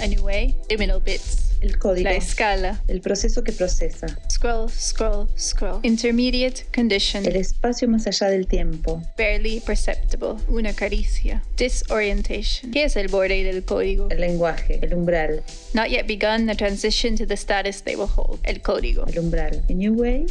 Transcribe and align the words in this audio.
A 0.00 0.06
new 0.06 0.22
way. 0.22 0.56
Liminal 0.70 1.00
bits. 1.00 1.50
El 1.60 1.78
código. 1.78 2.08
La 2.08 2.14
escala. 2.14 2.82
El 2.88 3.02
proceso 3.02 3.44
que 3.44 3.52
procesa. 3.52 4.06
Scroll, 4.30 4.70
scroll, 4.70 5.28
scroll. 5.38 5.80
Intermediate 5.82 6.64
condition. 6.74 7.26
El 7.26 7.36
espacio 7.36 7.86
más 7.86 8.06
allá 8.06 8.28
del 8.30 8.46
tiempo. 8.46 9.02
Barely 9.18 9.60
perceptible. 9.60 10.36
Una 10.48 10.72
caricia. 10.72 11.42
Disorientation. 11.58 12.70
¿Qué 12.70 12.84
es 12.84 12.96
el 12.96 13.08
borde 13.08 13.44
del 13.44 13.62
código? 13.62 14.08
El 14.08 14.20
lenguaje. 14.20 14.78
El 14.80 14.94
umbral. 14.94 15.42
Not 15.74 15.88
yet 15.88 16.06
begun 16.06 16.46
the 16.46 16.54
transition 16.54 17.14
to 17.16 17.26
the 17.26 17.36
status 17.36 17.82
they 17.82 17.94
will 17.94 18.08
hold. 18.08 18.40
El 18.44 18.62
código. 18.62 19.04
El 19.06 19.18
umbral. 19.18 19.62
A 19.68 19.72
new 19.74 19.92
way. 19.92 20.24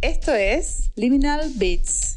Esto 0.00 0.34
es 0.34 0.90
Liminal 0.96 1.48
Bits. 1.54 2.16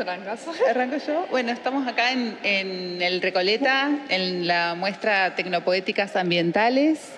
Arranco 0.00 0.96
yo. 1.06 1.26
Bueno, 1.30 1.50
estamos 1.50 1.86
acá 1.88 2.12
en, 2.12 2.38
en, 2.44 3.02
el 3.02 3.20
Recoleta, 3.20 3.90
en 4.08 4.46
la 4.46 4.76
muestra 4.76 5.34
Tecnopoéticas 5.34 6.14
Ambientales, 6.14 7.12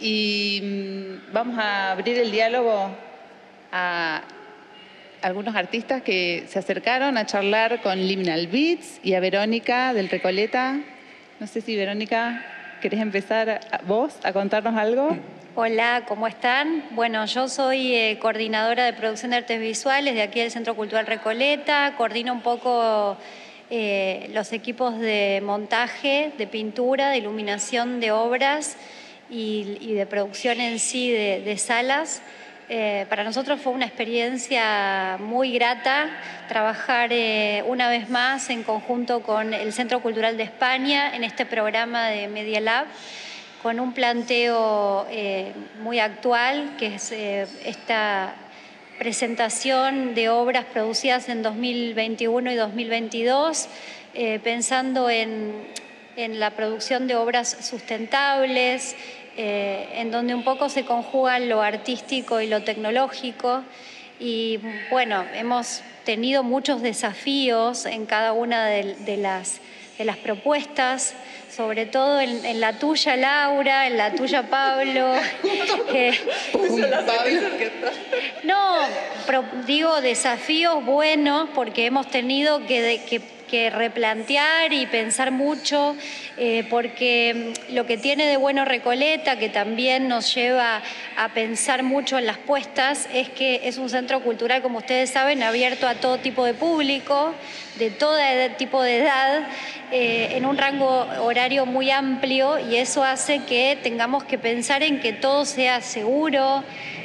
y 0.00 0.60
mm, 0.62 1.32
vamos 1.32 1.58
a 1.58 1.92
abrir 1.92 2.18
el 2.18 2.30
diálogo 2.30 2.90
a 3.72 4.22
algunos 5.20 5.54
artistas 5.54 6.02
que 6.02 6.44
se 6.48 6.58
acercaron 6.58 7.18
a 7.18 7.26
charlar 7.26 7.82
con 7.82 7.98
Liminal 7.98 8.46
Beats 8.46 8.98
y 9.02 9.12
a 9.12 9.20
Verónica 9.20 9.92
del 9.92 10.08
Recoleta. 10.08 10.80
No 11.40 11.46
sé 11.46 11.60
si 11.60 11.76
Verónica, 11.76 12.42
¿querés 12.80 13.00
empezar 13.00 13.60
vos 13.86 14.18
a 14.24 14.32
contarnos 14.32 14.76
algo? 14.76 15.16
Hola, 15.54 16.04
¿cómo 16.08 16.26
están? 16.26 16.82
Bueno, 16.92 17.26
yo 17.26 17.46
soy 17.46 17.94
eh, 17.94 18.18
coordinadora 18.18 18.86
de 18.86 18.94
producción 18.94 19.32
de 19.32 19.36
artes 19.36 19.60
visuales 19.60 20.14
de 20.14 20.22
aquí 20.22 20.40
del 20.40 20.50
Centro 20.50 20.74
Cultural 20.74 21.06
Recoleta, 21.06 21.92
coordino 21.98 22.32
un 22.32 22.40
poco 22.40 23.18
eh, 23.68 24.30
los 24.32 24.50
equipos 24.54 24.98
de 24.98 25.42
montaje, 25.44 26.32
de 26.38 26.46
pintura, 26.46 27.10
de 27.10 27.18
iluminación 27.18 28.00
de 28.00 28.12
obras 28.12 28.78
y, 29.28 29.76
y 29.82 29.92
de 29.92 30.06
producción 30.06 30.58
en 30.58 30.78
sí 30.78 31.10
de, 31.10 31.58
salas. 31.58 32.22
Eh, 32.70 33.04
para 33.10 33.22
nosotros 33.22 33.60
fue 33.60 33.74
una 33.74 33.84
experiencia 33.84 35.18
muy 35.20 35.52
grata 35.52 36.08
trabajar 36.48 37.10
eh, 37.12 37.62
una 37.66 37.90
vez 37.90 38.08
más 38.08 38.48
en 38.48 38.62
conjunto 38.62 39.20
con 39.20 39.52
el 39.52 39.74
Centro 39.74 40.00
Cultural 40.00 40.38
de 40.38 40.44
España 40.44 41.14
en 41.14 41.24
este 41.24 41.44
programa 41.44 42.06
de 42.06 42.28
Media 42.28 42.62
Lab 42.62 42.86
con 43.62 43.78
un 43.78 43.92
planteo 43.92 45.06
eh, 45.08 45.52
muy 45.80 46.00
actual, 46.00 46.74
que 46.78 46.96
es 46.96 47.12
eh, 47.12 47.46
esta 47.64 48.34
presentación 48.98 50.14
de 50.14 50.28
obras 50.28 50.64
producidas 50.64 51.28
en 51.28 51.42
2021 51.42 52.52
y 52.52 52.54
2022, 52.56 53.68
eh, 54.14 54.40
pensando 54.42 55.08
en, 55.08 55.70
la 56.16 56.50
producción 56.50 57.06
de 57.06 57.16
obras 57.16 57.56
sustentables, 57.62 58.94
en 59.34 60.10
donde 60.10 60.34
un 60.34 60.44
poco 60.44 60.68
se 60.68 60.84
conjugan 60.84 61.48
lo 61.48 61.62
artístico 61.62 62.42
y 62.42 62.48
lo 62.48 62.64
tecnológico. 62.64 63.62
Y 64.20 64.60
bueno, 64.90 65.24
hemos 65.32 65.80
tenido 66.04 66.42
muchos 66.42 66.82
desafíos 66.82 67.86
en 67.86 68.04
cada 68.04 68.34
una 68.34 68.66
de 68.66 69.16
las 69.16 70.16
propuestas 70.18 71.14
sobre 71.54 71.86
todo 71.86 72.20
en, 72.20 72.44
en, 72.44 72.60
la 72.60 72.78
tuya 72.78 73.16
Laura, 73.16 73.86
en 73.86 73.98
la 73.98 74.14
tuya 74.14 74.42
Pablo. 74.48 75.14
eh, 75.94 76.12
no, 78.42 78.78
pero 79.26 79.44
digo 79.66 80.00
desafíos 80.00 80.84
buenos 80.84 81.48
porque 81.54 81.86
hemos 81.86 82.08
tenido 82.08 82.66
que, 82.66 82.80
de, 82.80 83.04
que, 83.04 83.20
que 83.52 83.68
replantear 83.68 84.72
y 84.72 84.86
pensar 84.86 85.30
mucho, 85.30 85.94
eh, 86.38 86.66
porque 86.70 87.52
lo 87.68 87.84
que 87.84 87.98
tiene 87.98 88.24
de 88.24 88.38
bueno 88.38 88.64
Recoleta, 88.64 89.38
que 89.38 89.50
también 89.50 90.08
nos 90.08 90.34
lleva 90.34 90.80
a 91.18 91.28
pensar 91.34 91.82
mucho 91.82 92.16
en 92.16 92.24
las 92.24 92.38
puestas, 92.38 93.10
es 93.12 93.28
que 93.28 93.60
es 93.64 93.76
un 93.76 93.90
centro 93.90 94.22
cultural, 94.22 94.62
como 94.62 94.78
ustedes 94.78 95.10
saben, 95.10 95.42
abierto 95.42 95.86
a 95.86 95.96
todo 95.96 96.16
tipo 96.16 96.46
de 96.46 96.54
público, 96.54 97.34
de 97.78 97.90
todo 97.90 98.16
tipo 98.56 98.80
de 98.80 99.00
edad, 99.00 99.46
eh, 99.90 100.30
en 100.30 100.46
un 100.46 100.56
rango 100.56 101.06
horario 101.20 101.66
muy 101.66 101.90
amplio 101.90 102.58
y 102.58 102.76
eso 102.76 103.04
hace 103.04 103.44
que 103.44 103.78
tengamos 103.82 104.24
que 104.24 104.38
pensar 104.38 104.82
en 104.82 104.98
que 105.00 105.12
todo 105.12 105.44
sea 105.44 105.82
seguro, 105.82 106.64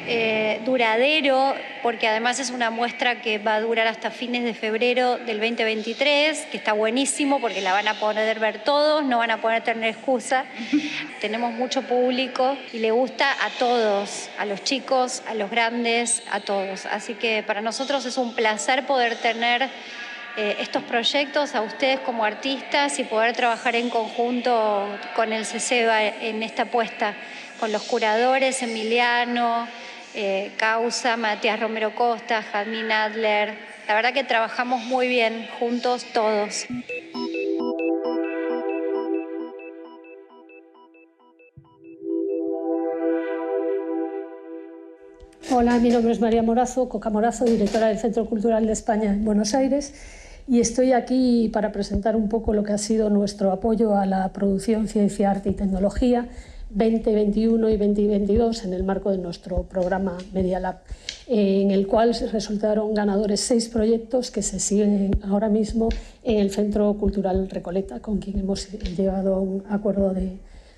eh, 0.10 0.62
duradero, 0.64 1.54
porque 1.84 2.08
además 2.08 2.40
es 2.40 2.50
una 2.50 2.70
muestra 2.70 3.22
que 3.22 3.40
va 3.40 3.56
a 3.56 3.60
durar 3.60 3.88
hasta 3.88 4.10
fines 4.10 4.46
de 4.46 4.54
febrero 4.54 5.18
del 5.18 5.42
2023, 5.42 6.37
que 6.52 6.58
está 6.58 6.74
buenísimo 6.74 7.40
porque 7.40 7.62
la 7.62 7.74
van 7.74 7.88
a 7.88 7.96
poder 7.96 8.40
ver 8.40 8.64
todos, 8.64 9.04
no 9.04 9.20
van 9.20 9.32
a 9.32 9.42
poder 9.42 9.64
tener 9.64 9.90
excusa. 9.90 10.46
Tenemos 11.22 11.54
mucho 11.54 11.82
público 11.84 12.58
y 12.74 12.80
le 12.80 12.92
gusta 12.92 13.32
a 13.46 13.50
todos, 13.52 14.30
a 14.38 14.46
los 14.46 14.64
chicos, 14.64 15.24
a 15.28 15.34
los 15.34 15.50
grandes, 15.50 16.24
a 16.32 16.40
todos. 16.40 16.86
Así 16.86 17.16
que 17.16 17.44
para 17.44 17.62
nosotros 17.62 18.06
es 18.06 18.18
un 18.18 18.36
placer 18.36 18.86
poder 18.86 19.16
tener 19.16 19.70
eh, 20.38 20.58
estos 20.60 20.84
proyectos 20.84 21.56
a 21.56 21.62
ustedes 21.62 22.00
como 22.02 22.24
artistas 22.24 23.00
y 23.00 23.04
poder 23.04 23.36
trabajar 23.36 23.76
en 23.76 23.90
conjunto 23.90 24.88
con 25.16 25.34
el 25.34 25.46
CECEBA 25.46 26.06
en 26.06 26.44
esta 26.44 26.64
apuesta, 26.64 27.16
con 27.60 27.72
los 27.72 27.82
curadores, 27.84 28.62
Emiliano, 28.62 29.68
eh, 30.14 30.52
Causa, 30.58 31.18
Matías 31.18 31.60
Romero 31.60 31.96
Costa, 31.96 32.44
Jazmín 32.44 32.92
Adler. 32.92 33.67
La 33.88 33.96
verdad 33.96 34.14
que 34.14 34.26
trabajamos 34.26 34.84
muy 34.84 35.08
bien 35.08 35.48
juntos 35.60 36.06
todos. 36.14 36.66
Hola, 45.50 45.80
mi 45.80 45.90
nombre 45.90 46.12
es 46.12 46.20
María 46.20 46.44
Morazo, 46.44 46.90
Coca 46.90 47.10
Morazo, 47.10 47.46
directora 47.46 47.88
del 47.88 47.98
Centro 47.98 48.26
Cultural 48.26 48.66
de 48.66 48.74
España 48.74 49.12
en 49.12 49.24
Buenos 49.24 49.54
Aires, 49.54 49.94
y 50.50 50.60
estoy 50.60 50.92
aquí 50.92 51.50
para 51.54 51.72
presentar 51.72 52.18
un 52.18 52.28
poco 52.28 52.54
lo 52.54 52.64
que 52.64 52.74
ha 52.74 52.78
sido 52.78 53.10
nuestro 53.10 53.54
apoyo 53.54 53.96
a 53.96 54.06
la 54.06 54.34
producción 54.34 54.90
Ciencia, 54.90 55.32
Arte 55.32 55.52
y 55.52 55.54
Tecnología 55.54 56.28
2021 56.70 57.70
y 57.70 57.78
2022 57.78 58.66
en 58.66 58.74
el 58.74 58.84
marco 58.84 59.12
de 59.12 59.18
nuestro 59.18 59.64
programa 59.64 60.18
Media 60.34 60.60
Lab, 60.60 60.80
en 61.28 61.72
el 61.72 61.88
cual 61.88 62.16
resultaron 62.32 62.94
ganadores 62.94 63.40
seis 63.40 63.70
proyectos 63.70 64.32
que 64.32 64.42
se 64.42 64.60
siguen 64.60 65.18
ahora 65.24 65.50
mismo 65.50 65.90
en 66.24 66.40
el 66.40 66.52
Centro 66.52 66.94
Cultural 66.96 67.50
Recoleta, 67.50 68.00
con 68.00 68.18
quien 68.18 68.40
hemos 68.40 68.70
llegado 68.98 69.36
a 69.36 69.40
un 69.40 69.64
acuerdo 69.70 70.14
de, 70.14 70.38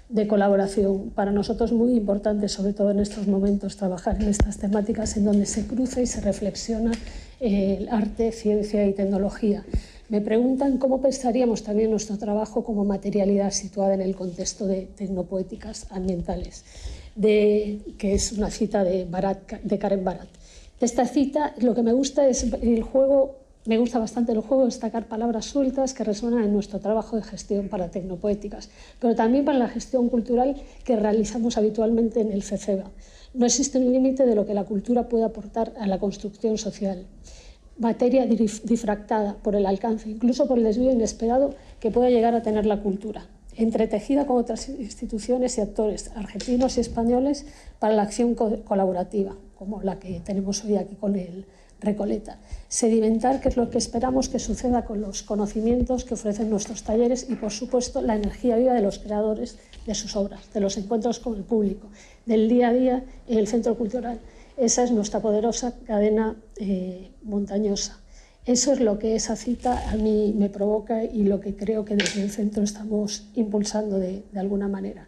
de 0.10 0.28
colaboración. 0.28 1.12
Para 1.12 1.32
nosotros 1.32 1.72
muy 1.72 1.94
importante, 1.94 2.50
sobre 2.50 2.74
todo 2.74 2.92
en 2.92 3.00
estos 3.00 3.28
momentos, 3.28 3.78
trabajar 3.78 4.22
en 4.22 4.30
estas 4.30 4.58
temáticas 4.58 5.18
en 5.18 5.26
donde 5.26 5.46
se 5.46 5.66
cruza 5.68 6.02
y 6.02 6.08
se 6.08 6.22
reflexiona 6.22 6.92
el 7.40 7.88
arte, 7.90 8.32
ciencia 8.32 8.86
y 8.86 8.94
tecnología. 8.94 9.64
Me 10.10 10.22
preguntan 10.22 10.80
cómo 10.80 11.02
pensaríamos 11.02 11.62
también 11.62 11.92
nuestro 11.92 12.18
trabajo 12.18 12.64
como 12.64 12.84
materialidad 12.84 13.52
situada 13.52 13.94
en 13.94 14.02
el 14.02 14.16
contexto 14.16 14.66
de 14.66 14.88
tecnopoéticas 14.98 15.86
ambientales, 15.92 16.66
de, 17.16 17.80
que 18.00 18.16
es 18.16 18.32
una 18.32 18.50
cita 18.50 18.84
de, 18.84 19.08
Karen 19.80 20.04
Barat. 20.04 20.28
De 20.80 20.86
esta 20.88 21.06
cita 21.06 21.54
lo 21.60 21.76
que 21.76 21.84
me 21.84 21.94
gusta 21.94 22.28
es 22.28 22.42
el 22.42 22.82
juego, 22.82 23.36
me 23.68 23.78
gusta 23.78 24.00
bastante 24.00 24.32
el 24.32 24.40
juego 24.40 24.66
destacar 24.66 25.08
palabras 25.08 25.46
sueltas 25.46 25.94
que 25.94 26.04
resuenan 26.04 26.44
en 26.44 26.54
nuestro 26.54 26.80
trabajo 26.80 27.16
de 27.16 27.22
gestión 27.22 27.70
para 27.70 27.92
tecnopoéticas, 27.92 28.72
pero 29.00 29.14
también 29.14 29.46
para 29.46 29.60
la 29.60 29.68
gestión 29.68 30.10
cultural 30.10 30.56
que 30.86 30.96
realizamos 30.96 31.56
habitualmente 31.56 32.22
en 32.22 32.32
el 32.32 32.42
CECEBA. 32.42 32.90
No 33.36 33.46
existe 33.46 33.78
un 33.78 33.94
límite 33.94 34.26
de 34.26 34.34
lo 34.34 34.48
que 34.48 34.56
la 34.56 34.64
cultura 34.64 35.08
puede 35.08 35.26
aportar 35.26 35.72
a 35.80 35.86
la 35.86 36.00
construcción 36.00 36.58
social 36.58 37.06
materia 37.80 38.26
difractada 38.26 39.38
por 39.42 39.56
el 39.56 39.66
alcance, 39.66 40.10
incluso 40.10 40.48
por 40.48 40.58
el 40.58 40.66
desvío 40.66 40.92
inesperado 40.92 41.56
que 41.80 41.92
puede 41.92 42.12
llegar 42.12 42.36
a 42.36 42.44
tener 42.44 42.66
la 42.66 42.82
cultura, 42.82 43.26
entretejida 43.56 44.26
con 44.26 44.38
otras 44.38 44.68
instituciones 44.70 45.58
y 45.58 45.62
actores 45.62 46.12
argentinos 46.16 46.78
y 46.78 46.82
españoles 46.82 47.46
para 47.80 47.94
la 47.94 48.04
acción 48.04 48.36
co 48.36 48.64
colaborativa, 48.66 49.36
como 49.58 49.82
la 49.82 49.98
que 49.98 50.20
tenemos 50.20 50.64
hoy 50.66 50.76
aquí 50.76 50.96
con 50.96 51.16
el 51.16 51.46
Recoleta. 51.82 52.40
Sedimentar, 52.68 53.40
que 53.40 53.48
es 53.48 53.56
lo 53.56 53.70
que 53.70 53.78
esperamos 53.78 54.28
que 54.28 54.40
suceda 54.40 54.84
con 54.84 55.00
los 55.00 55.24
conocimientos 55.24 56.04
que 56.04 56.16
ofrecen 56.16 56.50
nuestros 56.50 56.84
talleres 56.84 57.28
y, 57.30 57.36
por 57.36 57.52
supuesto, 57.52 58.02
la 58.02 58.16
energía 58.16 58.58
viva 58.58 58.74
de 58.74 58.82
los 58.82 59.00
creadores 59.00 59.58
de 59.88 59.96
sus 59.96 60.18
obras, 60.18 60.52
de 60.54 60.60
los 60.60 60.76
encuentros 60.76 61.20
con 61.20 61.38
el 61.38 61.44
público, 61.44 61.88
del 62.26 62.50
día 62.50 62.68
a 62.68 62.74
día 62.74 63.04
en 63.30 63.38
el 63.38 63.48
centro 63.48 63.78
cultural 63.78 64.20
esa 64.60 64.84
es 64.84 64.92
nuestra 64.92 65.22
poderosa 65.22 65.74
cadena 65.86 66.36
eh, 66.58 67.12
montañosa. 67.24 68.00
Eso 68.46 68.74
es 68.74 68.80
lo 68.80 69.00
que 69.00 69.16
esa 69.16 69.36
cita 69.36 69.90
a 69.90 69.96
mí 69.96 70.34
me 70.38 70.50
provoca 70.50 71.04
y 71.04 71.24
lo 71.24 71.40
que 71.40 71.56
creo 71.56 71.86
que 71.86 71.96
desde 71.96 72.22
el 72.22 72.32
centro 72.32 72.64
estamos 72.64 73.28
impulsando 73.36 74.00
de, 74.00 74.24
alguna 74.36 74.68
manera. 74.68 75.08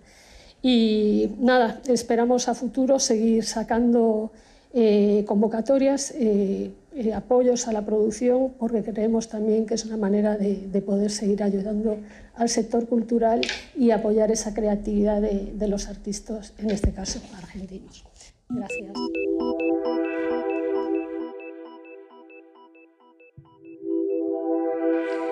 Y 0.61 1.31
nada, 1.39 1.81
esperamos 1.87 2.47
a 2.47 2.53
futuro 2.53 2.99
seguir 2.99 3.43
sacando 3.43 4.31
eh, 4.73 5.25
convocatorias, 5.27 6.13
eh, 6.15 6.71
apoyos 7.13 7.67
a 7.67 7.73
la 7.73 7.83
producción, 7.83 8.53
porque 8.59 8.83
creemos 8.83 9.27
también 9.27 9.65
que 9.65 9.73
es 9.73 9.85
una 9.85 9.97
manera 9.97 10.37
de, 10.37 10.67
de, 10.71 10.81
poder 10.81 11.09
seguir 11.09 11.41
ayudando 11.41 11.97
al 12.35 12.47
sector 12.47 12.87
cultural 12.87 13.41
y 13.75 13.91
apoyar 13.91 14.31
esa 14.31 14.53
creatividad 14.53 15.21
de 15.21 15.67
los 15.67 15.87
artistas, 15.87 16.53
en 16.59 16.69
este 16.69 16.91
caso 16.91 17.19
argentinos. 17.37 18.05
Gracias. 18.53 18.91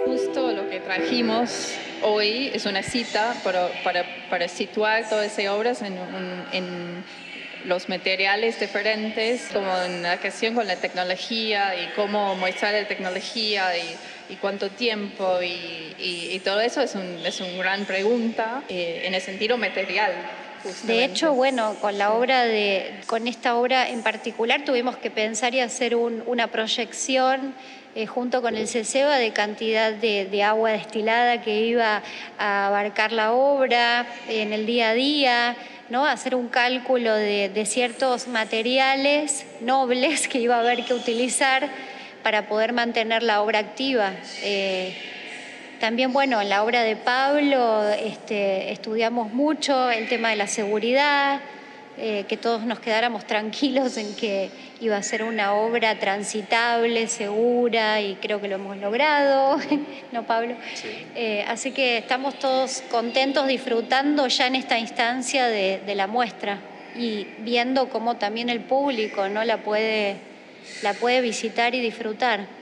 Justo 0.06 0.51
lo 0.51 0.69
que 0.69 0.81
trajimos 0.83 1.74
hoy 2.01 2.51
es 2.54 2.66
una 2.66 2.83
cita 2.83 3.36
para, 3.44 3.69
para, 4.30 4.48
situar 4.48 5.07
todas 5.07 5.38
esas 5.38 5.54
obras 5.54 5.81
en, 5.81 7.04
los 7.66 7.89
materiales 7.89 8.60
diferentes, 8.60 9.50
como 9.54 9.69
en 9.81 10.01
la 10.01 10.18
cuestión 10.18 10.56
con 10.56 10.65
la 10.65 10.77
tecnología 10.77 11.75
y 11.75 11.88
cómo 11.95 12.36
mostrar 12.36 12.74
la 12.74 12.88
tecnología 12.88 13.72
y, 13.77 14.36
cuánto 14.38 14.69
tiempo 14.69 15.39
y, 15.42 16.42
todo 16.44 16.62
eso 16.62 16.81
es, 16.81 16.95
un, 16.95 17.19
es 17.25 17.39
una 17.39 17.57
gran 17.57 17.86
pregunta 17.86 18.63
eh, 18.68 19.04
en 19.06 19.13
el 19.13 19.22
sentido 19.22 19.57
material. 19.57 20.12
Justamente. 20.64 20.94
De 20.94 21.06
hecho, 21.06 21.34
bueno, 21.34 21.76
con 21.82 21.98
la 21.98 22.14
obra 22.14 22.44
de, 22.44 23.02
con 23.08 23.28
esta 23.28 23.56
obra 23.56 23.90
en 23.90 24.04
particular 24.04 24.64
tuvimos 24.66 24.98
que 24.98 25.10
pensar 25.10 25.56
y 25.56 25.60
hacer 25.60 25.96
un, 25.96 26.24
una 26.26 26.48
proyección 26.48 27.54
eh, 27.96 28.06
junto 28.06 28.42
con 28.42 28.56
el 28.56 28.68
CESEBA 28.68 29.18
de 29.18 29.32
cantidad 29.32 29.92
de, 29.92 30.26
de, 30.26 30.44
agua 30.44 30.72
destilada 30.72 31.42
que 31.42 31.62
iba 31.62 32.04
a 32.38 32.68
abarcar 32.68 33.12
la 33.12 33.34
obra 33.34 34.06
en 34.28 34.54
el 34.54 34.66
día 34.66 34.90
a 34.90 34.94
día, 34.94 35.56
¿no? 35.90 36.06
hacer 36.06 36.36
un 36.36 36.50
cálculo 36.50 37.16
de, 37.16 37.50
de 37.50 37.66
ciertos 37.66 38.28
materiales 38.28 39.46
nobles 39.62 40.28
que 40.28 40.40
iba 40.40 40.58
a 40.58 40.60
haber 40.60 40.86
que 40.86 40.94
utilizar 40.94 41.68
para 42.22 42.48
poder 42.48 42.74
mantener 42.74 43.24
la 43.24 43.42
obra 43.42 43.60
activa. 43.60 44.14
Eh, 44.44 44.96
también, 45.80 46.14
bueno, 46.14 46.42
en 46.42 46.50
la 46.50 46.64
obra 46.64 46.84
de 46.84 46.96
Pablo 46.96 47.90
este, 47.90 48.72
estudiamos 48.72 49.34
mucho 49.34 49.90
el 49.90 50.08
tema 50.10 50.30
de 50.30 50.36
la 50.36 50.48
seguridad, 50.48 51.40
eh, 51.98 52.26
que 52.28 52.38
todos 52.38 52.64
nos 52.66 52.80
quedáramos 52.80 53.26
tranquilos 53.26 53.98
en 53.98 54.16
que 54.16 54.50
iba 54.81 54.96
a 54.96 55.04
ser 55.04 55.24
una 55.24 55.54
obra 55.54 56.00
transitable, 56.00 57.08
segura, 57.08 58.00
y 58.02 58.16
creo 58.16 58.40
que 58.40 58.48
lo 58.48 58.56
hemos 58.56 58.78
logrado, 58.78 59.58
¿no, 60.12 60.24
Pablo? 60.24 60.56
Sí. 60.76 60.88
Eh, 61.16 61.46
así 61.48 61.72
que 61.72 61.98
estamos 61.98 62.38
todos 62.40 62.84
contentos, 62.92 63.48
disfrutando 63.48 64.28
ya 64.28 64.48
en 64.48 64.56
esta 64.56 64.78
instancia 64.78 65.48
de, 65.48 65.82
de, 65.86 65.96
la 65.96 66.08
muestra 66.08 66.60
y 66.96 67.28
viendo 67.40 67.90
cómo 67.90 68.18
también 68.18 68.50
el 68.50 68.62
público 68.62 69.28
¿no? 69.28 69.44
la, 69.44 69.58
puede, 69.58 70.18
la 70.84 70.94
puede 70.94 71.22
visitar 71.22 71.74
y 71.75 71.82
disfrutar. 71.82 72.59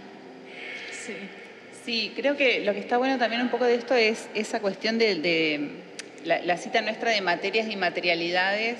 Sí. 1.87 2.13
creo 2.15 2.37
que 2.37 2.59
lo 2.59 2.73
que 2.73 2.79
está 2.79 2.97
bueno 2.97 3.17
también 3.17 3.41
un 3.41 3.49
poco 3.49 3.65
de 3.65 3.75
esto 3.75 3.95
es 3.95 4.27
esa 4.35 4.59
cuestión 4.59 4.99
de, 4.99 5.15
de 5.15 5.69
la, 6.23 6.39
la 6.41 6.57
cita 6.57 6.81
nuestra 6.81 7.09
de 7.11 7.21
materias 7.21 7.67
y 7.69 7.75
materialidades 7.75 8.77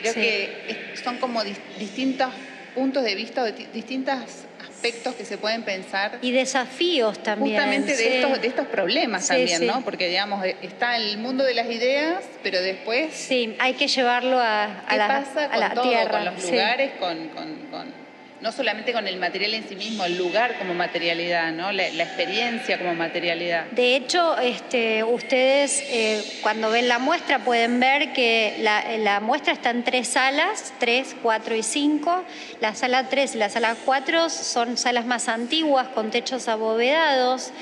Creo 0.00 0.14
sí. 0.14 0.20
que 0.20 0.76
son 1.02 1.18
como 1.18 1.42
distintos 1.78 2.30
puntos 2.74 3.04
de 3.04 3.14
vista, 3.14 3.44
distintos 3.44 4.14
aspectos 4.60 5.14
que 5.14 5.24
se 5.26 5.36
pueden 5.36 5.62
pensar. 5.62 6.18
Y 6.22 6.32
desafíos 6.32 7.22
también. 7.22 7.56
Justamente 7.56 7.96
de, 7.96 8.20
estos, 8.20 8.40
de 8.40 8.48
estos 8.48 8.66
problemas 8.68 9.22
sí, 9.22 9.28
también, 9.28 9.66
¿no? 9.66 9.82
Porque, 9.82 10.08
digamos, 10.08 10.44
está 10.62 10.96
el 10.96 11.18
mundo 11.18 11.44
de 11.44 11.54
las 11.54 11.66
ideas, 11.66 12.24
pero 12.42 12.62
después... 12.62 13.12
Sí, 13.12 13.54
hay 13.58 13.74
que 13.74 13.88
llevarlo 13.88 14.38
a, 14.38 14.80
a 14.80 14.96
la, 14.96 15.08
pasa 15.08 15.44
a 15.44 15.56
la 15.58 15.74
todo, 15.74 15.84
tierra. 15.84 16.24
Con 16.24 16.34
los 16.34 16.50
lugares, 16.50 16.92
con, 16.98 17.28
con, 17.28 17.56
con 17.70 17.99
no 18.40 18.52
solamente 18.52 18.92
con 18.92 19.06
el 19.06 19.18
material 19.18 19.54
en 19.54 19.68
sí 19.68 19.76
mismo, 19.76 20.04
el 20.04 20.16
lugar 20.16 20.58
como 20.58 20.72
materialidad, 20.74 21.52
¿no? 21.52 21.72
la, 21.72 21.86
experiencia 21.86 22.78
como 22.78 22.94
materialidad. 22.94 23.66
De 23.66 23.96
hecho, 23.96 24.38
este, 24.38 25.04
ustedes 25.04 25.82
eh, 25.88 26.22
cuando 26.42 26.70
ven 26.70 26.88
la 26.88 26.98
muestra 26.98 27.40
pueden 27.40 27.78
ver 27.80 28.12
que 28.12 28.56
la, 28.60 28.96
la, 28.98 29.20
muestra 29.20 29.52
está 29.52 29.70
en 29.70 29.84
tres 29.84 30.08
salas, 30.08 30.72
3, 30.78 31.16
4 31.22 31.54
y 31.54 31.62
5. 31.62 32.24
La 32.60 32.74
sala 32.74 33.08
3 33.08 33.34
y 33.34 33.38
la 33.38 33.50
sala 33.50 33.76
4 33.84 34.30
son 34.30 34.76
salas 34.76 35.04
más 35.04 35.28
antiguas 35.28 35.88
con 35.88 36.10
techos 36.10 36.48
abovedados 36.48 37.52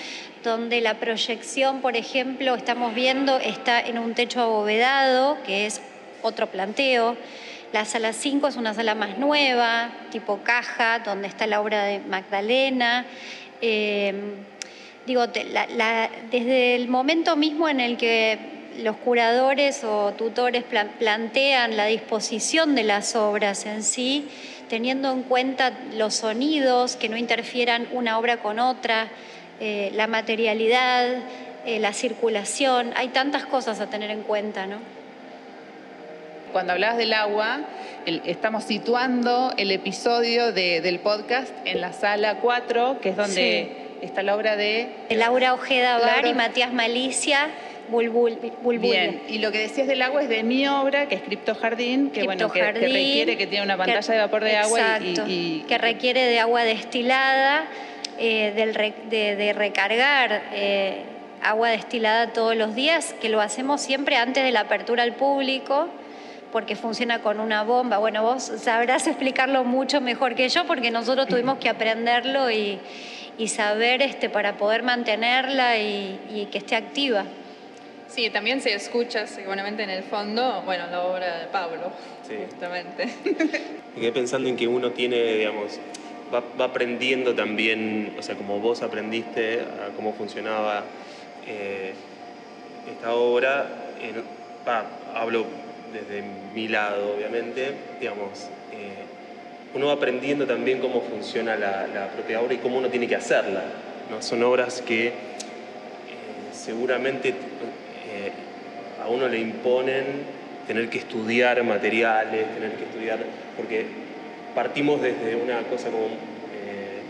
donde 0.45 0.81
la 0.81 0.95
proyección, 0.95 1.81
por 1.81 1.97
ejemplo, 1.97 2.55
estamos 2.55 2.95
viendo 2.95 3.39
está 3.39 3.81
en 3.81 3.99
un 3.99 4.15
techo 4.15 4.41
abovedado, 4.41 5.37
que 5.45 5.67
es 5.67 5.81
otro 6.23 6.47
planteo. 6.47 7.17
La 7.73 7.85
sala 7.85 8.15
5 8.15 8.49
es 8.49 8.57
una 8.57 8.73
sala 8.73 8.95
más 8.95 9.19
nueva, 9.19 9.91
tipo 10.11 10.39
caja, 10.43 11.01
donde 11.01 11.29
está 11.29 11.47
la 11.47 11.61
obra 11.61 11.85
de 11.85 11.99
Magdalena. 11.99 13.05
Eh, 13.61 14.15
digo, 15.07 15.27
desde 15.27 16.77
el 16.77 16.89
momento 16.89 17.37
mismo 17.37 17.69
en 17.69 17.81
el 17.81 17.99
que 17.99 18.39
los 18.79 18.97
curadores 18.97 19.85
o 19.85 20.13
tutores 20.13 20.65
plan, 20.65 20.93
plantean 20.99 21.77
la 21.77 21.85
disposición 21.85 22.75
de 22.75 22.85
las 22.85 23.15
obras 23.17 23.67
en 23.67 23.83
sí, 23.83 24.29
teniendo 24.71 25.13
en 25.13 25.23
cuenta 25.23 25.73
los 25.95 26.15
sonidos, 26.15 26.97
que 26.97 27.11
no 27.11 27.19
interfieran 27.19 27.87
una 27.93 28.19
obra 28.19 28.39
con 28.39 28.61
otra, 28.61 29.09
eh, 29.61 29.91
la 29.95 30.07
materialidad, 30.07 31.07
eh, 31.67 31.81
la 31.81 31.93
circulación, 31.93 32.93
hay 32.97 33.09
tantas 33.09 33.45
cosas 33.45 33.81
a 33.81 33.91
tener 33.91 34.11
en 34.11 34.23
cuenta, 34.23 34.67
¿no? 34.67 34.98
Cuando 36.53 36.73
hablabas 36.73 36.97
del 36.97 37.13
agua, 37.13 37.61
el, 38.07 38.23
estamos 38.25 38.65
situando 38.65 39.53
el 39.57 39.71
episodio 39.71 40.53
de, 40.53 40.81
del 40.81 41.01
podcast 41.01 41.53
en 41.65 41.81
la 41.81 41.93
sala 41.93 42.37
4, 42.41 43.01
que 43.01 43.11
es 43.11 43.17
donde 43.17 43.77
sí. 44.01 44.07
está 44.07 44.23
la 44.23 44.35
obra 44.35 44.57
de... 44.57 44.89
Laura 45.11 45.55
Ojeda 45.55 45.99
Bar 45.99 46.17
Laura... 46.17 46.29
y 46.29 46.35
Matías 46.35 46.73
Malicia. 46.73 47.49
Bulbul, 47.91 48.39
bulbul. 48.63 48.79
Bien, 48.79 49.23
y 49.29 49.39
lo 49.39 49.51
que 49.51 49.59
decías 49.59 49.87
del 49.87 50.03
agua 50.03 50.23
es 50.23 50.29
de 50.29 50.43
mi 50.43 50.69
obra, 50.69 51.09
que 51.09 51.15
es 51.15 51.23
Cripto 51.23 51.55
Jardín, 51.55 52.11
que, 52.11 52.25
bueno, 52.25 52.51
que, 52.53 52.61
que, 52.61 52.73
requiere, 52.73 53.37
que 53.39 53.47
tiene 53.47 53.65
una 53.65 53.79
pantalla 53.79 54.01
que, 54.01 54.13
de 54.13 54.19
vapor 54.19 54.45
de 54.45 54.57
exacto, 54.57 55.23
agua 55.23 55.27
y, 55.27 55.33
y, 55.33 55.65
que 55.67 55.79
requiere 55.79 56.25
de 56.27 56.39
agua 56.39 56.65
destilada, 56.65 57.65
eh, 58.19 58.53
del 58.55 58.75
de, 59.09 59.37
de, 59.37 59.53
recargar 59.55 60.43
eh, 60.53 61.03
agua 61.43 61.71
destilada 61.71 62.33
todos 62.35 62.57
los 62.57 62.75
días, 62.75 63.15
que 63.23 63.31
lo 63.31 63.41
hacemos 63.41 63.81
siempre 63.81 64.17
antes 64.17 64.45
de 64.45 64.53
la 64.53 64.61
apertura 64.61 65.03
al 65.03 65.15
público 65.15 65.89
porque 66.53 66.77
funciona 66.77 67.21
con 67.21 67.41
una 67.41 67.63
bomba. 67.63 67.99
Bueno, 67.99 68.23
vos 68.23 68.43
sabrás 68.43 69.07
explicarlo 69.07 69.65
mucho 69.65 70.01
mejor 70.01 70.35
que 70.35 70.49
yo 70.49 70.67
porque 70.67 70.91
nosotros 70.91 71.29
tuvimos 71.29 71.59
que 71.59 71.69
aprenderlo 71.69 72.51
y, 72.51 72.79
y 73.37 73.49
saber 73.49 74.03
este, 74.03 74.29
para 74.29 74.57
poder 74.57 74.83
mantenerla 74.83 75.79
y, 75.79 76.19
y, 76.31 76.47
que 76.47 76.59
esté 76.59 76.77
activa. 76.77 77.25
Sí, 78.09 78.31
también 78.31 78.63
se 78.63 78.73
escucha 78.75 79.27
seguramente 79.27 79.83
en 79.83 79.91
el 79.91 80.03
fondo, 80.03 80.63
bueno, 80.65 80.87
la 80.91 81.03
obra 81.03 81.39
de 81.41 81.47
Pablo, 81.47 81.93
sí. 82.27 82.37
justamente. 82.49 83.09
Me 83.95 84.01
quedé 84.01 84.13
pensando 84.13 84.49
en 84.49 84.57
que 84.57 84.67
uno 84.67 84.93
tiene, 84.93 85.35
digamos, 85.35 85.79
va, 86.33 86.43
va, 86.59 86.67
aprendiendo 86.67 87.35
también, 87.35 88.15
o 88.19 88.23
sea, 88.23 88.35
como 88.35 88.61
vos 88.61 88.83
aprendiste 88.83 89.61
a 89.61 89.95
cómo 89.95 90.15
funcionaba 90.15 90.85
eh, 91.47 91.93
esta 92.91 93.15
obra, 93.15 93.67
eh, 94.01 94.15
va, 94.67 94.87
hablo 95.15 95.47
desde 95.93 96.23
mi 96.55 96.69
lado, 96.69 97.15
obviamente, 97.17 97.73
digamos, 98.01 98.49
eh, 98.73 99.05
uno 99.75 99.87
va 99.87 99.95
aprendiendo 99.95 100.47
también 100.47 100.81
cómo 100.81 101.03
funciona 101.03 101.57
la, 101.57 102.09
propia 102.15 102.41
obra 102.41 102.55
y 102.55 102.59
cómo 102.59 102.79
uno 102.79 102.89
tiene 102.89 103.07
que 103.07 103.17
hacerla. 103.17 103.63
¿no? 104.11 104.23
Son 104.23 104.43
obras 104.43 104.83
que 104.83 105.09
eh, 105.09 105.13
seguramente 106.53 107.31
eh, 107.31 107.35
a 109.03 109.09
uno 109.09 109.29
le 109.29 109.39
imponen 109.39 110.39
tener 110.67 110.89
que 110.89 110.99
estudiar 110.99 111.63
materiales, 111.65 112.55
tener 112.55 112.73
que 112.73 112.85
estudiar, 112.85 113.19
porque 113.57 113.87
partimos 114.55 115.01
desde 115.01 115.37
una 115.37 115.63
cosa 115.63 115.89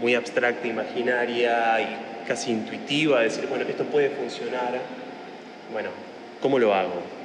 muy 0.01 0.15
abstracta, 0.15 0.69
imaginaria 0.69 1.81
y 1.81 2.27
casi 2.29 2.53
intuitiva, 2.53 3.21
decir, 3.21 3.47
bueno, 3.49 3.65
esto 3.69 3.83
puede 3.85 4.11
funcionar, 4.11 4.79
bueno, 5.73 5.89
¿cómo 6.41 6.57
lo 6.61 6.73
hago? 6.73 7.18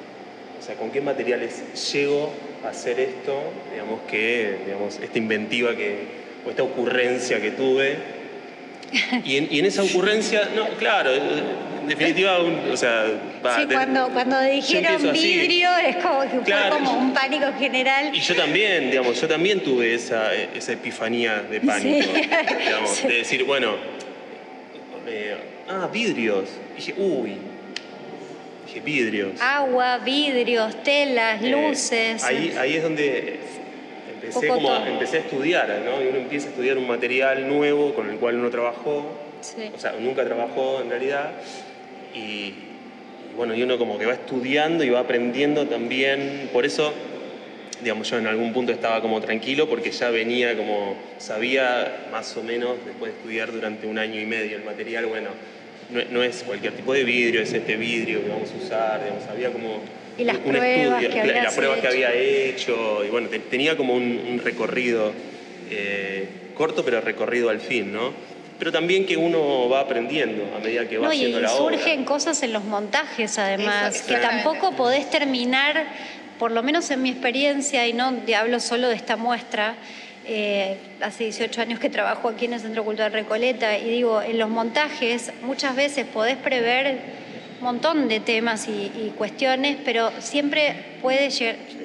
O 0.64 0.66
sea, 0.66 0.76
¿con 0.76 0.92
qué 0.92 1.02
materiales 1.02 1.62
llego 1.92 2.32
a 2.64 2.70
hacer 2.70 2.98
esto? 2.98 3.38
Digamos 3.74 4.00
que, 4.10 4.60
digamos, 4.66 4.98
esta 4.98 5.18
inventiva 5.18 5.76
que, 5.76 6.06
o 6.46 6.52
esta 6.52 6.64
ocurrencia 6.64 7.42
que 7.42 7.52
tuve. 7.52 7.98
Y 9.26 9.36
en, 9.36 9.50
y 9.52 9.60
en 9.60 9.66
esa 9.66 9.84
ocurrencia, 9.84 10.52
no, 10.56 10.70
claro, 10.78 11.12
en 11.14 11.88
definitiva, 11.90 12.40
un, 12.40 12.72
o 12.72 12.78
sea, 12.78 13.08
va, 13.46 13.58
sí, 13.58 13.68
cuando, 13.74 14.08
cuando 14.14 14.40
dijeron 14.40 15.12
vidrio 15.12 15.70
es 15.86 15.98
como 15.98 16.24
claro, 16.46 16.78
fue 16.78 16.86
como 16.86 16.98
un 16.98 17.14
pánico 17.14 17.48
general. 17.60 18.16
Y 18.16 18.22
yo 18.22 18.34
también, 18.34 18.90
digamos, 18.90 19.20
yo 19.20 19.28
también 19.28 19.60
tuve 19.60 19.94
esa, 19.94 20.34
esa 20.34 20.72
epifanía 20.72 21.42
de 21.42 21.60
pánico, 21.60 22.08
sí. 22.16 22.22
digamos, 22.64 22.90
sí. 22.90 23.08
de 23.10 23.16
decir, 23.16 23.44
bueno, 23.44 23.74
eh, 25.08 25.36
ah, 25.68 25.90
vidrios. 25.92 26.48
Y 26.72 26.76
dije, 26.78 26.94
uy, 26.98 27.36
dije 28.74 28.86
vidrios. 28.86 29.40
Agua, 29.42 30.00
vidrios, 30.00 30.82
telas, 30.84 31.42
Eh, 31.42 31.50
luces. 31.52 32.24
ahí, 32.24 32.56
ahí 32.58 32.76
es 32.76 32.84
donde 32.84 33.40
empecé, 34.14 34.48
como 34.48 34.68
todo. 34.70 34.86
empecé 34.88 35.18
a 35.18 35.20
estudiar, 35.22 35.82
¿no? 35.86 36.02
Y 36.04 36.08
uno 36.08 36.18
empieza 36.18 36.48
a 36.48 36.50
estudiar 36.52 36.78
un 36.78 36.88
material 36.88 37.48
nuevo 37.48 37.94
con 37.94 38.10
el 38.10 38.18
cual 38.18 38.36
uno 38.36 38.50
trabajó, 38.50 39.06
Sí. 39.42 39.70
o 39.76 39.80
sea, 39.80 39.94
nunca 40.00 40.24
trabajó 40.24 40.82
en 40.82 40.90
realidad, 40.90 41.32
y, 42.16 42.18
y 42.18 42.56
bueno, 43.36 43.54
y 43.56 43.64
uno 43.64 43.78
como 43.78 43.98
que 43.98 44.06
va 44.06 44.14
estudiando 44.14 44.84
y 44.84 44.90
va 44.90 45.00
aprendiendo 45.02 45.66
también, 45.68 46.50
por 46.54 46.66
eso, 46.66 46.94
digamos, 47.82 48.10
yo 48.10 48.18
en 48.18 48.28
algún 48.28 48.54
punto 48.54 48.72
estaba 48.72 49.02
como 49.02 49.20
tranquilo 49.20 49.68
porque 49.68 49.92
ya 49.92 50.10
venía 50.12 50.56
como, 50.56 50.96
sabía 51.18 52.06
más 52.12 52.36
o 52.38 52.44
menos, 52.44 52.78
después 52.86 53.12
de 53.12 53.18
estudiar 53.18 53.52
durante 53.52 53.86
un 53.88 53.98
año 54.00 54.20
y 54.22 54.26
medio 54.26 54.56
el 54.56 54.64
material, 54.64 55.08
bueno, 55.08 55.30
no, 55.90 56.02
no 56.12 56.24
es 56.24 56.44
cualquier 56.44 56.74
tipo 56.74 56.94
de 56.94 57.04
vidrio, 57.04 57.42
es 57.42 57.54
este 57.54 57.76
vidrio 57.76 58.24
que 58.24 58.30
vamos 58.30 58.50
a 58.52 58.64
usar, 58.66 59.04
digamos, 59.04 59.24
había 59.30 59.52
como 59.52 59.82
Y 60.18 60.24
las 60.24 60.38
un 60.38 60.42
pruebas 60.44 61.02
estudio, 61.04 61.24
que 61.24 61.34
la- 61.34 61.44
las 61.44 61.54
pruebas 61.54 61.80
que 61.80 61.88
hecho. 61.88 61.94
había 61.96 62.14
hecho, 62.14 63.06
y 63.06 63.10
bueno, 63.10 63.30
te- 63.30 63.40
tenía 63.40 63.76
como 63.78 63.94
un, 63.96 64.04
un 64.30 64.40
recorrido 64.44 65.12
eh, 65.72 66.28
corto, 66.56 66.84
pero 66.86 67.02
recorrido 67.02 67.50
al 67.50 67.60
fin, 67.60 67.92
¿no? 67.94 68.12
Pero 68.60 68.72
también 68.72 69.06
que 69.06 69.18
uno 69.18 69.68
va 69.70 69.82
aprendiendo 69.82 70.44
a 70.56 70.60
medida 70.60 70.88
que 70.88 70.98
va 70.98 71.08
No, 71.08 71.14
y 71.14 71.18
haciendo 71.18 71.40
la 71.40 71.54
obra. 71.56 71.78
surgen 71.78 72.06
cosas 72.06 72.44
en 72.44 72.54
los 72.54 72.64
montajes 72.64 73.38
además, 73.40 73.96
Eso, 73.96 74.08
que 74.08 74.16
tampoco 74.18 74.76
podés 74.76 75.10
terminar, 75.10 75.86
por 76.40 76.52
lo 76.52 76.62
menos 76.64 76.90
en 76.92 77.02
mi 77.02 77.10
experiencia, 77.10 77.88
y 77.88 77.94
no 77.94 78.14
te 78.26 78.36
hablo 78.36 78.60
solo 78.60 78.90
de 78.90 78.96
esta 78.96 79.18
muestra, 79.18 79.76
eh, 80.26 80.78
hace 81.02 81.26
18 81.26 81.62
años 81.62 81.80
que 81.80 81.90
trabajo 81.90 82.30
aquí 82.30 82.46
en 82.46 82.54
el 82.54 82.60
Centro 82.60 82.84
Cultural 82.84 83.12
Recoleta, 83.12 83.78
y 83.78 83.90
digo, 83.90 84.22
en 84.22 84.40
los 84.40 84.50
montajes 84.50 85.32
muchas 85.42 85.76
veces 85.76 86.06
podés 86.08 86.38
prever 86.38 87.02
un 87.60 87.66
montón 87.66 88.08
de 88.08 88.20
temas 88.20 88.68
y, 88.68 89.14
cuestiones, 89.18 89.78
pero 89.86 90.12
siempre 90.20 90.98
puede 91.02 91.30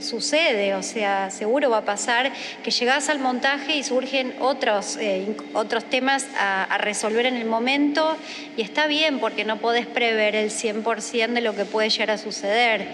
sucede, 0.00 0.74
o 0.74 0.82
sea, 0.82 1.30
seguro 1.30 1.70
va 1.70 1.78
a 1.78 1.84
pasar 1.84 2.32
que 2.62 2.70
llegás 2.70 3.08
al 3.08 3.18
montaje 3.18 3.76
y 3.76 3.82
surgen 3.82 4.34
otros, 4.40 4.96
eh, 5.00 5.36
otros 5.54 5.84
temas 5.84 6.26
a, 6.38 6.78
resolver 6.78 7.26
en 7.26 7.36
el 7.36 7.44
momento 7.44 8.16
y 8.56 8.62
está 8.62 8.86
bien 8.86 9.18
porque 9.20 9.44
no 9.44 9.58
podés 9.58 9.86
prever 9.86 10.36
el 10.36 10.50
100% 10.50 11.32
de 11.32 11.40
lo 11.40 11.54
que 11.54 11.64
puede 11.64 11.90
llegar 11.90 12.12
a 12.12 12.18
suceder. 12.18 12.88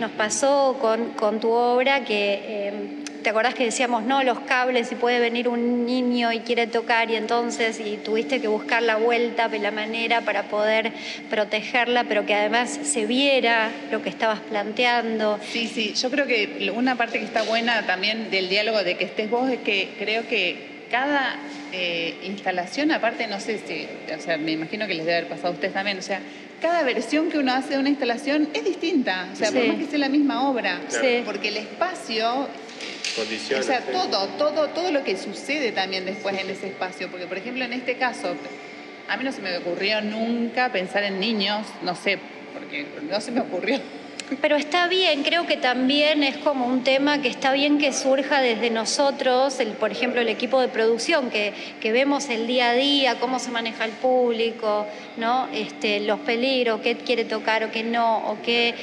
Nos 0.00 0.10
pasó 0.12 0.78
con, 0.80 1.10
con 1.12 1.40
tu 1.40 1.50
obra 1.50 2.04
que... 2.04 2.40
eh, 2.44 2.97
¿Te 3.22 3.30
acordás 3.30 3.54
que 3.54 3.64
decíamos, 3.64 4.04
no, 4.04 4.22
los 4.22 4.40
cables, 4.40 4.90
y 4.92 4.94
puede 4.94 5.18
venir 5.18 5.48
un 5.48 5.84
niño 5.84 6.32
y 6.32 6.40
quiere 6.40 6.66
tocar, 6.66 7.10
y 7.10 7.16
entonces, 7.16 7.80
y 7.80 7.96
tuviste 7.96 8.40
que 8.40 8.48
buscar 8.48 8.82
la 8.82 8.96
vuelta, 8.96 9.48
la 9.48 9.70
manera 9.72 10.20
para 10.20 10.44
poder 10.44 10.92
protegerla, 11.28 12.04
pero 12.04 12.24
que 12.24 12.34
además 12.34 12.78
se 12.82 13.06
viera 13.06 13.70
lo 13.90 14.02
que 14.02 14.08
estabas 14.08 14.40
planteando? 14.40 15.40
Sí, 15.50 15.66
sí, 15.66 15.94
yo 15.94 16.10
creo 16.10 16.26
que 16.26 16.70
una 16.74 16.94
parte 16.96 17.18
que 17.18 17.24
está 17.24 17.42
buena 17.42 17.86
también 17.86 18.30
del 18.30 18.48
diálogo 18.48 18.82
de 18.84 18.96
que 18.96 19.04
estés 19.04 19.28
vos 19.28 19.50
es 19.50 19.58
que 19.60 19.94
creo 19.98 20.26
que 20.28 20.78
cada 20.90 21.36
eh, 21.72 22.14
instalación, 22.24 22.92
aparte, 22.92 23.26
no 23.26 23.40
sé 23.40 23.58
si, 23.66 23.86
o 24.16 24.20
sea, 24.20 24.38
me 24.38 24.52
imagino 24.52 24.86
que 24.86 24.94
les 24.94 25.04
debe 25.04 25.18
haber 25.18 25.28
pasado 25.28 25.48
a 25.48 25.52
ustedes 25.52 25.74
también, 25.74 25.98
o 25.98 26.02
sea, 26.02 26.20
cada 26.62 26.82
versión 26.82 27.30
que 27.30 27.38
uno 27.38 27.52
hace 27.52 27.74
de 27.74 27.78
una 27.78 27.88
instalación 27.88 28.48
es 28.54 28.64
distinta, 28.64 29.28
o 29.32 29.36
sea, 29.36 29.50
por 29.52 29.62
Sí. 29.62 29.68
más 29.68 29.76
que 29.78 29.86
sea 29.86 29.98
la 29.98 30.08
misma 30.08 30.48
obra, 30.48 30.80
Sí. 30.88 31.22
porque 31.24 31.48
el 31.48 31.56
espacio 31.58 32.48
Condiciones. 33.16 33.64
o 33.64 33.68
sea, 33.68 33.80
todo, 33.80 34.26
todo, 34.38 34.68
todo 34.68 34.90
lo 34.92 35.02
que 35.02 35.16
sucede 35.16 35.72
también 35.72 36.04
después 36.04 36.38
en 36.38 36.50
ese 36.50 36.68
espacio. 36.68 37.08
Porque, 37.10 37.26
por 37.26 37.38
ejemplo, 37.38 37.64
en 37.64 37.72
este 37.72 37.96
caso, 37.96 38.34
a 39.08 39.16
mí 39.16 39.24
no 39.24 39.32
se 39.32 39.40
me 39.40 39.56
ocurrió 39.56 40.00
nunca 40.00 40.70
pensar 40.70 41.02
en 41.02 41.18
niños, 41.18 41.66
no 41.82 41.94
sé, 41.94 42.18
porque 42.52 42.86
no 43.10 43.20
se 43.20 43.30
me 43.32 43.40
ocurrió. 43.40 43.80
Pero 44.42 44.56
está 44.56 44.88
bien, 44.88 45.22
creo 45.22 45.46
que 45.46 45.56
también 45.56 46.22
es 46.22 46.36
como 46.36 46.66
un 46.66 46.84
tema 46.84 47.22
que 47.22 47.28
está 47.28 47.52
bien 47.52 47.78
que 47.78 47.94
surja 47.94 48.42
desde 48.42 48.68
nosotros, 48.68 49.58
el, 49.58 49.68
por 49.68 49.90
ejemplo, 49.90 50.20
el 50.20 50.28
equipo 50.28 50.60
de 50.60 50.68
producción, 50.68 51.30
que, 51.30 51.54
que 51.80 51.92
vemos 51.92 52.28
el 52.28 52.46
día 52.46 52.70
a 52.70 52.74
día, 52.74 53.18
cómo 53.20 53.38
se 53.38 53.50
maneja 53.50 53.86
el 53.86 53.92
público, 53.92 54.86
¿no? 55.16 55.48
este, 55.54 56.00
los 56.00 56.20
peligros, 56.20 56.82
qué 56.82 56.96
quiere 56.96 57.24
tocar 57.24 57.64
o 57.64 57.70
qué 57.70 57.82
no, 57.82 58.18
o 58.30 58.42
qué... 58.42 58.74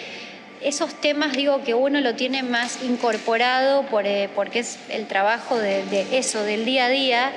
Esos 0.65 0.95
temas, 0.95 1.33
digo, 1.33 1.61
que 1.63 1.75
uno 1.75 2.01
lo 2.01 2.15
tiene 2.15 2.41
más 2.41 2.81
incorporado 2.81 3.83
por, 3.83 4.07
eh, 4.07 4.29
porque 4.33 4.57
es 4.57 4.79
el 4.89 5.05
trabajo 5.05 5.59
de, 5.59 6.07
eso, 6.11 6.43
del 6.43 6.65
día 6.65 6.85
a 6.85 6.89
día, 6.89 7.31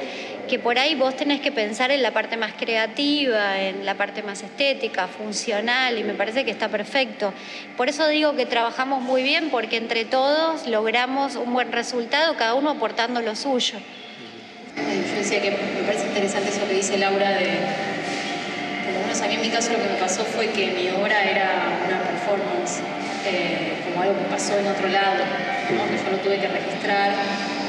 que 0.48 0.58
por 0.58 0.78
ahí 0.78 0.94
vos 0.94 1.14
tenés 1.14 1.42
que 1.42 1.52
pensar 1.52 1.90
en 1.90 2.02
la 2.02 2.12
parte 2.12 2.38
más 2.38 2.54
creativa, 2.54 3.60
en 3.60 3.84
la 3.84 3.96
parte 3.96 4.22
más 4.22 4.42
estética, 4.42 5.08
funcional, 5.08 5.98
y 5.98 6.04
me 6.04 6.14
parece 6.14 6.46
que 6.46 6.50
está 6.50 6.70
perfecto. 6.70 7.34
Por 7.76 7.90
eso 7.90 8.08
digo 8.08 8.34
que 8.34 8.46
trabajamos 8.46 9.02
muy 9.02 9.22
bien, 9.22 9.50
porque 9.50 9.76
entre 9.76 10.06
todos 10.06 10.66
logramos 10.66 11.36
un 11.36 11.52
buen 11.52 11.70
resultado, 11.70 12.34
cada 12.38 12.54
uno 12.54 12.70
aportando 12.70 13.20
lo 13.20 13.36
suyo. 13.36 13.78
Yo 14.74 15.18
decía 15.18 15.42
que 15.42 15.50
me 15.50 15.82
parece 15.84 16.06
interesante 16.06 16.48
eso 16.48 16.66
que 16.66 16.72
dice 16.72 16.96
Laura 16.96 17.28
de, 17.32 17.58
por 18.88 18.96
lo 18.96 19.00
menos 19.04 19.20
a 19.20 19.26
mí 19.28 19.34
en 19.34 19.42
mi 19.42 19.50
caso 19.50 19.72
lo 19.72 19.82
que 19.82 19.88
me 19.88 20.00
pasó 20.00 20.24
fue 20.24 20.48
que 20.48 20.72
mi 20.72 20.88
obra 20.88 21.22
era 21.24 21.76
una 21.84 22.00
performance, 22.00 22.80
eh, 23.26 23.76
como 23.84 24.00
algo 24.02 24.16
que 24.16 24.24
pasó 24.32 24.56
en 24.56 24.66
otro 24.66 24.88
lado, 24.88 25.20
¿no? 25.76 25.84
que 25.92 25.96
yo 26.00 26.08
lo 26.10 26.18
tuve 26.24 26.38
que 26.40 26.48
registrar. 26.48 27.12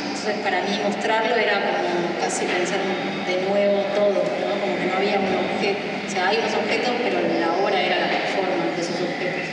Entonces 0.08 0.36
para 0.44 0.62
mí 0.64 0.80
mostrarlo 0.84 1.36
era 1.36 1.60
como 1.60 2.20
casi 2.24 2.46
pensar 2.46 2.80
de 2.80 3.36
nuevo 3.52 3.84
todo, 3.96 4.24
¿no? 4.24 4.52
como 4.64 4.76
que 4.80 4.86
no 4.88 4.96
había 4.96 5.20
un 5.20 5.36
objeto, 5.36 5.80
o 6.08 6.10
sea, 6.10 6.28
hay 6.28 6.38
unos 6.40 6.54
objetos, 6.56 6.92
pero 7.04 7.20
la 7.20 7.52
obra 7.60 7.80
era 7.80 8.00
la 8.00 8.08
performance 8.08 8.76
de 8.76 8.82
esos 8.82 9.00
objetos. 9.04 9.48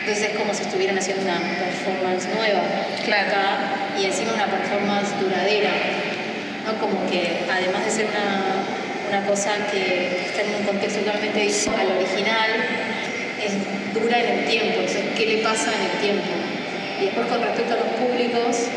Entonces 0.00 0.30
es 0.30 0.38
como 0.38 0.54
si 0.54 0.62
estuvieran 0.62 0.96
haciendo 0.98 1.22
una 1.26 1.38
performance 1.58 2.26
nueva 2.32 2.62
Claro. 3.04 3.28
acá 3.28 3.44
y 3.98 4.06
encima 4.06 4.32
una 4.34 4.46
performance 4.46 5.12
duradera. 5.20 5.70
¿no? 6.64 6.78
Como 6.80 6.96
que 7.10 7.44
además 7.50 7.84
de 7.84 7.90
ser 7.90 8.06
una, 8.06 8.64
una 9.08 9.24
cosa 9.26 9.52
que 9.70 10.22
está 10.26 10.42
en 10.42 10.54
un 10.60 10.64
contexto 10.64 11.00
totalmente 11.00 11.40
distinto 11.40 11.78
al 11.78 11.92
original, 11.96 12.50
es 13.42 13.52
dura 13.94 14.18
en 14.18 14.38
el 14.38 14.44
tiempo. 14.46 14.80
Entonces, 14.80 15.02
¿qué 15.16 15.26
le 15.26 15.38
pasa 15.38 15.72
en 15.74 15.90
el 15.90 16.00
tiempo? 16.00 16.30
Y 17.00 17.04
después 17.06 17.26
con 17.26 17.40
respecto 17.42 17.74
a 17.74 17.76
los 17.76 17.88
públicos, 17.96 18.68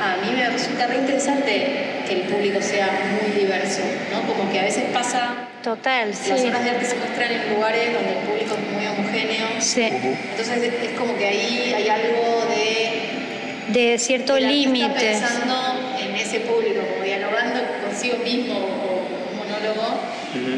a 0.00 0.16
mí 0.24 0.32
me 0.34 0.48
resulta 0.48 0.86
re 0.86 0.96
interesante 0.96 2.02
que 2.06 2.14
el 2.14 2.20
público 2.22 2.60
sea 2.62 2.88
muy 3.20 3.38
diverso, 3.38 3.82
¿no? 4.12 4.22
Como 4.26 4.50
que 4.50 4.60
a 4.60 4.64
veces 4.64 4.84
pasa, 4.92 5.46
Total, 5.62 6.14
sí. 6.14 6.30
las 6.30 6.40
obras 6.40 6.64
de 6.64 6.70
arte 6.70 6.86
se 6.86 6.96
muestran 6.96 7.30
en 7.32 7.54
lugares 7.54 7.92
donde 7.92 8.12
el 8.12 8.24
público 8.26 8.56
es 8.56 8.72
muy 8.74 8.86
homogéneo. 8.86 9.46
Sí, 9.60 9.82
Entonces 9.82 10.72
es 10.82 10.98
como 10.98 11.14
que 11.18 11.26
ahí 11.26 11.74
hay 11.76 11.88
algo 11.88 12.46
de 12.48 13.10
de 13.72 13.98
cierto 13.98 14.38
límite. 14.38 14.88
pensando 14.98 15.54
en 16.00 16.16
ese 16.16 16.40
público, 16.40 16.80
como 16.90 17.04
dialogando 17.04 17.60
consigo 17.86 18.16
mismo 18.18 18.54
o 18.58 19.30
un 19.30 19.38
monólogo. 19.38 20.00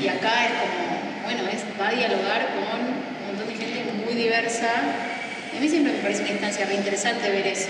Y 0.03 0.09
acá 0.09 0.47
es 0.47 0.53
como, 0.61 1.23
bueno, 1.23 1.49
es, 1.49 1.63
va 1.81 1.89
a 1.89 1.93
dialogar 1.93 2.49
con 2.55 2.81
un 2.81 3.37
montón 3.37 3.47
de 3.47 3.55
gente 3.55 3.93
muy 4.05 4.15
diversa. 4.15 4.69
Y 5.53 5.59
a 5.59 5.61
mí 5.61 5.69
siempre 5.69 5.93
me 5.93 5.99
parece 6.01 6.23
una 6.23 6.33
instancia 6.33 6.67
re 6.67 6.75
interesante 6.75 7.31
ver 7.31 7.47
eso. 7.47 7.69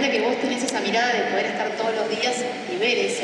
De 0.00 0.10
que 0.10 0.20
vos 0.20 0.36
tenés 0.40 0.62
esa 0.62 0.80
mirada 0.80 1.12
de 1.12 1.22
poder 1.30 1.46
estar 1.46 1.70
todos 1.70 1.94
los 1.96 2.10
días 2.10 2.44
y 2.72 2.78
ver 2.78 2.98
eso, 2.98 3.22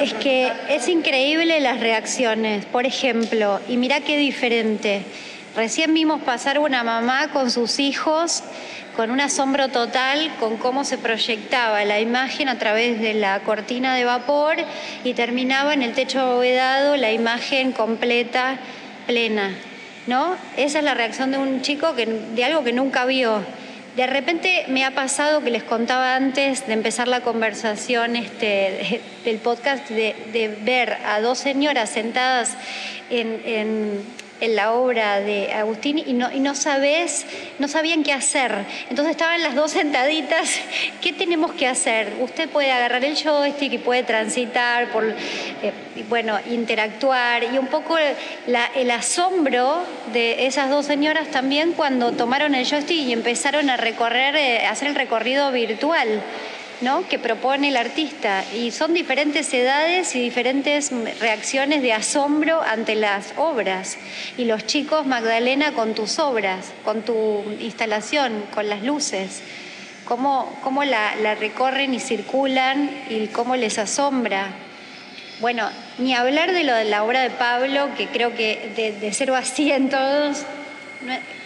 Es 0.00 0.14
que 0.14 0.52
es 0.70 0.88
increíble 0.88 1.60
las 1.60 1.80
reacciones. 1.80 2.64
Por 2.64 2.86
ejemplo, 2.86 3.60
y 3.68 3.76
mirá 3.76 4.00
qué 4.00 4.16
diferente. 4.16 5.02
Recién 5.56 5.92
vimos 5.92 6.22
pasar 6.22 6.58
una 6.60 6.84
mamá 6.84 7.28
con 7.32 7.50
sus 7.50 7.78
hijos 7.80 8.44
con 8.96 9.10
un 9.10 9.20
asombro 9.20 9.68
total 9.68 10.32
con 10.40 10.56
cómo 10.56 10.84
se 10.84 10.96
proyectaba 10.96 11.84
la 11.84 12.00
imagen 12.00 12.48
a 12.48 12.58
través 12.58 12.98
de 13.00 13.12
la 13.14 13.40
cortina 13.40 13.94
de 13.94 14.04
vapor 14.04 14.56
y 15.04 15.12
terminaba 15.12 15.74
en 15.74 15.82
el 15.82 15.92
techo 15.92 16.20
abovedado 16.20 16.96
la 16.96 17.12
imagen 17.12 17.72
completa, 17.72 18.56
plena. 19.06 19.54
¿No? 20.06 20.36
Esa 20.56 20.78
es 20.78 20.84
la 20.84 20.94
reacción 20.94 21.32
de 21.32 21.38
un 21.38 21.62
chico 21.62 21.94
que, 21.96 22.06
de 22.06 22.44
algo 22.44 22.62
que 22.62 22.72
nunca 22.72 23.04
vio. 23.06 23.42
De 23.96 24.06
repente 24.06 24.64
me 24.68 24.84
ha 24.84 24.92
pasado 24.92 25.42
que 25.42 25.50
les 25.50 25.64
contaba 25.64 26.14
antes 26.14 26.66
de 26.66 26.74
empezar 26.74 27.08
la 27.08 27.22
conversación 27.22 28.14
este, 28.14 29.00
del 29.24 29.38
podcast 29.38 29.88
de, 29.90 30.58
ver 30.62 30.96
a 31.06 31.20
dos 31.20 31.38
señoras 31.38 31.90
sentadas 31.90 32.56
en, 33.10 33.42
en- 33.44 34.25
en 34.40 34.56
la 34.56 34.72
obra 34.72 35.20
de 35.20 35.52
Agustín 35.52 35.98
y 35.98 36.12
no, 36.12 36.32
y 36.32 36.40
no 36.40 36.54
sabes, 36.54 37.26
no 37.58 37.68
sabían 37.68 38.02
qué 38.02 38.12
hacer. 38.12 38.52
Entonces 38.90 39.12
estaban 39.12 39.42
las 39.42 39.54
dos 39.54 39.72
sentaditas, 39.72 40.60
¿qué 41.00 41.12
tenemos 41.12 41.52
que 41.52 41.66
hacer? 41.66 42.14
Usted 42.20 42.48
puede 42.48 42.72
agarrar 42.72 43.04
el 43.04 43.16
joystick 43.16 43.72
y 43.72 43.78
puede 43.78 44.02
transitar, 44.02 44.90
por, 44.92 45.04
eh, 45.04 45.72
bueno, 46.08 46.38
interactuar 46.50 47.44
y 47.44 47.58
un 47.58 47.68
poco 47.68 47.96
el 47.98 48.90
asombro 48.90 49.84
de 50.12 50.46
esas 50.46 50.70
dos 50.70 50.86
señoras 50.86 51.28
también 51.28 51.72
cuando 51.72 52.12
tomaron 52.12 52.54
el 52.54 52.66
joystick 52.66 52.98
y 52.98 53.12
empezaron 53.12 53.70
a 53.70 53.76
recorrer, 53.76 54.36
eh, 54.36 54.66
a 54.66 54.70
hacer 54.70 54.88
el 54.88 54.94
recorrido 54.94 55.50
virtual. 55.52 56.22
¿No? 56.80 57.06
que 57.08 57.18
propone 57.18 57.68
el 57.68 57.76
artista 57.76 58.44
y 58.54 58.70
son 58.70 58.94
diferentes 58.94 59.52
edades 59.54 60.14
y 60.14 60.20
diferentes 60.20 60.90
reacciones 61.20 61.82
de 61.82 61.92
asombro 61.92 62.60
ante 62.62 62.94
las 62.94 63.32
obras. 63.36 63.96
Y 64.36 64.44
los 64.44 64.66
chicos, 64.66 65.06
Magdalena, 65.06 65.72
con 65.72 65.94
tus 65.94 66.18
obras, 66.18 66.72
con 66.84 67.02
tu 67.02 67.44
instalación, 67.60 68.44
con 68.54 68.68
las 68.68 68.82
luces, 68.82 69.42
cómo, 70.04 70.58
cómo 70.62 70.84
la, 70.84 71.34
recorren 71.34 71.94
y 71.94 72.00
circulan 72.00 72.90
y 73.08 73.26
cómo 73.28 73.56
les 73.56 73.78
asombra. 73.78 74.48
Bueno, 75.40 75.68
ni 75.98 76.14
hablar 76.14 76.52
de 76.52 76.64
lo 76.64 76.74
de 76.74 76.84
la 76.84 77.04
obra 77.04 77.20
de 77.20 77.30
Pablo, 77.30 77.90
que 77.96 78.08
creo 78.08 78.34
que 78.34 78.72
de, 78.74 78.92
de 78.92 79.12
0 79.12 79.36
a 79.36 79.42
100 79.42 79.90
todos 79.90 80.46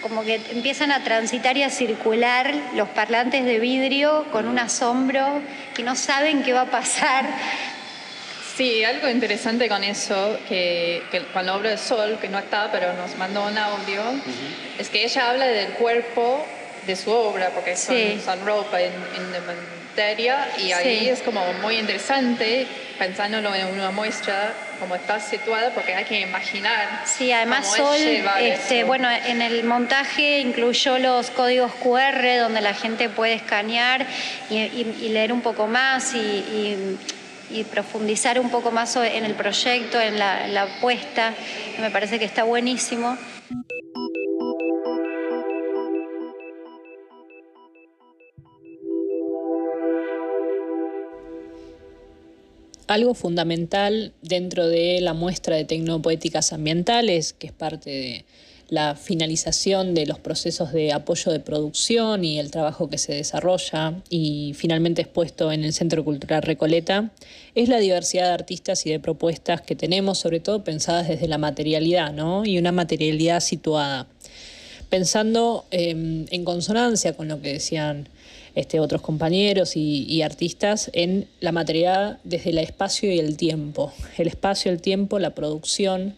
como 0.00 0.24
que 0.24 0.40
empiezan 0.50 0.92
a 0.92 1.02
transitar 1.04 1.56
y 1.56 1.62
a 1.62 1.70
circular 1.70 2.52
los 2.74 2.88
parlantes 2.88 3.44
de 3.44 3.58
vidrio 3.58 4.26
con 4.32 4.48
un 4.48 4.58
asombro 4.58 5.40
que 5.74 5.82
no 5.82 5.96
saben 5.96 6.42
qué 6.42 6.52
va 6.52 6.62
a 6.62 6.70
pasar. 6.70 7.26
Sí, 8.56 8.84
algo 8.84 9.08
interesante 9.08 9.68
con 9.68 9.82
eso, 9.84 10.38
que, 10.48 11.02
con 11.32 11.46
la 11.46 11.56
obra 11.56 11.70
de 11.70 11.78
Sol, 11.78 12.18
que 12.20 12.28
no 12.28 12.38
está, 12.38 12.70
pero 12.70 12.92
nos 12.92 13.16
mandó 13.16 13.46
un 13.46 13.56
audio, 13.56 14.02
es 14.78 14.90
que 14.90 15.04
ella 15.04 15.30
habla 15.30 15.46
del 15.46 15.72
cuerpo 15.72 16.44
de 16.86 16.94
su 16.94 17.10
obra, 17.10 17.50
porque 17.54 17.76
son, 17.76 18.20
son 18.22 18.44
ropa 18.44 18.80
en, 18.80 18.92
materia, 19.90 20.48
y 20.58 20.72
ahí 20.72 21.08
es 21.08 21.20
como 21.20 21.40
muy 21.62 21.76
interesante 21.76 22.66
pensándolo 22.98 23.54
en 23.54 23.66
una 23.66 23.90
muestra 23.90 24.54
como 24.78 24.94
está 24.94 25.18
situada 25.20 25.70
porque 25.70 25.94
hay 25.94 26.04
que 26.04 26.20
imaginar. 26.20 27.02
Sí, 27.04 27.32
además 27.32 27.74
Sol, 27.74 27.96
este, 28.40 28.84
bueno, 28.84 29.08
en 29.10 29.42
el 29.42 29.64
montaje 29.64 30.40
incluyó 30.40 30.98
los 30.98 31.30
códigos 31.30 31.72
QR 31.72 32.38
donde 32.40 32.60
la 32.60 32.74
gente 32.74 33.08
puede 33.08 33.34
escanear 33.34 34.06
y, 34.48 35.08
leer 35.08 35.32
un 35.32 35.40
poco 35.40 35.66
más 35.66 36.14
y, 36.14 36.96
profundizar 37.72 38.38
un 38.38 38.48
poco 38.50 38.70
más 38.70 38.94
en 38.96 39.24
el 39.24 39.34
proyecto, 39.34 40.00
en 40.00 40.18
la, 40.18 40.44
en 40.44 40.54
la 40.54 40.62
apuesta. 40.62 41.34
Me 41.80 41.90
parece 41.90 42.18
que 42.18 42.24
está 42.24 42.44
buenísimo. 42.44 43.18
Algo 52.90 53.14
fundamental 53.14 54.12
dentro 54.20 54.66
de 54.66 55.00
la 55.00 55.14
muestra 55.14 55.54
de 55.54 55.64
tecnopoéticas 55.64 56.52
ambientales, 56.52 57.32
que 57.32 57.46
es 57.46 57.52
parte 57.52 57.88
de 57.88 58.24
la 58.68 58.96
finalización 58.96 59.94
de 59.94 60.06
los 60.06 60.18
procesos 60.18 60.72
de 60.72 60.92
apoyo 60.92 61.30
de 61.30 61.38
producción 61.38 62.24
y 62.24 62.40
el 62.40 62.50
trabajo 62.50 62.90
que 62.90 62.98
se 62.98 63.14
desarrolla 63.14 63.94
y 64.08 64.54
finalmente 64.56 65.02
expuesto 65.02 65.52
en 65.52 65.62
el 65.62 65.72
Centro 65.72 66.04
Cultural 66.04 66.42
Recoleta, 66.42 67.12
es 67.54 67.68
la 67.68 67.78
diversidad 67.78 68.26
de 68.26 68.32
artistas 68.32 68.84
y 68.86 68.90
de 68.90 68.98
propuestas 68.98 69.60
que 69.60 69.76
tenemos, 69.76 70.18
sobre 70.18 70.40
todo 70.40 70.64
pensadas 70.64 71.06
desde 71.06 71.28
la 71.28 71.38
materialidad, 71.38 72.12
¿no? 72.12 72.44
Y 72.44 72.58
una 72.58 72.72
materialidad 72.72 73.38
situada. 73.38 74.08
Pensando 74.88 75.64
em, 75.70 76.26
en 76.30 76.44
consonancia 76.44 77.12
con 77.12 77.28
lo 77.28 77.40
que 77.40 77.52
decían 77.52 78.08
este, 78.54 78.80
otros 78.80 79.00
compañeros 79.02 79.76
y, 79.76 80.22
artistas 80.22 80.90
en 80.92 81.26
la 81.40 81.52
materia 81.52 82.18
desde 82.24 82.50
el 82.50 82.58
espacio 82.58 83.12
y 83.12 83.18
el 83.18 83.36
tiempo. 83.36 83.92
El 84.18 84.28
espacio, 84.28 84.70
el 84.70 84.80
tiempo, 84.80 85.18
la 85.18 85.34
producción 85.34 86.16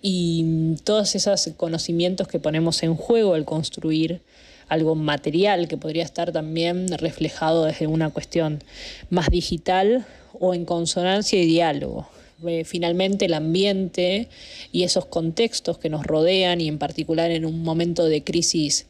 y 0.00 0.76
todos 0.84 1.14
esos 1.14 1.50
conocimientos 1.56 2.28
que 2.28 2.38
ponemos 2.38 2.82
en 2.82 2.94
juego 2.94 3.34
al 3.34 3.44
construir 3.44 4.22
algo 4.68 4.94
material 4.94 5.68
que 5.68 5.76
podría 5.76 6.04
estar 6.04 6.32
también 6.32 6.88
reflejado 6.88 7.64
desde 7.64 7.86
una 7.86 8.10
cuestión 8.10 8.62
más 9.10 9.28
digital 9.28 10.06
o 10.38 10.54
en 10.54 10.64
consonancia 10.64 11.40
y 11.40 11.46
diálogo. 11.46 12.08
Eh, 12.46 12.64
finalmente 12.64 13.26
el 13.26 13.34
ambiente 13.34 14.28
y 14.72 14.82
esos 14.82 15.06
contextos 15.06 15.78
que 15.78 15.88
nos 15.88 16.04
rodean 16.04 16.60
y 16.60 16.68
en 16.68 16.78
particular 16.78 17.30
en 17.30 17.46
un 17.46 17.62
momento 17.62 18.04
de 18.06 18.22
crisis 18.22 18.86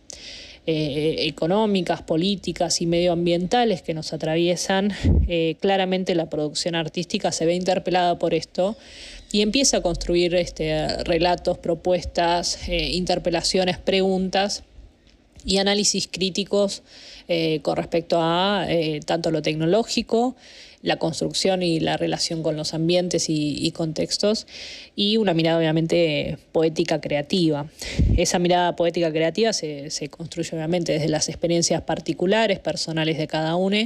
eh, 0.67 1.27
económicas, 1.27 2.01
políticas 2.01 2.81
y 2.81 2.87
medioambientales 2.87 3.83
que 3.83 3.93
nos 3.93 4.15
atraviesan, 4.15 4.95
eh, 5.29 5.57
claramente 5.61 6.15
la 6.15 6.31
producción 6.31 6.75
artística 6.75 7.33
se 7.33 7.45
ve 7.45 7.55
interpelada 7.55 8.19
por 8.19 8.33
esto 8.33 8.75
y 9.31 9.43
empieza 9.43 9.77
a 9.77 9.83
construir 9.83 10.35
este, 10.35 10.89
relatos, 11.05 11.59
propuestas, 11.59 12.67
eh, 12.67 12.93
interpelaciones, 12.93 13.77
preguntas 13.77 14.63
y 15.45 15.59
análisis 15.59 16.09
críticos 16.11 16.83
con 17.63 17.77
respecto 17.77 18.19
a 18.21 18.67
tanto 19.07 19.31
lo 19.31 19.41
tecnológico, 19.41 20.37
la 20.85 20.99
construcción 20.99 21.63
y 21.63 21.81
la 21.81 21.97
relación 21.97 22.43
con 22.43 22.57
los 22.57 22.75
ambientes 22.75 23.27
y, 23.29 23.73
contextos, 23.73 24.47
y 24.95 25.17
una 25.17 25.33
mirada 25.33 25.59
obviamente 25.59 26.37
poética 26.53 27.01
creativa. 27.01 27.67
Esa 28.19 28.39
mirada 28.39 28.77
poética 28.77 29.11
creativa 29.11 29.55
se, 29.55 29.91
se 29.91 30.09
construye 30.09 30.55
obviamente 30.55 30.93
desde 30.93 31.09
las 31.09 31.31
experiencias 31.31 31.81
particulares, 31.83 32.59
personales 32.59 33.17
de 33.17 33.27
cada 33.27 33.57
uno, 33.57 33.79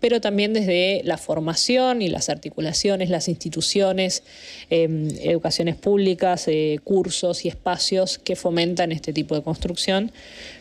pero 0.00 0.20
también 0.20 0.52
desde 0.54 1.02
la 1.04 1.18
formación 1.18 2.02
y 2.02 2.08
las 2.08 2.28
articulaciones, 2.28 3.10
las 3.10 3.28
instituciones, 3.28 4.22
em, 4.70 5.08
educaciones 5.20 5.76
públicas, 5.76 6.48
eh, 6.48 6.78
cursos 6.82 7.44
y 7.44 7.48
espacios 7.48 8.18
que 8.18 8.34
fomentan 8.34 8.92
este 8.92 9.12
tipo 9.12 9.34
de 9.34 9.42
construcción, 9.42 10.10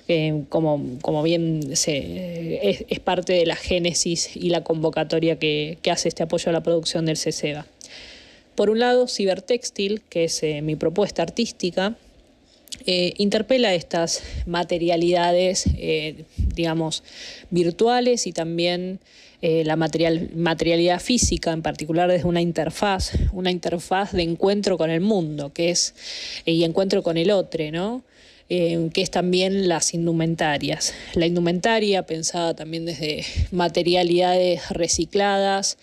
em, 0.07 0.43
como, 0.45 1.23
bien 1.23 1.75
se, 1.75 2.59
es, 2.89 2.99
parte 2.99 3.33
de 3.33 3.45
la 3.45 3.55
génesis 3.55 4.35
y 4.35 4.49
la 4.49 4.63
convocatoria 4.63 5.39
que, 5.39 5.77
hace 5.89 6.09
este 6.09 6.21
apoyo 6.21 6.49
a 6.49 6.53
la 6.53 6.61
producción 6.61 7.05
del 7.05 7.17
CCEBA. 7.17 7.65
Por 8.53 8.69
un 8.69 8.79
lado, 8.79 9.07
Cibertextil, 9.07 10.01
que 10.07 10.25
es 10.25 10.43
eh, 10.43 10.61
mi 10.61 10.75
propuesta 10.75 11.23
artística, 11.23 11.95
eh, 12.85 13.13
interpela 13.17 13.73
estas 13.73 14.21
materialidades, 14.45 15.65
digamos, 16.55 17.03
virtuales 17.49 18.27
y 18.27 18.31
también 18.31 18.99
eh, 19.41 19.63
la 19.63 19.77
material, 19.77 20.31
materialidad 20.35 20.99
física, 20.99 21.53
en 21.53 21.61
particular 21.61 22.11
desde 22.11 22.27
una 22.27 22.41
interfaz, 22.41 23.13
una 23.31 23.51
interfaz 23.51 24.11
de 24.11 24.23
encuentro 24.23 24.77
con 24.77 24.89
el 24.89 24.99
mundo, 24.99 25.53
que 25.53 25.69
es, 25.69 25.95
eh, 26.45 26.51
y 26.51 26.65
encuentro 26.65 27.03
con 27.03 27.15
el 27.15 27.31
otro, 27.31 27.63
¿no? 27.71 28.03
Eh, 28.49 28.89
que 28.93 29.01
es 29.01 29.11
también 29.11 29.69
las 29.69 29.93
indumentarias. 29.93 30.93
La 31.13 31.25
indumentaria, 31.25 32.05
pensada 32.05 32.53
también 32.53 32.83
desde 32.83 33.23
materialidades 33.51 34.67
recicladas, 34.71 35.77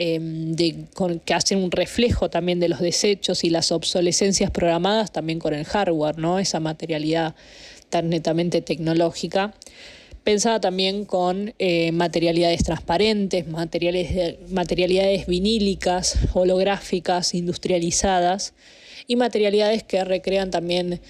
de, 0.00 0.86
que 1.24 1.34
hacen 1.34 1.62
un 1.62 1.70
reflejo 1.70 2.30
también 2.30 2.58
de 2.58 2.68
los 2.68 2.80
desechos 2.80 3.44
y 3.44 3.50
las 3.50 3.70
obsolescencias 3.70 4.50
programadas 4.50 5.12
también 5.12 5.38
con 5.38 5.52
el 5.52 5.64
hardware, 5.64 6.18
¿no? 6.18 6.38
esa 6.38 6.58
materialidad 6.58 7.34
tan 7.90 8.08
netamente 8.08 8.62
tecnológica 8.62 9.54
pensada 10.24 10.60
también 10.60 11.04
con 11.04 11.54
eh, 11.58 11.92
materialidades 11.92 12.62
transparentes, 12.64 13.46
materialidades 13.48 15.26
vinílicas, 15.26 16.18
holográficas, 16.34 17.34
industrializadas 17.34 18.54
y 19.06 19.16
materialidades 19.16 19.82
que 19.82 20.04
recrean 20.04 20.50
también 20.50 21.00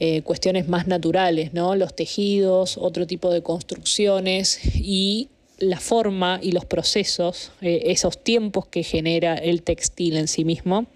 eh, 0.00 0.22
cuestiones 0.22 0.68
más 0.68 0.86
naturales, 0.86 1.54
¿no? 1.54 1.74
los 1.74 1.96
tejidos, 1.96 2.78
otro 2.78 3.06
tipo 3.06 3.32
de 3.32 3.42
construcciones 3.42 4.60
y 4.76 5.28
la 5.58 5.80
forma 5.80 6.38
y 6.42 6.52
los 6.52 6.64
procesos, 6.64 7.52
eh, 7.60 7.82
esos 7.86 8.22
tiempos 8.22 8.66
que 8.66 8.82
genera 8.82 9.34
el 9.34 9.62
textil 9.62 10.16
en 10.16 10.28
sí 10.28 10.44
mismo. 10.44 10.86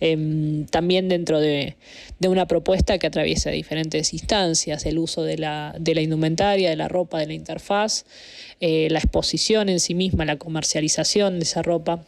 Em, 0.00 0.66
también 0.66 1.08
dentro 1.08 1.40
de, 1.40 1.76
una 2.26 2.46
propuesta 2.46 2.98
que 2.98 3.06
atraviesa 3.06 3.50
diferentes 3.50 4.12
instancias, 4.12 4.86
el 4.86 4.98
uso 4.98 5.22
de 5.22 5.36
la, 5.38 5.74
indumentaria, 5.78 6.70
de 6.70 6.76
la 6.76 6.88
ropa, 6.88 7.18
de 7.18 7.26
la 7.26 7.34
interfaz, 7.34 8.06
eh, 8.60 8.88
la 8.90 8.98
exposición 8.98 9.68
en 9.68 9.78
sí 9.78 9.94
misma, 9.94 10.24
la 10.24 10.36
comercialización 10.36 11.38
de 11.38 11.44
esa 11.44 11.62
ropa 11.62 12.02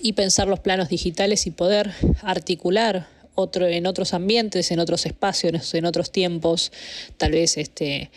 y 0.00 0.14
pensar 0.14 0.48
los 0.48 0.60
planos 0.60 0.88
digitales 0.88 1.46
y 1.46 1.50
poder 1.50 1.92
articular 2.22 3.06
otro, 3.34 3.66
en 3.66 3.86
otros 3.86 4.14
ambientes, 4.14 4.70
en 4.70 4.80
otros 4.80 5.06
espacios, 5.06 5.74
en 5.74 5.84
otros 5.84 6.10
tiempos, 6.10 6.72
tal 7.16 7.32
vez 7.32 7.58
este, 7.58 8.10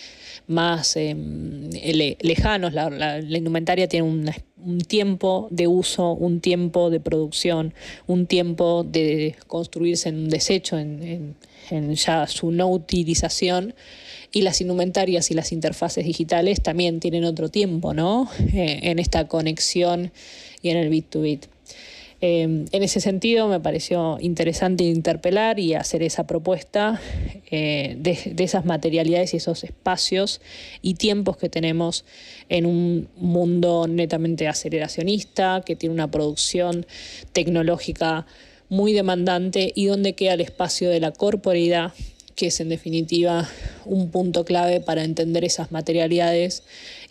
más 0.48 0.96
em, 0.96 1.70
lejanos. 2.22 2.74
La, 2.74 3.20
indumentaria 3.20 3.88
tiene 3.88 4.08
un, 4.08 4.32
tiempo 4.88 5.48
de 5.50 5.68
uso, 5.68 6.12
un 6.12 6.42
tiempo 6.42 6.90
de 6.90 7.00
producción, 7.00 7.74
un 8.06 8.28
tiempo 8.28 8.84
de 8.84 9.36
construirse 9.48 10.10
en 10.10 10.16
un 10.16 10.30
desecho, 10.30 10.78
en, 10.78 11.36
ya 11.96 12.28
su 12.28 12.52
no 12.52 12.70
utilización. 12.70 13.74
Y 14.32 14.42
las 14.42 14.60
indumentarias 14.62 15.32
y 15.32 15.34
las 15.34 15.52
interfaces 15.52 16.06
digitales 16.06 16.62
también 16.62 17.00
tienen 17.00 17.24
otro 17.24 17.50
tiempo, 17.50 17.94
¿no? 17.94 18.30
Eh, 18.54 18.80
en 18.84 19.00
esta 19.00 19.28
conexión 19.28 20.12
y 20.62 20.70
en 20.70 20.78
el 20.78 20.90
bit 20.90 21.10
to 21.10 21.22
bit. 21.22 21.46
Em, 22.20 22.66
en 22.72 22.82
ese 22.82 23.00
sentido 23.00 23.48
me 23.48 23.60
pareció 23.60 24.18
interesante 24.20 24.84
interpelar 24.84 25.60
y 25.60 25.76
hacer 25.76 26.02
esa 26.02 26.26
propuesta 26.26 27.00
eh, 27.52 27.96
de, 28.00 28.34
esas 28.44 28.66
materialidades 28.66 29.36
y 29.36 29.38
esos 29.38 29.64
espacios 29.64 30.42
y 30.82 30.96
tiempos 30.96 31.38
que 31.38 31.48
tenemos 31.48 32.06
en 32.50 32.66
un 32.66 33.08
mundo 33.18 33.88
netamente 33.88 34.48
aceleracionista, 34.48 35.62
que 35.64 35.76
tiene 35.76 35.94
una 35.94 36.10
producción 36.10 36.88
tecnológica 37.34 38.26
muy 38.68 38.94
demandante 38.94 39.72
y 39.76 39.86
donde 39.86 40.14
queda 40.14 40.34
el 40.34 40.42
espacio 40.42 40.90
de 40.90 41.00
la 41.00 41.12
corporeidad 41.12 41.94
que 42.38 42.48
es 42.48 42.60
en 42.60 42.70
definitiva 42.70 43.50
un 43.84 44.12
punto 44.12 44.46
clave 44.46 44.80
para 44.80 45.04
entender 45.04 45.44
esas 45.44 45.72
materialidades 45.72 46.64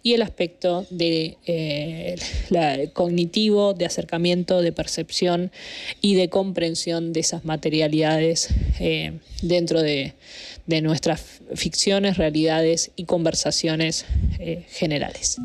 y 0.04 0.14
el 0.14 0.22
aspecto 0.22 0.86
de, 0.88 1.36
eh, 1.46 2.14
cognitivo, 2.92 3.74
de 3.74 3.86
acercamiento, 3.86 4.62
de 4.62 4.70
percepción 4.70 5.50
y 6.00 6.14
de 6.14 6.28
comprensión 6.28 7.12
de 7.12 7.20
esas 7.20 7.44
materialidades 7.44 8.50
eh, 8.78 9.18
dentro 9.42 9.82
de, 9.82 10.14
nuestras 10.80 11.40
ficciones, 11.54 12.18
realidades 12.18 12.92
y 12.94 13.04
conversaciones 13.04 14.04
eh, 14.38 14.64
generales. 14.68 15.38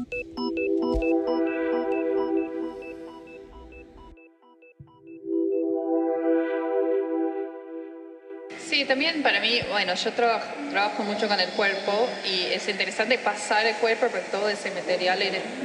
Sí, 8.81 8.87
también 8.87 9.21
para 9.21 9.39
mí, 9.39 9.61
bueno, 9.69 9.93
yo 9.93 10.11
trabajo, 10.11 10.47
trabajo 10.71 11.03
mucho 11.03 11.27
con 11.27 11.39
el 11.39 11.49
cuerpo 11.49 12.09
y 12.25 12.45
es 12.51 12.67
interesante 12.67 13.19
pasar 13.19 13.63
el 13.67 13.75
cuerpo 13.75 14.07
por 14.07 14.21
todo 14.21 14.49
ese 14.49 14.71
material 14.71 15.19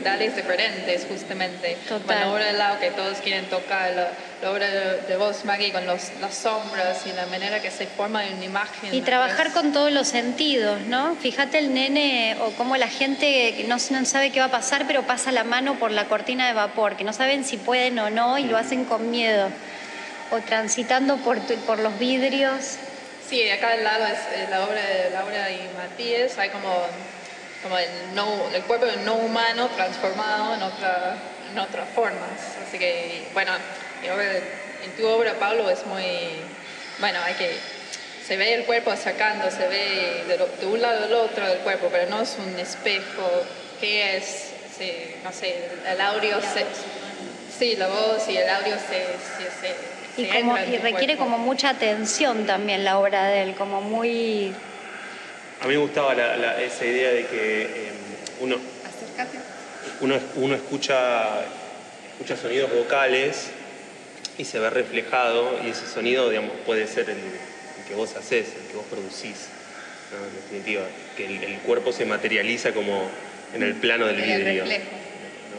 dales 0.04 0.36
diferentes, 0.36 1.06
justamente. 1.08 1.78
Total. 1.88 2.20
la 2.20 2.30
obra 2.30 2.44
de 2.44 2.52
lado 2.52 2.78
que 2.78 2.90
todos 2.90 3.16
quieren 3.22 3.46
tocar, 3.46 4.12
la, 4.42 4.50
obra 4.50 4.68
de, 4.68 5.16
vos, 5.16 5.46
Maggie, 5.46 5.72
con 5.72 5.86
los, 5.86 6.10
las 6.20 6.34
sombras 6.34 7.06
y 7.06 7.12
la 7.14 7.24
manera 7.24 7.62
que 7.62 7.70
se 7.70 7.86
forma 7.86 8.22
una 8.36 8.44
imagen. 8.44 8.94
Y 8.94 9.00
trabajar 9.00 9.50
con 9.52 9.72
todos 9.72 9.90
los 9.90 10.08
sentidos, 10.08 10.82
¿no? 10.82 11.14
Fíjate 11.14 11.58
el 11.58 11.72
nene 11.72 12.36
o 12.42 12.50
cómo 12.50 12.76
la 12.76 12.88
gente 12.88 13.64
no, 13.66 13.76
no 13.92 14.04
sabe 14.04 14.30
qué 14.30 14.40
va 14.40 14.46
a 14.46 14.50
pasar, 14.50 14.84
pero 14.86 15.04
pasa 15.04 15.32
la 15.32 15.44
mano 15.44 15.78
por 15.78 15.90
la 15.90 16.04
cortina 16.04 16.48
de 16.48 16.52
vapor, 16.52 16.98
que 16.98 17.04
no 17.04 17.14
saben 17.14 17.46
si 17.46 17.56
pueden 17.56 17.98
o 17.98 18.10
no 18.10 18.36
y 18.36 18.42
lo 18.42 18.58
hacen 18.58 18.84
con 18.84 19.10
miedo. 19.10 19.48
O 20.32 20.40
transitando 20.40 21.16
por, 21.18 21.40
por 21.40 21.78
los 21.78 21.98
vidrios 21.98 22.78
Sí, 23.28 23.50
acá 23.50 23.72
al 23.72 23.82
lado 23.82 24.06
es 24.06 24.18
eh, 24.34 24.46
la 24.48 24.64
obra 24.64 24.80
de 24.80 25.10
Laura 25.10 25.50
y 25.50 25.68
Matías, 25.76 26.38
hay 26.38 26.48
como, 26.50 26.86
como 27.60 27.76
el, 27.76 27.88
no, 28.14 28.48
el 28.54 28.62
cuerpo 28.62 28.86
no 29.04 29.14
humano 29.14 29.68
transformado 29.74 30.54
en, 30.54 30.62
otra, 30.62 31.16
en 31.50 31.58
otras 31.58 31.88
formas. 31.88 32.30
Así 32.64 32.78
que, 32.78 33.26
bueno, 33.34 33.50
en 34.84 34.92
tu 34.96 35.08
obra, 35.08 35.34
Pablo, 35.40 35.68
es 35.68 35.84
muy, 35.86 36.04
bueno, 37.00 37.18
hay 37.24 37.34
que, 37.34 37.50
se 38.24 38.36
ve 38.36 38.54
el 38.54 38.64
cuerpo 38.64 38.92
acercando, 38.92 39.50
se 39.50 39.66
ve 39.66 40.22
de, 40.28 40.66
un 40.66 40.80
lado 40.80 41.06
al 41.06 41.14
otro 41.14 41.48
del 41.48 41.58
cuerpo, 41.58 41.88
pero 41.90 42.08
no 42.08 42.22
es 42.22 42.36
un 42.38 42.56
espejo, 42.60 43.28
¿qué 43.80 44.18
es? 44.18 44.52
no 45.24 45.32
sé, 45.32 45.68
el 45.88 46.00
audio, 46.00 46.40
se, 46.42 46.64
sí, 47.58 47.74
la 47.74 47.88
voz 47.88 48.28
y 48.28 48.36
el 48.36 48.48
audio 48.48 48.76
se, 48.76 49.06
se 49.60 49.95
y, 50.16 50.76
requiere 50.78 51.16
como 51.16 51.38
mucha 51.38 51.70
atención 51.70 52.46
también 52.46 52.84
la 52.84 52.98
obra 52.98 53.26
de 53.26 53.42
él, 53.42 53.54
como 53.54 53.80
muy... 53.80 54.52
A 55.60 55.66
mí 55.66 55.74
me 55.74 55.80
gustaba 55.80 56.14
esa 56.60 56.84
idea 56.84 57.10
de 57.10 57.26
que 57.26 57.62
em, 57.62 57.94
uno, 58.40 58.56
uno, 60.36 60.54
escucha, 60.54 61.40
escucha 62.12 62.36
sonidos 62.36 62.70
vocales 62.72 63.48
y 64.38 64.44
se 64.44 64.58
ve 64.58 64.68
reflejado 64.70 65.60
y 65.64 65.70
ese 65.70 65.86
sonido 65.86 66.28
digamos, 66.28 66.52
puede 66.66 66.86
ser 66.86 67.08
el, 67.08 67.16
que 67.88 67.94
vos 67.94 68.14
haces, 68.16 68.48
el 68.60 68.66
que 68.68 68.76
vos 68.76 68.86
producís. 68.90 69.48
En 70.12 70.36
definitiva, 70.36 70.84
que 71.16 71.26
el, 71.26 71.58
cuerpo 71.60 71.92
se 71.92 72.04
materializa 72.04 72.72
como 72.72 73.08
en 73.54 73.62
el 73.62 73.74
plano 73.74 74.06
del 74.06 74.16
vidrio. 74.16 74.38
En 74.38 74.48
el 74.48 74.58
reflejo. 74.58 74.90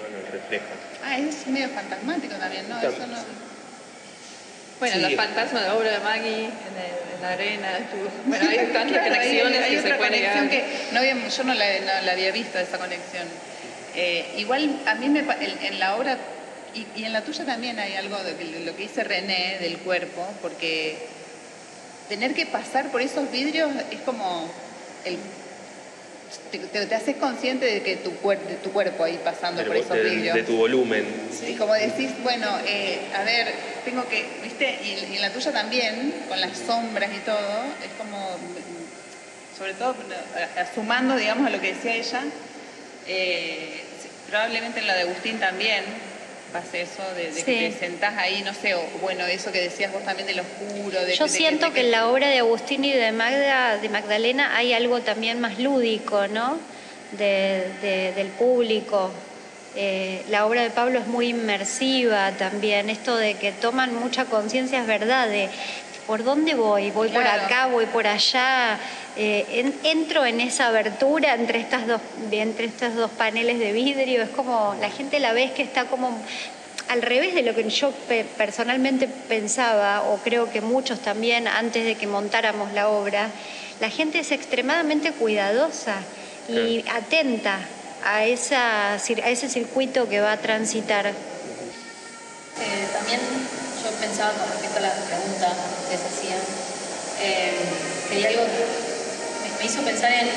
En 0.08 0.26
el 0.26 0.32
reflejo. 0.32 0.65
Ah, 1.04 1.17
es 1.17 1.48
medio 1.48 1.70
fantasmático 1.70 2.36
también, 2.36 2.70
¿no? 2.70 2.80
Eso 2.80 3.08
no... 3.08 3.47
Bueno, 4.80 4.98
los 4.98 5.16
fantasmas 5.16 5.63
de 5.63 5.68
la 5.70 5.76
obra 5.76 5.92
de 5.92 6.00
Maggie 6.00 6.46
en, 6.46 7.22
la 7.22 7.30
arena. 7.30 7.80
Bueno, 8.26 8.50
hay 8.50 8.58
tantas 8.72 9.04
conexiones 9.04 9.63
hay, 9.63 9.76
que 9.76 9.82
se 9.82 9.98
conexión 9.98 10.50
que 10.50 10.63
no 10.92 11.04
yo 11.04 11.44
no 11.44 11.54
la, 11.54 12.12
había 12.12 12.32
visto 12.32 12.60
esa 12.60 12.78
conexión. 12.78 13.28
Eh, 13.96 14.36
igual 14.38 14.80
a 14.86 14.94
mí 14.96 15.10
me, 15.10 15.22
en, 15.22 15.80
la 15.80 15.96
obra 15.96 16.18
y, 16.76 17.04
en 17.04 17.13
la 17.13 17.22
tuya 17.22 17.44
también 17.46 17.80
hay 17.80 17.96
algo 17.96 18.18
de 18.24 18.34
lo 18.66 18.76
que 18.76 18.84
dice 18.84 19.04
René 19.04 19.58
del 19.60 19.80
cuerpo, 19.80 20.28
porque 20.44 20.98
tener 22.08 22.36
que 22.36 22.46
pasar 22.46 22.92
por 22.92 23.02
esos 23.02 23.32
vidrios 23.32 23.72
es 23.92 24.00
como 24.02 24.48
el 25.06 25.18
te, 26.52 26.96
haces 26.96 27.16
consciente 27.18 27.66
de 27.66 27.82
que 27.82 27.98
tu, 27.98 28.12
de 28.12 28.56
tu 28.63 28.72
cuerpo 28.72 29.04
ahí 29.04 29.20
pasando 29.24 29.63
por 29.63 29.76
esos 29.76 29.98
vidrios. 29.98 30.36
De 30.36 30.44
tu 30.44 30.58
volumen. 30.58 31.06
Sí, 31.32 31.56
como 31.56 31.74
decís, 31.74 32.12
bueno, 32.24 32.48
eh, 32.66 33.00
a 33.16 33.24
ver, 33.24 33.48
tengo 33.86 34.08
que, 34.08 34.26
viste, 34.44 34.80
y, 34.84 35.16
en 35.16 35.22
la 35.22 35.32
tuya 35.32 35.52
también, 35.52 36.13
con 36.28 36.40
las 36.40 36.58
sombras 36.58 37.10
y 37.16 37.20
todo, 37.20 37.63
es 37.84 37.92
como, 37.98 38.38
sobre 39.58 39.74
todo, 39.74 39.96
sumando, 40.74 41.16
digamos, 41.16 41.48
a 41.48 41.50
lo 41.50 41.62
que 41.62 41.74
decía 41.74 41.96
ella, 41.96 42.24
eh, 43.08 43.82
probablemente 44.30 44.80
en 44.80 44.88
la 44.88 44.96
de 44.96 45.02
Agustín 45.04 45.40
también, 45.40 45.84
pase 46.52 46.82
eso, 46.82 47.04
de, 47.16 47.30
que 47.44 47.70
te 47.70 47.72
sentás 47.72 48.18
ahí, 48.18 48.42
no 48.44 48.54
sé, 48.54 48.76
o 48.76 48.82
bueno, 49.02 49.26
eso 49.26 49.52
que 49.52 49.62
decías 49.62 49.92
vos 49.92 50.04
también 50.04 50.28
de 50.28 50.36
lo 50.36 50.44
oscuro. 50.44 51.06
De, 51.06 51.16
Yo 51.16 51.28
siento 51.28 51.74
que, 51.74 51.82
en 51.82 51.92
la 51.92 52.08
obra 52.08 52.30
de 52.30 52.40
Agustín 52.40 52.84
y 52.84 52.92
de 52.92 53.12
Magda, 53.12 53.78
de 53.78 53.90
Magdalena, 53.90 54.56
hay 54.56 54.74
algo 54.74 55.02
también 55.02 55.40
más 55.40 55.60
lúdico, 55.60 56.28
¿no? 56.28 56.60
del 57.12 58.28
público. 58.38 59.12
Eh, 59.80 60.24
la 60.30 60.46
obra 60.48 60.64
de 60.64 60.72
Pablo 60.72 61.00
es 61.00 61.08
muy 61.08 61.30
inmersiva 61.30 62.32
también, 62.32 62.90
esto 62.90 63.16
de 63.16 63.36
que 63.36 63.52
toman 63.52 63.94
mucha 63.94 64.26
conciencia 64.26 64.82
es 64.82 64.88
verdad, 64.88 65.30
de 65.30 65.50
por 66.08 66.24
dónde 66.24 66.56
voy, 66.56 66.89
voy 66.91 67.10
por 67.10 67.28
acá, 67.28 67.67
voy 67.67 67.86
por 67.86 68.08
allá, 68.08 68.80
eh, 69.17 69.74
entro 69.84 70.26
en 70.26 70.39
esa 70.39 70.67
abertura 70.67 71.36
entre 71.36 71.60
estas, 71.60 71.86
dos, 71.86 72.02
entre 72.32 72.67
estos 72.67 72.96
dos 72.96 73.12
paneles 73.12 73.60
de 73.60 73.74
vidrio, 73.74 74.24
es 74.24 74.30
como 74.30 74.74
la 74.80 74.89
gente 74.89 75.20
la 75.20 75.34
ve 75.34 75.52
que 75.54 75.63
está 75.63 75.86
como 75.86 76.17
al 76.88 77.02
revés 77.02 77.36
de 77.36 77.41
lo 77.41 77.54
que 77.54 77.70
yo 77.70 77.91
personalmente 78.38 79.10
pensaba, 79.28 80.04
o 80.04 80.17
creo 80.20 80.50
que 80.50 80.62
muchos 80.62 81.02
también 81.02 81.48
antes 81.48 81.84
de 81.84 81.96
que 81.96 82.08
montáramos 82.08 82.72
la 82.72 82.88
obra, 82.88 83.30
la 83.82 83.89
gente 83.89 84.20
es 84.20 84.32
extremadamente 84.32 85.12
cuidadosa 85.12 85.98
y 86.48 86.86
atenta 86.89 87.60
a, 88.06 88.24
esa, 88.26 88.93
a 88.93 88.96
ese 88.96 89.50
circuito 89.50 90.08
que 90.08 90.22
va 90.22 90.32
a 90.32 90.38
transitar. 90.38 91.08
Eh, 91.08 91.13
también 92.93 93.20
yo 93.88 93.95
pensaba 94.04 94.36
con 94.36 94.52
respecto 94.52 94.80
a 94.80 94.91
la 94.91 94.93
pregunta 95.08 95.47
que 95.88 95.95
les 95.95 96.04
hacía, 96.04 96.36
eh, 97.23 97.56
que 98.10 98.28
algo 98.28 98.43
que 98.43 99.50
me 99.60 99.63
hizo 99.63 99.82
pensar 99.82 100.12
en 100.12 100.28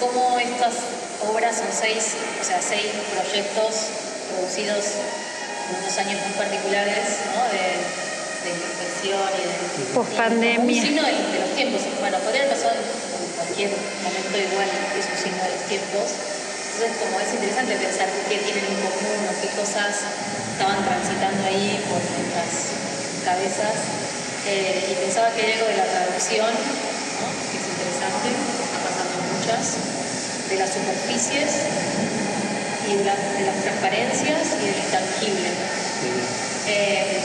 cómo 0.00 0.38
estas 0.40 0.88
obras 1.20 1.56
son 1.56 1.68
seis, 1.68 2.16
o 2.40 2.44
sea, 2.44 2.60
seis 2.64 2.88
proyectos 3.12 3.92
producidos 4.32 5.04
en 5.68 5.84
unos 5.84 5.94
años 6.00 6.16
muy 6.24 6.32
particulares, 6.32 7.28
¿no? 7.36 7.44
de, 7.52 7.76
de 7.76 8.48
introspección 8.56 9.28
y 9.36 9.42
de... 9.44 9.92
Post-pandemia. 9.92 10.80
Un 10.80 10.88
signo 10.88 11.02
de, 11.04 11.12
de, 11.12 11.38
los 11.44 11.52
tiempos. 11.52 11.80
Bueno, 12.00 12.16
podría 12.24 12.48
pasado 12.48 12.72
en 12.72 13.30
cualquier 13.36 13.70
momento 14.00 14.32
igual, 14.32 14.70
es 14.96 15.06
un 15.12 15.18
signo 15.20 15.40
de 15.44 15.50
los 15.52 15.64
tiempos. 15.68 16.08
Entonces, 16.08 16.92
como 17.04 17.20
es 17.20 17.28
interesante 17.36 17.76
pensar 17.76 18.08
qué 18.32 18.36
tienen 18.40 18.64
en 18.64 18.80
común 18.80 19.20
o 19.28 19.32
qué 19.44 19.48
cosas 19.60 20.08
estaban 20.62 20.84
transitando 20.84 21.42
ahí 21.42 21.74
por 21.90 21.98
nuestras 21.98 22.70
cabezas. 23.24 23.74
Eh, 24.46 24.90
y 24.90 24.94
pensaba 25.02 25.30
que 25.34 25.42
hay 25.42 25.52
algo 25.58 25.66
de 25.66 25.76
la 25.76 25.86
traducción, 25.90 26.46
¿no? 26.46 27.26
que 27.50 27.58
es 27.58 27.66
interesante, 27.66 28.30
están 28.30 28.82
pasando 28.86 29.16
muchas, 29.26 29.74
de 30.48 30.56
las 30.58 30.70
superficies 30.70 31.50
y 32.86 32.94
de, 32.94 33.04
las 33.04 33.58
transparencias 33.62 34.54
y 34.62 34.66
del 34.66 34.78
intangible. 34.86 35.50
Eh, 36.68 37.18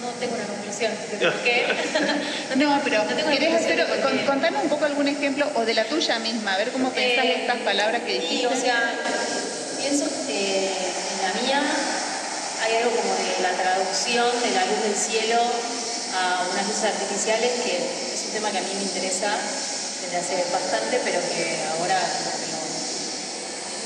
no, 0.00 0.08
tengo 0.16 0.34
una 0.34 0.44
conclusión 0.44 0.92
por 1.20 1.32
qué. 1.44 1.66
no, 2.56 2.80
pero 2.84 3.04
no 3.04 4.26
contanos 4.26 4.62
un 4.62 4.70
poco 4.70 4.86
algún 4.86 5.08
ejemplo 5.08 5.46
o 5.56 5.64
de 5.66 5.74
la 5.74 5.84
tuya 5.84 6.18
misma, 6.20 6.54
a 6.54 6.56
ver 6.56 6.70
cómo 6.70 6.90
pensás 6.90 7.24
eh, 7.26 7.40
estas 7.42 7.58
palabras 7.58 8.00
que 8.00 8.14
dijiste. 8.14 8.46
o 8.46 8.56
sea, 8.56 8.80
pienso 9.78 10.06
que 10.26 11.05
en 11.16 11.22
la 11.22 11.32
mía 11.40 11.62
hay 12.62 12.76
algo 12.76 12.90
como 12.96 13.14
de 13.14 13.42
la 13.42 13.52
traducción 13.56 14.28
de 14.42 14.50
la 14.50 14.64
luz 14.66 14.82
del 14.82 14.96
cielo 14.96 15.40
a 16.16 16.46
unas 16.50 16.66
luces 16.68 16.84
artificiales, 16.84 17.52
que 17.64 17.76
es 18.14 18.22
un 18.26 18.30
tema 18.32 18.50
que 18.50 18.58
a 18.58 18.62
mí 18.62 18.72
me 18.74 18.82
interesa 18.82 19.32
desde 20.02 20.16
hace 20.16 20.44
bastante, 20.52 21.00
pero 21.04 21.20
que 21.20 21.60
ahora, 21.76 22.00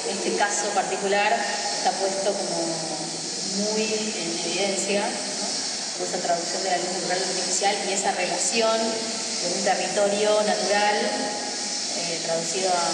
este 0.08 0.36
caso 0.36 0.66
particular, 0.74 1.32
está 1.32 1.90
puesto 1.92 2.32
como 2.32 2.58
muy 3.62 3.82
en 3.82 4.28
evidencia, 4.46 5.02
¿no? 5.02 6.04
esa 6.04 6.18
traducción 6.18 6.62
de 6.64 6.70
la 6.70 6.76
lengua 6.78 6.94
natural 6.94 7.18
artificial 7.18 7.76
y 7.88 7.92
esa 7.92 8.10
relación 8.12 8.78
de 8.80 9.58
un 9.58 9.64
territorio 9.64 10.42
natural 10.42 10.96
eh, 10.96 12.20
traducido 12.24 12.70
a, 12.70 12.88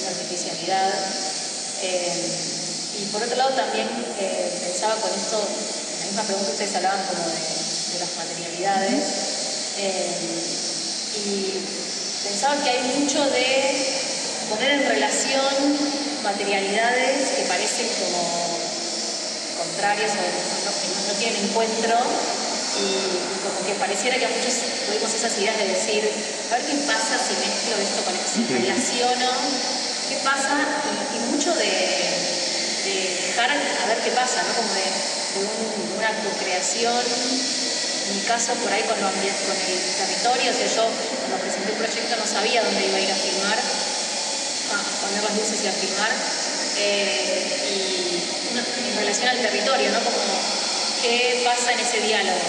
una 0.00 0.08
artificialidad. 0.10 0.94
Y 3.00 3.04
por 3.12 3.22
otro 3.22 3.36
lado 3.36 3.50
también 3.56 3.88
pensaba 4.60 4.94
con 4.96 5.10
esto, 5.10 5.40
la 6.00 6.06
misma 6.06 6.22
pregunta 6.22 6.46
que 6.48 6.52
ustedes 6.52 6.76
hablaban 6.76 7.00
como 7.08 7.24
de, 7.24 7.40
de 7.40 7.98
las 7.98 8.12
materialidades, 8.16 9.30
y 11.16 11.54
pensaba 12.28 12.56
que 12.62 12.70
hay 12.70 12.82
mucho 13.00 13.24
de 13.30 13.72
poner 14.50 14.72
en 14.72 14.88
relación 14.88 15.78
materialidades 16.22 17.30
que 17.30 17.42
parecen 17.48 17.88
como 17.88 18.58
contrarias 19.56 20.12
o 20.12 20.20
que 20.20 20.88
no, 21.08 21.14
tienen 21.18 21.44
encuentro 21.44 21.96
y, 22.80 23.40
como 23.40 23.66
que 23.66 23.74
pareciera 23.80 24.18
que 24.18 24.26
a 24.26 24.28
muchos 24.28 24.54
tuvimos 24.86 25.12
esas 25.14 25.36
ideas 25.38 25.56
de 25.58 25.68
decir, 25.68 26.04
a 26.50 26.56
ver 26.56 26.64
qué 26.66 26.76
pasa 26.86 27.16
si 27.16 27.34
mezclo 27.40 27.76
esto 27.80 28.04
con 28.04 28.14
esto, 28.14 28.30
si 28.36 28.44
relaciono, 28.44 29.30
qué 30.08 30.16
pasa 30.24 30.56
y, 31.14 31.32
mucho 31.32 31.54
de, 31.54 32.19
dejar 32.84 33.50
a 33.50 33.86
ver 33.86 33.98
qué 34.04 34.10
pasa, 34.10 34.42
¿no? 34.42 34.54
como 34.54 34.72
de, 34.74 34.84
una 35.96 36.10
co-creación 36.24 37.04
en 38.10 38.16
mi 38.16 38.22
caso 38.22 38.52
por 38.54 38.72
ahí 38.72 38.82
con, 38.82 38.98
el 38.98 39.80
territorio, 39.96 40.50
o 40.50 40.54
sea, 40.54 40.66
yo 40.66 40.88
cuando 41.28 41.36
presenté 41.38 41.70
el 41.70 41.78
proyecto 41.78 42.16
no 42.16 42.26
sabía 42.26 42.62
dónde 42.62 42.86
iba 42.86 42.96
a 42.96 43.00
ir 43.00 43.10
a 43.10 43.14
filmar, 43.14 43.58
poner 45.00 45.22
las 45.22 45.34
luces 45.36 45.62
y 45.62 45.66
a 45.68 45.72
filmar. 45.72 46.10
Eh, 46.76 47.60
y 47.70 48.90
en 48.90 48.96
relación 48.96 49.28
al 49.28 49.38
territorio, 49.38 49.90
¿no? 49.92 49.98
Como 50.00 50.16
qué 51.02 51.42
pasa 51.44 51.72
en 51.72 51.80
ese 51.80 52.00
diálogo. 52.00 52.40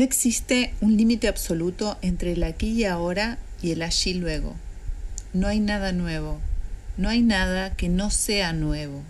No 0.00 0.04
existe 0.04 0.72
un 0.80 0.96
límite 0.96 1.28
absoluto 1.28 1.98
entre 2.00 2.32
el 2.32 2.42
aquí 2.42 2.70
y 2.70 2.84
ahora 2.86 3.36
y 3.60 3.72
el 3.72 3.82
allí 3.82 4.14
luego. 4.14 4.56
No 5.34 5.46
hay 5.46 5.60
nada 5.60 5.92
nuevo, 5.92 6.40
no 6.96 7.10
hay 7.10 7.20
nada 7.20 7.76
que 7.76 7.90
no 7.90 8.08
sea 8.08 8.54
nuevo. 8.54 9.02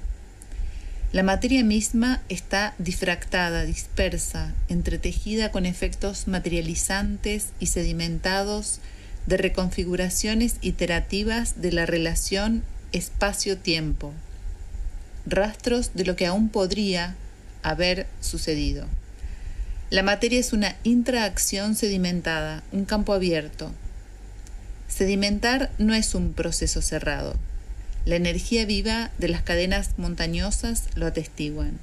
La 1.12 1.22
materia 1.22 1.62
misma 1.62 2.22
está 2.29 2.74
difractada, 2.79 3.62
dispersa, 3.62 4.53
entretejida 4.68 5.53
con 5.53 5.64
efectos 5.64 6.26
materializantes 6.26 7.50
y 7.61 7.66
sedimentados 7.66 8.81
de 9.29 9.37
reconfiguraciones 9.37 10.57
iterativas 10.61 11.62
de 11.62 11.70
la 11.70 11.87
relación 11.87 12.64
espacio-tiempo, 12.90 14.12
rastros 15.24 15.94
de 15.94 16.05
lo 16.05 16.16
que 16.16 16.26
aún 16.26 16.48
podría 16.48 17.14
haber 17.62 18.09
sucedido. 18.20 18.88
La 19.90 20.05
materia 20.05 20.38
es 20.38 20.53
una 20.53 20.76
intraacción 20.85 21.74
sedimentada, 21.74 22.62
un 22.70 22.85
campo 22.85 23.12
abierto. 23.12 23.72
Sedimentar 24.87 25.72
no 25.79 25.94
es 25.94 26.14
un 26.14 26.33
proceso 26.33 26.81
cerrado, 26.81 27.35
la 28.07 28.14
energía 28.14 28.64
viva 28.64 29.11
de 29.18 29.29
las 29.29 29.42
cadenas 29.42 29.98
montañosas 29.98 30.88
lo 30.94 31.07
atestiguan. 31.07 31.79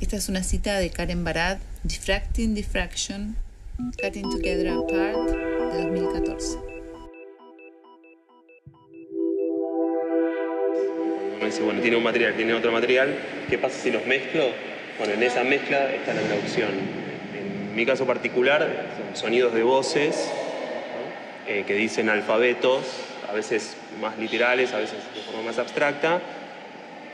Esta 0.00 0.16
es 0.16 0.28
una 0.28 0.44
cita 0.44 0.78
de 0.78 0.88
Karen 0.90 1.24
Barad, 1.24 1.58
Diffracting 1.82 2.54
Diffraction, 2.54 3.36
Cutting 4.00 4.30
Together 4.30 4.68
Apart, 4.68 5.30
de 5.72 5.82
2014. 5.82 6.58
Uno 11.36 11.44
dice, 11.46 11.62
bueno, 11.62 11.82
tiene 11.82 11.96
un 11.96 12.04
material, 12.04 12.36
tiene 12.36 12.54
otro 12.54 12.70
material, 12.70 13.18
¿qué 13.50 13.58
pasa 13.58 13.78
si 13.82 13.90
los 13.90 14.06
mezclo? 14.06 14.71
Bueno, 15.02 15.16
en 15.16 15.22
esa 15.24 15.42
mezcla 15.42 15.92
está 15.92 16.14
la 16.14 16.20
traducción. 16.20 16.68
En 17.36 17.74
mi 17.74 17.84
caso 17.84 18.06
particular, 18.06 18.86
son 18.96 19.16
sonidos 19.16 19.52
de 19.52 19.64
voces 19.64 20.30
eh, 21.48 21.64
que 21.66 21.74
dicen 21.74 22.08
alfabetos 22.08 22.84
a 23.28 23.32
veces 23.32 23.76
más 24.00 24.16
literales, 24.16 24.72
a 24.72 24.78
veces 24.78 24.98
de 25.12 25.20
forma 25.22 25.42
más 25.42 25.58
abstracta, 25.58 26.20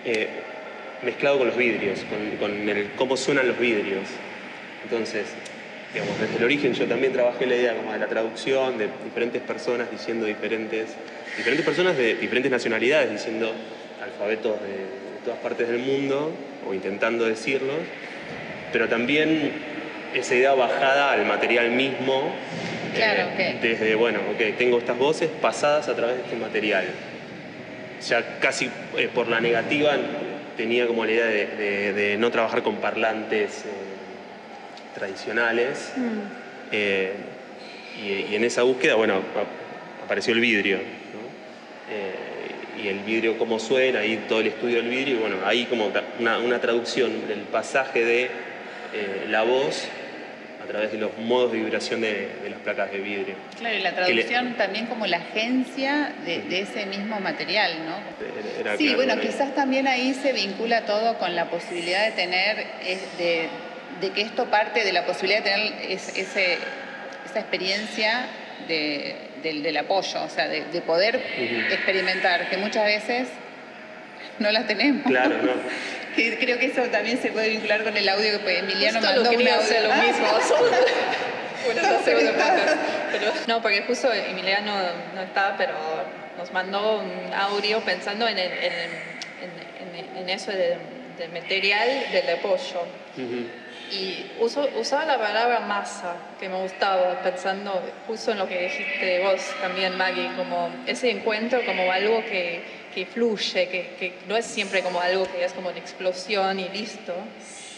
eh, 0.05 0.29
mezclado 1.03 1.39
con 1.39 1.47
los 1.47 1.57
vidrios, 1.57 2.01
con, 2.39 2.69
el, 2.69 2.91
cómo 2.91 3.17
suenan 3.17 3.49
los 3.49 3.59
vidrios. 3.59 4.05
Entonces, 4.85 5.25
digamos, 5.95 6.21
desde 6.21 6.37
el 6.37 6.45
origen 6.45 6.75
yo 6.75 6.85
también 6.85 7.15
trabajé 7.15 7.47
la 7.47 7.57
idea 7.57 7.75
como 7.75 7.95
de 7.95 8.01
la 8.01 8.09
traducción, 8.09 8.77
de 8.77 8.91
diferentes 9.03 9.41
personas 9.41 9.91
diciendo 9.91 10.27
diferentes, 10.27 10.91
diferentes 11.39 11.65
personas 11.65 11.97
de 11.97 12.17
diferentes 12.17 12.53
nacionalidades 12.53 13.13
diciendo 13.13 13.51
alfabetos 14.05 14.61
de, 14.61 14.99
todas 15.25 15.41
partes 15.41 15.69
del 15.69 15.79
mundo, 15.79 16.33
o 16.69 16.75
intentando 16.75 17.25
decirlos, 17.25 17.77
pero 18.73 18.89
también 18.89 19.53
esa 20.15 20.35
idea 20.35 20.55
bajada 20.55 21.13
al 21.13 21.25
material 21.27 21.71
mismo 21.71 22.33
Claro, 22.95 23.29
eh, 23.39 23.59
Desde, 23.61 23.95
bueno, 23.95 24.19
ok, 24.33 24.57
tengo 24.57 24.79
estas 24.79 24.99
voces 24.99 25.31
pasadas 25.41 25.89
a 25.89 25.95
través 25.95 26.17
de 26.17 26.23
este 26.23 26.37
material. 26.37 26.87
Ya 28.07 28.39
casi 28.41 28.71
eh, 28.97 29.09
por 29.13 29.29
la 29.29 29.41
negativa 29.41 29.93
tenía 30.57 30.87
como 30.87 31.05
la 31.05 31.13
idea 31.13 31.27
de, 31.27 32.17
no 32.19 32.31
trabajar 32.31 32.63
con 32.63 32.77
parlantes 32.77 33.65
eh, 33.65 34.95
tradicionales. 34.95 35.93
Mm. 35.97 36.75
Y, 38.05 38.35
en 38.35 38.45
esa 38.45 38.63
búsqueda, 38.63 38.95
bueno, 38.95 39.21
apareció 40.05 40.33
el 40.33 40.41
vidrio. 40.41 40.79
Y 42.83 42.89
el 42.89 43.01
vidrio 43.01 43.39
cómo 43.39 43.59
suena, 43.59 44.01
ahí 44.01 44.25
todo 44.29 44.41
el 44.41 44.49
estudio 44.49 44.77
del 44.77 44.89
vidrio, 44.89 45.17
y 45.17 45.19
bueno, 45.19 45.37
ahí 45.45 45.65
como 45.67 45.91
una, 46.19 46.39
una 46.39 46.61
traducción 46.61 47.27
del 47.29 47.41
pasaje 47.41 48.05
de 48.05 48.31
la 49.29 49.43
voz 49.43 49.89
a 50.63 50.67
través 50.71 50.93
de 50.93 50.99
los 50.99 51.17
modos 51.17 51.53
de 51.53 51.59
vibración 51.59 52.03
de, 52.03 52.29
las 52.51 52.61
placas 52.61 52.91
de 52.91 52.99
vidrio. 52.99 53.35
Claro, 53.59 53.77
y 53.77 53.81
la 53.81 53.95
traducción 53.95 54.55
también 54.55 54.87
como 54.87 55.07
la 55.07 55.17
agencia 55.17 56.13
de, 56.27 56.61
ese 56.61 56.85
mismo 56.87 57.21
material, 57.21 57.73
¿no? 57.87 58.77
sí, 58.77 58.95
bueno, 58.95 59.19
quizás 59.19 59.55
también 59.55 59.87
ahí 59.87 60.13
se 60.13 60.33
vincula 60.35 60.85
todo 60.85 61.17
con 61.19 61.35
la 61.35 61.47
posibilidad 61.49 62.05
de 62.05 62.13
tener, 62.13 62.67
de, 63.19 64.11
que 64.11 64.21
esto 64.21 64.47
parte 64.51 64.85
de 64.85 64.93
la 64.93 65.07
posibilidad 65.07 65.43
de 65.43 65.51
tener 65.51 65.73
ese, 65.91 66.21
esa 66.21 67.41
experiencia 67.41 68.27
del, 69.43 69.77
apoyo, 69.77 70.23
o 70.23 70.29
sea, 70.29 70.49
de, 70.49 70.81
poder 70.83 71.17
experimentar, 71.71 72.49
que 72.49 72.57
muchas 72.57 72.85
veces 72.85 73.29
no 74.39 74.51
la 74.51 74.67
tenemos. 74.67 75.05
Claro, 75.07 75.37
no. 75.43 75.53
creo 76.41 76.59
que 76.59 76.67
eso 76.67 76.83
también 76.85 77.21
se 77.21 77.31
puede 77.31 77.51
vincular 77.51 77.85
con 77.85 77.97
el 77.97 78.09
audio 78.09 78.33
que 78.33 78.39
pues, 78.39 78.59
Emiliano 78.59 79.01
mandó 79.01 79.21
un 79.23 79.27
audio. 79.29 79.55
Hacer 79.55 79.85
lo 79.85 79.95
mismo. 79.95 80.27
no, 83.47 83.63
porque 83.63 83.83
justo 83.83 84.13
Emiliano 84.13 84.75
no 85.15 85.23
estaba, 85.23 85.57
pero 85.57 85.75
nos 86.37 86.53
mandó 86.53 87.01
un 87.01 87.35
audio 87.35 87.81
pensando 87.81 88.29
en, 88.29 88.39
en, 88.39 88.49
en, 90.17 90.29
eso 90.29 90.53
de, 90.53 90.79
material 91.33 91.89
del 92.13 92.39
apoyo. 92.39 92.87
Y 93.91 94.33
usaba 94.41 95.05
la 95.05 95.19
palabra 95.19 95.61
masa, 95.61 96.15
que 96.39 96.49
me 96.49 96.61
gustaba, 96.61 97.23
pensando 97.23 97.83
justo 98.07 98.33
en 98.33 98.39
lo 98.39 98.47
que 98.47 98.63
dijiste 98.63 99.21
vos 99.21 99.41
también, 99.61 99.97
Maggie, 99.97 100.31
como 100.37 100.71
ese 100.87 101.11
encuentro 101.11 101.65
como 101.65 101.91
algo 101.91 102.23
que 102.25 102.79
que 102.95 103.07
fluye, 103.07 103.69
que, 103.69 103.91
que, 103.99 104.13
no 104.27 104.37
es 104.37 104.47
siempre 104.47 104.83
como 104.83 105.01
algo 105.01 105.27
que 105.31 105.45
es 105.45 105.53
como 105.53 105.69
una 105.69 105.79
explosión 105.79 106.59
y 106.59 106.69
listo. 106.69 107.15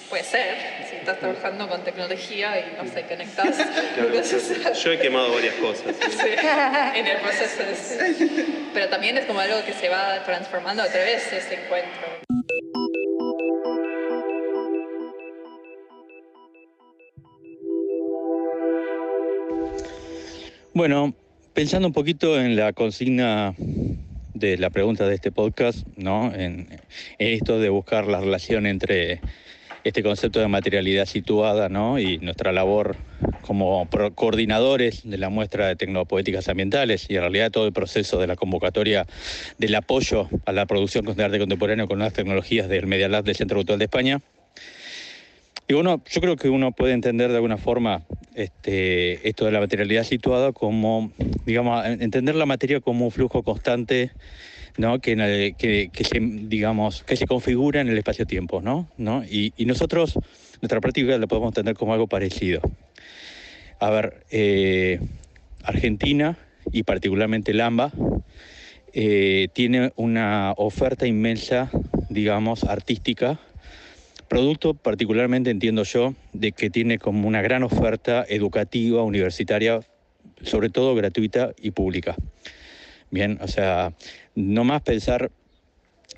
Puede 0.09 0.25
ser, 0.25 0.57
si 0.89 0.97
estás 0.97 1.21
trabajando 1.21 1.69
con 1.69 1.85
tecnología 1.85 2.59
y 2.59 2.77
no 2.77 2.91
sé, 2.93 3.03
conectas. 3.03 3.59
yo, 4.83 4.93
he 4.93 4.99
quemado 4.99 5.33
varias 5.33 5.55
cosas. 5.55 5.95
en 6.95 7.07
el 7.07 7.17
proceso. 7.19 7.63
Pero 8.75 8.89
también 8.89 9.19
es 9.19 9.27
como 9.27 9.39
algo 9.39 9.65
que 9.65 9.73
se 9.73 9.89
va 9.89 10.25
transformando 10.25 10.83
a 10.83 10.89
través 10.89 11.31
de 11.31 11.39
ese 11.39 11.55
encuentro. 11.55 12.09
Bueno, 20.73 21.15
pensando 21.53 21.89
un 21.89 21.93
poquito 21.93 22.41
en 22.41 22.55
la 22.55 22.73
consigna 22.73 23.55
de 24.35 24.57
la 24.57 24.71
pregunta 24.71 25.09
de 25.09 25.17
este 25.17 25.33
podcast, 25.33 25.85
¿no? 25.97 26.33
En, 26.33 26.69
esto 27.19 27.59
de 27.59 27.69
buscar 27.71 28.07
la 28.07 28.21
relación 28.21 28.67
entre 28.67 29.21
este 29.83 30.05
concepto 30.05 30.39
de 30.39 30.47
materialidad 30.47 31.07
situada 31.07 31.69
¿no? 31.69 31.99
y 31.99 32.19
nuestra 32.19 32.53
labor 32.53 32.97
como 33.41 33.89
coordinadores 34.15 35.01
de 35.09 35.19
la 35.19 35.29
muestra 35.31 35.69
de 35.69 35.77
tecnopoéticas 35.77 36.49
ambientales 36.49 37.07
y 37.09 37.17
en 37.17 37.23
realidad 37.23 37.51
todo 37.51 37.67
el 37.67 37.73
proceso 37.73 38.21
de 38.21 38.27
la 38.27 38.37
convocatoria 38.37 39.07
del 39.59 39.75
apoyo 39.75 40.29
a 40.45 40.53
la 40.53 40.67
producción 40.67 41.05
de 41.05 41.25
arte 41.25 41.39
contemporáneo 41.39 41.89
con 41.89 41.99
las 41.99 42.13
tecnologías 42.13 42.69
del 42.69 42.87
Media 42.87 43.09
Lab 43.09 43.25
del 43.25 43.37
Centro 43.37 43.57
Cultural 43.57 43.79
de 43.79 43.87
España. 43.87 44.21
Y 45.71 45.73
uno, 45.73 46.03
yo 46.11 46.21
creo 46.21 46.35
que 46.35 46.49
uno 46.49 46.73
puede 46.73 46.95
entender 46.95 47.31
de 47.31 47.37
alguna 47.37 47.57
forma 47.57 48.03
este, 48.35 49.29
esto 49.29 49.45
de 49.45 49.53
la 49.53 49.61
materialidad 49.61 50.03
situada 50.03 50.51
como, 50.51 51.13
digamos, 51.47 51.87
entender 51.87 52.35
la 52.35 52.45
materia 52.45 52.81
como 52.81 53.05
un 53.05 53.13
flujo 53.13 53.45
constante 53.45 54.11
¿no? 54.79 54.99
que, 54.99 55.15
se, 55.95 56.19
digamos, 56.21 57.05
que 57.05 57.15
se 57.15 57.25
configura 57.29 57.81
en 57.81 57.89
el 57.89 57.97
espacio-tiempo. 57.97 58.61
¿no? 58.61 58.89
Y, 59.31 59.53
nosotros, 59.65 60.19
nuestra 60.61 60.81
práctica 60.81 61.17
la 61.17 61.29
podemos 61.29 61.51
entender 61.51 61.77
como 61.77 61.93
algo 61.93 62.09
parecido. 62.09 62.61
A 63.79 63.91
ver, 63.91 64.25
eh, 64.33 64.99
Argentina 65.63 66.37
y 66.73 66.83
particularmente 66.83 67.53
el 67.53 67.61
AMBA 67.61 67.93
eh, 68.93 69.47
tiene 69.53 69.93
una 69.95 70.53
oferta 70.57 71.07
inmensa, 71.07 71.71
digamos, 72.09 72.65
artística 72.65 73.39
Producto 74.31 74.75
particularmente, 74.75 75.51
entiendo 75.51 75.83
yo, 75.83 76.15
de 76.33 76.53
que 76.53 76.71
tiene 76.71 77.01
como 77.01 77.27
una 77.27 77.43
gran 77.43 77.65
oferta 77.65 78.25
educativa, 78.29 79.03
universitaria, 79.03 79.81
sobre 80.45 80.71
todo 80.71 80.95
gratuita 80.95 81.51
y 81.61 81.73
pública. 81.73 82.15
Bien, 83.11 83.41
o 83.43 83.49
sea, 83.49 83.93
no 84.37 84.63
más 84.63 84.83
pensar 84.83 85.33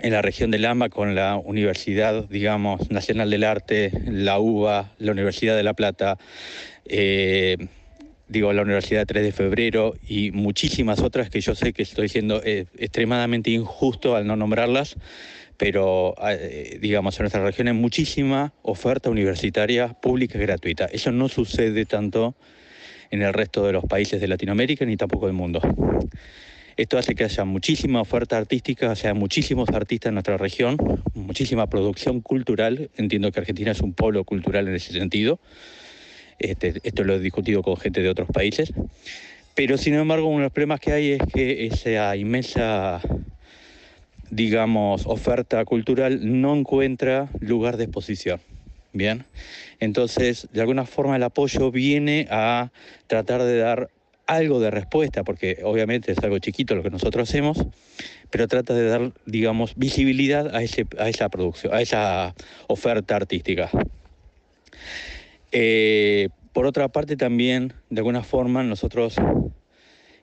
en 0.03 0.13
la 0.13 0.21
región 0.21 0.51
del 0.51 0.67
AMBA 0.67 0.91
con 0.91 1.15
la 1.15 1.39
Universidad, 1.39 2.29
digamos, 2.29 2.91
Nacional 2.91 3.31
del 3.31 3.45
Arte, 3.45 3.91
la 4.05 4.39
UBA, 4.39 4.93
la 4.99 5.13
Universidad 5.13 5.57
de 5.57 5.63
La 5.63 5.73
Plata, 5.73 6.19
eh, 6.85 7.57
digo, 8.33 8.53
la 8.53 8.63
Universidad 8.63 9.07
3 9.07 9.23
de 9.23 9.33
Febrero 9.33 9.95
y 10.09 10.33
muchísimas 10.33 11.01
otras 11.01 11.31
que 11.31 11.41
yo 11.41 11.55
sé 11.55 11.73
que 11.73 11.83
estoy 11.83 12.09
siendo 12.09 12.43
eh, 12.43 12.67
extremadamente 12.77 13.51
injusto 13.51 14.17
al 14.17 14.27
no 14.27 14.35
nombrarlas, 14.37 14.97
pero 15.59 16.15
eh, 16.27 16.79
digamos 16.81 17.19
en 17.19 17.25
nuestra 17.25 17.45
región 17.45 17.69
hay 17.69 17.75
muchísima 17.75 18.55
oferta 18.63 19.11
universitaria 19.11 19.89
pública 19.93 20.39
y 20.39 20.41
gratuita. 20.41 20.87
Eso 20.87 21.13
no 21.13 21.29
sucede 21.29 21.85
tanto 21.85 22.35
en 23.11 23.23
el 23.23 23.35
resto 23.35 23.67
de 23.67 23.75
los 23.75 23.85
países 23.85 24.21
de 24.21 24.27
Latinoamérica 24.27 24.85
ni 24.87 24.97
tampoco 24.97 25.27
del 25.27 25.37
mundo. 25.37 25.61
Esto 26.77 26.97
hace 26.97 27.15
que 27.15 27.25
haya 27.25 27.45
muchísima 27.45 28.01
oferta 28.01 28.39
artística, 28.39 28.91
o 28.91 28.97
sea, 28.97 29.13
muchísimos 29.13 29.69
artistas 29.69 30.09
en 30.09 30.15
nuestra 30.15 30.39
región, 30.39 30.79
muchísima 31.13 31.69
producción 31.69 32.23
cultural. 32.23 32.91
Entiendo 32.97 33.31
que 33.31 33.41
Argentina 33.41 33.73
es 33.73 33.81
un 33.81 33.93
polo 33.93 34.25
cultural 34.25 34.69
en 34.69 34.75
ese 34.75 34.95
sentido. 34.95 35.39
Este, 36.43 36.75
esto 36.83 37.05
lo 37.05 37.15
he 37.15 37.21
discutido 37.21 37.63
con 37.63 37.77
gente 37.77 38.03
de 38.03 38.09
otros 38.09 38.29
países. 38.29 38.73
Pero 39.55 39.79
sin 39.79 39.95
embargo, 39.95 40.29
uno 40.29 40.39
de 40.39 40.45
los 40.45 40.53
problemas 40.53 40.81
que 40.81 40.93
hay 40.93 41.13
es 41.13 41.23
que 41.33 41.67
esa 41.67 42.17
inmensa 42.17 43.01
digamos, 44.33 45.05
oferta 45.07 45.63
cultural 45.67 46.21
no 46.41 46.57
encuentra 46.57 47.29
lugar 47.41 47.77
de 47.77 47.85
exposición. 47.85 48.41
Bien, 48.95 49.25
entonces 49.79 50.49
de 50.53 50.61
alguna 50.63 50.87
forma 50.87 51.17
el 51.17 51.23
apoyo 51.23 51.71
viene 51.71 52.27
a 52.31 52.73
tratar 53.07 53.43
de 53.43 53.59
dar 53.59 53.91
algo 54.27 54.59
de 54.61 54.71
respuesta, 54.71 55.23
porque 55.23 55.59
obviamente 55.65 56.13
es 56.13 56.19
algo 56.19 56.39
chiquito 56.39 56.75
lo 56.75 56.83
que 56.83 56.91
nosotros 56.91 57.29
hacemos, 57.29 57.59
pero 58.31 58.49
trata 58.49 58.73
de 58.73 58.87
dar, 58.87 59.13
digamos, 59.27 59.75
visibilidad 59.77 60.55
a, 60.55 60.63
ese, 60.63 60.87
a 60.99 61.11
esa 61.11 61.29
producción, 61.29 61.75
a 61.75 61.83
esa 61.83 62.35
oferta 62.69 63.17
artística. 63.17 63.71
Eh, 65.53 66.29
por 66.53 66.67
otra 66.67 66.89
parte, 66.89 67.17
también, 67.17 67.73
de 67.91 68.01
alguna 68.01 68.23
forma, 68.23 68.63
nosotros 68.63 69.17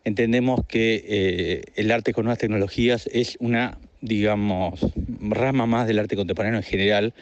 entendemos 0.03 0.65
que 0.67 1.03
eh, 1.07 1.61
el 1.75 1.91
arte 1.91 2.13
con 2.13 2.25
nuevas 2.25 2.39
tecnologías 2.39 3.07
es 3.11 3.37
una 3.39 3.79
digamos, 4.01 4.79
rama 5.19 5.65
más 5.65 5.87
del 5.87 5.99
arte 5.99 6.15
contemporáneo 6.15 6.59
en 6.59 6.63
general 6.63 7.13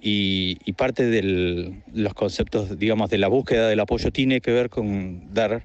y, 0.00 0.56
parte 0.72 1.04
de 1.04 1.72
los 1.92 2.14
conceptos, 2.14 2.78
digamos, 2.78 3.10
de 3.10 3.18
la 3.18 3.28
búsqueda 3.28 3.68
del 3.68 3.80
apoyo 3.80 4.10
tiene 4.10 4.40
que 4.40 4.52
ver 4.52 4.68
con 4.68 5.32
dar, 5.32 5.64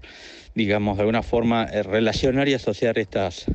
digamos, 0.56 0.98
de 0.98 1.02
alguna 1.02 1.24
forma, 1.24 1.66
eh, 1.66 1.84
relacionar 1.84 2.48
y 2.48 2.54
asociar 2.54 3.00
estas, 3.00 3.46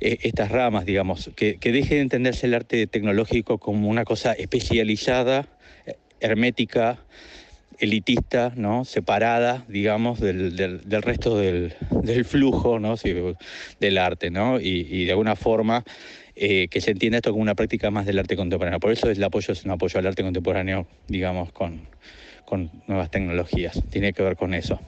eh, 0.00 0.18
estas 0.22 0.50
ramas, 0.50 0.84
digamos, 0.84 1.30
que, 1.36 1.58
que 1.58 1.72
deje 1.72 1.96
de 1.96 2.00
entenderse 2.00 2.46
el 2.46 2.54
arte 2.54 2.86
tecnológico 2.86 3.58
como 3.58 3.88
una 3.88 4.04
cosa 4.04 4.32
especializada, 4.32 5.48
eh, 5.86 5.94
hermética, 6.20 7.04
elitista, 7.80 8.52
¿no? 8.56 8.84
separada, 8.84 9.64
digamos, 9.68 10.20
del, 10.20 10.54
del, 10.54 11.02
resto 11.02 11.38
del, 11.38 11.74
del, 12.02 12.24
flujo 12.24 12.78
¿no? 12.78 12.94
del 13.80 13.98
arte, 13.98 14.30
¿no? 14.30 14.60
Y, 14.60 14.86
y, 14.88 15.06
de 15.06 15.10
alguna 15.10 15.34
forma 15.34 15.82
eh, 16.36 16.68
que 16.68 16.80
se 16.80 16.92
entienda 16.92 17.18
esto 17.18 17.30
como 17.30 17.42
una 17.42 17.54
práctica 17.54 17.90
más 17.90 18.06
del 18.06 18.18
arte 18.18 18.36
contemporáneo. 18.36 18.80
Por 18.80 18.92
eso 18.92 19.10
el 19.10 19.22
apoyo 19.24 19.52
es 19.52 19.64
un 19.64 19.70
apoyo 19.70 19.98
al 19.98 20.06
arte 20.06 20.22
contemporáneo, 20.22 20.86
digamos, 21.08 21.52
con, 21.52 21.88
con 22.44 22.70
nuevas 22.86 23.10
tecnologías. 23.10 23.80
Tiene 23.90 24.12
que 24.12 24.22
ver 24.22 24.36
con 24.36 24.54
eso. 24.54 24.80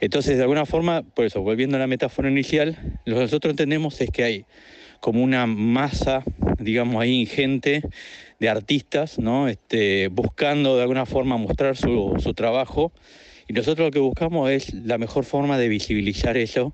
Entonces, 0.00 0.36
de 0.36 0.42
alguna 0.42 0.66
forma, 0.66 1.02
por 1.02 1.24
eso, 1.24 1.40
volviendo 1.40 1.76
a 1.76 1.80
la 1.80 1.86
metáfora 1.86 2.28
inicial, 2.28 2.76
lo 3.04 3.16
que 3.16 3.22
nosotros 3.22 3.52
entendemos 3.52 4.00
es 4.00 4.10
que 4.10 4.24
hay 4.24 4.44
como 5.00 5.22
una 5.22 5.46
masa, 5.46 6.22
digamos, 6.58 7.02
ahí 7.02 7.12
ingente 7.20 7.82
de 8.40 8.48
artistas, 8.48 9.18
¿no? 9.18 9.48
Este, 9.48 10.08
buscando 10.08 10.76
de 10.76 10.82
alguna 10.82 11.06
forma 11.06 11.36
mostrar 11.36 11.76
su, 11.76 12.16
su 12.18 12.34
trabajo. 12.34 12.92
Y 13.48 13.52
nosotros 13.52 13.86
lo 13.86 13.90
que 13.90 13.98
buscamos 13.98 14.50
es 14.50 14.72
la 14.72 14.98
mejor 14.98 15.24
forma 15.24 15.58
de 15.58 15.68
visibilizar 15.68 16.36
eso 16.36 16.72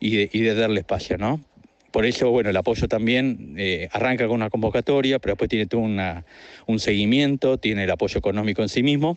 y 0.00 0.16
de, 0.16 0.30
y 0.32 0.40
de 0.40 0.54
darle 0.54 0.80
espacio, 0.80 1.18
¿no? 1.18 1.40
Por 1.92 2.04
eso, 2.04 2.30
bueno, 2.30 2.50
el 2.50 2.56
apoyo 2.56 2.88
también 2.88 3.54
eh, 3.56 3.88
arranca 3.90 4.26
con 4.26 4.36
una 4.36 4.50
convocatoria, 4.50 5.18
pero 5.18 5.32
después 5.32 5.48
tiene 5.48 5.66
todo 5.66 5.80
un 5.80 6.78
seguimiento, 6.78 7.58
tiene 7.58 7.84
el 7.84 7.90
apoyo 7.90 8.18
económico 8.18 8.62
en 8.62 8.68
sí 8.68 8.82
mismo 8.82 9.16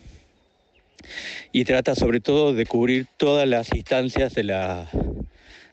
y 1.52 1.64
trata 1.64 1.94
sobre 1.94 2.20
todo 2.20 2.54
de 2.54 2.66
cubrir 2.66 3.06
todas 3.16 3.48
las 3.48 3.72
instancias 3.74 4.34
de 4.34 4.44
la, 4.44 4.88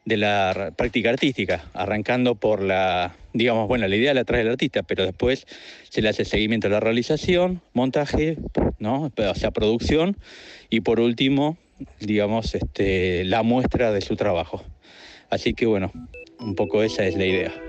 de 0.08 0.16
la 0.16 0.72
práctica 0.78 1.10
artística, 1.10 1.66
arrancando 1.74 2.36
por 2.36 2.64
la, 2.64 3.18
digamos, 3.34 3.68
bueno, 3.68 3.90
la 3.90 3.96
idea 3.98 4.14
la 4.14 4.24
trae 4.24 4.40
el 4.40 4.48
artista, 4.48 4.82
pero 4.82 5.04
después 5.04 5.46
se 5.90 6.02
le 6.02 6.08
hace 6.08 6.24
seguimiento 6.24 6.68
a 6.68 6.70
la 6.70 6.80
realización, 6.80 7.60
montaje, 7.74 8.38
¿no? 8.80 9.12
o 9.18 9.36
sea, 9.36 9.52
producción 9.52 10.16
y 10.70 10.80
por 10.80 11.02
último, 11.02 11.58
digamos, 12.00 12.56
este, 12.56 13.26
la 13.26 13.44
muestra 13.44 13.92
de 13.92 14.00
su 14.00 14.16
trabajo. 14.16 14.64
Así 15.30 15.54
que 15.54 15.66
bueno, 15.66 15.92
un 16.40 16.56
poco 16.56 16.84
esa 16.84 17.04
es 17.04 17.18
la 17.18 17.26
idea. 17.26 17.67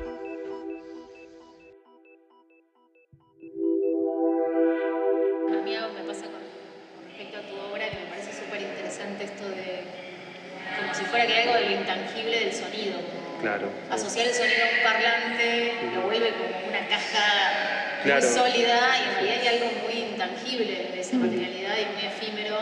Claro. 13.41 13.69
Asociar 13.91 14.27
el 14.27 14.35
sonido 14.35 14.65
a 14.65 14.77
un 14.77 14.83
parlante 14.83 15.73
lo 15.95 16.03
vuelve 16.03 16.31
como 16.33 16.69
una 16.69 16.89
caja 16.89 18.03
muy 18.05 18.23
sólida 18.23 18.97
y 18.99 19.09
en 19.09 19.15
realidad 19.15 19.39
hay 19.41 19.49
algo 19.49 19.71
muy 19.85 20.03
intangible 20.03 20.91
de 20.93 21.01
esa 21.01 21.17
materialidad 21.17 21.75
y 21.79 21.95
muy 21.95 22.05
efímero 22.07 22.59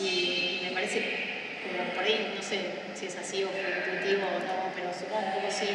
y 0.00 0.60
me 0.64 0.70
parece 0.72 1.32
como 1.62 1.90
por 1.90 2.04
ahí, 2.04 2.32
no 2.36 2.42
sé 2.42 2.60
si 2.94 3.06
es 3.06 3.16
así 3.16 3.44
o 3.44 3.48
fue 3.48 3.60
intuitivo 3.60 4.26
o 4.26 4.38
no, 4.40 4.92
supongo 4.92 5.26
un 5.26 5.32
poco 5.34 5.46
sí, 5.50 5.68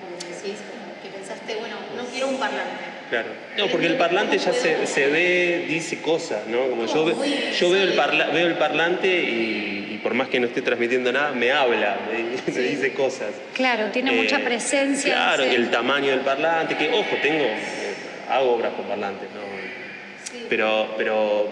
como 0.00 0.16
decís, 0.16 0.60
que 1.02 1.08
pensaste, 1.10 1.54
bueno, 1.56 1.76
no 1.96 2.04
quiero 2.06 2.28
un 2.28 2.38
parlante. 2.38 2.84
Claro. 3.10 3.28
No, 3.56 3.68
porque 3.68 3.86
el 3.86 3.96
parlante 3.96 4.38
ya 4.38 4.52
se, 4.52 4.86
se 4.86 5.06
ve, 5.08 5.66
dice 5.68 6.00
cosas, 6.00 6.46
¿no? 6.46 6.68
Como 6.70 6.86
yo, 6.86 7.06
yo 7.06 7.70
veo, 7.70 7.82
el 7.82 7.92
veo 8.32 8.46
el 8.46 8.56
parlante 8.56 9.08
y, 9.08 9.83
por 10.04 10.14
más 10.14 10.28
que 10.28 10.38
no 10.38 10.46
esté 10.46 10.62
transmitiendo 10.62 11.10
nada, 11.10 11.32
me 11.32 11.50
habla, 11.50 11.98
me, 12.08 12.52
dice 12.62 12.92
cosas. 12.92 13.30
Claro, 13.54 13.90
tiene 13.90 14.12
eh, 14.12 14.22
mucha 14.22 14.38
presencia. 14.38 15.12
Claro, 15.12 15.42
el 15.42 15.70
tamaño 15.70 16.10
del 16.10 16.20
parlante, 16.20 16.76
que 16.76 16.90
ojo, 16.90 17.16
tengo, 17.20 17.42
eh, 17.42 17.94
hago 18.30 18.52
obras 18.52 18.72
con 18.74 18.84
parlantes, 18.84 19.28
¿no? 19.34 19.42
Pero, 20.48 20.94
pero 20.96 21.48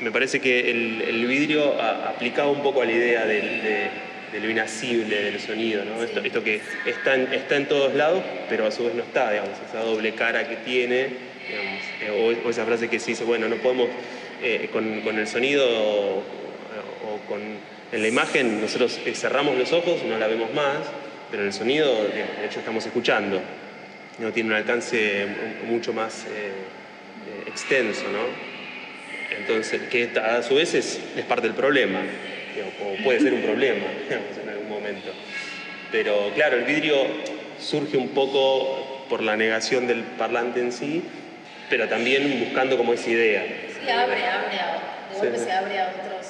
me 0.00 0.12
parece 0.12 0.40
que 0.40 0.70
el, 0.70 1.02
el 1.02 1.26
vidrio 1.26 1.80
aplicaba 1.80 2.50
un 2.50 2.62
poco 2.62 2.82
a 2.82 2.84
la 2.84 2.92
idea 2.92 3.24
de 3.24 3.90
de 4.32 4.40
lo 4.40 4.50
inasible 4.50 5.22
del 5.22 5.40
sonido, 5.40 5.84
¿no? 5.84 6.02
Esto, 6.02 6.20
esto, 6.20 6.42
que 6.42 6.60
está 6.84 7.14
en, 7.14 7.32
está 7.32 7.56
en 7.56 7.66
todos 7.66 7.94
lados, 7.94 8.22
pero 8.48 8.66
a 8.66 8.70
su 8.70 8.84
vez 8.84 8.94
no 8.94 9.02
está, 9.02 9.30
digamos, 9.30 9.52
esa 9.68 9.80
doble 9.80 10.14
cara 10.14 10.48
que 10.48 10.56
tiene, 10.56 11.08
digamos, 11.48 11.82
eh, 12.02 12.40
o, 12.44 12.50
esa 12.50 12.64
frase 12.64 12.88
que 12.88 12.98
se 12.98 13.12
dice, 13.12 13.24
bueno, 13.24 13.48
no 13.48 13.56
podemos, 13.56 13.88
eh, 14.42 14.68
con, 14.72 15.00
con, 15.02 15.18
el 15.18 15.26
sonido 15.26 15.64
o, 15.66 16.22
con 17.28 17.40
en 17.92 18.02
la 18.02 18.08
imagen, 18.08 18.60
nosotros 18.60 19.00
eh, 19.04 19.14
cerramos 19.14 19.56
los 19.56 19.72
ojos, 19.72 20.02
no 20.04 20.18
la 20.18 20.26
vemos 20.26 20.52
más, 20.54 20.78
pero 21.30 21.42
en 21.42 21.48
el 21.48 21.54
sonido, 21.54 22.04
de 22.04 22.46
hecho, 22.46 22.60
estamos 22.60 22.84
escuchando. 22.86 23.40
No 24.18 24.32
tiene 24.32 24.50
un 24.50 24.56
alcance 24.56 25.26
mucho 25.66 25.92
más 25.92 26.24
extenso, 27.46 28.04
¿no? 28.10 28.20
Entonces, 29.38 29.82
que 29.90 30.10
a 30.18 30.42
su 30.42 30.54
vez 30.54 30.72
es, 30.74 30.98
es 31.16 31.24
parte 31.26 31.46
del 31.46 31.56
problema 31.56 32.00
o 32.82 33.02
puede 33.02 33.20
ser 33.20 33.34
un 33.34 33.42
problema 33.42 33.86
en 34.42 34.48
algún 34.48 34.68
momento. 34.68 35.12
Pero 35.92 36.30
claro, 36.34 36.56
el 36.56 36.64
vidrio 36.64 36.96
surge 37.58 37.96
un 37.96 38.08
poco 38.08 39.06
por 39.08 39.22
la 39.22 39.36
negación 39.36 39.86
del 39.86 40.02
parlante 40.02 40.60
en 40.60 40.72
sí, 40.72 41.02
pero 41.70 41.88
también 41.88 42.40
buscando 42.44 42.76
como 42.76 42.92
esa 42.92 43.10
idea, 43.10 43.44
Sí, 43.44 43.90
abre, 43.90 44.26
abre, 44.26 44.58
a, 44.58 45.12
de 45.12 45.18
golpe 45.18 45.38
se 45.38 45.52
abre 45.52 45.78
a 45.78 45.88
otros, 45.90 46.26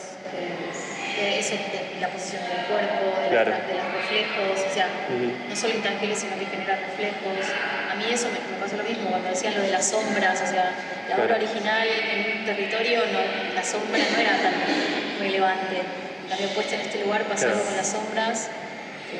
eso, 1.17 1.55
de 1.57 2.01
la 2.01 2.09
posición 2.09 2.43
del 2.49 2.64
cuerpo, 2.67 3.05
de, 3.23 3.29
Claro. 3.29 3.51
la- 3.51 3.61
de 3.67 3.75
los 3.75 3.89
reflejos, 3.93 4.61
o 4.71 4.75
sea, 4.75 4.89
no 5.49 5.57
solo 5.57 5.75
intangibles, 5.75 6.19
sino 6.21 6.39
que 6.39 6.47
genera 6.47 6.77
reflejos. 6.77 7.47
A 7.91 7.95
mí 7.95 8.05
eso 8.12 8.29
me, 8.29 8.39
me 8.41 8.57
pasó 8.61 8.77
lo 8.77 8.85
mismo 8.85 9.09
cuando 9.11 9.29
decían 9.31 9.55
lo 9.55 9.62
de 9.62 9.71
las 9.71 9.87
sombras, 9.89 10.41
o 10.43 10.47
sea, 10.47 10.73
la 11.09 11.14
Claro. 11.17 11.25
obra 11.25 11.37
original 11.37 11.89
en 11.89 12.39
un 12.39 12.45
territorio, 12.45 13.01
no, 13.12 13.21
la 13.55 13.64
sombra 13.64 13.99
no 14.12 14.19
era 14.21 14.33
tan 14.43 14.55
relevante. 15.21 15.77
Cambio, 16.29 16.49
puesta 16.51 16.75
en 16.75 16.81
este 16.83 16.99
lugar 17.05 17.23
pasa 17.25 17.47
Claro. 17.47 17.62
con 17.64 17.77
las 17.77 17.87
sombras. 17.89 18.49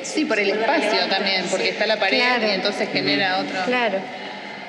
Sí, 0.03 0.25
por 0.25 0.37
el 0.39 0.49
espacio 0.51 0.89
relevante. 0.91 1.15
también, 1.15 1.45
porque 1.49 1.63
Sí. 1.65 1.69
está 1.71 1.87
la 1.87 1.97
pared 1.97 2.19
Claro. 2.19 2.47
y 2.47 2.51
entonces 2.51 2.89
genera 2.91 3.37
otro. 3.39 3.63
Claro. 3.65 3.99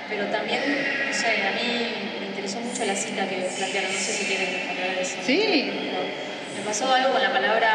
Pero 0.09 0.25
también, 0.27 0.61
no 1.07 1.13
sé, 1.13 1.27
a 1.27 1.53
mí 1.53 1.93
me 2.21 2.27
interesó 2.27 2.61
mucho 2.61 2.85
la 2.85 2.95
cita 2.95 3.27
que 3.29 3.37
plantearon, 3.59 3.93
no 3.93 3.99
sé 3.99 4.13
si 4.13 4.25
quieren 4.25 4.49
hablar 4.71 4.95
de 4.97 5.03
eso. 5.03 5.17
Sí. 5.27 5.71
No. 5.93 6.28
Me 6.59 6.65
pasó 6.65 6.93
algo 6.93 7.13
con 7.13 7.23
la 7.23 7.33
palabra 7.33 7.71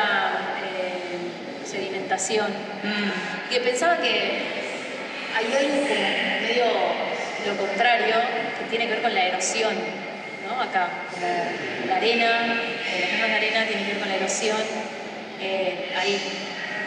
eh, 0.62 1.66
sedimentación, 1.66 2.48
Mm. 2.84 3.50
que 3.50 3.60
pensaba 3.62 3.98
que 3.98 4.42
hay 5.36 5.46
algo 5.46 5.82
como 5.88 5.96
medio 6.42 6.66
lo 7.48 7.58
contrario, 7.58 8.16
que 8.60 8.66
tiene 8.70 8.86
que 8.88 8.92
ver 8.96 9.02
con 9.02 9.14
la 9.14 9.26
erosión, 9.26 9.74
¿no? 10.48 10.62
Acá, 10.62 10.90
como 11.12 11.28
la 11.88 11.96
arena, 11.96 12.62
eh, 12.86 13.00
las 13.02 13.12
mismas 13.12 13.30
de 13.30 13.36
arena 13.36 13.66
tienen 13.66 13.86
que 13.86 13.92
ver 13.94 14.00
con 14.02 14.10
la 14.10 14.16
erosión. 14.16 14.58
Eh, 15.42 15.94
hay 15.98 16.20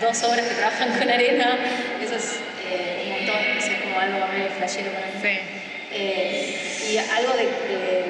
dos 0.01 0.22
obras 0.24 0.47
que 0.47 0.55
trabajan 0.55 0.99
con 0.99 1.11
arena, 1.11 1.59
eso 2.03 2.14
es 2.16 2.40
eh, 2.70 3.03
un 3.05 3.11
montón, 3.12 3.42
eso 3.59 3.70
es 3.72 3.80
como 3.80 3.99
algo 3.99 4.26
medio 4.28 4.51
flashero 4.59 4.90
para 4.92 5.07
mí. 5.07 5.12
Sí. 5.22 6.92
Y 6.92 6.99
algo 6.99 7.32
de, 7.32 7.44
de, 7.44 8.05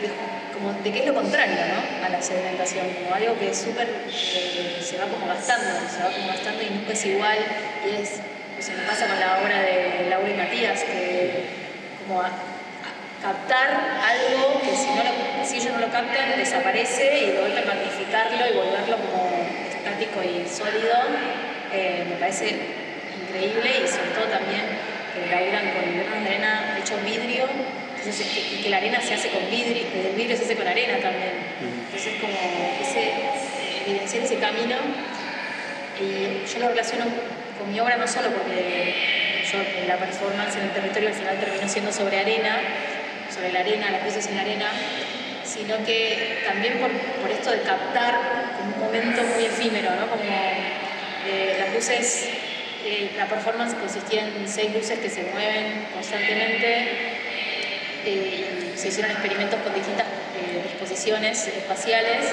de 0.00 0.92
que, 0.92 0.98
es 1.00 1.06
lo 1.06 1.14
contrario 1.14 1.54
¿no? 1.54 2.06
a 2.06 2.08
la 2.08 2.20
sedimentación, 2.22 2.86
como 2.94 3.14
algo 3.14 3.38
que 3.38 3.50
es 3.50 3.58
súper, 3.58 3.88
eh, 3.88 4.78
se 4.82 4.96
va 4.98 5.04
como 5.04 5.26
gastando, 5.26 5.66
se 5.88 6.02
va 6.02 6.10
como 6.10 6.26
gastando 6.28 6.62
y 6.62 6.70
nunca 6.70 6.92
es 6.92 7.04
igual, 7.06 7.38
y 7.86 8.02
es, 8.02 8.20
o 8.58 8.62
sea, 8.62 8.74
me 8.76 8.82
pasa 8.82 9.06
con 9.06 9.18
la 9.20 9.38
obra 9.42 9.60
de 9.62 10.06
Laura 10.10 10.28
y 10.30 10.34
Matías, 10.34 10.82
que 10.84 11.44
como 12.06 12.20
a- 12.22 12.26
a 12.26 13.22
captar 13.22 13.70
algo 13.70 14.60
que 14.60 14.74
si, 14.76 14.88
no 14.94 15.02
ellos 15.62 15.72
no 15.74 15.80
lo 15.86 15.92
captan 15.92 16.36
desaparece 16.38 17.18
y 17.18 17.26
de 17.30 17.40
golpe 17.40 17.62
magnificarlo 17.64 18.46
y 18.46 18.52
volverlo 18.56 18.96
como 18.96 19.30
estático 19.68 20.22
y 20.22 20.46
sólido, 20.48 20.96
eh, 21.72 22.04
me 22.08 22.16
parece 22.16 22.56
increíble 23.28 23.70
y 23.84 23.88
sobre 23.88 24.10
todo 24.10 24.24
también 24.26 24.62
que 25.14 25.30
laburan 25.30 25.70
con 25.72 25.84
granos 25.96 26.24
de 26.24 26.28
arena 26.30 26.78
hecho 26.80 26.96
vidrio, 27.04 27.46
entonces, 28.04 28.26
que- 28.28 28.56
y 28.56 28.62
que 28.62 28.68
la 28.68 28.76
arena 28.76 29.00
se 29.00 29.14
hace 29.14 29.28
con 29.30 29.48
vidrio, 29.50 29.82
que 29.90 30.10
el 30.10 30.14
vidrio 30.16 30.36
se 30.36 30.44
hace 30.44 30.56
con 30.56 30.68
arena 30.68 30.98
también. 30.98 31.32
Entonces 31.86 32.12
como 32.20 32.36
ese, 32.82 33.12
evidenciar 33.86 34.24
ese 34.24 34.36
camino 34.36 34.76
y 36.00 36.46
yo 36.52 36.58
lo 36.60 36.68
relaciono 36.68 37.04
con 37.58 37.72
mi 37.72 37.80
obra 37.80 37.96
no 37.96 38.06
solo 38.06 38.28
porque 38.30 38.94
yo 39.50 39.58
la 39.86 39.96
performance 39.96 40.56
en 40.56 40.62
el 40.64 40.70
territorio 40.72 41.08
al 41.08 41.14
final 41.14 41.38
terminó 41.40 41.68
siendo 41.68 41.92
sobre 41.92 42.18
arena, 42.18 42.58
sobre 43.32 43.52
la 43.52 43.60
arena, 43.60 43.90
las 43.90 44.04
luces 44.04 44.26
en 44.28 44.36
la 44.36 44.42
arena, 44.42 44.66
sino 45.44 45.82
que 45.84 46.42
también 46.46 46.74
por, 46.78 46.90
por 46.90 47.30
esto 47.30 47.50
de 47.52 47.60
captar 47.62 48.14
como 48.58 48.74
un 48.76 48.80
momento 48.82 49.22
muy 49.34 49.44
efímero, 49.44 49.90
¿no? 49.96 50.08
Como 50.10 50.22
eh, 50.24 51.56
las 51.58 51.72
luces, 51.72 52.28
eh, 52.84 53.10
la 53.16 53.26
performance 53.26 53.74
consistía 53.74 54.26
en 54.26 54.48
seis 54.48 54.74
luces 54.74 54.98
que 54.98 55.08
se 55.08 55.22
mueven 55.22 55.86
constantemente 55.94 57.13
eh, 58.04 58.72
se 58.74 58.88
hicieron 58.88 59.10
experimentos 59.10 59.58
con 59.60 59.74
distintas 59.74 60.06
eh, 60.06 60.62
disposiciones 60.62 61.46
espaciales 61.48 62.32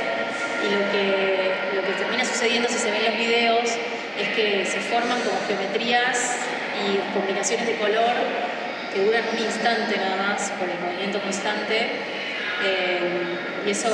y 0.62 0.70
lo 0.74 0.92
que, 0.92 1.52
lo 1.76 1.82
que 1.84 1.94
termina 1.94 2.26
sucediendo 2.26 2.68
si 2.70 2.78
se 2.78 2.92
ven 2.92 3.06
los 3.06 3.18
videos 3.18 3.70
es 4.20 4.28
que 4.36 4.66
se 4.66 4.80
forman 4.82 5.20
como 5.22 5.40
geometrías 5.48 6.38
y 6.84 6.98
combinaciones 7.14 7.66
de 7.68 7.76
color 7.78 8.16
que 8.94 9.06
duran 9.06 9.24
un 9.32 9.40
instante 9.40 9.98
nada 9.98 10.16
más 10.18 10.52
por 10.52 10.68
el 10.70 10.78
movimiento 10.80 11.22
constante 11.22 11.90
eh, 12.64 13.00
y 13.66 13.70
eso 13.72 13.90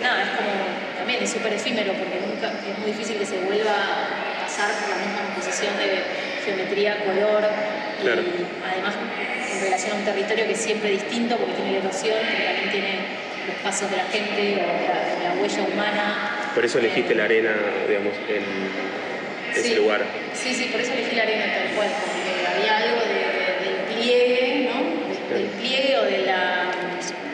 nada 0.00 0.22
es 0.22 0.28
como 0.30 0.52
también 0.96 1.22
es 1.22 1.30
súper 1.32 1.52
efímero 1.54 1.92
porque 1.94 2.20
nunca 2.20 2.48
es 2.48 2.78
muy 2.78 2.92
difícil 2.92 3.18
que 3.18 3.26
se 3.26 3.38
vuelva 3.38 3.72
a 3.72 4.42
pasar 4.42 4.70
por 4.80 4.90
la 4.90 4.96
misma 4.96 5.34
posición 5.34 5.76
de 5.76 6.02
geometría, 6.44 7.04
color 7.04 7.42
Claro. 8.02 8.22
además 8.70 8.94
en 9.52 9.60
relación 9.64 9.92
a 9.92 9.94
un 9.96 10.04
territorio 10.04 10.46
que 10.46 10.52
es 10.52 10.58
siempre 10.60 10.90
distinto 10.90 11.36
porque 11.36 11.54
tiene 11.54 11.72
la 11.72 11.78
erosión, 11.78 12.18
pero 12.20 12.44
también 12.44 12.70
tiene 12.70 12.92
los 13.46 13.56
pasos 13.62 13.90
de 13.90 13.96
la 13.96 14.04
gente 14.04 14.62
o 14.62 14.66
la, 14.66 15.34
la 15.34 15.40
huella 15.40 15.62
humana. 15.62 16.30
Por 16.54 16.64
eso 16.64 16.78
elegiste 16.78 17.14
la 17.14 17.24
arena, 17.24 17.50
digamos, 17.88 18.14
en 18.28 18.44
ese 19.52 19.62
Sí. 19.68 19.74
lugar. 19.76 20.00
Sí, 20.34 20.54
sí, 20.54 20.64
por 20.72 20.80
eso 20.80 20.92
elegí 20.92 21.14
la 21.16 21.22
arena 21.24 21.44
tal 21.52 21.68
cual, 21.76 21.88
porque 21.88 22.46
había 22.48 22.76
algo 22.78 23.00
de- 23.06 23.32
de- 23.38 23.58
del 23.64 23.76
pliegue, 23.94 24.68
¿no? 24.70 25.34
Del 25.34 25.46
pliegue 25.60 25.96
o 25.98 26.02
de 26.04 26.18
la, 26.26 26.70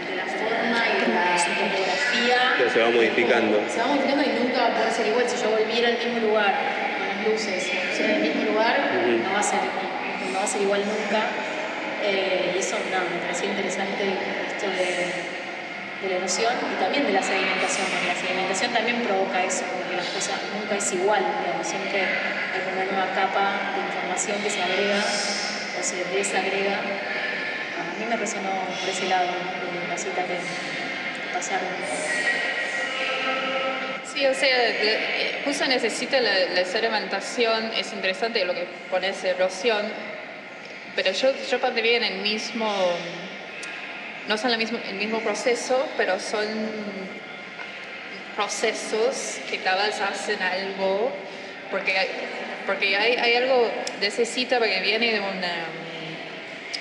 de 0.08 0.16
la 0.16 0.24
forma 0.26 0.82
y 0.86 1.00
de 1.00 1.14
la 1.14 1.36
topografía. 1.36 2.54
Pero 2.58 2.70
se 2.70 2.80
va 2.80 2.90
modificando. 2.90 3.60
Se 3.72 3.80
va 3.80 3.86
modificando 3.86 4.24
y 4.24 4.44
nunca 4.44 4.60
va 4.62 4.66
a 4.68 4.74
poder 4.74 4.90
ser 4.92 5.06
igual. 5.08 5.24
Si 5.28 5.36
yo 5.42 5.50
volviera 5.50 5.88
al 5.88 5.98
mismo 5.98 6.18
lugar, 6.28 6.54
con 6.98 7.08
las 7.08 7.26
luces, 7.28 7.66
y 7.72 7.76
pusiera 7.88 8.14
en 8.14 8.22
el 8.22 8.28
mismo 8.28 8.44
lugar, 8.52 8.76
no, 9.22 9.32
va 9.32 9.38
a 9.40 9.42
ser, 9.42 9.58
a 9.60 9.87
ser 10.48 10.62
igual 10.62 10.82
nunca. 10.84 11.28
Eh, 12.02 12.54
y 12.54 12.58
eso 12.58 12.76
no, 12.90 13.00
me 13.10 13.20
parecía 13.20 13.50
interesante 13.50 14.04
esto 14.48 14.66
de, 14.70 15.28
de 16.00 16.08
la 16.08 16.16
erosión 16.16 16.54
y 16.72 16.80
también 16.80 17.06
de 17.06 17.12
la 17.12 17.22
sedimentación. 17.22 17.86
porque 17.90 18.06
La 18.06 18.14
sedimentación 18.14 18.72
también 18.72 19.02
provoca 19.02 19.44
eso, 19.44 19.64
porque 19.76 19.96
las 19.96 20.06
cosas 20.06 20.40
nunca 20.54 20.76
es 20.76 20.92
igual, 20.92 21.24
digamos, 21.44 21.66
siempre 21.66 22.00
hay 22.00 22.62
una 22.72 22.84
nueva 22.84 23.14
capa 23.14 23.74
de 23.74 23.80
información 23.84 24.42
que 24.42 24.50
se 24.50 24.62
agrega 24.62 24.98
o 24.98 25.82
se 25.82 26.04
desagrega. 26.16 26.78
A 26.78 27.98
mí 27.98 28.06
me 28.08 28.16
resonó 28.16 28.50
por 28.80 28.88
ese 28.88 29.08
lado 29.08 29.26
¿no? 29.26 29.88
la 29.88 29.98
cita 29.98 30.22
que 30.24 30.38
pasaron. 31.32 31.68
Sí, 34.18 34.26
o 34.26 34.34
sea, 34.34 34.68
eh, 34.68 35.42
justo 35.44 35.64
necesita 35.66 36.20
la, 36.20 36.64
sedimentación, 36.64 37.70
es 37.76 37.92
interesante 37.92 38.44
lo 38.44 38.54
que 38.54 38.66
pones 38.90 39.22
erosión, 39.22 39.84
pero 40.98 41.12
yo, 41.12 41.30
yo 41.48 41.60
pondría 41.60 41.96
en 41.98 42.02
el 42.02 42.14
mismo, 42.22 42.68
no 44.26 44.36
son 44.36 44.50
el 44.50 44.58
mismo, 44.58 44.80
el 44.88 44.96
mismo 44.96 45.20
proceso, 45.20 45.88
pero 45.96 46.18
son 46.18 46.48
procesos 48.34 49.38
que 49.48 49.58
cada 49.58 49.86
vez 49.86 50.00
hacen 50.00 50.42
algo, 50.42 51.12
porque 51.70 51.96
hay, 51.96 52.08
porque 52.66 52.96
hay, 52.96 53.14
hay 53.14 53.34
algo 53.34 53.70
de 54.00 54.06
ese 54.08 54.26
cita 54.26 54.58
que 54.58 54.80
viene 54.80 55.12
de 55.12 55.20
una, 55.20 55.52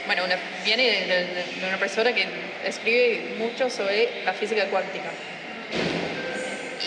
bueno, 0.07 0.23
una, 0.25 0.35
viene 0.65 0.83
de, 0.83 1.05
de- 1.05 1.43
de 1.61 1.67
una 1.67 1.77
persona 1.77 2.11
que 2.11 2.25
escribe 2.65 3.35
mucho 3.37 3.69
sobre 3.69 4.23
la 4.25 4.33
física 4.33 4.65
cuántica. 4.65 5.09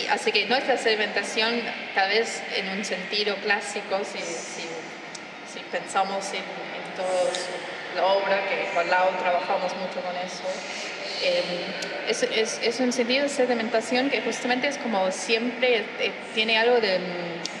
Y 0.03 0.07
así 0.07 0.33
que 0.33 0.47
nuestra 0.47 0.77
sedimentación, 0.77 1.61
tal 1.95 2.09
vez 2.09 2.41
en 2.57 2.67
un 2.77 2.83
sentido 2.83 3.35
clásico, 3.37 4.01
si, 4.03 4.19
si, 4.19 4.67
si 5.53 5.59
pensamos 5.71 6.25
en, 6.33 6.70
la 7.95 8.05
obra, 8.05 8.47
que 8.47 8.69
con 8.73 8.89
Lau 8.89 9.09
trabajamos 9.19 9.73
mucho 9.75 10.01
con 10.01 10.15
eso, 10.17 10.43
eh, 11.23 11.43
es, 12.07 12.79
un 12.79 12.91
sentido 12.91 13.23
de 13.23 13.29
sedimentación 13.29 14.09
que 14.09 14.21
justamente 14.21 14.67
es 14.67 14.77
como 14.77 15.11
siempre 15.11 15.83
eh, 15.99 16.11
tiene 16.33 16.57
algo 16.57 16.79
de, 16.79 16.99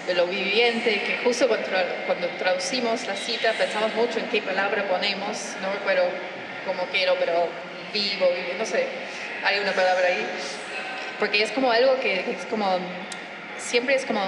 de 0.07 0.13
lo 0.15 0.25
viviente, 0.27 1.01
que 1.01 1.19
justo 1.23 1.47
cuando, 1.47 1.67
cuando 2.07 2.27
traducimos 2.39 3.05
la 3.05 3.15
cita 3.15 3.51
pensamos 3.53 3.93
mucho 3.93 4.19
en 4.19 4.25
qué 4.29 4.41
palabra 4.41 4.87
ponemos, 4.87 5.37
no 5.61 5.71
recuerdo 5.73 6.05
cómo 6.65 6.83
quiero, 6.91 7.15
pero 7.19 7.47
vivo, 7.93 8.27
vivo, 8.29 8.53
no 8.57 8.65
sé, 8.65 8.87
hay 9.43 9.59
una 9.59 9.73
palabra 9.73 10.07
ahí. 10.07 10.25
Porque 11.19 11.43
es 11.43 11.51
como 11.51 11.71
algo 11.71 11.99
que 11.99 12.31
es 12.31 12.45
como 12.49 12.79
siempre 13.59 13.93
es 13.93 14.05
como 14.05 14.21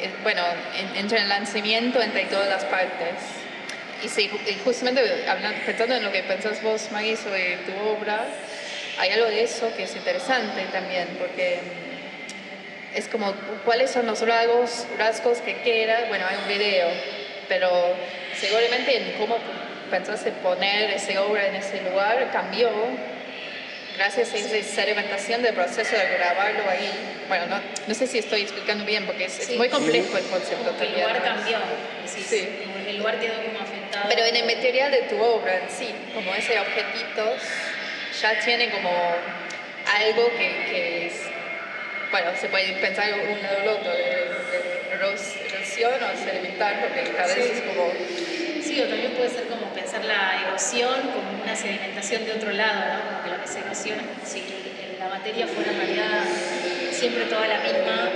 eh, 0.00 0.10
bueno 0.24 0.42
en- 0.76 0.96
entre 0.96 1.18
el 1.20 1.28
lanzamiento 1.28 2.02
entre 2.02 2.24
todas 2.24 2.48
las 2.48 2.64
partes 2.64 3.14
y, 4.04 4.08
sí, 4.08 4.30
justamente 4.64 5.02
pensando 5.66 5.94
en 5.96 6.04
lo 6.04 6.12
que 6.12 6.22
pensás 6.24 6.62
vos 6.62 6.88
Maggie 6.90 7.16
sobre 7.16 7.56
tu 7.58 7.72
obra 7.88 8.26
hay 8.98 9.10
algo 9.10 9.26
de 9.26 9.42
eso 9.44 9.72
que 9.76 9.84
es 9.84 9.94
interesante 9.96 10.64
también 10.72 11.08
porque 11.18 11.60
mm, 11.62 12.96
es 12.98 13.08
como 13.08 13.32
cuáles 13.64 13.90
son 13.90 14.06
los 14.06 14.20
rasgos 14.26 14.86
rasgos 14.98 15.38
que 15.38 15.56
queda 15.62 16.06
bueno 16.08 16.26
hay 16.28 16.36
un 16.36 16.48
video 16.48 16.88
pero 17.48 17.70
seguramente 18.38 18.96
en 18.96 19.12
cómo 19.18 19.36
pensaste 19.90 20.32
poner 20.32 20.90
esa 20.90 21.22
obra 21.22 21.46
en 21.46 21.56
ese 21.56 21.80
lugar 21.82 22.30
cambió 22.32 22.70
gracias 23.96 24.32
a 24.32 24.36
esa 24.38 24.74
sedimentación 24.74 25.42
del 25.42 25.54
proceso 25.54 25.94
de 25.94 26.14
grabarlo 26.16 26.62
ahí. 26.70 26.90
Bueno, 27.28 27.44
no, 27.46 27.60
no 27.86 27.94
sé 27.94 28.06
si 28.06 28.18
estoy 28.18 28.40
explicando 28.40 28.86
bien 28.86 29.04
porque 29.04 29.26
es, 29.26 29.38
es 29.38 29.46
Sí. 29.48 29.56
muy 29.58 29.68
complejo 29.68 30.16
el 30.16 30.24
concepto 30.24 30.64
Como 30.64 30.78
que 30.78 30.84
el 30.86 30.92
lugar 30.94 31.22
cambió, 31.22 31.58
decís, 32.02 32.26
Sí. 32.26 32.48
como 32.64 32.78
el 32.88 32.96
lugar 32.98 33.20
quedó 33.20 33.34
como. 33.34 33.71
Pero 34.08 34.24
en 34.24 34.36
el 34.36 34.44
material 34.46 34.90
de 34.90 35.02
tu 35.02 35.20
obra 35.22 35.58
en 35.58 35.70
sí, 35.70 35.94
como 36.14 36.34
ese 36.34 36.58
objetitos, 36.58 37.42
ya 38.20 38.38
tiene 38.40 38.70
como 38.70 38.90
algo 38.90 40.30
que, 40.36 40.64
que 40.70 41.06
es, 41.06 41.14
bueno, 42.10 42.30
se 42.40 42.48
puede 42.48 42.72
pensar 42.74 43.12
uno 43.14 43.48
del 43.60 43.68
otro, 43.68 43.92
erosión 44.92 45.92
o 46.02 46.24
sedimentar, 46.24 46.80
porque 46.80 47.10
cada 47.12 47.34
vez 47.34 47.44
Sí. 47.46 47.52
es 47.54 47.60
como 47.62 47.92
Sí, 48.62 48.80
o 48.80 48.84
también 48.86 49.12
puede 49.12 49.28
ser 49.28 49.44
como 49.48 49.66
pensar 49.74 50.04
la 50.04 50.40
erosión 50.46 51.00
como 51.12 51.42
una 51.42 51.54
sedimentación 51.54 52.24
de 52.24 52.32
otro 52.32 52.52
lado, 52.52 52.80
¿no? 52.94 53.04
Como 53.10 53.22
que 53.24 53.30
lo 53.30 53.42
que 53.42 53.48
se 53.48 53.58
erosiona 53.58 54.02
es 54.02 54.08
como 54.08 54.26
si 54.26 54.44
la 54.98 55.08
materia 55.08 55.46
fuera 55.46 55.72
en 55.72 55.76
realidad 55.78 56.22
siempre 56.92 57.24
toda 57.24 57.48
la 57.48 57.58
misma. 57.58 58.10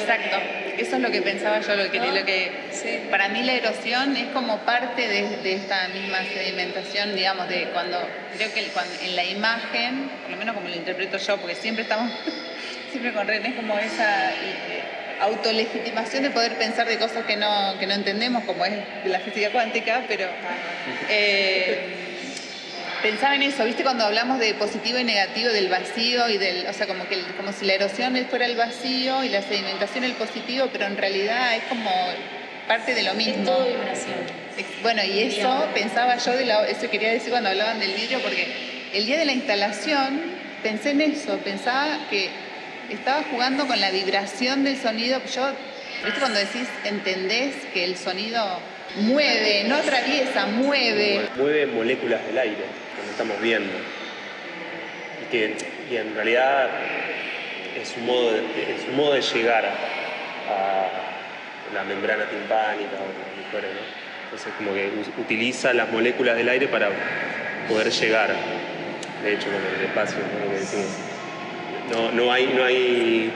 Exacto, 0.00 0.36
eso 0.78 0.96
es 0.96 1.02
lo 1.02 1.10
que 1.10 1.22
pensaba 1.22 1.60
yo, 1.60 1.76
lo 1.76 1.90
que, 1.90 1.98
¿No? 1.98 2.06
lo 2.06 2.24
que 2.24 2.50
para 3.10 3.28
mí 3.28 3.42
la 3.42 3.52
erosión 3.54 4.16
es 4.16 4.26
como 4.32 4.58
parte 4.58 5.08
de, 5.08 5.36
de 5.42 5.52
esta 5.54 5.88
misma 5.88 6.18
sedimentación, 6.24 7.14
digamos, 7.14 7.48
de 7.48 7.64
cuando, 7.72 7.98
creo 8.36 8.52
que 8.52 8.60
el- 8.60 8.70
cuando- 8.70 8.94
en 9.02 9.16
la 9.16 9.24
imagen, 9.24 10.10
por 10.22 10.30
lo 10.30 10.36
menos 10.36 10.54
como 10.54 10.68
lo 10.68 10.74
interpreto 10.74 11.16
yo, 11.18 11.36
porque 11.38 11.54
siempre 11.54 11.82
estamos, 11.82 12.12
siempre 12.90 13.12
con 13.12 13.26
René, 13.26 13.48
es 13.50 13.54
como 13.54 13.78
esa 13.78 14.30
eh, 14.32 14.82
autolegitimación 15.20 16.22
de 16.24 16.30
poder 16.30 16.52
pensar 16.56 16.86
de 16.88 16.98
cosas 16.98 17.24
que 17.24 17.36
no, 17.36 17.78
que 17.78 17.86
no 17.86 17.94
entendemos, 17.94 18.44
como 18.44 18.64
es 18.64 18.72
la 19.04 19.20
física 19.20 19.50
cuántica, 19.50 20.02
pero... 20.08 20.26
eh, 21.08 22.00
Pensaba 23.04 23.34
en 23.34 23.42
eso, 23.42 23.66
¿viste? 23.66 23.82
Cuando 23.82 24.06
hablamos 24.06 24.38
de 24.38 24.54
positivo 24.54 24.98
y 24.98 25.04
negativo, 25.04 25.50
del 25.50 25.68
vacío 25.68 26.26
y 26.30 26.38
del. 26.38 26.66
O 26.66 26.72
sea, 26.72 26.86
como, 26.86 27.06
que 27.06 27.20
como 27.36 27.52
si 27.52 27.66
la 27.66 27.74
erosión 27.74 28.16
fuera 28.30 28.46
el 28.46 28.56
vacío 28.56 29.22
y 29.22 29.28
la 29.28 29.42
sedimentación 29.42 30.04
el 30.04 30.14
positivo, 30.14 30.70
pero 30.72 30.86
en 30.86 30.96
realidad 30.96 31.54
es 31.54 31.64
como 31.64 31.90
parte 32.66 32.94
de 32.94 33.02
lo 33.02 33.12
mismo. 33.12 33.42
Es 33.42 33.44
todo 33.44 33.66
vibración. 33.66 34.14
Bueno, 34.82 35.04
y 35.04 35.20
eso 35.20 35.68
pensaba 35.74 36.16
yo, 36.16 36.32
de 36.32 36.46
la, 36.46 36.66
eso 36.66 36.88
quería 36.88 37.12
decir 37.12 37.28
cuando 37.28 37.50
hablaban 37.50 37.78
del 37.78 37.92
vidrio, 37.92 38.20
porque 38.20 38.88
el 38.94 39.04
día 39.04 39.18
de 39.18 39.26
la 39.26 39.32
instalación 39.32 40.22
pensé 40.62 40.92
en 40.92 41.02
eso, 41.02 41.36
pensaba 41.44 42.08
que 42.08 42.30
estaba 42.88 43.22
jugando 43.30 43.66
con 43.66 43.82
la 43.82 43.90
vibración 43.90 44.64
del 44.64 44.80
sonido. 44.80 45.20
Yo, 45.26 45.52
¿viste? 46.06 46.20
Cuando 46.20 46.38
decís, 46.38 46.66
entendés 46.84 47.54
que 47.74 47.84
el 47.84 47.98
sonido 47.98 48.60
mueve, 48.96 49.64
no 49.64 49.76
atraviesa, 49.76 50.46
mueve. 50.46 51.28
Mueve 51.36 51.66
moléculas 51.66 52.24
del 52.26 52.38
aire, 52.38 52.83
estamos 53.14 53.40
viendo. 53.40 53.72
Y 55.22 55.30
que 55.30 55.56
y 55.90 55.96
en 55.96 56.14
realidad 56.14 56.68
es 57.80 57.94
un 57.96 58.06
modo 58.06 58.32
de, 58.32 58.40
es 58.40 58.88
un 58.88 58.96
modo 58.96 59.14
de 59.14 59.22
llegar 59.22 59.64
a 59.64 60.88
la 61.72 61.84
membrana 61.84 62.24
timpánica 62.28 62.96
o 62.96 63.06
lo 63.06 63.42
que 63.42 63.50
fuera, 63.50 63.68
¿no? 63.68 63.80
Entonces 64.24 64.52
como 64.58 64.74
que 64.74 64.90
utiliza 65.20 65.72
las 65.72 65.90
moléculas 65.90 66.36
del 66.36 66.48
aire 66.48 66.66
para 66.68 66.90
poder 67.68 67.90
llegar, 67.90 68.34
de 69.22 69.32
hecho, 69.32 69.46
con 69.46 69.78
el 69.78 69.86
espacio, 69.86 70.18
¿no? 70.18 70.50
Que 70.50 70.58
decimos. 70.58 70.86
No, 71.92 72.10
no 72.12 72.32
hay, 72.32 72.46
no 72.46 72.64
hay, 72.64 73.32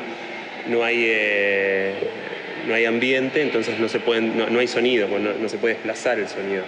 no 0.66 0.82
hay, 0.82 1.04
eh, 1.06 1.94
no 2.66 2.74
hay 2.74 2.84
ambiente, 2.86 3.42
entonces 3.42 3.78
no 3.78 3.88
se 3.88 4.00
pueden, 4.00 4.36
no, 4.36 4.48
no 4.48 4.58
hay 4.58 4.66
sonido, 4.66 5.06
pues 5.06 5.20
no, 5.20 5.34
no 5.34 5.48
se 5.48 5.58
puede 5.58 5.74
desplazar 5.74 6.18
el 6.18 6.28
sonido 6.28 6.64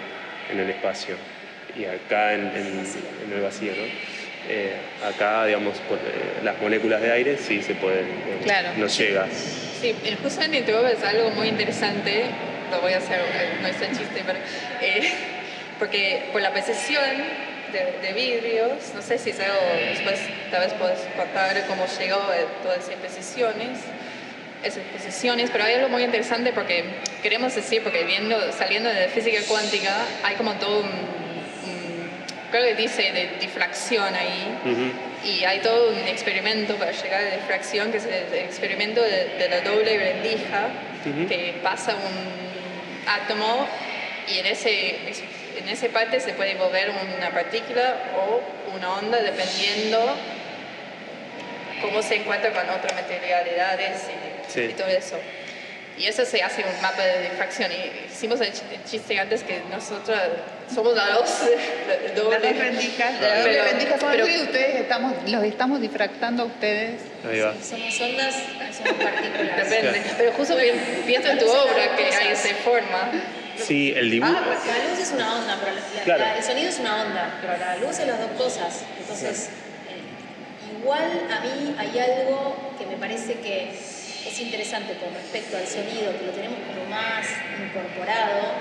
en 0.53 0.61
el 0.61 0.71
espacio. 0.71 1.17
Y 1.77 1.85
acá 1.85 2.35
en, 2.35 2.47
en- 2.49 2.85
en 3.27 3.33
el 3.33 3.41
vacío, 3.43 3.73
¿no? 3.73 3.83
Eh, 4.49 4.73
acá, 5.07 5.47
digamos, 5.47 5.77
por, 5.89 5.99
eh, 5.99 6.41
las 6.43 6.59
moléculas 6.61 7.01
de 7.01 7.13
aire 7.13 7.37
sí 7.39 7.63
se 7.63 7.75
pueden, 7.75 8.07
eh, 8.07 8.39
Claro. 8.43 8.71
no 8.77 8.87
llega. 8.87 9.27
Sí, 9.81 9.95
el 10.05 10.17
justamente 10.17 10.59
interior 10.59 10.87
es 10.91 11.03
algo 11.05 11.31
muy 11.31 11.49
interesante, 11.49 12.25
lo 12.71 12.81
voy 12.81 12.93
a 12.95 12.99
hacer, 12.99 13.21
eh, 13.21 13.59
no 13.63 13.69
es 13.69 13.77
un 13.77 13.97
chiste, 13.97 14.23
pero, 14.27 14.39
eh, 14.81 15.09
porque 15.79 16.25
por 16.33 16.41
la 16.43 16.51
precisión 16.53 17.05
de, 17.73 18.07
de 18.09 18.13
vidrios, 18.15 18.73
no 18.95 19.03
sé 19.03 19.19
si 19.19 19.31
es 19.31 19.41
algo, 19.41 19.59
después 19.91 20.19
tal 20.51 20.63
vez 20.63 20.73
puedes 20.75 20.99
contar 21.17 21.65
cómo 21.69 21.87
llegó 22.01 22.17
a 22.17 22.63
todas 22.63 22.79
esas 22.79 22.97
precisiones, 22.97 23.79
esas 24.65 24.83
precisiones, 24.93 25.51
pero 25.51 25.65
hay 25.65 25.75
algo 25.75 25.89
muy 25.89 26.03
interesante 26.03 26.53
porque 26.53 26.85
queremos 27.23 27.55
decir, 27.55 27.83
porque 27.83 28.05
viendo, 28.05 28.37
saliendo 28.53 28.89
de 28.89 29.09
física 29.09 29.39
cuántica, 29.49 29.95
hay 30.25 30.35
como 30.37 30.55
todo 30.55 30.81
un- 30.81 31.21
creo 32.51 32.65
que 32.65 32.75
dice 32.75 33.13
de 33.13 33.29
difracción 33.41 34.15
ahí, 34.15 34.95
y 35.25 35.45
hay 35.45 35.61
todo 35.61 35.91
un 35.91 35.99
experimento 36.09 36.77
para 36.77 36.93
llegar 36.93 37.21
a 37.21 37.25
la 37.31 37.37
difracción, 37.37 37.91
que 37.93 37.99
es 37.99 38.07
el 38.07 38.35
experimento 38.35 39.03
de, 39.03 39.37
de 39.39 39.49
la 39.49 39.61
doble 39.61 39.97
rendija, 39.99 40.69
que 41.29 41.55
pasa 41.63 41.95
un 41.95 43.09
átomo 43.09 43.67
y 44.29 44.39
en 44.39 44.47
ese, 44.47 44.97
en 45.59 45.69
ese 45.69 45.89
parte 45.89 46.21
se 46.21 46.33
puede 46.35 46.55
mover 46.55 46.91
una 47.19 47.31
partícula 47.31 47.97
o 48.17 48.41
una 48.77 48.95
onda 48.95 49.19
dependiendo 49.23 50.17
cómo 51.81 52.03
se 52.03 52.17
encuentra 52.17 52.51
con 52.53 52.69
otras 52.69 52.95
materialidades 52.95 54.09
y, 54.09 54.53
Sí. 54.53 54.61
y 54.63 54.73
todo 54.75 54.89
eso. 54.89 55.17
Y 56.01 56.07
eso 56.07 56.25
se 56.25 56.43
hace 56.43 56.63
un 56.65 56.81
mapa 56.81 57.03
de 57.03 57.25
difracción. 57.29 57.71
Y 57.71 58.11
hicimos 58.11 58.41
el 58.41 58.53
ch- 58.53 58.63
el 58.73 58.83
chiste 58.85 59.19
antes 59.19 59.43
que 59.43 59.61
nosotros 59.71 60.19
somos 60.75 60.95
la 60.97 61.11
dos, 61.11 61.29
la 61.87 62.21
doble 62.23 62.39
Las 62.41 62.43
dos 62.55 62.59
rendijas, 62.59 63.21
las 63.21 63.39
doble 63.39 63.53
Pero- 63.53 63.65
rendijas 63.65 64.01
son 64.01 64.11
pero- 64.11 64.27
y 64.29 64.41
ustedes 64.41 64.77
estamos, 64.81 65.13
los 65.31 65.45
estamos 65.45 65.81
difractando 65.81 66.45
a 66.45 66.47
ustedes. 66.47 67.01
Ahí 67.31 67.41
va. 67.41 67.55
Somos 67.63 68.01
ondas, 68.01 68.35
somos 68.75 68.93
partículas. 69.03 69.69
Depende. 69.71 70.03
Pero 70.17 70.33
justo 70.33 70.57
pi- 70.57 71.03
pienso 71.07 71.29
en 71.31 71.39
tu 71.39 71.51
obra 71.51 71.97
que 71.97 72.05
hay 72.15 72.29
esa 72.29 72.55
forma. 72.65 73.11
Sí, 73.59 73.93
el 73.95 74.11
dibujo. 74.11 74.33
Ah, 74.35 74.43
porque 74.47 74.69
la 74.79 74.89
luz 74.89 74.99
es 75.01 75.11
una 75.13 75.35
onda, 75.35 75.59
pero 75.61 75.75
la- 75.75 75.81
la- 75.97 76.03
Claro. 76.05 76.21
la- 76.25 76.37
el 76.39 76.43
sonido 76.43 76.69
es 76.71 76.79
una 76.79 77.03
onda, 77.03 77.39
pero 77.43 77.59
la 77.59 77.77
luz 77.77 77.99
es 77.99 78.07
las 78.07 78.19
dos 78.19 78.31
cosas. 78.39 78.85
Entonces, 78.99 79.51
eh, 79.91 80.79
igual 80.81 81.27
a 81.31 81.41
mí 81.41 81.75
hay 81.79 81.99
algo 81.99 82.57
que 82.79 82.87
me 82.87 82.97
parece 82.97 83.35
que 83.35 83.73
es 84.31 84.41
interesante 84.41 84.95
con 84.95 85.13
respecto 85.15 85.57
al 85.57 85.67
sonido, 85.67 86.13
que 86.19 86.27
lo 86.27 86.33
tenemos 86.33 86.59
como 86.67 86.85
más 86.91 87.27
incorporado, 87.59 88.53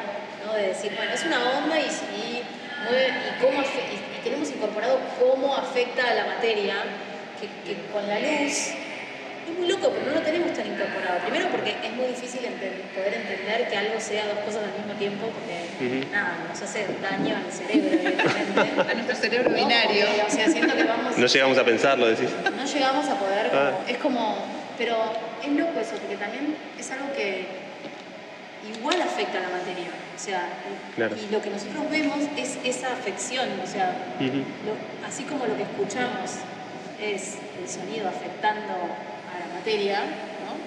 ¿no? 0.45 0.53
de 0.53 0.67
decir, 0.69 0.91
bueno, 0.95 1.11
es 1.13 1.23
una 1.25 1.39
onda 1.59 1.79
y, 1.79 1.83
y, 1.85 2.41
mueve- 2.83 3.13
y 3.13 3.41
cómo 3.43 3.59
afe- 3.61 3.85
y- 3.93 4.17
y 4.19 4.23
tenemos 4.23 4.49
incorporado 4.49 4.99
cómo 5.19 5.55
afecta 5.55 6.09
a 6.09 6.13
la 6.15 6.25
materia, 6.25 6.75
que, 7.39 7.47
que 7.67 7.79
con 7.91 8.07
la 8.07 8.19
luz 8.19 8.73
es 9.49 9.57
muy 9.57 9.67
loco, 9.67 9.89
pero 9.91 10.05
no 10.05 10.19
lo 10.19 10.21
tenemos 10.21 10.53
tan 10.53 10.67
incorporado. 10.67 11.19
Primero 11.21 11.49
porque 11.49 11.71
es 11.83 11.91
muy 11.93 12.05
difícil 12.07 12.41
poder 12.93 13.13
entender 13.15 13.67
que 13.69 13.77
algo 13.77 13.99
sea 13.99 14.25
dos 14.27 14.39
cosas 14.45 14.61
al 14.63 14.73
mismo 14.77 14.93
tiempo, 14.99 15.25
porque 15.33 16.05
nada, 16.11 16.37
nos 16.47 16.61
hace 16.61 16.85
daño 17.01 17.35
al 17.35 17.51
cerebro, 17.51 17.89
evidentemente. 17.93 18.81
A 18.81 18.93
nuestro 18.93 19.15
cerebro 19.15 19.49
¿No? 19.49 19.55
binario. 19.55 20.05
Porque, 20.05 20.21
o 20.21 20.29
sea, 20.29 20.47
siento 20.51 20.75
que 20.75 20.83
vamos... 20.83 21.17
No 21.17 21.25
llegamos 21.25 21.57
a 21.57 21.63
pensarlo, 21.65 22.07
decís. 22.07 22.29
no 22.55 22.63
llegamos 22.65 23.07
a 23.07 23.15
poder, 23.15 23.49
como- 23.49 23.61
Ah. 23.61 23.71
es 23.87 23.97
como, 23.97 24.45
pero 24.79 24.95
es 25.43 25.51
loco 25.51 25.79
eso, 25.79 25.91
porque 26.01 26.15
también 26.15 26.55
es 26.79 26.89
algo 26.89 27.11
que 27.13 27.45
igual 28.75 29.01
afecta 29.01 29.37
a 29.37 29.41
la 29.41 29.49
materia. 29.49 29.89
O 30.15 30.19
sea, 30.19 30.47
y- 30.67 30.95
Claro. 30.95 31.15
y 31.15 31.31
lo 31.31 31.41
que 31.41 31.49
nosotros 31.49 31.89
vemos 31.91 32.17
es 32.37 32.57
esa 32.63 32.93
afección, 32.93 33.47
o 33.63 33.67
sea, 33.67 33.93
Ujú. 34.19 34.39
lo- 34.65 35.07
así 35.07 35.23
como 35.23 35.45
lo 35.45 35.55
que 35.55 35.63
escuchamos 35.63 36.31
es 37.01 37.35
el 37.61 37.69
sonido 37.69 38.07
afectando 38.09 38.73
a 38.73 39.35
la 39.39 39.53
materia, 39.53 39.99
¿no? 40.43 40.59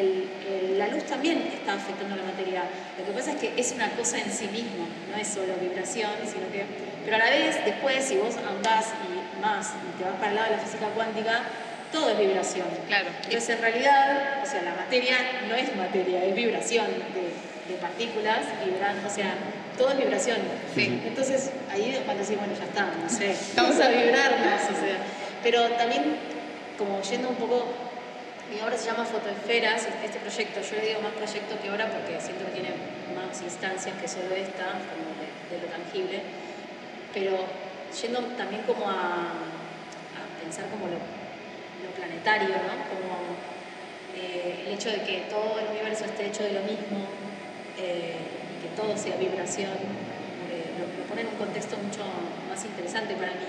El- 0.00 0.28
el- 0.46 0.78
la 0.78 0.88
luz 0.88 1.04
también 1.04 1.38
está 1.52 1.74
afectando 1.74 2.14
a 2.14 2.18
la 2.18 2.24
materia. 2.24 2.62
Lo 2.98 3.04
que 3.04 3.12
pasa 3.12 3.32
es 3.32 3.36
que 3.38 3.52
es 3.56 3.72
una 3.72 3.90
cosa 3.90 4.18
en 4.18 4.30
sí 4.30 4.46
mismo, 4.46 4.86
no 5.10 5.16
es 5.20 5.26
solo 5.28 5.54
vibración, 5.60 6.12
sino 6.24 6.46
que. 6.52 6.64
Pero 7.04 7.16
a 7.16 7.18
la 7.18 7.30
vez, 7.30 7.64
después, 7.64 8.04
si 8.04 8.16
vos 8.16 8.36
andás 8.36 8.86
y 9.08 9.40
más 9.42 9.72
y 9.72 9.98
te 9.98 10.04
vas 10.08 10.14
para 10.18 10.28
el 10.30 10.34
lado 10.36 10.50
de 10.50 10.56
la 10.56 10.62
física 10.62 10.86
cuántica, 10.94 11.42
todo 11.92 12.10
es 12.10 12.18
vibración. 12.18 12.66
Claro. 12.86 13.08
Entonces, 13.24 13.48
en 13.50 13.60
realidad, 13.60 14.42
o 14.42 14.46
sea, 14.46 14.62
la 14.62 14.74
materia 14.74 15.16
no 15.48 15.54
es 15.54 15.74
materia, 15.76 16.24
es 16.24 16.34
vibración 16.34 16.86
de, 16.86 17.72
de 17.72 17.80
partículas 17.80 18.40
vibrando, 18.64 19.06
o 19.06 19.10
sea, 19.10 19.34
todo 19.76 19.90
es 19.90 19.98
vibración. 19.98 20.38
Entonces, 20.76 21.50
ahí 21.70 21.94
es 21.94 22.00
cuando 22.00 22.22
decís, 22.22 22.38
bueno, 22.38 22.54
ya 22.58 22.64
está, 22.64 22.90
no 23.00 23.08
sé, 23.08 23.36
vamos 23.56 23.80
a 23.80 23.88
vibrarnos, 23.88 24.62
o 24.64 24.80
sea. 24.80 24.98
Pero 25.42 25.68
también, 25.78 26.16
como 26.76 27.00
yendo 27.02 27.28
un 27.28 27.36
poco, 27.36 27.66
mi 28.52 28.60
obra 28.60 28.76
se 28.76 28.90
llama 28.90 29.04
Fotoesferas, 29.04 29.86
este 30.04 30.18
proyecto, 30.18 30.60
yo 30.60 30.76
le 30.80 30.88
digo 30.88 31.00
más 31.00 31.12
proyecto 31.12 31.60
que 31.62 31.70
obra 31.70 31.86
porque 31.88 32.20
siento 32.20 32.44
que 32.46 32.52
tiene 32.52 32.70
más 33.14 33.40
instancias 33.42 33.94
que 34.00 34.08
solo 34.08 34.34
esta, 34.34 34.82
como 34.88 35.14
de, 35.20 35.28
de 35.52 35.62
lo 35.62 35.68
tangible, 35.68 36.20
pero 37.14 37.38
yendo 38.02 38.20
también 38.36 38.62
como 38.62 38.88
a, 38.88 39.32
a 40.16 40.22
pensar 40.42 40.66
como 40.70 40.86
lo, 40.86 40.98
lo 41.84 41.90
planetario, 41.96 42.48
¿no? 42.48 42.74
Como 42.90 43.38
eh, 44.16 44.64
el 44.66 44.74
hecho 44.74 44.90
de 44.90 45.02
que 45.02 45.26
todo 45.30 45.58
el 45.60 45.66
universo 45.68 46.04
esté 46.04 46.26
hecho 46.26 46.42
de 46.42 46.52
lo 46.52 46.62
mismo, 46.62 47.06
eh, 47.78 48.16
y 48.18 48.56
que 48.66 48.74
todo 48.74 48.96
sea 48.96 49.16
vibración, 49.16 49.70
eh, 50.50 50.74
lo, 50.78 50.84
lo 50.86 51.04
pone 51.08 51.22
en 51.22 51.28
un 51.28 51.36
contexto 51.36 51.76
mucho 51.78 52.02
más 52.48 52.64
interesante 52.64 53.14
para 53.14 53.32
mí. 53.32 53.46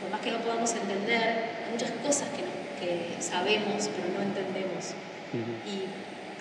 Por 0.00 0.10
más 0.10 0.20
que 0.20 0.30
no 0.30 0.38
podamos 0.38 0.70
entender, 0.74 1.64
hay 1.66 1.72
muchas 1.72 1.90
cosas 2.04 2.28
que, 2.36 2.42
no- 2.44 2.54
que 2.78 3.16
sabemos 3.22 3.88
pero 3.90 4.06
no 4.14 4.22
entendemos. 4.22 4.92
Y 5.66 5.88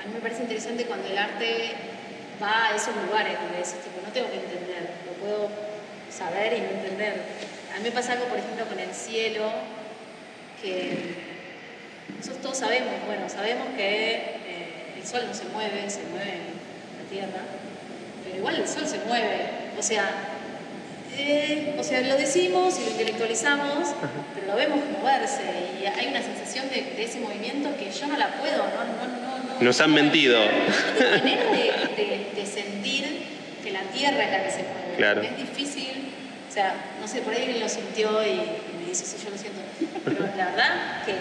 a 0.01 0.05
mí 0.05 0.13
me 0.13 0.19
parece 0.21 0.43
interesante 0.43 0.85
cuando 0.85 1.07
el 1.07 1.17
arte 1.17 1.73
va 2.41 2.67
a 2.67 2.75
esos 2.75 2.93
lugares 3.07 3.39
donde 3.39 3.57
decís, 3.57 3.79
tipo, 3.81 4.03
no 4.05 4.11
tengo 4.13 4.29
que 4.29 4.37
entender, 4.43 4.85
lo 5.07 5.13
puedo 5.17 5.49
saber 6.11 6.53
y 6.53 6.61
no 6.61 6.69
entender. 6.83 7.23
A 7.75 7.77
mí 7.79 7.83
me 7.83 7.91
pasa 7.91 8.13
algo, 8.13 8.25
por 8.25 8.39
ejemplo, 8.39 8.65
con 8.67 8.79
el 8.79 8.93
cielo, 8.93 9.51
que 10.61 11.15
nosotros 12.17 12.41
todos 12.41 12.57
sabemos, 12.57 12.93
bueno, 13.05 13.27
sabemos 13.27 13.67
que 13.75 14.13
eh, 14.13 14.93
el 14.97 15.05
sol 15.05 15.23
no 15.27 15.33
se 15.33 15.43
mueve, 15.45 15.89
se 15.89 16.03
mueve 16.03 16.39
la 16.97 17.09
Tierra, 17.09 17.41
pero 18.23 18.37
igual 18.37 18.55
el 18.55 18.67
sol 18.67 18.87
se 18.87 18.99
mueve. 18.99 19.47
O 19.77 19.83
sea, 19.83 20.09
eh, 21.17 21.75
o 21.77 21.83
sea, 21.83 21.99
lo 22.01 22.15
decimos 22.15 22.79
y 22.79 22.85
lo 22.85 22.91
intelectualizamos, 22.91 23.89
pero 24.33 24.47
lo 24.47 24.55
vemos 24.55 24.79
moverse 24.97 25.43
y 25.81 25.85
hay 25.85 26.07
una 26.07 26.21
sensación 26.21 26.69
de, 26.69 27.03
ese 27.03 27.19
movimiento 27.19 27.69
que 27.77 27.91
yo 27.91 28.07
no 28.07 28.17
la 28.17 28.29
puedo, 28.39 28.57
no, 28.57 28.63
no, 28.63 29.55
no, 29.55 29.61
Nos 29.61 29.81
han 29.81 29.93
mentido. 29.93 30.39
De 30.39 31.09
manera 31.17 31.43
de, 31.95 32.45
sentir 32.45 33.05
que 33.63 33.71
la 33.71 33.81
tierra 33.81 34.23
es 34.23 34.31
la 34.31 34.43
que 34.43 34.51
se 34.51 34.63
mueve. 34.63 34.95
Claro. 34.97 35.21
Es 35.23 35.37
difícil, 35.37 35.94
sea, 36.55 36.95
no 36.99 37.07
sé, 37.07 37.21
por 37.21 37.33
ahí 37.33 37.43
alguien 37.43 37.59
lo 37.59 37.69
sintió 37.69 38.25
y, 38.25 38.35
me 38.79 38.89
dice, 38.89 39.05
sí, 39.05 39.17
yo 39.23 39.29
lo 39.29 39.37
siento, 39.37 39.59
pero 40.03 40.19
la 40.35 40.45
verdad 40.45 41.05
que 41.05 41.13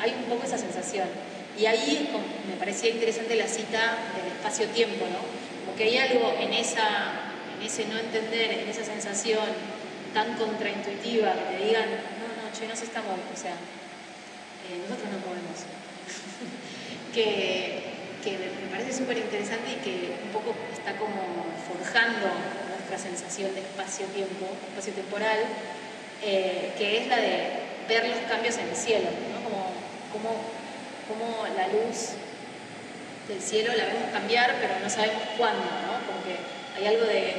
hay 0.00 0.12
un 0.12 0.24
poco 0.24 0.44
esa 0.44 0.58
sensación. 0.58 1.08
Y 1.58 1.66
ahí 1.66 2.10
me 2.48 2.56
parecía 2.56 2.90
interesante 2.90 3.34
la 3.36 3.46
cita 3.46 3.96
del 4.16 4.32
espacio-tiempo, 4.36 5.06
¿no? 5.06 5.18
Porque 5.66 5.84
hay 5.84 5.98
algo 5.98 6.34
en 6.38 6.52
esa 6.52 7.24
ese 7.64 7.86
no 7.86 7.98
entender, 7.98 8.60
en 8.60 8.68
esa 8.68 8.84
sensación 8.84 9.48
tan 10.12 10.36
contraintuitiva 10.36 11.32
que 11.32 11.56
te 11.56 11.64
digan, 11.64 11.88
no, 12.20 12.28
no, 12.36 12.52
che, 12.52 12.68
no 12.68 12.76
se 12.76 12.84
está 12.84 13.00
moviendo, 13.00 13.32
o 13.32 13.36
sea, 13.36 13.56
eh, 14.68 14.84
nosotros 14.84 15.08
no 15.10 15.18
podemos. 15.24 15.64
que, 17.14 17.94
me 18.24 18.68
parece 18.70 18.92
súper 18.92 19.18
interesante 19.18 19.72
y 19.72 19.84
que 19.84 20.16
un 20.24 20.32
poco 20.32 20.54
está 20.72 20.96
como 20.96 21.44
forjando 21.68 22.28
nuestra 22.94 23.10
sensación 23.10 23.52
de 23.54 23.60
espacio-tiempo, 23.60 24.46
espacio-temporal, 24.70 25.38
eh, 26.22 26.70
que 26.78 26.98
es 26.98 27.08
la 27.08 27.16
de 27.16 27.50
ver 27.88 28.06
los 28.08 28.18
cambios 28.30 28.56
en 28.58 28.68
el 28.68 28.76
cielo, 28.76 29.08
¿no? 29.34 29.42
como, 29.42 30.30
como, 31.08 31.46
la 31.56 31.66
luz 31.68 32.14
del 33.28 33.40
cielo 33.40 33.72
la 33.74 33.86
vemos 33.86 34.10
cambiar, 34.12 34.54
pero 34.60 34.78
no 34.80 34.88
sabemos 34.88 35.22
cuándo, 35.36 35.64
¿no? 35.64 35.98
Como 36.06 36.22
que 36.22 36.38
hay 36.78 36.86
algo 36.86 37.04
de, 37.04 37.34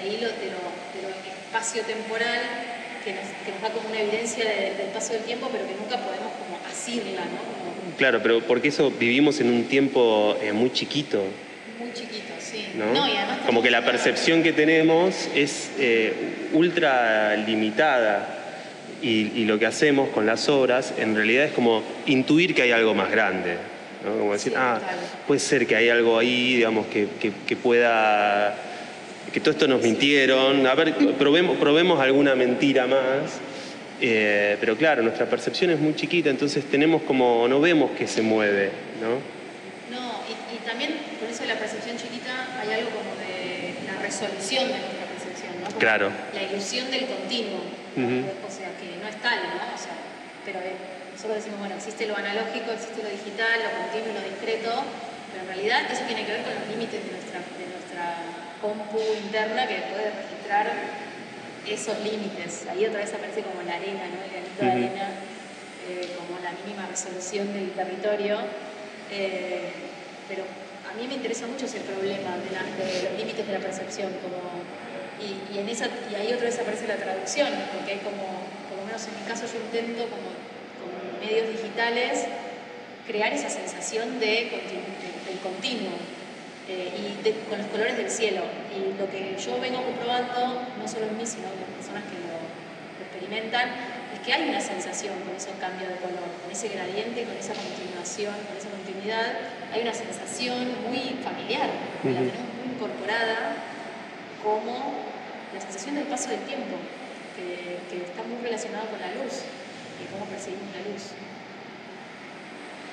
ahí 0.00 0.18
lo, 0.20 0.28
de, 0.28 0.50
lo, 0.50 1.08
espacio-temporal 1.46 2.40
que 3.04 3.12
nos, 3.12 3.24
que 3.44 3.52
nos, 3.52 3.62
da 3.62 3.70
como 3.70 3.88
una 3.88 4.00
evidencia 4.00 4.44
del 4.44 4.88
paso 4.92 5.12
del 5.12 5.22
tiempo, 5.22 5.48
pero 5.52 5.66
que 5.66 5.74
nunca 5.74 5.96
podemos 5.98 6.32
como 6.32 6.58
asirla, 6.66 7.22
¿no? 7.22 7.96
Claro, 7.98 8.20
pero 8.22 8.40
porque 8.40 8.68
eso 8.68 8.90
vivimos 8.90 9.38
en 9.40 9.50
un 9.50 9.64
tiempo 9.64 10.36
eh, 10.42 10.52
muy 10.52 10.72
chiquito. 10.72 11.22
Sí. 12.72 12.78
¿no? 12.78 13.06
y 13.06 13.16
además 13.16 13.38
como 13.46 13.62
que 13.62 13.70
la 13.70 13.84
percepción 13.84 14.42
que 14.42 14.52
tenemos 14.52 15.28
es 15.34 15.70
eh, 15.78 16.12
ultra 16.52 17.36
limitada. 17.36 18.38
Y, 19.02 19.32
y, 19.34 19.46
lo 19.46 19.58
que 19.58 19.66
hacemos 19.66 20.10
con 20.10 20.26
las 20.26 20.48
obras 20.48 20.94
en 20.96 21.16
realidad 21.16 21.46
es 21.46 21.52
como 21.52 21.82
intuir 22.06 22.54
que 22.54 22.62
hay 22.62 22.70
algo 22.70 22.94
más 22.94 23.10
grande. 23.10 23.56
¿no? 24.04 24.16
Como 24.16 24.32
decir, 24.32 24.54
ah, 24.56 24.78
puede 25.26 25.40
ser 25.40 25.66
que 25.66 25.74
hay 25.74 25.88
algo 25.88 26.16
ahí, 26.16 26.54
digamos, 26.54 26.86
que, 26.86 27.08
que, 27.20 27.32
que 27.44 27.56
pueda 27.56 28.56
que 29.32 29.40
todo 29.40 29.52
esto 29.52 29.66
nos 29.66 29.82
mintieron, 29.82 30.66
a 30.66 30.74
ver, 30.74 30.94
probemos, 31.18 31.56
probemos 31.56 32.00
alguna 32.00 32.34
mentira 32.34 32.86
más. 32.86 33.40
Eh, 34.00 34.56
pero 34.60 34.76
claro, 34.76 35.02
nuestra 35.02 35.26
percepción 35.26 35.70
es 35.70 35.78
muy 35.78 35.94
chiquita, 35.94 36.28
entonces 36.28 36.64
tenemos 36.64 37.02
como, 37.02 37.46
no 37.48 37.60
vemos 37.60 37.92
que 37.92 38.08
se 38.08 38.20
mueve, 38.20 38.70
¿no? 39.00 39.22
No, 39.96 40.22
y, 40.28 40.66
también 40.66 40.90
por 41.20 41.30
eso 41.30 41.44
la 41.46 41.54
percepción 41.56 41.96
chiquita 41.96 42.11
hay 42.62 42.78
algo 42.78 42.90
como 42.90 43.12
de 43.18 43.74
la 43.90 43.98
resolución 44.00 44.70
de 44.70 44.78
nuestra 44.78 45.06
percepción, 45.10 45.52
¿no? 45.58 45.66
claro. 45.78 46.10
La 46.34 46.42
ilusión 46.42 46.90
del 46.90 47.06
continuo, 47.06 47.58
o 47.58 48.50
sea, 48.50 48.70
que 48.78 49.02
no 49.02 49.08
es 49.10 49.18
tal, 49.18 49.42
¿no? 49.50 49.74
O 49.74 49.78
sea, 49.78 49.98
pero 50.46 50.60
eh, 50.62 50.78
nosotros 51.10 51.42
decimos, 51.42 51.58
bueno, 51.58 51.74
existe 51.74 52.06
lo 52.06 52.16
analógico, 52.16 52.70
existe 52.70 53.02
lo 53.02 53.10
digital, 53.10 53.58
lo 53.66 53.70
continuo 53.82 54.14
y 54.14 54.18
lo 54.22 54.24
discreto, 54.30 54.70
pero 55.30 55.42
en 55.42 55.48
realidad 55.50 55.90
eso 55.90 56.06
tiene 56.06 56.24
que 56.24 56.32
ver 56.38 56.42
con 56.46 56.54
los 56.54 56.66
límites 56.70 57.02
de 57.02 57.10
nuestra, 57.10 57.38
de 57.42 57.66
nuestra 57.66 58.04
compu 58.62 59.02
interna 59.26 59.66
que 59.66 59.82
puede 59.90 60.14
registrar 60.14 60.70
esos 61.66 61.98
límites. 62.00 62.66
Ahí 62.70 62.86
otra 62.86 63.02
vez 63.02 63.12
aparece 63.14 63.42
como 63.42 63.62
la 63.62 63.74
arena, 63.74 64.06
¿no? 64.06 64.22
el 64.22 64.30
granito 64.30 64.62
de 64.62 64.70
arena, 64.70 65.06
eh, 65.90 66.14
como 66.14 66.38
la 66.38 66.54
mínima 66.62 66.86
resolución 66.86 67.52
del 67.52 67.70
territorio. 67.70 68.38
Eh, 69.10 69.70
pero 70.28 70.44
a 70.92 71.00
mí 71.00 71.08
me 71.08 71.14
interesa 71.14 71.46
mucho 71.46 71.64
ese 71.64 71.80
problema 71.80 72.36
de, 72.36 73.08
los 73.08 73.18
límites 73.18 73.46
de 73.46 73.52
la 73.52 73.60
percepción. 73.60 74.12
Como, 74.20 74.60
y, 75.22 75.58
en 75.58 75.68
esa, 75.68 75.88
y 76.10 76.14
ahí 76.14 76.32
otra 76.32 76.46
vez 76.46 76.58
aparece 76.58 76.86
la 76.86 76.96
traducción, 76.96 77.48
porque 77.72 77.92
hay 77.92 77.98
como, 77.98 78.44
por 78.68 78.78
lo 78.78 78.84
menos 78.84 79.06
en 79.06 79.16
mi 79.16 79.24
caso 79.26 79.46
yo 79.46 79.60
intento 79.60 80.04
como 80.10 80.28
con 80.82 80.92
medios 81.20 81.48
digitales 81.48 82.26
crear 83.06 83.32
esa 83.32 83.48
sensación 83.48 84.20
de, 84.20 84.50
del 85.26 85.38
continuo 85.42 85.96
eh, 86.68 86.92
y 86.92 87.48
con 87.48 87.58
los 87.58 87.68
colores 87.68 87.96
del 87.96 88.10
cielo. 88.10 88.42
Y 88.74 88.98
lo 88.98 89.08
que 89.10 89.36
yo 89.38 89.58
vengo 89.60 89.82
comprobando, 89.82 90.66
no 90.78 90.86
solo 90.86 91.06
en 91.06 91.16
mí, 91.16 91.26
sino 91.26 91.48
en 91.48 91.60
las 91.60 91.72
personas 91.76 92.04
que 92.04 92.18
lo, 92.20 92.42
experimentan, 93.02 93.68
es 94.14 94.20
que 94.20 94.32
hay 94.32 94.48
una 94.48 94.60
sensación 94.60 95.14
con 95.20 95.34
esos 95.34 95.54
cambios 95.60 95.88
de 95.90 95.96
color, 95.96 96.28
con 96.42 96.50
ese 96.50 96.68
gradiente, 96.68 97.24
con 97.24 97.36
esa 97.36 97.54
continuación, 97.54 98.34
con 98.46 98.56
esa 98.56 98.70
continuidad, 98.70 99.61
hay 99.72 99.82
una 99.82 99.94
sensación 99.94 100.68
muy 100.88 101.16
familiar, 101.24 101.68
la 102.04 102.20
tenemos 102.20 102.54
muy 102.58 102.74
incorporada 102.74 103.56
como 104.42 104.94
la 105.54 105.60
sensación 105.60 105.94
del 105.94 106.04
paso 106.04 106.30
del 106.30 106.40
tiempo, 106.40 106.76
que, 107.36 107.78
que 107.88 108.04
está 108.04 108.22
muy 108.22 108.42
relacionado 108.42 108.86
con 108.88 109.00
la 109.00 109.08
luz 109.14 109.42
y 110.02 110.12
cómo 110.12 110.26
percibimos 110.26 110.68
la 110.74 110.92
luz. 110.92 111.02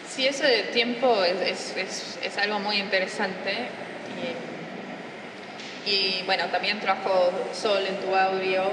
Sí, 0.10 0.26
ese 0.28 0.64
tiempo 0.74 1.24
es, 1.24 1.76
es, 1.78 2.38
algo 2.38 2.60
muy 2.60 2.78
interesante. 2.78 3.54
Y, 5.86 6.24
bueno, 6.26 6.46
también 6.48 6.80
trajo 6.80 7.32
Sol 7.54 7.86
en 7.86 7.96
tu 7.98 8.16
audio, 8.16 8.64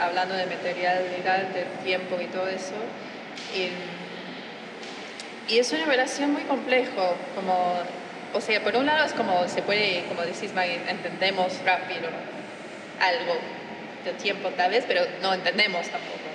hablando 0.00 0.34
de 0.34 0.46
materialidad, 0.46 1.42
del 1.48 1.66
tiempo 1.82 2.20
y 2.20 2.26
todo 2.26 2.46
eso. 2.48 2.74
Y, 3.54 3.70
es 5.48 5.72
una 5.72 5.84
relación 5.84 6.32
muy 6.32 6.42
complejo, 6.42 7.14
como, 7.34 7.74
o 8.34 8.40
sea, 8.40 8.62
por 8.62 8.76
un 8.76 8.86
lado 8.86 9.06
es 9.06 9.12
como 9.12 9.46
se 9.48 9.62
puede, 9.62 10.04
como 10.08 10.22
decís 10.22 10.52
Maggie, 10.54 10.80
entendemos 10.88 11.52
rápido 11.64 12.08
algo 13.00 13.36
del 14.04 14.16
tiempo 14.16 14.48
tal 14.50 14.70
vez, 14.70 14.84
pero 14.86 15.02
no 15.22 15.34
entendemos 15.34 15.88
tampoco 15.88 16.26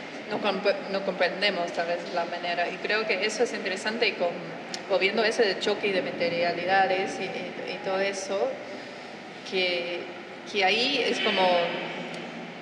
no, 0.91 1.05
comprendemos 1.05 1.71
tal 1.73 1.87
vez 1.87 1.99
la 2.13 2.25
manera. 2.25 2.69
Y 2.69 2.77
creo 2.77 3.05
que 3.05 3.25
eso 3.25 3.43
es 3.43 3.53
interesante 3.53 4.07
y 4.07 4.11
con, 4.13 4.29
viendo 4.99 5.23
ese 5.23 5.43
de 5.43 5.59
choque 5.59 5.87
y 5.87 5.91
de 5.91 6.01
materialidades 6.01 7.19
y, 7.19 7.51
todo 7.83 7.99
eso, 7.99 8.47
que, 9.49 10.01
que, 10.51 10.63
ahí 10.63 11.03
es 11.03 11.19
como, 11.19 11.41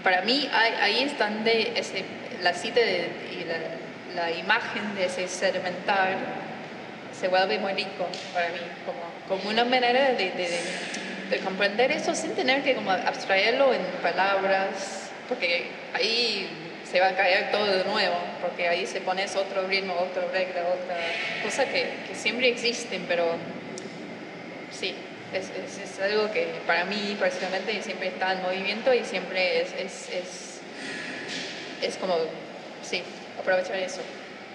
para 0.02 0.22
mí 0.22 0.50
ahí, 0.54 1.04
están 1.04 1.43
de 1.43 1.74
ese, 1.76 2.06
la 2.41 2.54
cita 2.54 2.80
y 2.80 3.43
la, 3.43 3.56
imagen 4.32 4.95
de 4.95 5.05
ese 5.05 5.28
sedimentar 5.28 6.17
se 7.20 7.28
vuelve 7.28 7.59
muy 7.59 7.74
rico 7.74 8.07
para 8.34 8.49
mí, 8.49 8.59
como, 8.86 9.39
como 9.41 9.49
una 9.49 9.65
manera 9.65 10.11
de, 10.13 10.32
de, 11.30 11.39
comprender 11.43 11.91
eso 11.91 12.15
sin 12.15 12.34
tener 12.34 12.63
que 12.63 12.76
como 12.76 12.91
abstraerlo 12.91 13.74
en 13.74 13.82
palabras, 14.01 15.09
porque 15.28 15.67
ahí 15.93 16.47
se 16.89 16.99
va 16.99 17.09
a 17.09 17.15
caer 17.15 17.51
todo 17.51 17.65
de 17.65 17.84
nuevo, 17.84 18.15
porque 18.41 18.67
ahí 18.67 18.86
se 18.88 19.01
pone 19.01 19.26
otro 19.26 19.67
ritmo, 19.67 19.93
otra 19.93 20.24
regla, 20.32 20.61
otra 20.61 20.97
cosa 21.43 21.65
que, 21.65 21.88
que 22.07 22.15
siempre 22.15 22.47
existen, 22.47 23.05
pero 23.07 23.36
sí, 24.72 24.95
es, 25.34 25.49
es, 25.49 25.99
algo 25.99 26.32
que 26.32 26.47
para 26.65 26.86
mí 26.86 27.15
personalmente 27.20 27.82
siempre 27.84 28.07
está 28.07 28.34
en 28.34 28.41
movimiento 28.41 28.93
y 28.93 29.03
siempre 29.03 29.61
es, 29.61 29.74
es, 29.74 30.61
es 31.82 31.95
como, 31.97 32.15
sí, 32.82 33.03
aprovechar 33.40 33.78
eso. 33.78 34.02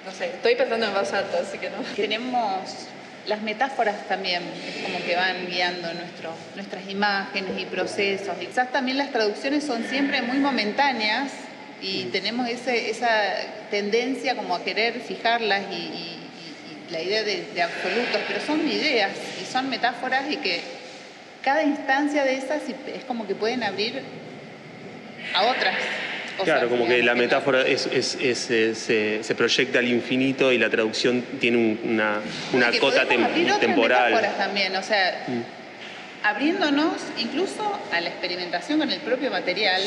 No 0.04 0.12
sé, 0.12 0.26
estoy 0.26 0.54
pensando 0.54 0.86
en 0.86 0.92
más 0.92 1.12
alto, 1.12 1.38
así 1.40 1.58
que 1.58 1.70
no. 1.70 1.76
Tenemos 1.96 2.88
las 3.26 3.40
metáforas 3.40 4.06
también, 4.06 4.42
es 4.68 4.84
como 4.84 5.02
que 5.04 5.16
van 5.16 5.46
guiando 5.46 5.92
nuestro, 5.94 6.34
nuestras 6.54 6.88
imágenes 6.88 7.58
y 7.58 7.64
procesos. 7.64 8.36
quizás 8.38 8.70
también 8.70 8.98
las 8.98 9.10
traducciones 9.12 9.64
son 9.64 9.82
siempre 9.84 10.20
muy 10.20 10.38
momentáneas 10.38 11.32
y 11.80 12.04
tenemos 12.04 12.48
ese, 12.48 12.90
esa 12.90 13.08
tendencia 13.70 14.36
como 14.36 14.54
a 14.54 14.62
querer 14.62 15.00
fijarlas 15.00 15.62
y, 15.70 16.10
la 16.90 17.00
idea 17.00 17.24
de, 17.24 17.62
absolutos, 17.62 18.20
pero 18.28 18.40
son 18.40 18.70
ideas 18.70 19.10
y 19.42 19.44
son 19.50 19.70
metáforas 19.70 20.30
y 20.30 20.36
que 20.36 20.60
cada 21.42 21.62
instancia 21.62 22.22
de 22.24 22.36
esas 22.36 22.62
es 22.68 23.04
como 23.04 23.26
que 23.26 23.34
pueden 23.34 23.64
abrir 23.64 24.02
a 25.34 25.44
otras. 25.44 25.74
Claro, 26.42 26.68
como 26.68 26.86
que 26.86 27.02
la 27.02 27.14
metáfora 27.14 27.62
es, 27.66 27.82
se, 27.82 29.34
proyecta 29.36 29.78
al 29.78 29.88
infinito 29.88 30.52
y 30.52 30.58
la 30.58 30.70
traducción 30.70 31.22
tiene 31.40 31.78
una, 31.82 32.20
una 32.52 32.72
cota 32.78 33.06
temporal. 33.06 34.34
también, 34.36 34.74
o 34.76 34.82
sea, 34.82 35.24
mm. 35.26 36.26
abriéndonos 36.26 36.94
incluso 37.18 37.80
a 37.92 38.00
la 38.00 38.08
experimentación 38.08 38.78
con 38.78 38.90
el 38.90 39.00
propio 39.00 39.30
material, 39.30 39.82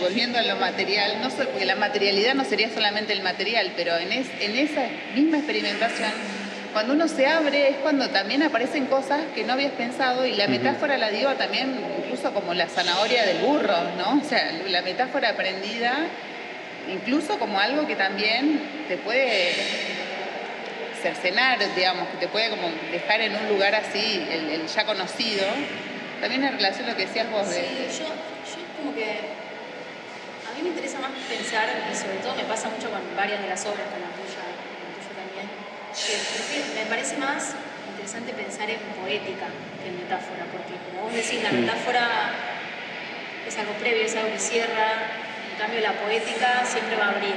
volviendo 0.00 0.38
a 0.38 0.42
lo 0.42 0.56
material, 0.56 1.20
no 1.20 1.28
porque 1.30 1.64
la 1.64 1.76
materialidad 1.76 2.34
no 2.34 2.44
sería 2.44 2.70
solamente 2.72 3.12
el 3.12 3.22
material, 3.22 3.72
pero 3.76 3.96
en, 3.96 4.12
en 4.12 4.56
esa 4.56 4.86
misma 5.14 5.38
experimentación, 5.38 6.10
cuando 6.76 6.92
uno 6.92 7.08
se 7.08 7.26
abre 7.26 7.70
es 7.70 7.76
cuando 7.76 8.10
también 8.10 8.42
aparecen 8.42 8.84
cosas 8.84 9.22
que 9.34 9.44
no 9.44 9.54
habías 9.54 9.72
pensado 9.72 10.26
y 10.26 10.34
la 10.34 10.46
metáfora 10.46 10.98
la 10.98 11.08
digo 11.08 11.32
también 11.32 11.74
incluso 12.04 12.34
como 12.34 12.52
la 12.52 12.68
zanahoria 12.68 13.24
del 13.24 13.38
burro, 13.38 13.78
¿no? 13.96 14.20
O 14.22 14.28
sea, 14.28 14.52
la 14.68 14.82
metáfora 14.82 15.30
aprendida 15.30 16.06
incluso 16.92 17.38
como 17.38 17.58
algo 17.58 17.86
que 17.86 17.96
también 17.96 18.60
te 18.88 18.98
puede 18.98 19.54
cercenar, 21.00 21.58
digamos, 21.74 22.08
que 22.08 22.18
te 22.18 22.28
puede 22.28 22.50
como 22.50 22.68
dejar 22.92 23.22
en 23.22 23.34
un 23.36 23.48
lugar 23.48 23.74
así, 23.74 24.28
el, 24.30 24.66
ya 24.66 24.84
conocido, 24.84 25.46
también 26.20 26.44
en 26.44 26.58
relación 26.58 26.84
a 26.88 26.90
lo 26.90 26.96
que 26.98 27.06
decías 27.06 27.30
vos 27.30 27.48
de... 27.48 27.56
Sí, 27.56 28.00
yo, 28.00 28.04
yo 28.04 28.60
como 28.76 28.94
que... 28.94 29.32
A 30.44 30.52
mí 30.54 30.62
me 30.62 30.68
interesa 30.68 30.98
más 31.00 31.12
pensar, 31.26 31.70
y 31.90 31.96
sobre 31.96 32.16
todo 32.16 32.34
me 32.34 32.44
pasa 32.44 32.68
mucho 32.68 32.90
con 32.90 33.00
varias 33.16 33.40
de 33.40 33.48
las 33.48 33.64
obras, 33.64 33.88
con 33.88 33.98
la 33.98 34.12
tuya, 34.12 34.44
con 34.44 34.76
la 34.76 34.92
tuya 34.92 35.12
también, 35.16 35.48
que 35.48 35.85
me 36.74 36.86
parece 36.86 37.16
más 37.16 37.54
interesante 37.88 38.32
pensar 38.32 38.68
en 38.68 38.80
poética 39.00 39.48
que 39.82 39.88
en 39.88 39.96
metáfora, 39.96 40.44
porque 40.52 40.76
como 40.90 41.08
vos 41.08 41.14
decís, 41.14 41.42
la 41.42 41.52
metáfora 41.52 42.32
es 43.48 43.56
algo 43.58 43.72
previo, 43.74 44.04
es 44.04 44.14
algo 44.16 44.30
que 44.32 44.38
cierra, 44.38 45.08
en 45.52 45.58
cambio 45.58 45.80
la 45.80 45.92
poética 45.92 46.64
siempre 46.66 46.96
va 46.96 47.06
a 47.06 47.10
abrir. 47.10 47.34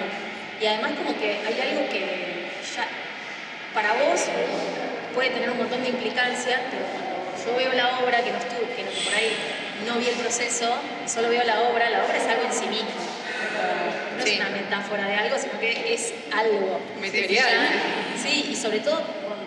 Y 0.59 0.65
además 0.65 0.91
como 0.97 1.17
que 1.17 1.39
hay 1.39 1.61
algo 1.61 1.87
que 1.89 2.51
ya 2.75 2.85
para 3.73 3.93
vos 3.93 4.25
puede 5.13 5.29
tener 5.29 5.49
un 5.51 5.57
montón 5.57 5.81
de 5.81 5.89
implicancias, 5.89 6.59
pero 6.69 6.83
cuando 6.83 7.15
yo 7.39 7.55
veo 7.55 7.73
la 7.73 7.99
obra, 7.99 8.21
que 8.21 8.31
no 8.31 8.37
estuve, 8.37 8.75
que, 8.75 8.83
por 8.83 9.13
ahí 9.15 9.35
no 9.87 9.95
vi 9.95 10.07
el 10.09 10.15
proceso, 10.15 10.75
solo 11.07 11.29
veo 11.29 11.43
la 11.45 11.61
obra, 11.61 11.89
la 11.89 12.03
obra 12.03 12.17
es 12.17 12.27
algo 12.27 12.43
en 12.43 12.53
sí 12.53 12.67
mismo. 12.67 12.89
No 14.19 14.25
es 14.25 14.39
una 14.39 14.49
metáfora 14.49 15.07
de 15.07 15.15
algo, 15.15 15.37
sino 15.37 15.59
que 15.59 15.93
es 15.93 16.13
algo. 16.31 16.79
Material. 16.99 17.47
Sí, 18.21 18.49
y 18.51 18.55
sobre 18.55 18.79
todo 18.79 19.01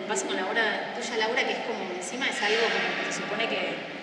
pasa 0.07 0.25
con 0.25 0.35
la 0.35 0.45
obra 0.47 0.93
tuya, 0.95 1.17
Laura, 1.17 1.43
que 1.45 1.53
es 1.53 1.59
como 1.59 1.89
encima 1.95 2.27
es 2.27 2.41
algo 2.41 2.63
como 2.63 3.05
que 3.05 3.11
se 3.11 3.21
supone 3.21 3.47
que 3.47 3.93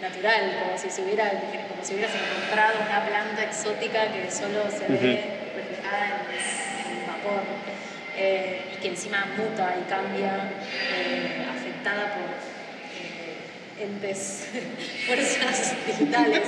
natural, 0.00 0.58
como 0.62 0.78
si, 0.78 0.90
se 0.90 1.02
hubiera, 1.02 1.28
como 1.68 1.82
si 1.82 1.94
hubieras 1.94 2.12
encontrado 2.14 2.78
una 2.86 3.04
planta 3.06 3.44
exótica 3.44 4.12
que 4.12 4.30
solo 4.30 4.70
se 4.70 4.86
ve 4.86 5.50
reflejada 5.54 6.22
en, 6.26 7.00
en 7.00 7.06
vapor. 7.06 7.42
Eh, 8.20 8.74
y 8.74 8.80
que 8.80 8.88
encima 8.88 9.26
muta 9.36 9.76
y 9.78 9.88
cambia, 9.88 10.50
eh, 10.92 11.46
afectada 11.54 12.14
por 12.14 12.26
eh, 12.26 12.57
entes, 13.80 14.46
fuerzas 15.06 15.74
digitales. 15.86 16.42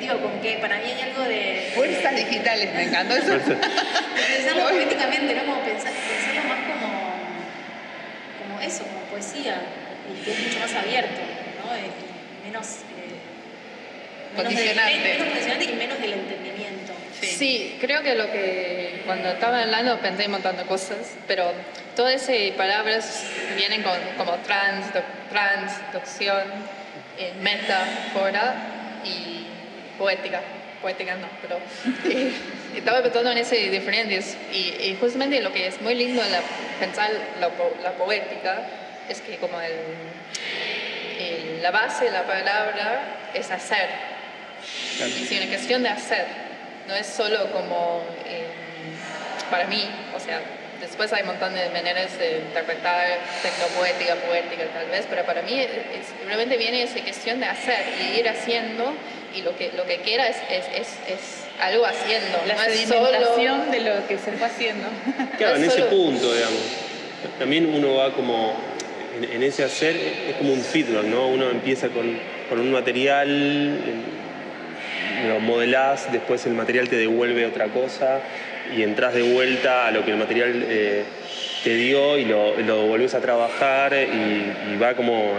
digo, 0.00 0.20
con 0.20 0.40
que 0.40 0.58
para 0.58 0.78
mí 0.78 0.84
hay 0.84 1.00
algo 1.02 1.22
de... 1.24 1.72
Fuerzas 1.74 2.16
digitales, 2.16 2.74
me 2.74 2.84
encantó 2.84 3.14
eso. 3.14 3.38
pensarlo 4.36 4.68
políticamente, 4.68 5.34
¿no? 5.34 5.44
Como 5.44 5.62
pensar, 5.62 5.92
pensarlo 5.92 6.48
más 6.48 6.58
como, 6.66 6.88
como 8.42 8.60
eso, 8.60 8.84
como 8.84 9.00
poesía, 9.10 9.62
y 10.10 10.24
que 10.24 10.32
es 10.32 10.38
mucho 10.40 10.58
más 10.60 10.74
abierto, 10.74 11.20
¿no? 11.64 11.76
Y 11.76 12.46
menos... 12.46 12.66
condicionante. 14.36 14.98
menos 14.98 15.28
condicionante 15.28 15.64
y 15.64 15.72
menos 15.74 16.00
del 16.00 16.12
entendimiento. 16.14 16.99
Sí. 17.20 17.76
creo 17.80 18.02
que 18.02 18.14
lo 18.14 18.30
que 18.30 19.02
cuando 19.04 19.28
estaba 19.28 19.62
hablando 19.62 19.98
pensé 19.98 20.26
un 20.26 20.32
montón 20.32 20.56
de 20.56 20.64
cosas, 20.64 21.14
pero 21.26 21.52
todas 21.96 22.28
esas 22.28 22.56
palabras 22.56 23.24
vienen 23.56 23.82
con, 23.82 23.98
como 24.16 24.32
trans, 24.38 24.86
transducción, 25.30 26.42
eh, 27.18 27.32
metáfora 27.40 28.54
y 29.04 29.46
poética. 29.98 30.40
Poética 30.80 31.16
no, 31.16 31.28
pero 31.42 31.58
eh, 32.10 32.32
estaba 32.74 33.02
pensando 33.02 33.32
en 33.32 33.38
esas 33.38 33.58
diferencias 33.70 34.36
y, 34.52 34.96
justamente 34.98 35.40
lo 35.40 35.52
que 35.52 35.66
es 35.66 35.80
muy 35.82 35.94
lindo 35.94 36.22
en 36.22 36.32
la, 36.32 36.40
pensar 36.78 37.10
la, 37.38 37.50
la 37.82 37.92
poética 37.92 38.66
es 39.08 39.20
que 39.20 39.36
como 39.36 39.60
el, 39.60 39.72
la 41.60 41.70
base 41.70 42.06
de 42.06 42.10
la 42.10 42.22
palabra 42.26 43.28
es 43.34 43.50
hacer. 43.50 43.88
Es 44.98 45.30
una 45.32 45.46
cuestión 45.46 45.82
de 45.82 45.88
hacer 45.88 46.26
no 46.90 46.96
es 46.96 47.06
solo 47.06 47.50
como 47.52 48.02
eh, 48.26 48.46
para 49.48 49.66
mí, 49.68 49.82
o 50.14 50.18
sea, 50.18 50.40
después 50.80 51.12
hay 51.12 51.22
un 51.22 51.28
montón 51.28 51.54
de 51.54 51.68
maneras 51.70 52.18
de 52.18 52.38
interpretar 52.38 53.18
tecnopoética, 53.42 54.16
poética 54.16 54.64
tal 54.74 54.88
vez, 54.90 55.06
pero 55.08 55.24
para 55.24 55.42
mí 55.42 55.64
realmente 56.26 56.56
viene 56.56 56.82
esa 56.82 57.00
cuestión 57.00 57.38
de 57.38 57.46
hacer 57.46 57.78
y 58.00 58.18
ir 58.18 58.28
haciendo 58.28 58.92
y 59.36 59.42
lo 59.42 59.56
que, 59.56 59.70
lo 59.76 59.84
que 59.84 59.98
quiera 59.98 60.26
es, 60.28 60.36
es, 60.50 60.66
es, 61.08 61.18
algo 61.60 61.84
haciendo. 61.84 62.38
La 62.46 62.54
no 62.54 62.64
sedimentación 62.64 63.70
de 63.70 63.80
lo 63.80 64.08
que 64.08 64.16
se 64.16 64.32
fue 64.32 64.46
haciendo. 64.46 64.88
Claro, 65.36 65.56
en 65.56 65.64
ese 65.64 65.82
punto, 65.82 66.32
digamos. 66.32 66.60
También 67.38 67.66
uno 67.66 67.96
va 67.96 68.12
como, 68.14 68.56
en, 69.20 69.42
ese 69.42 69.62
hacer, 69.62 69.94
es 69.94 70.36
como 70.36 70.54
un 70.54 70.62
feedback, 70.62 71.04
¿no? 71.04 71.28
Uno 71.28 71.50
empieza 71.50 71.88
con, 71.88 72.18
con 72.48 72.60
un 72.60 72.72
material 72.72 73.78
lo 75.28 75.40
modelás, 75.40 76.10
después 76.12 76.44
el 76.46 76.54
material 76.54 76.88
te 76.88 76.96
devuelve 76.96 77.46
otra 77.46 77.66
cosa 77.66 78.20
y 78.76 78.82
entras 78.82 79.14
de 79.14 79.22
vuelta 79.22 79.86
a 79.86 79.90
lo 79.90 80.04
que 80.04 80.12
el 80.12 80.16
material 80.16 80.64
eh, 80.68 81.04
te 81.64 81.74
dio 81.74 82.18
y 82.18 82.24
lo, 82.24 82.56
lo, 82.60 82.86
volvés 82.86 83.14
a 83.14 83.20
trabajar 83.20 83.92
y, 83.94 84.76
va 84.76 84.94
como, 84.94 85.34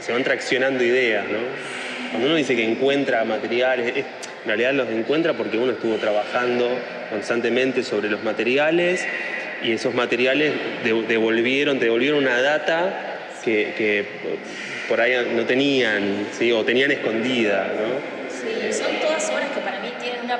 se 0.00 0.12
van 0.12 0.24
traccionando 0.24 0.82
ideas, 0.84 1.24
¿no? 1.28 1.38
Cuando 2.10 2.28
uno 2.28 2.36
dice 2.36 2.56
que 2.56 2.64
encuentra 2.64 3.24
materiales, 3.24 3.96
en 3.96 4.04
realidad 4.46 4.72
los 4.72 4.88
encuentra 4.88 5.34
porque 5.34 5.58
uno 5.58 5.72
estuvo 5.72 5.96
trabajando 5.96 6.68
constantemente 7.10 7.82
sobre 7.82 8.08
los 8.08 8.22
materiales 8.22 9.06
y 9.62 9.72
esos 9.72 9.94
materiales 9.94 10.52
devolvieron, 10.84 11.78
te 11.78 11.86
devolvieron 11.86 12.18
una 12.18 12.40
data 12.40 13.08
que, 13.44 14.04
por 14.88 15.00
ahí 15.00 15.12
no 15.34 15.44
tenían, 15.44 16.26
o 16.54 16.64
tenían 16.64 16.90
escondida, 16.90 17.68
¿no? 17.68 18.18
Sí, 18.30 18.72
son 18.72 18.98
todas 19.00 19.30
obras 19.30 19.50
que 19.50 19.60
para 19.60 19.80
mí 19.80 19.88
tienen 20.00 20.30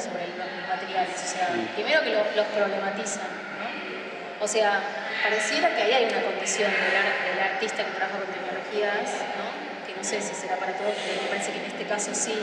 sobre 0.00 0.26
los 0.34 0.48
materiales. 0.66 1.14
O 1.14 1.28
sea, 1.28 1.48
primero 1.76 2.00
que 2.02 2.10
los 2.16 2.46
problematizan, 2.56 3.28
¿no? 3.60 4.44
O 4.44 4.48
sea, 4.48 4.80
pareciera 5.22 5.68
que 5.76 5.82
ahí 5.82 5.92
hay 5.92 6.04
una 6.08 6.22
condición 6.22 6.72
del, 6.72 7.40
artista 7.40 7.84
que 7.84 7.92
trabaja 7.92 8.18
con 8.18 8.32
tecnologías, 8.32 9.20
¿no? 9.36 9.46
Que 9.86 9.92
no 9.92 10.02
sé 10.02 10.20
si 10.20 10.34
será 10.34 10.56
para 10.56 10.72
todos, 10.72 10.94
pero 11.04 11.22
me 11.22 11.28
parece 11.28 11.52
que 11.52 11.58
en 11.58 11.66
este 11.66 11.84
caso 11.84 12.10
sí, 12.14 12.34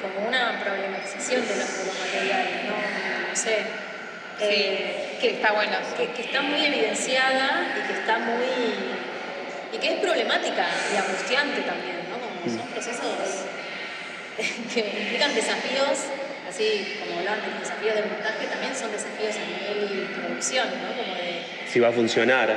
como 0.00 0.28
una 0.28 0.60
problematización 0.62 1.42
de 1.42 1.56
los, 1.56 1.68
materiales, 1.98 2.64
¿no? 2.64 2.76
No 3.28 3.36
sé. 3.36 3.66
Eh, 4.40 5.18
que, 5.20 5.30
está 5.30 5.50
bueno. 5.52 5.76
Que, 5.96 6.12
que 6.12 6.22
está 6.22 6.42
muy 6.42 6.64
evidenciada 6.64 7.74
y 7.76 7.86
que 7.88 7.98
está 7.98 8.18
muy. 8.18 8.46
y 9.72 9.78
que 9.78 9.94
es 9.94 10.00
problemática 10.00 10.66
y 10.94 10.96
angustiante 10.96 11.62
también, 11.62 11.98
¿no? 12.08 12.18
Como 12.22 12.56
son 12.56 12.68
procesos 12.68 13.48
que 14.72 14.80
implican 15.02 15.34
desafíos, 15.34 16.06
así 16.48 16.96
como 17.00 17.18
hablar 17.18 17.40
de 17.42 17.50
los 17.52 17.60
desafíos 17.60 17.94
de 17.94 18.02
montaje, 18.02 18.46
también 18.46 18.74
son 18.74 18.90
desafíos 18.92 19.36
a 19.36 19.44
nivel 19.44 20.08
de 20.08 20.14
producción, 20.14 20.66
¿no? 20.82 20.96
Como 20.96 21.14
de... 21.14 21.42
Si 21.70 21.80
va 21.80 21.88
a 21.88 21.92
funcionar, 21.92 22.48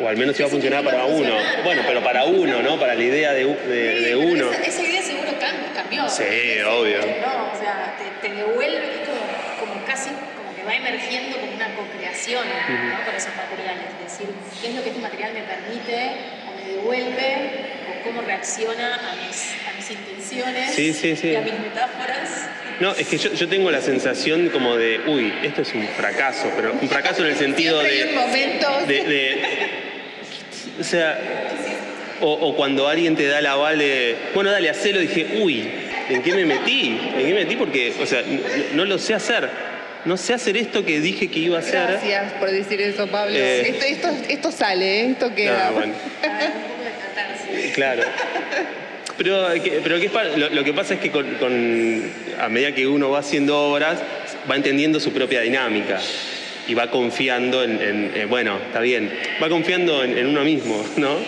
o 0.00 0.08
al 0.08 0.16
menos 0.16 0.36
si 0.36 0.42
va 0.42 0.48
a 0.48 0.50
funcionar 0.50 0.84
para 0.84 1.04
uno. 1.04 1.34
Bueno, 1.64 1.82
pero 1.86 2.02
para 2.02 2.24
uno, 2.24 2.62
¿no? 2.62 2.78
Para 2.78 2.94
la 2.94 3.02
idea 3.02 3.32
de, 3.32 3.44
de, 3.44 4.16
uno. 4.16 4.50
Esa, 4.52 4.82
idea 4.82 5.02
seguro 5.02 5.32
cambió. 5.74 6.08
Sí, 6.08 6.60
obvio. 6.66 6.98
¿no? 6.98 7.52
O 7.52 7.58
sea, 7.58 7.96
te, 8.20 8.28
devuelve, 8.28 9.02
es 9.02 9.08
como, 9.08 9.20
como, 9.60 9.84
casi 9.84 10.10
como 10.10 10.54
que 10.56 10.62
va 10.64 10.74
emergiendo 10.76 11.38
como 11.38 11.52
una 11.52 11.74
co-creación 11.74 12.46
¿no? 12.46 13.04
con 13.04 13.14
esos 13.14 13.34
materiales. 13.34 13.84
Es 14.06 14.18
decir, 14.18 14.34
¿qué 14.60 14.68
es 14.68 14.74
lo 14.74 14.82
que 14.82 14.88
este 14.90 15.00
material 15.00 15.32
me 15.34 15.42
permite 15.42 16.12
o 16.46 16.56
me 16.56 16.74
devuelve 16.74 17.82
o 17.90 18.04
cómo 18.04 18.22
reacciona 18.22 18.94
a 18.94 19.14
mis 19.16 19.90
intenciones 19.90 20.78
y 20.78 21.36
a 21.36 21.40
mis 21.40 21.58
metáforas. 21.58 22.48
No, 22.82 22.90
es 22.96 23.06
que 23.06 23.16
yo, 23.16 23.32
yo, 23.32 23.46
tengo 23.46 23.70
la 23.70 23.80
sensación 23.80 24.48
como 24.48 24.76
de, 24.76 25.02
uy, 25.06 25.32
esto 25.44 25.62
es 25.62 25.72
un 25.72 25.86
fracaso, 25.86 26.50
pero 26.56 26.72
un 26.72 26.88
fracaso 26.88 27.22
en 27.24 27.30
el 27.30 27.36
sentido 27.36 27.78
de, 27.78 28.06
de, 28.88 29.42
O 30.80 30.82
sea, 30.82 31.16
o, 32.20 32.56
cuando 32.56 32.88
alguien 32.88 33.14
te 33.14 33.28
da 33.28 33.40
la 33.40 33.54
vale, 33.54 34.16
bueno, 34.34 34.50
dale, 34.50 34.68
hacelo, 34.68 34.98
dije, 34.98 35.38
uy, 35.40 35.70
¿en 36.08 36.24
qué 36.24 36.34
me 36.34 36.44
metí? 36.44 36.98
¿En 37.14 37.24
qué 37.24 37.32
me 37.32 37.44
metí? 37.44 37.54
Porque, 37.54 37.94
o 38.02 38.04
sea, 38.04 38.24
no, 38.72 38.84
lo 38.84 38.98
sé 38.98 39.14
hacer 39.14 39.48
no 40.04 40.16
sé 40.16 40.34
hacer 40.34 40.56
esto 40.56 40.84
que 40.84 40.98
dije 40.98 41.30
que 41.30 41.38
iba 41.38 41.58
a 41.58 41.60
hacer. 41.60 41.86
Gracias 41.86 42.32
por 42.32 42.50
decir 42.50 42.80
eso, 42.80 43.06
Pablo. 43.06 43.36
Eh, 43.36 43.68
esto, 43.68 43.84
esto, 43.84 44.08
esto, 44.28 44.50
sale, 44.50 45.02
¿eh? 45.02 45.10
esto 45.12 45.32
queda. 45.32 45.70
bueno. 45.70 45.94
claro. 47.76 48.02
Pero, 49.22 49.46
pero 49.84 50.00
¿qué 50.00 50.10
lo, 50.52 50.64
que 50.64 50.72
pasa 50.72 50.94
es 50.94 51.00
que 51.00 51.12
a 52.40 52.48
medida 52.48 52.72
que 52.72 52.88
uno 52.88 53.10
va 53.10 53.20
haciendo 53.20 53.56
obras, 53.70 54.00
va 54.50 54.56
entendiendo 54.56 54.98
su 54.98 55.12
propia 55.12 55.42
dinámica 55.42 56.00
y 56.66 56.74
va 56.74 56.90
confiando 56.90 57.62
en, 57.62 58.10
bueno, 58.28 58.58
está 58.66 58.80
bien, 58.80 59.12
va 59.40 59.48
confiando 59.48 60.02
en, 60.02 60.26
uno 60.26 60.42
mismo, 60.42 60.84
¿no? 60.96 61.18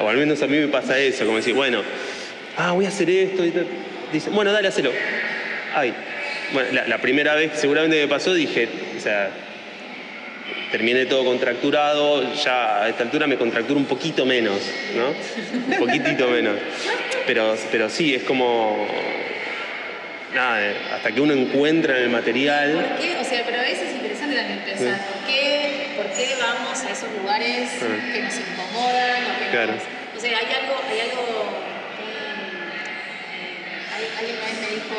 O 0.00 0.08
al 0.08 0.16
menos 0.16 0.40
a 0.40 0.46
mí 0.46 0.56
me 0.56 0.68
pasa 0.68 0.98
eso, 0.98 1.26
como 1.26 1.36
decir, 1.36 1.52
bueno, 1.52 1.82
ah, 2.56 2.72
voy 2.72 2.86
a 2.86 2.88
hacer 2.88 3.10
esto. 3.10 3.42
Dice, 4.10 4.30
bueno, 4.30 4.50
dale, 4.50 4.68
hacelo. 4.68 4.90
Ay. 5.74 5.92
Bueno, 6.54 6.70
la, 6.72 6.86
la 6.86 6.98
primera 6.98 7.34
vez 7.34 7.52
seguramente 7.54 8.00
me 8.00 8.08
pasó, 8.08 8.32
dije, 8.32 8.66
o 8.96 9.00
sea, 9.00 9.30
terminé 10.72 11.06
todo 11.06 11.24
contracturado, 11.24 12.32
ya 12.34 12.82
a 12.82 12.88
esta 12.88 13.04
altura 13.04 13.26
me 13.26 13.36
contracturo 13.36 13.78
un 13.78 13.84
poquito 13.86 14.24
menos, 14.26 14.58
¿no? 14.96 15.08
Un 15.74 15.78
poquitito 15.78 16.26
menos. 16.28 16.56
Pero, 17.26 17.56
pero 17.70 17.88
sí, 17.90 18.14
es 18.14 18.22
como. 18.24 18.86
Nada, 20.34 20.72
hasta 20.94 21.12
que 21.12 21.20
uno 21.20 21.34
encuentra 21.34 21.98
en 21.98 22.04
el 22.04 22.08
material. 22.08 22.72
¿Por 22.72 22.98
qué? 23.04 23.16
O 23.20 23.24
sea, 23.24 23.42
pero 23.44 23.58
a 23.58 23.62
veces 23.62 23.90
es 23.90 23.94
interesante 23.96 24.34
también 24.34 24.60
pensar, 24.60 24.98
¿por, 25.06 25.26
qué, 25.30 25.88
¿por 25.94 26.06
qué 26.06 26.26
vamos 26.40 26.82
a 26.82 26.90
esos 26.90 27.12
lugares 27.20 27.68
Ah. 27.82 28.12
que 28.14 28.22
nos 28.22 28.34
incomodan 28.38 29.24
o 29.26 29.38
que 29.38 29.50
Claro. 29.50 29.72
nos- 29.74 30.16
O 30.16 30.20
sea, 30.20 30.38
hay 30.38 30.46
algo, 30.46 30.80
hay 30.88 31.00
algo. 31.00 31.22
eh, 33.36 34.18
alguien 34.18 34.36
una 34.38 34.46
vez 34.46 34.60
me 34.60 34.74
dijo 34.74 34.96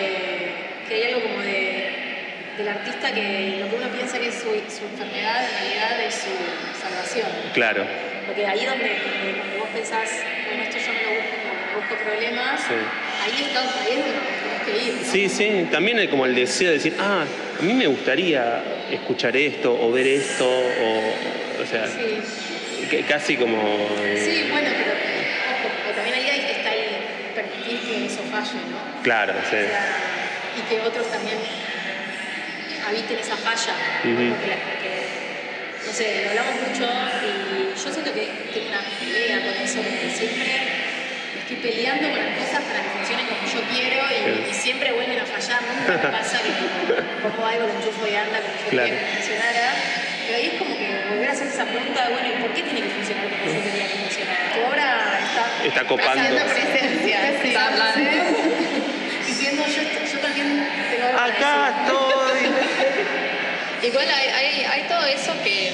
eh, 0.00 0.52
que 0.88 0.94
hay 0.94 1.02
algo 1.12 1.20
como 1.22 1.40
de 1.42 2.11
del 2.58 2.68
artista 2.68 3.12
que 3.12 3.56
lo 3.60 3.68
que 3.70 3.76
uno 3.76 3.88
piensa 3.88 4.18
que 4.18 4.28
es 4.28 4.34
su, 4.34 4.50
su 4.68 4.84
enfermedad 4.84 5.44
en 5.44 5.50
realidad 5.52 6.00
es 6.06 6.14
su 6.14 6.80
salvación. 6.80 7.28
Claro. 7.54 7.84
Porque 8.26 8.46
ahí 8.46 8.64
donde, 8.64 8.84
donde 8.88 9.38
cuando 9.38 9.58
vos 9.58 9.68
pensás, 9.74 10.08
bueno, 10.46 10.62
esto 10.62 10.78
yo 10.78 10.92
no 10.92 11.00
lo 11.02 11.10
busco, 11.16 11.36
busco 11.76 12.04
problemas, 12.04 12.60
Sí. 12.60 12.74
ahí, 13.24 13.46
está, 13.46 13.60
ahí 13.60 13.92
es 13.92 14.04
donde 14.04 14.20
tenés 14.42 14.62
que 14.64 14.86
ir. 14.86 14.94
¿no? 15.06 15.12
Sí, 15.12 15.28
sí, 15.28 15.68
también 15.72 15.98
hay 15.98 16.08
como 16.08 16.26
el 16.26 16.34
deseo 16.34 16.68
de 16.68 16.74
decir, 16.74 16.94
ah, 17.00 17.24
a 17.58 17.62
mí 17.62 17.72
me 17.74 17.86
gustaría 17.86 18.62
escuchar 18.90 19.36
esto 19.36 19.72
o 19.80 19.90
ver 19.90 20.06
esto, 20.06 20.48
o, 20.48 21.62
o 21.62 21.66
sea, 21.66 21.86
Sí. 21.88 22.86
que- 22.90 23.02
casi 23.04 23.36
como... 23.36 23.56
eh, 24.02 24.42
Sí, 24.44 24.50
bueno, 24.50 24.68
pero 24.76 24.92
ojo, 24.92 25.94
también 25.96 26.14
ahí 26.16 26.28
está 26.50 26.74
el 26.74 27.34
permitir 27.34 27.80
que 27.80 28.06
eso 28.06 28.20
falle, 28.30 28.60
¿no? 28.70 29.02
Claro, 29.02 29.32
sí. 29.50 29.56
O 29.56 29.68
sea, 29.68 29.96
y 30.58 30.60
que 30.68 30.80
otros 30.82 31.10
también 31.10 31.38
habiten 32.92 33.18
esa 33.18 33.36
falla, 33.36 33.72
porque, 34.02 34.46
la- 34.52 34.60
porque, 34.68 34.92
no 35.86 35.92
sé, 35.92 36.22
lo 36.24 36.30
hablamos 36.30 36.54
mucho 36.68 36.84
y 37.24 37.72
yo 37.72 37.88
siento 37.92 38.12
que 38.12 38.28
tengo 38.52 38.68
una 38.68 38.82
pelea 39.00 39.40
con 39.40 39.54
eso, 39.64 39.80
porque 39.80 40.08
siempre 40.12 40.52
estoy 41.40 41.56
peleando 41.56 42.10
con 42.12 42.18
las 42.20 42.36
cosas 42.38 42.60
para 42.68 42.80
que 42.84 42.90
funcionen 43.00 43.26
como 43.26 43.42
yo 43.48 43.60
quiero 43.72 44.00
y, 44.12 44.18
Claro. 44.22 44.50
y 44.50 44.54
siempre 44.54 44.92
vuelven 44.92 45.18
a 45.20 45.26
fallar, 45.26 45.60
nunca 45.64 45.92
me 45.92 46.08
pasa 46.18 46.36
que 46.44 46.52
pongo 47.24 47.46
algo, 47.46 47.66
lo 47.66 47.72
enchufo 47.80 48.06
y 48.06 48.14
anda 48.14 48.38
como 48.44 48.54
yo 48.60 48.68
Claro. 48.70 48.88
quería 48.92 49.00
que 49.00 49.16
funcionara. 49.16 49.66
Pero 50.22 50.38
ahí 50.38 50.46
es 50.54 50.58
como 50.60 50.76
que 50.78 50.86
volver 51.10 51.28
a 51.28 51.32
hacer 51.32 51.48
esa 51.48 51.64
pregunta, 51.66 52.08
bueno, 52.12 52.28
¿y 52.30 52.42
por 52.42 52.50
qué 52.54 52.62
tiene 52.62 52.80
que 52.82 52.90
funcionar 52.94 53.24
como 53.26 53.42
yo 53.42 53.58
quería 53.64 53.86
que 53.90 53.98
funcionara? 54.06 54.42
Tu 54.54 54.60
obra 54.62 54.86
está, 55.18 55.44
Está 55.66 55.82
copando. 55.88 56.12
haciendo 56.22 56.44
presencia, 56.46 57.16
Está 57.42 57.66
hablando. 57.66 58.10
diciendo 59.26 59.62
yo, 59.66 59.82
yo 59.82 60.18
también 60.20 60.68
tengo 60.90 61.06
algo 61.08 61.18
Acá 61.18 61.74
estoy. 61.82 61.96
Igual 63.92 64.08
hay, 64.08 64.28
hay, 64.28 64.64
hay 64.64 64.82
todo 64.88 65.04
eso 65.04 65.32
que 65.44 65.70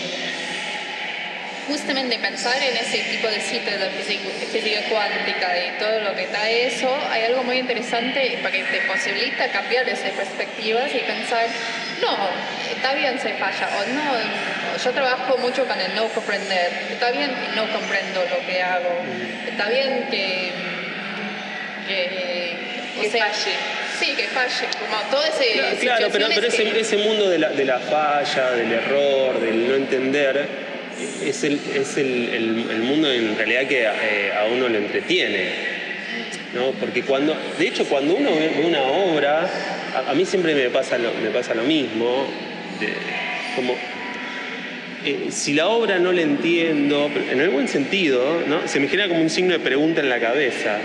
justamente 1.68 2.18
pensar 2.18 2.60
en 2.60 2.76
ese 2.76 2.98
tipo 3.10 3.28
de 3.28 3.40
sitios 3.40 3.78
de 3.78 3.90
física, 3.90 4.28
física 4.50 4.80
cuántica 4.90 5.56
y 5.56 5.78
todo 5.78 6.00
lo 6.00 6.16
que 6.16 6.22
está 6.22 6.50
eso, 6.50 6.90
hay 7.10 7.26
algo 7.26 7.44
muy 7.44 7.58
interesante 7.58 8.40
porque 8.42 8.64
te 8.64 8.80
posibilita 8.80 9.48
cambiar 9.52 9.88
esas 9.88 10.10
perspectivas 10.12 10.90
y 10.92 10.98
pensar, 10.98 11.46
no, 12.00 12.16
está 12.74 12.94
bien 12.94 13.20
se 13.20 13.34
falla, 13.34 13.68
o 13.68 13.86
no, 13.92 14.82
yo 14.82 14.90
trabajo 14.90 15.38
mucho 15.38 15.64
con 15.64 15.78
el 15.78 15.94
no 15.94 16.08
comprender, 16.08 16.72
está 16.90 17.12
bien 17.12 17.30
que 17.30 17.54
no 17.54 17.70
comprendo 17.70 18.24
lo 18.24 18.46
que 18.46 18.60
hago, 18.60 18.90
está 19.48 19.68
bien 19.68 20.08
que... 20.10 20.50
que, 21.86 22.56
o 22.98 23.10
sea, 23.10 23.30
Sí, 23.98 24.14
que 24.16 24.24
falle, 24.24 24.66
como 24.78 25.10
todo 25.10 25.24
ese... 25.24 25.52
Claro, 25.54 25.76
claro, 25.80 26.08
pero, 26.12 26.26
pero 26.34 26.46
ese, 26.48 26.64
que- 26.64 26.80
ese 26.80 26.96
mundo 26.98 27.28
de 27.28 27.38
la, 27.38 27.50
de 27.50 27.64
la 27.64 27.78
falla, 27.78 28.50
del 28.52 28.72
error, 28.72 29.40
del 29.40 29.68
no 29.68 29.74
entender, 29.74 30.46
es 31.24 31.44
el, 31.44 31.60
es 31.74 31.96
el, 31.96 32.28
el- 32.28 32.70
el 32.70 32.82
mundo 32.82 33.10
en 33.12 33.36
realidad 33.36 33.66
que 33.66 33.82
eh, 33.82 34.32
a 34.38 34.44
uno 34.46 34.68
le 34.68 34.78
entretiene. 34.78 35.78
¿no? 36.54 36.70
Porque 36.80 37.02
cuando, 37.02 37.36
de 37.58 37.68
hecho, 37.68 37.84
cuando 37.84 38.14
uno 38.14 38.30
ve 38.34 38.62
una 38.64 38.82
obra, 38.82 39.48
a, 39.94 40.10
a 40.10 40.14
mí 40.14 40.24
siempre 40.24 40.54
me 40.54 40.70
pasa 40.70 40.96
lo, 40.98 41.12
me 41.14 41.30
pasa 41.30 41.54
lo 41.54 41.62
mismo, 41.62 42.26
de- 42.80 42.92
como 43.54 43.76
eh, 45.04 45.28
si 45.30 45.52
la 45.54 45.68
obra 45.68 45.98
no 45.98 46.10
la 46.12 46.22
entiendo, 46.22 47.10
en 47.30 47.40
el 47.40 47.50
buen 47.50 47.68
sentido, 47.68 48.42
¿no? 48.46 48.66
se 48.66 48.80
me 48.80 48.88
genera 48.88 49.08
como 49.08 49.20
un 49.20 49.30
signo 49.30 49.52
de 49.52 49.58
pregunta 49.60 50.00
en 50.00 50.08
la 50.08 50.18
cabeza, 50.20 50.78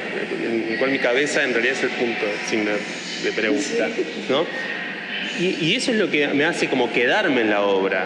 en 0.43 0.67
el 0.73 0.77
cual 0.77 0.91
mi 0.91 0.99
cabeza 0.99 1.43
en 1.43 1.53
realidad 1.53 1.75
es 1.77 1.83
el 1.83 1.89
punto 1.89 2.25
de 2.25 2.33
signo 2.49 2.71
de 2.71 2.77
pregunta. 3.31 3.89
¿no? 4.29 4.45
Y, 5.39 5.73
eso 5.75 5.91
es 5.91 5.97
lo 5.97 6.11
que 6.11 6.27
me 6.27 6.45
hace 6.45 6.67
como 6.67 6.91
quedarme 6.91 7.41
en 7.41 7.49
la 7.49 7.61
obra. 7.63 8.05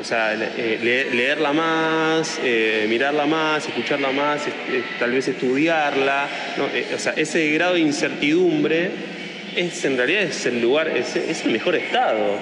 O 0.00 0.02
sea, 0.04 0.34
eh, 0.34 0.78
le- 0.82 1.10
leerla 1.14 1.52
más, 1.52 2.40
eh, 2.42 2.86
mirarla 2.88 3.26
más, 3.26 3.66
escucharla 3.66 4.10
más, 4.10 4.42
tal 4.98 5.12
vez 5.12 5.28
estudiarla. 5.28 6.26
Eh, 6.74 6.86
o 6.94 6.98
sea, 6.98 7.12
ese 7.16 7.48
grado 7.52 7.74
de 7.74 7.80
incertidumbre 7.80 8.90
es 9.54 9.84
en 9.84 9.96
realidad 9.96 10.22
es 10.22 10.46
el 10.46 10.60
lugar, 10.60 10.88
es, 10.88 11.14
el 11.46 11.52
mejor 11.52 11.76
estado. 11.76 12.38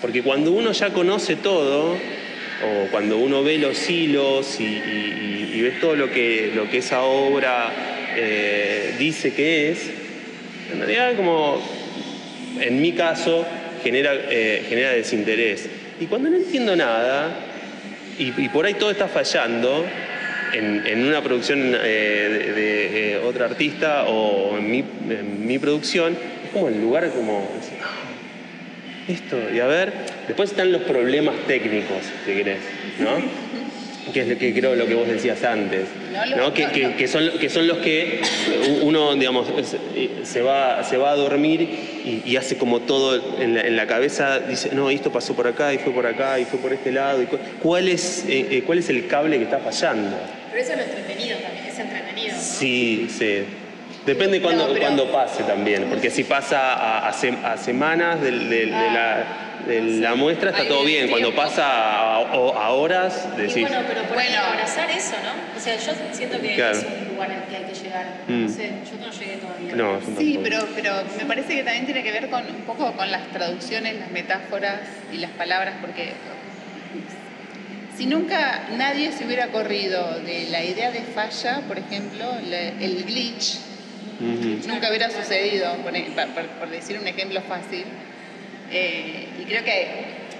Porque 0.00 0.22
cuando 0.22 0.52
uno 0.52 0.70
ya 0.72 0.90
conoce 0.90 1.34
todo, 1.36 1.94
o 1.94 2.86
cuando 2.92 3.18
uno 3.18 3.42
ve 3.42 3.58
los 3.58 3.90
hilos 3.90 4.60
y, 4.60 4.64
y- 4.64 5.60
ves 5.62 5.80
todo 5.80 5.94
lo 5.94 6.10
que, 6.10 6.52
lo 6.56 6.68
que 6.70 6.78
esa 6.78 7.02
obra 7.02 7.70
eh, 8.16 8.94
dice 8.98 9.32
que 9.34 9.70
es, 9.70 9.90
en 10.72 10.78
realidad 10.78 11.14
como 11.16 11.60
en 12.60 12.80
mi 12.80 12.92
caso 12.92 13.46
genera, 13.82 14.12
eh, 14.14 14.64
genera 14.68 14.90
desinterés. 14.92 15.68
Y 16.00 16.06
cuando 16.06 16.30
no 16.30 16.36
entiendo 16.36 16.74
nada, 16.76 17.30
y, 18.18 18.32
y 18.40 18.48
por 18.48 18.66
ahí 18.66 18.74
todo 18.74 18.90
está 18.90 19.08
fallando, 19.08 19.84
en, 20.52 20.86
en 20.86 21.04
una 21.06 21.22
producción 21.22 21.74
eh, 21.82 22.28
de, 22.44 22.52
de, 22.52 23.12
eh, 23.14 23.18
otro 23.18 23.44
artista 23.44 24.04
o 24.04 24.58
en 24.58 24.70
mi, 24.70 24.78
en 25.08 25.46
mi 25.46 25.58
producción, 25.58 26.12
es 26.44 26.50
como 26.52 26.68
el 26.68 26.80
lugar 26.80 27.08
como... 27.10 27.48
"Ah, 27.82 27.98
Esto, 29.08 29.38
y 29.52 29.58
a 29.60 29.66
ver, 29.66 29.92
después 30.28 30.50
están 30.50 30.70
los 30.72 30.82
problemas 30.82 31.34
técnicos, 31.46 31.96
si 32.26 32.32
querés, 32.34 32.58
¿no? 32.98 33.16
Que 34.12 34.22
es 34.22 34.28
lo 34.28 34.36
que 34.36 34.52
creo 34.52 34.74
lo 34.74 34.84
que 34.86 34.94
vos 34.94 35.06
decías 35.06 35.44
antes, 35.44 35.86
¿no? 36.36 36.52
Que, 36.52 36.66
que- 36.68 36.94
que 36.96 37.06
son, 37.06 37.30
que 37.38 37.48
son 37.48 37.68
los 37.68 37.78
que 37.78 38.20
uno, 38.82 39.14
digamos, 39.14 39.46
eh, 39.94 40.08
se 40.24 40.42
va, 40.42 40.82
se 40.82 40.96
va 40.96 41.12
a 41.12 41.14
dormir 41.16 41.60
y, 42.04 42.20
y 42.26 42.36
hace 42.36 42.56
como 42.58 42.80
todo 42.80 43.20
en 43.40 43.54
la, 43.54 43.60
en 43.60 43.76
la 43.76 43.86
cabeza, 43.86 44.40
dice, 44.40 44.70
no, 44.74 44.90
esto 44.90 45.12
pasó 45.12 45.34
por 45.34 45.46
acá 45.46 45.72
y 45.72 45.78
fue 45.78 45.92
por 45.92 46.04
acá 46.06 46.40
y 46.40 46.44
fue 46.44 46.58
por 46.58 46.72
este 46.72 46.90
lado. 46.90 47.22
Y 47.22 47.26
¿cuál, 47.62 47.86
es, 47.88 48.24
eh, 48.28 48.48
eh, 48.50 48.62
¿Cuál 48.66 48.78
es 48.78 48.88
el 48.90 49.06
cable 49.06 49.38
que 49.38 49.44
está 49.44 49.58
fallando? 49.60 50.16
Pero 50.50 50.62
eso 50.62 50.72
es 50.72 50.78
lo 50.78 50.84
entretenido 50.84 51.38
también, 51.38 51.64
es 51.66 51.78
entretenido. 51.78 52.34
¿no? 52.34 52.40
Sí, 52.42 53.06
sí. 53.08 53.44
Depende 54.04 54.38
No, 54.38 54.42
cuando, 54.44 54.66
pero- 54.68 54.80
cuando 54.80 55.12
pase 55.12 55.44
también, 55.44 55.84
porque 55.88 56.10
si 56.10 56.24
pasa 56.24 56.72
a, 56.74 57.08
a 57.08 57.12
sem- 57.12 57.42
a 57.44 57.56
semanas 57.56 58.20
de, 58.20 58.32
de 58.32 58.66
la 58.66 59.51
muestra 60.16 60.50
está 60.50 60.66
todo 60.66 60.84
bien, 60.84 61.08
cuando 61.08 61.34
pasa 61.34 62.14
a, 62.14 62.18
o- 62.20 62.54
a 62.58 62.70
horas 62.70 63.28
Y 63.36 63.42
decís, 63.42 63.60
bueno, 63.62 63.78
pero 63.86 64.02
por 64.04 64.18
ahí 64.18 64.34
abrazar 64.34 64.90
eso, 64.90 65.14
¿no? 65.24 65.56
O 65.56 65.60
sea, 65.60 65.76
yo 65.76 65.92
siento 66.12 66.40
que 66.40 66.54
Claro. 66.54 66.78
es 66.78 66.84
un 66.84 67.14
lugar 67.14 67.30
al 67.30 67.44
que 67.48 67.56
hay 67.56 67.64
que 67.64 67.74
llegar. 67.74 68.06
Mm. 68.26 68.42
No 68.42 68.48
sé, 68.48 68.70
yo 68.90 69.06
no 69.06 69.12
llegué 69.12 69.36
todavía. 69.36 69.74
no, 69.76 70.00
Sí, 70.18 70.40
pero, 70.42 70.66
pero 70.74 70.92
me 71.18 71.24
parece 71.26 71.54
que 71.56 71.62
también 71.62 71.84
tiene 71.86 72.02
que 72.02 72.12
ver 72.12 72.28
con 72.28 72.42
un 72.46 72.62
poco 72.62 72.92
con 72.92 73.10
las 73.10 73.26
traducciones, 73.28 73.94
las 73.98 74.10
metáforas 74.10 74.80
y 75.12 75.18
las 75.18 75.30
palabras, 75.32 75.74
porque 75.80 76.12
si 77.96 78.06
nunca 78.06 78.62
nadie 78.76 79.12
se 79.12 79.24
hubiera 79.24 79.48
corrido 79.48 80.18
de 80.20 80.48
la 80.50 80.64
idea 80.64 80.90
de 80.90 81.02
falla, 81.02 81.60
por 81.68 81.78
ejemplo, 81.78 82.24
le- 82.48 82.68
el 82.84 83.04
glitch, 83.04 83.58
nunca 84.66 84.88
hubiera 84.88 85.10
sucedido, 85.10 85.74
por, 85.76 85.92
por- 85.92 86.26
por- 86.34 86.46
por 86.58 86.70
decir 86.70 86.98
un 86.98 87.06
ejemplo 87.06 87.40
fácil. 87.42 87.84
Eh, 88.72 89.26
y 89.40 89.44
creo 89.44 89.62
que 89.64 89.86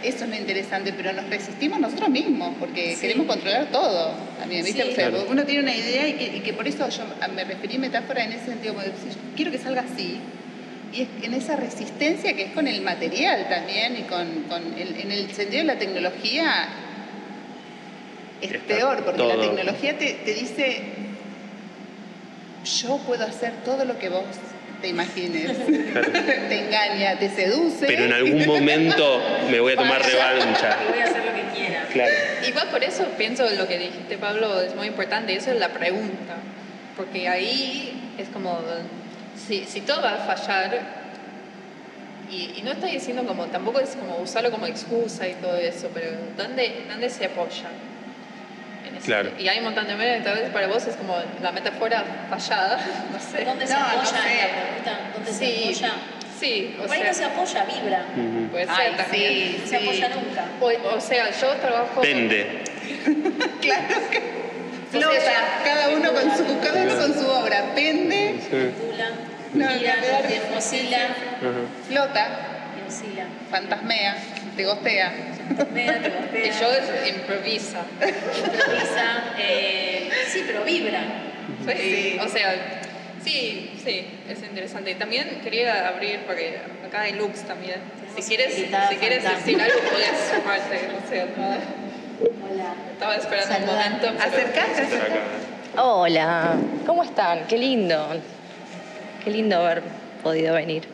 eso 0.03 0.25
es 0.25 0.31
lo 0.31 0.37
interesante, 0.37 0.93
pero 0.97 1.13
nos 1.13 1.29
resistimos 1.29 1.79
nosotros 1.79 2.09
mismos, 2.09 2.55
porque 2.59 2.95
Sí. 2.97 3.01
queremos 3.03 3.27
controlar 3.27 3.67
todo. 3.71 4.13
También, 4.39 4.65
¿viste? 4.65 4.83
Sí. 4.83 4.89
O 4.91 4.95
sea, 4.95 5.11
Claro. 5.11 5.27
uno 5.31 5.45
tiene 5.45 5.63
una 5.63 5.77
idea 5.77 6.09
y 6.09 6.15
que, 6.15 6.37
y 6.37 6.41
que 6.41 6.53
por 6.53 6.67
eso 6.67 6.89
yo 6.89 7.05
me 7.35 7.45
referí 7.45 7.79
metáfora 7.79 8.25
en 8.25 8.33
ese 8.33 8.47
sentido, 8.47 8.75
como 8.75 8.85
decir, 8.87 9.13
quiero 9.37 9.51
que 9.53 9.59
salga 9.59 9.83
así. 9.83 10.19
Y 10.93 11.03
es 11.03 11.09
en 11.23 11.35
esa 11.35 11.57
resistencia 11.57 12.35
que 12.35 12.43
es 12.45 12.53
con 12.53 12.67
el 12.67 12.83
material 12.83 13.49
también 13.49 13.97
y 13.97 14.03
con, 14.03 14.43
con 14.49 14.63
el, 14.79 14.95
en 15.01 15.13
el 15.13 15.31
sentido 15.33 15.61
de 15.61 15.65
la 15.67 15.79
tecnología 15.79 16.69
es 18.43 18.51
Está 18.53 18.75
peor, 18.75 19.05
porque 19.05 19.23
la 19.25 19.41
tecnología 19.41 19.97
te, 19.97 20.15
te 20.25 20.35
dice, 20.35 20.83
yo 22.81 22.99
puedo 22.99 23.25
hacer 23.25 23.53
todo 23.65 23.85
lo 23.85 23.99
que 23.99 24.09
vos 24.09 24.25
te 24.83 24.89
imagines. 24.89 25.51
te 26.49 26.67
engaña, 26.67 27.19
te 27.19 27.31
seduce. 27.31 27.87
Pero 27.87 28.05
en 28.05 28.13
algún 28.13 28.45
momento 28.45 29.23
me 29.51 29.61
voy 29.61 29.73
a 29.73 29.77
tomar 29.77 30.03
revancha. 30.05 30.77
y 30.87 30.91
voy 30.91 31.01
a 31.01 31.05
hacer 31.05 31.25
lo 31.25 31.33
que 31.33 31.57
quiera. 31.57 31.87
Claro. 31.91 32.13
Igual 32.47 32.69
por 32.69 32.85
eso 32.85 33.05
pienso 33.17 33.49
lo 33.49 33.67
que 33.67 33.79
dijiste, 33.79 34.19
Pablo, 34.19 34.61
es 34.61 34.75
muy 34.75 34.89
importante, 34.89 35.35
eso 35.35 35.53
es 35.53 35.59
la 35.59 35.69
pregunta. 35.69 36.35
Porque 36.97 37.29
ahí 37.29 38.13
es 38.19 38.29
como, 38.29 38.61
si, 39.47 39.65
si 39.65 39.81
todo 39.81 40.03
va 40.03 40.15
a 40.15 40.37
fallar, 40.37 41.03
y, 42.31 42.55
y 42.57 42.63
no 42.63 42.73
estoy 42.73 42.93
diciendo 42.93 43.25
como, 43.25 43.47
tampoco 43.47 43.81
es 43.81 43.91
como 43.91 44.17
usarlo 44.17 44.51
como 44.51 44.67
excusa 44.67 45.29
y 45.29 45.35
todo 45.35 45.57
eso, 45.57 45.89
pero 45.95 46.11
¿dónde, 46.37 46.85
dónde 46.89 47.09
se 47.09 47.27
apoya? 47.27 47.71
Eso? 48.97 49.07
Claro. 49.07 49.31
Y 49.39 49.49
hay 49.49 49.59
un 49.59 49.65
montón 49.65 49.87
de 49.87 49.95
medios, 49.95 50.25
tal 50.25 50.35
vez 50.39 50.51
para 50.51 50.67
vos 50.69 50.87
es 50.87 50.97
como 50.97 51.17
la 51.43 51.53
metáfora 51.53 52.05
fallada, 52.31 52.79
no 53.13 53.19
sé. 53.21 53.45
¿Dónde 53.45 53.67
se 53.67 53.73
No, 53.75 53.81
no 53.81 53.87
apoya 53.87 54.05
sé. 54.05 54.17
en 54.17 54.39
la 54.39 54.63
pregunta? 54.63 55.01
¿Dónde 55.15 55.33
se 55.33 55.39
Sí, 55.39 55.63
apoya? 55.65 55.93
Sí, 56.41 56.77
o 56.77 56.83
Por 56.87 56.93
ahí 56.93 56.99
sea, 57.03 57.09
no 57.09 57.15
se 57.15 57.25
apoya, 57.25 57.65
vibra. 57.65 58.05
puede 58.51 58.67
ser 58.67 58.75
Ay, 58.77 58.95
también. 58.97 59.33
sí, 59.33 59.61
no 59.63 59.69
se 59.69 59.77
apoya 59.77 60.09
nunca. 60.09 60.45
O, 60.61 60.95
o 60.97 61.01
sea, 61.01 61.31
yo 61.31 61.49
trabajo... 61.57 62.01
Pende. 62.01 62.65
Flota, 64.91 65.17
cada 65.65 65.89
uno 65.91 66.13
con 66.13 66.37
su, 66.37 66.61
cada 66.61 66.83
uno 66.83 66.97
con 66.97 67.15
su 67.15 67.27
obra. 67.29 67.65
Pende, 67.75 68.41
Tula, 68.51 69.09
No, 69.55 69.79
bien 69.79 70.43
oscila, 70.57 70.99
flota, 71.89 72.29
oscila. 72.89 73.25
fantasmea, 73.51 74.17
te 74.57 74.65
gostea. 74.65 75.13
Media 75.73 76.01
te 76.03 76.09
Y 76.09 76.13
golpea, 76.13 76.61
yo 76.61 77.09
improvisa. 77.17 77.85
improvisa. 78.01 79.25
eh, 79.39 80.11
sí, 80.29 80.45
pero 80.47 80.65
vibra. 80.65 81.01
Sí, 81.67 82.19
o 82.21 82.29
sea, 82.29 82.55
sí, 83.23 83.73
sí, 83.85 84.07
es 84.29 84.43
interesante. 84.43 84.93
Y 84.93 84.95
también 84.95 85.41
quería 85.43 85.89
abrir, 85.89 86.21
porque 86.27 86.59
acá 86.87 87.03
hay 87.03 87.13
looks 87.15 87.43
también. 87.43 87.77
Si 88.17 88.23
quieres, 88.23 88.55
si 88.55 88.97
quieres 88.97 89.23
decir 89.25 89.61
algo, 89.61 89.79
puedes 89.91 90.11
sumarte, 90.35 90.81
o 91.05 91.09
sea, 91.09 91.25
no- 91.37 91.83
Hola. 92.53 92.75
estaba 92.93 93.17
esperando 93.17 93.55
un 93.55 93.61
Saludar. 93.67 93.91
momento. 93.91 94.07
pero- 94.19 94.31
Acercate. 94.31 95.21
Hola, 95.77 96.55
¿cómo 96.87 97.03
están? 97.03 97.47
Qué 97.47 97.57
lindo. 97.59 98.09
Qué 99.25 99.31
lindo 99.31 99.57
haber 99.57 99.83
podido 100.23 100.55
venir. 100.55 100.85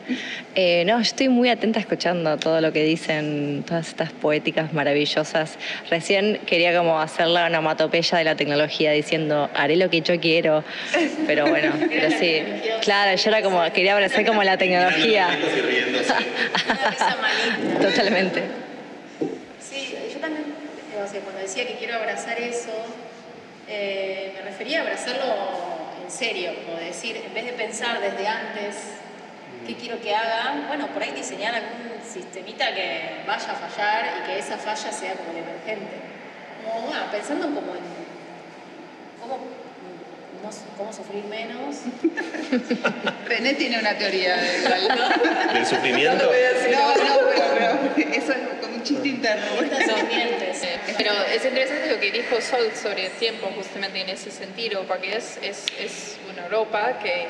Eh, 0.55 0.83
no, 0.85 0.95
yo 0.95 1.01
estoy 1.01 1.29
muy 1.29 1.49
atenta 1.49 1.79
escuchando 1.79 2.37
todo 2.37 2.59
lo 2.59 2.73
que 2.73 2.83
dicen, 2.83 3.63
todas 3.65 3.87
estas 3.87 4.11
poéticas 4.11 4.73
maravillosas. 4.73 5.57
Recién 5.89 6.39
quería 6.45 6.77
como 6.77 6.99
hacer 6.99 7.27
la 7.27 7.45
onomatopeya 7.45 8.17
de 8.17 8.23
la 8.23 8.35
tecnología 8.35 8.91
diciendo, 8.91 9.49
haré 9.53 9.75
lo 9.77 9.89
que 9.89 10.01
yo 10.01 10.19
quiero. 10.19 10.63
Pero 11.27 11.47
bueno, 11.47 11.71
pero 11.89 12.09
sí. 12.11 12.43
Claro, 12.81 13.15
yo 13.15 13.29
era 13.29 13.41
como, 13.41 13.63
quería 13.71 13.93
abrazar 13.93 14.25
como 14.25 14.43
la 14.43 14.57
tecnología. 14.57 15.29
Totalmente. 17.81 18.43
Sí, 19.59 19.95
yo 20.13 20.19
también, 20.19 20.45
o 21.01 21.07
sea, 21.07 21.21
cuando 21.21 21.41
decía 21.41 21.67
que 21.67 21.75
quiero 21.75 21.95
abrazar 21.95 22.39
eso, 22.39 22.71
eh, 23.67 24.33
me 24.35 24.41
refería 24.41 24.79
a 24.79 24.81
abrazarlo 24.81 25.35
en 26.03 26.11
serio, 26.11 26.51
como 26.65 26.79
decir, 26.79 27.15
en 27.23 27.33
vez 27.33 27.45
de 27.45 27.53
pensar 27.53 28.01
desde 28.01 28.27
antes 28.27 28.75
qué 29.69 29.75
quiero 29.75 30.01
que 30.01 30.15
haga, 30.15 30.65
bueno, 30.67 30.87
por 30.87 31.03
ahí 31.03 31.11
diseñar 31.11 31.53
algún 31.53 32.01
sistemita 32.03 32.73
que 32.73 33.21
vaya 33.27 33.51
a 33.51 33.55
fallar 33.55 34.05
y 34.19 34.25
que 34.25 34.39
esa 34.39 34.57
falla 34.57 34.91
sea 34.91 35.13
como 35.13 35.31
el 35.31 35.37
emergente. 35.37 35.95
Como, 36.65 36.87
bueno, 36.87 37.03
pensando 37.11 37.45
como 37.45 37.75
en 37.75 37.83
cómo, 39.21 39.37
no, 40.41 40.49
cómo 40.75 40.91
sufrir 40.91 41.23
menos. 41.25 41.75
René 43.27 43.53
tiene 43.53 43.77
una 43.77 43.95
teoría 43.95 44.37
de. 44.37 45.53
¿Del 45.53 45.65
sufrimiento? 45.65 46.25
No, 46.25 46.95
no, 46.95 47.15
pero, 47.31 47.79
pero 47.95 48.11
eso 48.11 48.31
es 48.31 48.39
como 48.61 48.75
un 48.75 48.83
chiste 48.83 49.07
interno. 49.07 49.45
Pero 50.97 51.11
es 51.31 51.45
interesante 51.45 51.91
lo 51.91 51.99
que 51.99 52.11
dijo 52.11 52.41
Sol 52.41 52.71
sobre 52.73 53.05
el 53.05 53.11
tiempo, 53.13 53.51
justamente 53.55 54.01
en 54.01 54.09
ese 54.09 54.31
sentido, 54.31 54.83
porque 54.87 55.15
es, 55.15 55.37
es, 55.43 55.65
es 55.79 56.17
una 56.31 56.47
ropa 56.47 56.97
que, 56.97 57.27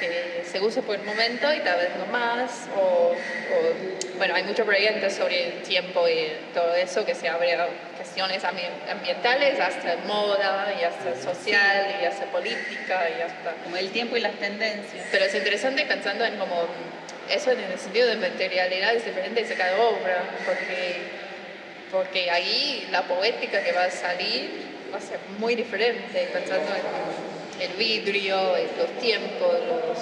que 0.00 0.42
se 0.50 0.60
usa 0.60 0.82
por 0.82 0.96
el 0.96 1.02
momento 1.02 1.52
y 1.52 1.60
tal 1.60 1.78
vez 1.78 1.90
no 1.98 2.06
más. 2.06 2.68
O, 2.76 2.80
o- 3.12 3.98
bueno, 4.18 4.34
hay 4.34 4.42
muchos 4.42 4.66
proyectos 4.66 5.12
sobre 5.12 5.46
el 5.46 5.62
tiempo 5.62 6.08
y 6.08 6.32
todo 6.52 6.74
eso 6.74 7.04
que 7.04 7.14
se 7.14 7.28
abre 7.28 7.54
a 7.54 7.68
cuestiones 7.96 8.42
ambi- 8.42 8.90
ambientales, 8.90 9.60
hasta 9.60 9.96
moda, 10.06 10.74
y 10.80 10.84
hasta 10.84 11.14
social, 11.22 11.96
y 12.02 12.04
hasta 12.04 12.24
política, 12.26 13.08
y 13.16 13.22
hasta 13.22 13.52
Como 13.62 13.76
el 13.76 13.90
tiempo 13.90 14.16
y 14.16 14.20
las 14.20 14.34
tendencias. 14.34 15.06
pero 15.12 15.24
es 15.24 15.34
interesante 15.34 15.84
pensando 15.86 16.24
en 16.24 16.36
como 16.36 16.66
eso 17.30 17.52
en 17.52 17.60
el 17.60 17.78
sentido 17.78 18.08
de 18.08 18.16
materialidades 18.16 19.04
diferentes 19.04 19.48
de 19.48 19.54
cada 19.54 19.76
obra, 19.82 20.24
porque, 20.44 20.96
porque 21.92 22.30
ahí 22.30 22.88
la 22.90 23.02
poética 23.02 23.62
que 23.62 23.70
va 23.72 23.84
a 23.84 23.90
salir 23.90 24.50
va 24.92 24.98
a 24.98 25.00
ser 25.00 25.18
muy 25.38 25.54
diferente, 25.54 26.28
pensando 26.32 26.74
en 26.74 27.37
el 27.60 27.72
vidrio, 27.74 28.36
los 28.78 28.90
tiempos, 29.00 29.54
los... 29.66 29.98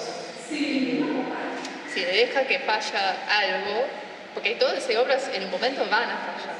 Si 1.93 2.01
deja 2.05 2.43
que 2.47 2.59
falla 2.59 3.15
algo, 3.29 3.85
porque 4.33 4.55
todas 4.55 4.77
esas 4.77 4.95
obras 4.97 5.29
en 5.33 5.43
un 5.45 5.51
momento 5.51 5.81
van 5.89 6.03
a 6.09 6.17
fallar, 6.17 6.55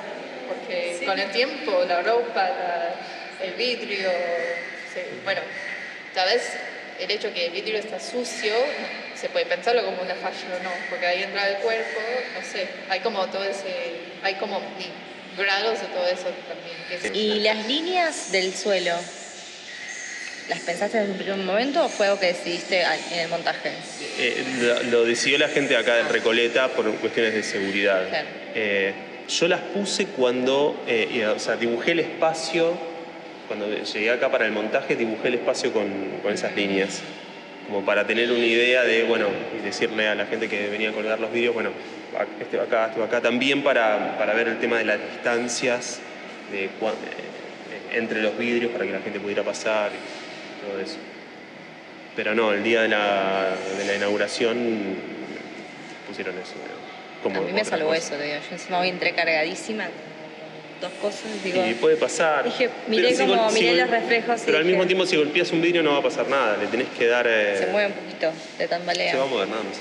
porque 0.48 1.04
con 1.06 1.20
el 1.20 1.30
tiempo 1.32 1.84
la 1.88 2.02
ropa, 2.02 2.44
la- 2.50 3.46
el 3.46 3.54
vidrio, 3.54 4.10
se- 4.94 5.06
bueno, 5.24 5.42
tal 6.16 6.28
vez 6.30 6.42
el 7.00 7.12
hecho 7.12 7.32
que 7.34 7.46
el 7.46 7.52
vidrio 7.52 7.78
está 7.78 8.00
sucio, 8.00 8.54
se 9.16 9.30
puede 9.30 9.46
pensarlo 9.46 9.86
como 9.86 10.02
una 10.02 10.16
falla 10.16 10.58
o 10.60 10.64
no, 10.64 10.72
porque 10.90 11.06
ahí 11.06 11.22
entra 11.24 11.48
el 11.50 11.58
cuerpo, 11.58 12.00
no 12.36 12.42
sé, 12.44 12.68
hay 12.90 13.00
como 13.02 13.28
todo 13.28 13.44
ese, 13.44 13.74
hay 14.24 14.34
como 14.36 14.60
grados 15.38 15.80
de 15.82 15.88
todo 15.88 16.08
eso 16.08 16.24
también. 16.48 16.78
que 16.90 16.96
es- 17.08 17.16
¿Y 17.16 17.40
las 17.42 17.68
líneas 17.68 18.32
del 18.32 18.56
suelo? 18.56 18.96
¿Las 20.50 20.60
pensaste 20.60 21.00
desde 21.00 21.12
un 21.12 21.18
primer 21.18 21.38
momento 21.38 21.86
o 21.86 21.90
fue 21.90 22.06
algo 22.06 22.20
que 22.20 22.28
decidiste 22.28 22.82
en 22.82 23.20
el 23.20 23.30
montaje? 23.30 23.72
Eh, 24.18 24.44
lo, 24.62 24.84
lo 24.84 25.06
decidió 25.06 25.38
la 25.38 25.50
gente 25.50 25.76
acá 25.76 25.96
de 25.96 26.04
Recoleta 26.04 26.70
por 26.70 26.90
cuestiones 26.96 27.34
de 27.34 27.44
seguridad. 27.44 28.08
Claro. 28.08 28.28
Eh, 28.56 28.94
yo 29.28 29.48
las 29.50 29.60
puse 29.60 30.06
cuando, 30.06 30.82
eh, 30.88 31.26
o 31.28 31.40
sea, 31.40 31.58
dibujé 31.58 31.92
el 31.92 32.00
espacio, 32.00 32.78
cuando 33.48 33.68
llegué 33.70 34.10
acá 34.10 34.32
para 34.32 34.46
el 34.46 34.54
montaje, 34.54 34.96
dibujé 34.96 35.28
el 35.28 35.34
espacio 35.36 35.74
con, 35.74 35.90
con 36.24 36.34
esas 36.34 36.56
líneas, 36.56 37.02
como 37.68 37.86
para 37.86 38.08
tener 38.08 38.32
una 38.32 38.46
idea 38.46 38.84
de, 38.84 39.04
bueno, 39.04 39.28
y 39.58 39.66
decirle 39.66 40.08
a 40.08 40.16
la 40.16 40.28
gente 40.28 40.48
que 40.48 40.70
venía 40.70 40.92
a 40.92 40.94
colgar 40.94 41.20
los 41.20 41.34
vídeos, 41.34 41.54
bueno, 41.54 41.72
este 42.40 42.56
va 42.56 42.64
acá, 42.64 42.88
este 42.88 43.00
va 43.02 43.08
acá, 43.08 43.20
también 43.20 43.64
para, 43.64 44.18
para 44.18 44.34
ver 44.34 44.48
el 44.48 44.60
tema 44.60 44.78
de 44.78 44.86
las 44.86 44.98
distancias 45.12 46.00
de 46.54 46.70
entre 47.94 48.22
los 48.22 48.38
vidrios 48.38 48.72
para 48.72 48.86
que 48.86 48.92
la 48.92 49.00
gente 49.00 49.20
pudiera 49.20 49.44
pasar 49.44 49.92
todo 50.68 50.80
eso. 50.80 50.98
Pero 52.16 52.34
no, 52.36 52.52
el 52.54 52.64
día 52.64 52.82
de 52.82 52.88
la, 52.88 53.54
de 53.78 53.86
la 53.86 53.96
inauguración 53.96 54.96
pusieron 56.08 56.36
eso. 56.38 56.54
Como 57.24 57.40
a 57.40 57.44
mí 57.44 57.52
me 57.54 57.64
salvó 57.66 57.88
cosa. 57.88 57.98
eso, 58.00 58.16
te 58.16 58.24
digo. 58.24 58.36
Yo 58.50 58.54
encima 58.56 58.78
voy 58.80 58.90
entre 58.90 59.14
cargadísima, 59.14 59.86
dos 60.82 60.92
cosas, 61.02 61.24
digo. 61.44 61.66
Y 61.66 61.74
puede 61.76 61.96
pasar. 61.98 62.44
Dije, 62.46 62.70
Pero 62.70 62.90
miré 62.90 63.16
si 63.16 63.26
como, 63.26 63.50
si 63.50 63.60
miré 63.62 63.76
los 63.76 63.90
reflejos 63.90 64.42
y 64.42 64.46
Pero 64.46 64.58
al 64.58 64.64
dije, 64.64 64.76
mismo 64.76 64.88
tiempo, 64.88 65.06
si 65.06 65.16
golpeas 65.18 65.52
un 65.52 65.62
vidrio 65.62 65.84
no 65.84 65.92
va 65.94 65.98
a 66.00 66.04
pasar 66.04 66.28
nada. 66.28 66.58
Le 66.58 66.68
tenés 66.68 66.88
que 66.98 67.08
dar. 67.08 67.28
eh, 67.28 67.56
se 67.58 67.68
mueve 67.68 67.88
un 67.88 67.94
poquito, 67.94 68.32
te 68.58 68.68
tambalea. 68.68 69.12
se 69.12 69.18
va 69.18 69.24
a 69.24 69.28
mover 69.28 69.48
nada 69.48 69.64
más. 69.64 69.78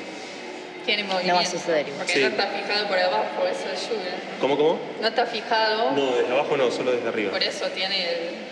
Tiene 0.85 1.03
No 1.03 1.09
va 1.09 1.15
a 1.15 1.23
movimiento, 1.23 1.51
suceder 1.51 1.81
igual. 1.89 1.97
porque 1.99 2.13
Sí. 2.13 2.21
no 2.21 2.27
está 2.29 2.47
fijado 2.47 2.87
por 2.89 2.99
abajo, 2.99 3.47
eso 3.51 3.65
ayuda. 3.71 4.11
¿Cómo, 4.41 4.57
cómo? 4.57 4.79
No 5.01 5.09
está 5.09 5.27
fijado, 5.27 5.91
No, 5.93 6.17
desde 6.17 6.33
abajo 6.33 6.57
no, 6.57 6.71
solo 6.71 6.93
desde 6.93 7.09
arriba. 7.09 7.33
por 7.33 7.43
eso 7.43 7.67
tiene 7.71 8.03
el... 8.09 8.46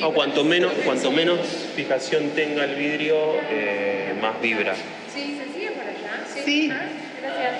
No, 0.00 0.12
cuanto 0.12 0.44
menos, 0.44 0.72
cuanto 0.84 1.10
menos 1.10 1.40
fijación 1.74 2.30
tenga 2.30 2.64
el 2.64 2.74
vidrio, 2.74 3.34
eh, 3.50 4.14
más 4.20 4.40
vibra. 4.40 4.74
Sí, 5.12 5.38
se 5.38 5.52
sigue 5.52 5.70
por 5.72 5.82
allá. 5.82 6.24
Sí. 6.44 6.70
Ah, 6.72 6.86
gracias. 7.20 7.54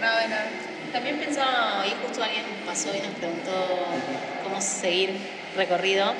No, 0.00 0.16
de 0.16 0.28
nada. 0.28 0.46
También 0.92 1.18
pensaba, 1.18 1.84
y 1.86 2.06
justo 2.06 2.22
alguien 2.22 2.44
pasó 2.66 2.90
y 2.94 2.98
nos 2.98 3.14
preguntó 3.18 3.50
cómo 4.44 4.60
seguir 4.60 5.10
recorrido, 5.56 6.12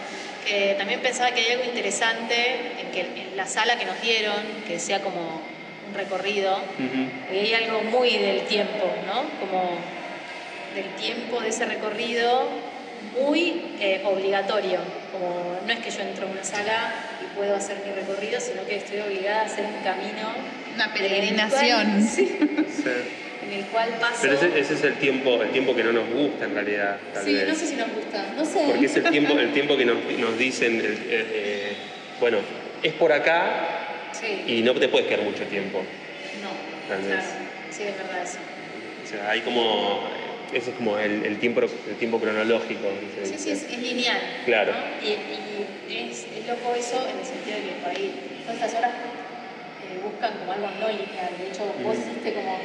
que 0.47 0.75
también 0.79 1.01
pensaba 1.01 1.31
que 1.33 1.41
hay 1.43 1.53
algo 1.53 1.65
interesante 1.65 2.73
en 2.81 2.91
que 2.91 3.01
en 3.01 3.37
la 3.37 3.47
sala 3.47 3.79
que 3.79 3.85
nos 3.85 4.01
dieron, 4.01 4.43
que 4.67 4.79
sea 4.79 5.01
como 5.01 5.43
un 5.89 5.95
recorrido, 5.95 6.59
y 7.31 7.37
hay 7.37 7.55
algo 7.55 7.83
muy 7.83 8.17
del 8.17 8.43
tiempo, 8.43 8.91
¿no? 9.07 9.25
Como 9.41 9.79
del 10.75 10.87
tiempo 10.97 11.41
de 11.41 11.51
ese 11.51 11.67
recorrido 11.67 12.49
muy 13.21 13.63
eh, 13.81 14.03
obligatorio, 14.05 14.81
como 15.13 15.59
no 15.67 15.73
es 15.73 15.79
que 15.81 15.91
yo 15.91 16.01
entro 16.03 16.27
a 16.27 16.31
una 16.31 16.45
sala 16.45 16.93
y 17.23 17.37
puedo 17.37 17.55
hacer 17.57 17.79
mi 17.87 17.93
recorrido, 17.93 18.41
sino 18.41 18.65
que 18.67 18.77
estoy 18.77 19.01
obligada 19.01 19.43
a 19.43 19.45
hacer 19.47 19.65
un 19.67 19.83
camino. 19.83 20.33
Una 20.75 20.85
en 20.87 20.91
el 20.91 20.97
peregrinación. 20.99 21.91
cual- 21.91 22.03
sí, 22.03 22.27
Sí. 22.27 22.91
en 23.47 23.53
el 23.59 23.65
cual 23.67 23.89
paso... 24.01 24.19
Pero 24.23 24.35
ese, 24.35 24.59
ese 24.59 24.75
es 24.75 24.85
el 24.85 24.95
tiempo, 24.95 25.43
el 25.43 25.51
tiempo 25.51 25.75
que 25.77 25.85
no 25.85 25.93
nos 25.93 26.09
gusta 26.09 26.45
en 26.47 26.55
realidad. 26.55 26.97
Tal 27.13 27.25
Sí, 27.25 27.35
vez. 27.35 27.49
no 27.49 27.55
sé 27.55 27.67
si 27.67 27.75
nos 27.77 27.93
gusta, 27.93 28.33
no 28.37 28.45
sé. 28.45 28.63
Porque 28.67 28.87
es 28.87 28.97
el 28.97 29.05
tiempo, 29.11 29.39
el 29.39 29.53
tiempo 29.55 29.77
que 29.77 29.85
nos, 29.85 29.97
nos 30.19 30.39
dicen, 30.39 30.77
el- 30.77 30.85
eh, 30.85 30.97
eh, 31.11 31.73
bueno, 32.21 32.39
es 32.83 32.93
por 32.95 33.13
acá 33.13 33.69
Sí, 34.13 34.45
y 34.47 34.63
no 34.63 34.75
te 34.75 34.89
puedes 34.89 35.07
quedar 35.09 35.23
mucho 35.25 35.45
tiempo. 35.45 35.79
no, 36.43 36.49
Tal 36.89 37.05
claro. 37.05 37.17
vez. 37.23 37.31
Sí, 37.77 37.83
es 37.85 37.97
verdad 37.97 38.23
eso. 38.23 38.39
O 39.05 39.07
sea, 39.09 39.31
hay 39.31 39.41
como 39.41 40.01
ese 40.53 40.71
es 40.71 40.77
como 40.77 40.99
el, 40.99 41.25
el 41.25 41.39
tiempo, 41.39 41.61
el 41.63 41.97
tiempo 41.97 42.19
cronológico. 42.21 42.89
se 43.17 43.27
Sí, 43.27 43.33
dice. 43.33 43.39
sí, 43.45 43.51
es, 43.51 43.63
es 43.73 43.79
lineal. 43.79 44.21
Claro. 44.45 44.73
¿no? 44.73 45.07
Y, 45.07 45.93
y 45.93 46.11
es, 46.11 46.27
es 46.39 46.47
loco 46.47 46.75
eso 46.75 46.97
en 47.09 47.19
el 47.19 47.25
sentido 47.27 47.57
de 47.57 47.63
que 47.63 47.75
por 47.83 47.91
ahí 47.91 48.13
todas 48.45 48.57
estas 48.61 48.75
horas 48.79 48.93
eh, 48.93 49.99
buscan 50.03 50.39
como 50.39 50.53
algo 50.53 50.69
no 50.81 50.89
lineal. 50.89 51.33
De 51.39 51.49
hecho, 51.49 51.65
vos 51.83 51.97
Mm. 51.97 52.01
hiciste 52.01 52.33
como 52.35 52.59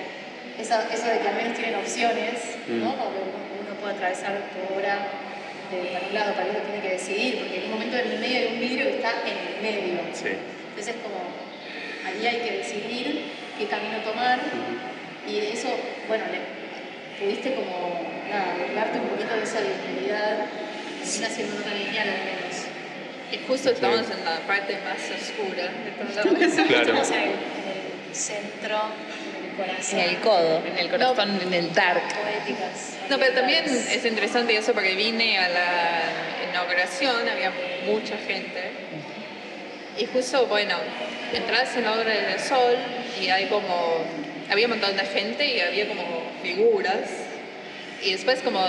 esa, 0.60 0.88
eso 0.94 1.06
de 1.08 1.20
que 1.20 1.28
al 1.28 1.36
menos 1.36 1.54
tienen 1.58 1.76
opciones, 1.76 2.34
¿no? 2.68 2.92
Como 2.98 3.12
que 3.14 3.22
uno 3.62 3.74
puede 3.82 3.94
atravesar 3.96 4.34
tu 4.54 4.74
obra 4.76 4.98
de 5.72 5.78
para 5.92 6.08
un 6.08 6.14
lado, 6.14 6.32
para 6.34 6.44
el 6.46 6.56
otro, 6.56 6.64
tiene 6.64 6.82
que 6.82 6.94
decidir, 6.96 7.40
porque 7.40 7.58
en 7.60 7.64
un 7.66 7.72
momento 7.72 7.98
en 7.98 8.12
el 8.12 8.20
medio 8.20 8.38
hay 8.40 8.48
un 8.56 8.60
vidrio 8.60 8.86
que 8.88 8.96
está 9.04 9.12
en 9.28 9.36
el 9.36 9.56
medio. 9.62 10.00
Sí. 10.14 10.32
Entonces, 10.72 10.96
como 11.04 11.20
ahí 12.08 12.26
hay 12.26 12.40
que 12.42 12.58
decidir 12.58 13.22
qué 13.60 13.66
camino 13.68 13.98
tomar. 14.00 14.40
Y 15.28 15.40
eso, 15.52 15.68
bueno, 16.08 16.24
le, 16.32 16.40
pudiste 17.20 17.56
como, 17.56 18.02
nada, 18.30 18.56
burlarte 18.60 19.00
un 19.00 19.08
poquito 19.08 19.36
de 19.36 19.44
esa 19.44 19.60
linealidad, 19.62 20.46
termina 21.04 21.30
siendo 21.30 21.56
no 21.56 21.62
tan 21.62 21.78
lineal 21.78 22.10
al 22.10 22.26
menos. 22.26 22.56
Y 23.32 23.38
justo 23.48 23.72
estamos 23.72 24.10
en 24.10 24.24
la 24.24 24.40
parte 24.48 24.78
más 24.86 25.02
oscura 25.12 25.64
de 25.64 25.92
todo 26.24 26.38
eso. 26.38 26.64
Claro. 26.68 26.82
Estamos 26.84 27.12
en 27.12 27.18
el, 27.18 27.30
en 27.30 28.10
el 28.10 28.16
centro, 28.16 28.82
en 29.38 29.50
el 29.50 29.56
corazón. 29.58 30.00
En 30.00 30.10
el 30.10 30.18
codo, 30.18 30.64
en 30.66 30.78
el 30.78 30.90
corazón, 30.90 31.42
en 31.42 31.54
el 31.54 31.74
dark. 31.74 32.04
Poéticas. 32.04 32.98
No, 33.10 33.18
pero 33.18 33.34
también 33.34 33.66
es 33.66 34.06
interesante 34.06 34.56
eso 34.56 34.74
porque 34.74 34.96
vine 34.96 35.40
a 35.40 35.50
la 35.50 36.02
inauguración, 36.50 37.28
había 37.28 37.52
mucha 37.86 38.18
gente. 38.18 38.72
Y 39.98 40.06
justo, 40.06 40.46
bueno, 40.46 40.76
entras 41.34 41.76
en 41.76 41.84
la 41.84 41.94
obra 41.94 42.12
del 42.12 42.40
sol 42.40 42.76
y 43.20 43.30
hay 43.30 43.48
como, 43.48 44.04
había 44.50 44.66
un 44.68 44.72
montón 44.72 44.96
de 44.96 45.04
gente 45.06 45.46
y 45.46 45.60
había 45.60 45.88
como 45.88 46.04
figuras. 46.44 47.10
Y 48.04 48.12
después 48.12 48.40
como 48.42 48.64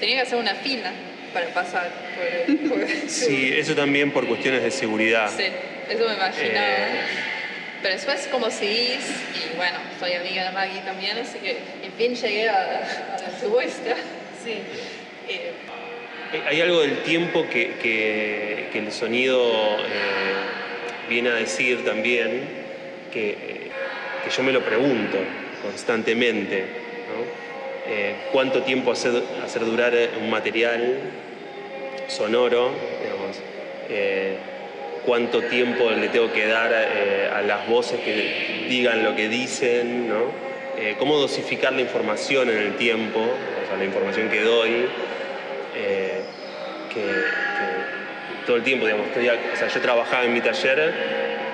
tenía 0.00 0.16
que 0.16 0.22
hacer 0.22 0.38
una 0.38 0.54
fila 0.56 0.92
para 1.32 1.46
pasar 1.48 1.90
por... 2.16 2.68
por 2.68 2.88
Sí, 3.08 3.52
eso 3.56 3.74
también 3.74 4.10
por 4.10 4.26
cuestiones 4.26 4.62
de 4.62 4.70
seguridad. 4.70 5.30
Sí, 5.36 5.44
eso 5.90 6.06
me 6.08 6.14
imaginaba. 6.14 6.66
Eh. 6.66 7.00
Pero 7.82 7.94
después 7.96 8.26
como 8.32 8.50
seguís, 8.50 9.04
y 9.34 9.56
bueno, 9.56 9.76
soy 10.00 10.12
amiga 10.14 10.44
de 10.44 10.50
Maggie 10.52 10.80
también, 10.80 11.18
así 11.18 11.38
que 11.38 11.50
en 11.82 11.92
fin 11.98 12.14
llegué 12.14 12.48
a, 12.48 12.54
a 12.56 13.20
la 13.20 13.38
submuestra. 13.38 13.94
Sí. 14.42 14.52
Eh, 15.28 15.52
Hay 16.48 16.60
algo 16.62 16.80
del 16.80 17.02
tiempo 17.02 17.46
que, 17.48 17.74
que- 17.82 18.68
que 18.72 18.78
el 18.78 18.90
sonido 18.90 19.78
eh, 19.80 21.10
viene 21.10 21.28
a 21.30 21.34
decir 21.34 21.84
también, 21.84 22.42
que, 23.12 23.30
eh, 23.30 23.63
que 24.24 24.30
yo 24.30 24.42
me 24.42 24.52
lo 24.52 24.60
pregunto 24.60 25.18
constantemente. 25.62 26.60
¿no? 26.60 27.92
Eh, 27.92 28.14
¿Cuánto 28.32 28.62
tiempo 28.62 28.92
hacer, 28.92 29.22
hacer 29.44 29.64
durar 29.64 29.92
un 30.20 30.30
material 30.30 30.98
sonoro? 32.08 32.70
digamos? 33.02 33.40
Eh, 33.90 34.36
¿Cuánto 35.04 35.42
tiempo 35.42 35.90
le 35.90 36.08
tengo 36.08 36.32
que 36.32 36.46
dar 36.46 36.72
eh, 36.72 37.28
a 37.30 37.42
las 37.42 37.68
voces 37.68 38.00
que 38.00 38.66
digan 38.68 39.04
lo 39.04 39.14
que 39.14 39.28
dicen? 39.28 40.10
Eh, 40.78 40.96
¿Cómo 40.98 41.18
dosificar 41.18 41.74
la 41.74 41.82
información 41.82 42.48
en 42.48 42.56
el 42.56 42.76
tiempo? 42.76 43.20
O 43.20 43.68
sea, 43.68 43.76
la 43.76 43.84
información 43.84 44.30
que 44.30 44.40
doy 44.40 44.86
eh, 45.76 46.20
que, 46.92 47.02
todo 48.46 48.56
el 48.56 48.62
tiempo, 48.62 48.86
digamos, 48.86 49.08
estoy 49.08 49.28
o 49.28 49.56
sea, 49.56 49.68
yo 49.68 49.80
trabajaba 49.80 50.24
en 50.24 50.32
mi 50.32 50.40
taller 50.40 50.94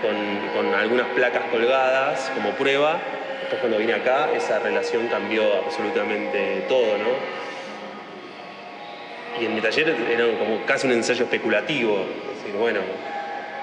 con 0.00 0.29
algunas 0.74 1.06
placas 1.08 1.42
colgadas 1.50 2.30
como 2.34 2.50
prueba, 2.52 2.98
después 3.40 3.60
cuando 3.60 3.78
vine 3.78 3.94
acá 3.94 4.30
esa 4.34 4.58
relación 4.58 5.08
cambió 5.08 5.42
absolutamente 5.64 6.64
todo, 6.68 6.98
¿no? 6.98 7.40
Y 9.40 9.46
en 9.46 9.54
mi 9.54 9.60
taller 9.60 9.94
era 10.10 10.24
como 10.38 10.64
casi 10.66 10.86
un 10.86 10.92
ensayo 10.92 11.24
especulativo, 11.24 12.04
es 12.32 12.42
decir, 12.42 12.58
bueno, 12.58 12.80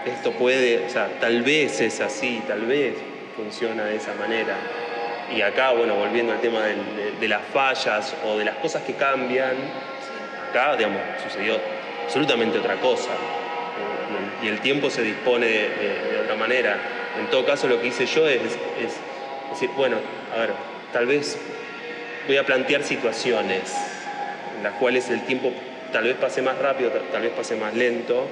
esto 0.06 0.32
puede, 0.32 0.86
o 0.86 0.90
sea, 0.90 1.10
tal 1.20 1.42
vez 1.42 1.80
es 1.82 2.00
así, 2.02 2.42
tal 2.48 2.62
vez 2.62 2.96
funciona 3.36 3.86
de 3.86 3.98
esa 3.98 4.14
manera. 4.16 4.56
Y 5.36 5.42
acá, 5.42 5.72
bueno, 5.72 5.96
volviendo 5.96 6.32
al 6.32 6.40
tema 6.40 6.62
de, 6.62 6.76
de 7.20 7.28
las 7.28 7.42
fallas 7.54 8.16
o 8.26 8.38
de 8.38 8.46
las 8.46 8.56
cosas 8.56 8.84
que 8.84 8.94
cambian, 8.94 9.56
acá, 10.50 10.76
digamos, 10.78 11.02
sucedió 11.22 11.60
absolutamente 12.06 12.58
otra 12.60 12.76
cosa. 12.76 13.12
Y 14.44 14.48
el, 14.48 14.60
tiempo 14.60 14.90
se 14.90 15.02
dispone 15.02 15.48
de, 15.48 16.22
otra 16.24 16.36
manera. 16.36 16.78
En 17.20 17.28
todo 17.28 17.46
caso, 17.46 17.68
lo 17.68 17.82
que 17.82 17.88
hice 17.88 18.06
yo 18.06 18.28
es, 18.28 18.42
decir, 19.50 19.70
bueno, 19.76 19.98
a 20.36 20.40
ver, 20.40 20.52
tal 20.94 21.06
vez 21.06 21.38
voy 22.28 22.38
a 22.38 22.46
plantear 22.46 22.84
situaciones 22.84 23.74
en 24.58 24.64
las 24.64 24.74
cuales 24.74 25.10
el 25.10 25.22
tiempo 25.22 25.52
tal 25.92 26.04
vez 26.04 26.16
pase 26.16 26.42
más 26.42 26.58
rápido, 26.58 26.92
tal, 26.92 27.22
vez 27.22 27.32
pase 27.32 27.56
más 27.56 27.74
lento, 27.74 28.28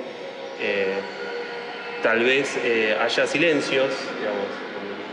eh, 0.62 0.96
tal 2.04 2.24
vez 2.24 2.58
eh, 2.64 2.98
haya 3.02 3.26
silencios, 3.26 3.90
digamos, 4.20 4.66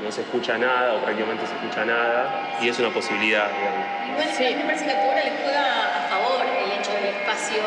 no 0.02 0.10
se 0.10 0.22
escucha 0.22 0.58
nada 0.58 0.94
o 0.94 1.02
prácticamente 1.02 1.46
se 1.46 1.54
escucha 1.54 1.84
nada, 1.84 2.58
y 2.60 2.68
es 2.68 2.78
una 2.78 2.90
posibilidad, 2.90 3.48
digamos. 3.48 3.86
Igual 4.12 4.56
mí 4.56 4.62
me 4.62 4.64
parece 4.64 4.84
que 4.84 4.90
a 4.90 5.00
tu 5.00 5.08
obra 5.08 5.24
le 5.24 5.30
juega 5.42 5.96
a 5.96 6.08
favor 6.08 6.44
el 6.44 6.78
hecho 6.78 6.92
del 6.92 7.04
espacio. 7.04 7.62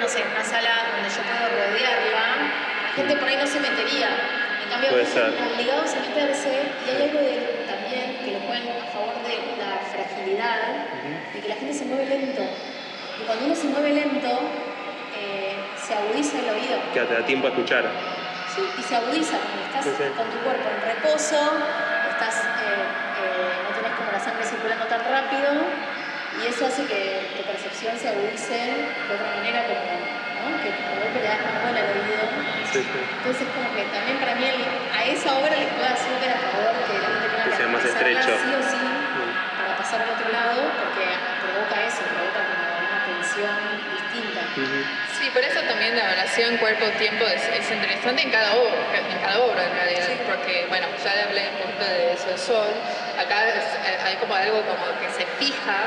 No 0.00 0.08
sé, 0.08 0.22
en 0.22 0.28
una 0.30 0.44
sala 0.44 0.70
donde 0.94 1.08
yo 1.08 1.22
puedo 1.22 1.44
rodearla, 1.48 2.26
la 2.84 2.92
gente 2.94 3.16
por 3.16 3.28
ahí 3.28 3.36
no 3.36 3.46
se 3.46 3.60
metería. 3.60 4.08
En 4.64 4.70
cambio, 4.70 4.90
obligados 4.92 5.94
a 5.94 6.00
meterse 6.00 6.52
y 6.84 6.90
hay 6.90 7.02
algo 7.08 7.18
de, 7.20 7.64
también 7.66 8.18
que 8.22 8.32
lo 8.32 8.40
juegan 8.40 8.68
a 8.68 8.84
favor 8.92 9.16
de 9.24 9.34
la 9.56 9.80
fragilidad, 9.88 10.58
de 11.32 11.40
que 11.40 11.48
la 11.48 11.54
gente 11.56 11.72
se 11.74 11.84
mueve 11.86 12.04
lento. 12.06 12.42
Y 13.20 13.24
cuando 13.24 13.46
uno 13.46 13.54
se 13.54 13.66
mueve 13.68 13.92
lento, 13.94 14.28
eh, 15.16 15.56
se 15.80 15.94
agudiza 15.94 16.38
el 16.40 16.50
oído. 16.50 16.76
Que 16.92 17.00
te 17.00 17.14
da 17.14 17.24
tiempo 17.24 17.46
a 17.46 17.50
escuchar. 17.50 17.84
Sí, 18.54 18.60
y 18.78 18.82
se 18.82 18.96
agudiza 18.96 19.38
cuando 19.38 19.62
estás 19.64 19.84
Sí, 19.84 19.90
sí. 19.96 20.04
con 20.16 20.26
tu 20.28 20.38
cuerpo 20.44 20.68
en 20.68 20.80
reposo, 20.94 21.40
estás, 22.10 22.44
eh, 22.44 22.84
eh, 23.24 23.62
no 23.64 23.70
tenés 23.74 23.92
como 23.96 24.12
la 24.12 24.20
sangre 24.20 24.44
circulando 24.44 24.84
tan 24.84 25.00
rápido 25.00 25.48
y 26.42 26.46
eso 26.46 26.66
hace 26.66 26.84
que 26.86 27.34
tu 27.36 27.42
percepción 27.42 27.96
se 27.98 28.08
agudice 28.08 28.54
de 28.54 29.14
otra 29.14 29.28
manera, 29.36 29.64
como 29.66 29.82
¿no? 30.50 30.62
que 30.62 30.70
de 30.70 30.94
golpe 31.02 31.18
le 31.18 31.28
das 31.28 31.40
más 31.42 31.56
bola 31.66 31.80
al 31.82 31.90
oído. 31.98 32.22
Sí, 32.72 32.80
sí. 32.84 33.00
Entonces 33.18 33.46
como 33.54 33.68
que 33.74 33.82
también 33.90 34.16
para 34.22 34.34
mí 34.36 34.44
el- 34.44 34.64
a 34.94 35.00
esa 35.08 35.34
obra 35.38 35.50
le 35.56 35.66
juega 35.72 35.92
súper 35.98 36.30
a 36.30 36.38
favor 36.38 36.72
que 36.86 36.94
la 37.00 37.08
gente 37.10 37.26
tenga 37.32 37.44
Que 37.44 37.50
que 37.50 37.56
sea 37.56 37.68
más 37.68 37.84
estrecho. 37.84 38.30
sí 38.44 38.50
o 38.54 38.62
sí 38.62 38.82
para 39.58 39.72
pasar 39.76 39.98
al 40.04 40.10
otro 40.14 40.28
lado 40.30 40.62
porque 40.78 41.04
provoca 41.42 41.76
eso, 41.86 42.00
provoca 42.06 42.40
como 42.44 42.64
una 42.86 42.98
tensión 43.08 43.56
distinta. 43.98 44.42
Sí, 45.18 45.28
por 45.30 45.42
eso 45.42 45.60
también 45.62 45.96
la 45.96 46.08
relación 46.10 46.56
cuerpo-tiempo 46.58 47.24
es, 47.26 47.42
es 47.48 47.70
interesante 47.72 48.22
en 48.22 48.30
cada 48.30 48.54
obra, 48.54 48.78
en 48.94 49.18
cada 49.18 49.38
obra 49.40 49.64
en 49.64 49.74
realidad, 49.74 50.06
porque 50.26 50.64
bueno, 50.68 50.86
ya 51.02 51.10
hablé 51.26 51.48
un 51.50 51.58
poquito 51.62 51.84
de 51.84 52.12
eso 52.12 52.26
del 52.28 52.38
sol, 52.38 52.70
acá 53.18 53.48
es- 53.48 53.74
eh, 53.88 53.98
hay 54.04 54.14
como 54.16 54.34
algo 54.34 54.62
como 54.62 54.84
que 55.00 55.10
se 55.10 55.26
fija 55.42 55.78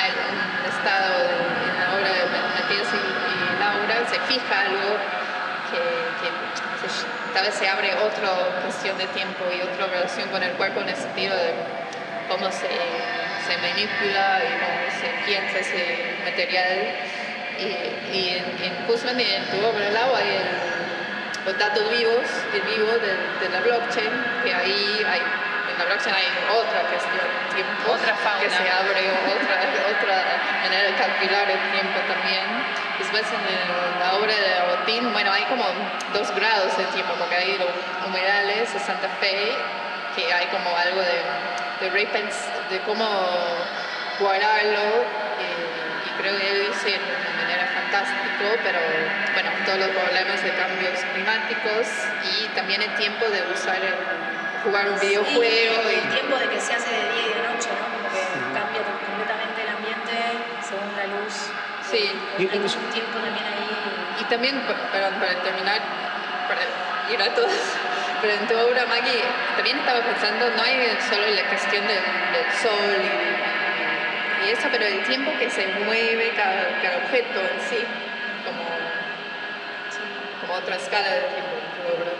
en 0.00 0.14
un 0.16 0.38
estado 0.64 1.12
de, 1.28 1.36
en 1.68 1.76
la 1.76 1.86
obra 1.92 2.08
de 2.08 2.24
Matías 2.56 2.88
y, 2.88 3.00
y 3.04 3.60
Laura, 3.60 4.08
se 4.08 4.18
fija 4.32 4.60
algo 4.60 4.96
que, 5.70 5.82
que 6.24 6.88
se- 6.88 7.04
tal 7.34 7.44
vez 7.44 7.54
se 7.54 7.68
abre 7.68 7.92
otra 8.00 8.30
cuestión 8.64 8.96
de 8.96 9.06
tiempo 9.08 9.44
y 9.52 9.60
otra 9.60 9.86
relación 9.92 10.28
con 10.30 10.42
el 10.42 10.52
cuerpo 10.52 10.80
en 10.80 10.88
el 10.88 10.96
sentido 10.96 11.36
de 11.36 11.52
cómo 12.28 12.50
se, 12.50 12.64
se 13.44 13.54
manipula 13.60 14.40
y 14.40 14.52
cómo 14.56 14.80
se 14.96 15.08
piensa 15.26 15.58
ese 15.58 16.16
material. 16.24 16.96
Y, 17.58 18.16
y 18.16 18.28
en, 18.38 18.44
en- 18.62 18.86
justamente 18.86 19.36
en 19.36 19.44
tu 19.50 19.66
obra 19.66 19.88
lado 19.90 20.14
hay 20.16 20.28
el- 20.28 21.46
los 21.46 21.58
datos 21.58 21.90
vivos, 21.90 22.22
el 22.54 22.60
vivo 22.62 22.92
de, 22.98 23.12
de 23.40 23.48
la 23.50 23.60
blockchain, 23.60 24.10
que 24.44 24.54
ahí 24.54 25.02
hay, 25.08 25.20
en 25.20 25.78
la 25.78 25.84
blockchain 25.86 26.14
hay 26.14 26.28
otra 26.54 26.80
cuestión, 26.90 27.24
tiempo, 27.54 27.92
Otra 27.92 28.14
fauna. 28.16 28.40
que 28.40 28.50
se 28.50 28.64
abre, 28.70 29.00
otra, 29.32 29.54
otra 29.96 30.16
manera 30.62 30.84
de 30.88 30.94
calcular 30.94 31.50
el 31.50 31.62
tiempo 31.72 31.98
también. 32.06 32.44
Después 32.98 33.22
en 33.32 33.42
el- 33.42 33.98
la 34.00 34.14
obra 34.18 34.32
de 34.34 34.76
Botín, 34.76 35.12
bueno, 35.12 35.32
hay 35.32 35.42
como 35.44 35.64
dos 36.12 36.30
grados 36.34 36.76
de 36.76 36.84
tiempo, 36.94 37.14
porque 37.18 37.34
hay 37.36 37.58
los 37.58 37.70
humedales 38.06 38.72
de 38.72 38.78
Santa 38.80 39.08
Fe, 39.20 39.52
que 40.16 40.32
hay 40.32 40.46
como 40.46 40.76
algo 40.76 41.00
de, 41.00 41.18
de 41.80 41.90
repens, 41.90 42.34
de 42.70 42.78
cómo 42.80 43.06
guardarlo, 44.18 44.80
eh, 45.40 46.06
y 46.06 46.20
creo 46.22 46.36
que 46.38 46.50
él 46.50 46.66
dice 46.72 46.98
fantástico, 47.88 48.44
pero 48.62 48.80
bueno, 49.32 49.50
todos 49.64 49.78
los 49.78 49.88
problemas 49.88 50.42
de 50.44 50.52
cambios 50.52 51.00
climáticos 51.14 51.88
y 52.24 52.48
también 52.54 52.82
el 52.82 52.94
tiempo 52.96 53.24
de 53.26 53.40
usar 53.52 53.80
el, 53.80 53.96
jugar 54.64 54.88
un 54.90 55.00
videojuego. 55.00 55.74
Sí, 55.88 55.88
y, 55.88 55.94
el 55.96 56.08
tiempo 56.12 56.36
de 56.36 56.48
que 56.48 56.60
se 56.60 56.74
hace 56.74 56.90
de 56.90 57.04
día 57.08 57.24
y 57.24 57.32
de 57.32 57.42
noche, 57.48 57.70
¿no? 57.72 57.84
Como 57.88 58.08
que 58.12 58.20
cambia 58.52 58.80
completamente 58.84 59.58
el 59.64 59.70
ambiente 59.72 60.12
según 60.60 60.92
la 60.96 61.06
luz. 61.16 61.48
Sí. 61.88 62.12
Hay 62.38 62.46
como 62.46 62.64
un 62.64 62.90
tiempo 62.92 63.16
también 63.16 63.46
ahí. 63.48 64.20
Y 64.20 64.24
también, 64.24 64.60
perdón, 64.92 65.14
para 65.20 65.34
terminar, 65.40 65.80
para 66.44 66.60
ir 67.08 67.22
a 67.22 67.34
todos. 67.34 67.52
Pero 68.20 68.34
en 68.34 68.48
tu 68.48 68.54
obra, 68.58 68.84
Maggie, 68.84 69.22
también 69.54 69.78
estaba 69.78 70.00
pensando, 70.00 70.50
no 70.50 70.62
hay 70.62 70.98
solo 71.08 71.24
la 71.30 71.44
cuestión 71.48 71.86
del, 71.86 72.02
del 72.34 72.48
sol 72.60 72.98
y, 72.98 73.47
eso, 74.52 74.68
pero 74.70 74.84
el 74.84 75.02
tiempo 75.04 75.30
que 75.38 75.50
se 75.50 75.66
mueve 75.84 76.32
cada, 76.36 76.80
cada 76.82 76.98
objeto 76.98 77.40
en 77.40 77.60
sí, 77.68 77.84
como, 78.44 78.64
como 80.40 80.54
otra 80.54 80.76
escala 80.76 81.08
de 81.08 81.20
tiempo 81.20 81.54
en 81.58 81.68
tu 81.74 81.96
obra. 81.96 82.12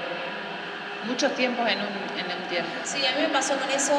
Muchos 1.05 1.35
tiempos 1.35 1.69
en 1.69 1.79
un, 1.81 1.95
en 2.19 2.27
un 2.27 2.49
tiempo. 2.49 2.71
Sí, 2.85 3.05
a 3.07 3.13
mí 3.13 3.23
me 3.23 3.29
pasó 3.29 3.57
con 3.57 3.71
eso, 3.71 3.95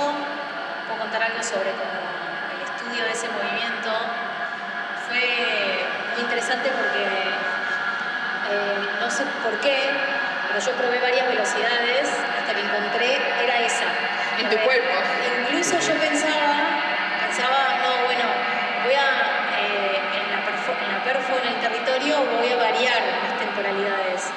puedo 0.88 1.00
contar 1.00 1.24
algo 1.24 1.42
sobre 1.42 1.72
como 1.72 1.98
el 2.54 2.62
estudio 2.66 3.04
de 3.06 3.12
ese 3.12 3.28
movimiento. 3.30 3.92
Fue 5.08 5.26
muy 6.14 6.22
interesante 6.22 6.70
porque 6.70 7.04
eh, 8.50 9.00
no 9.00 9.10
sé 9.10 9.24
por 9.44 9.60
qué, 9.62 9.90
pero 10.48 10.60
yo 10.60 10.72
probé 10.74 11.00
varias 11.00 11.28
velocidades 11.28 12.10
hasta 12.10 12.54
que 12.54 12.62
encontré, 12.62 13.18
era 13.44 13.60
esa. 13.62 13.86
En 14.40 14.50
tu 14.50 14.58
cuerpo. 14.64 14.94
Incluso 15.42 15.78
yo 15.80 16.00
pensaba, 16.00 16.70
no, 17.84 18.06
bueno, 18.06 18.26
voy 18.84 18.94
a, 18.94 19.08
eh, 19.60 20.00
en, 20.16 20.32
la 20.32 20.46
perfo, 20.46 20.72
en 20.74 20.92
la 20.92 21.04
perfo, 21.04 21.38
en 21.38 21.39
el 21.50 21.60
territorio, 21.62 22.16
voy 22.38 22.52
a 22.52 22.58
variar 22.58 23.02
las 23.24 23.40
temporalidades. 23.40 24.30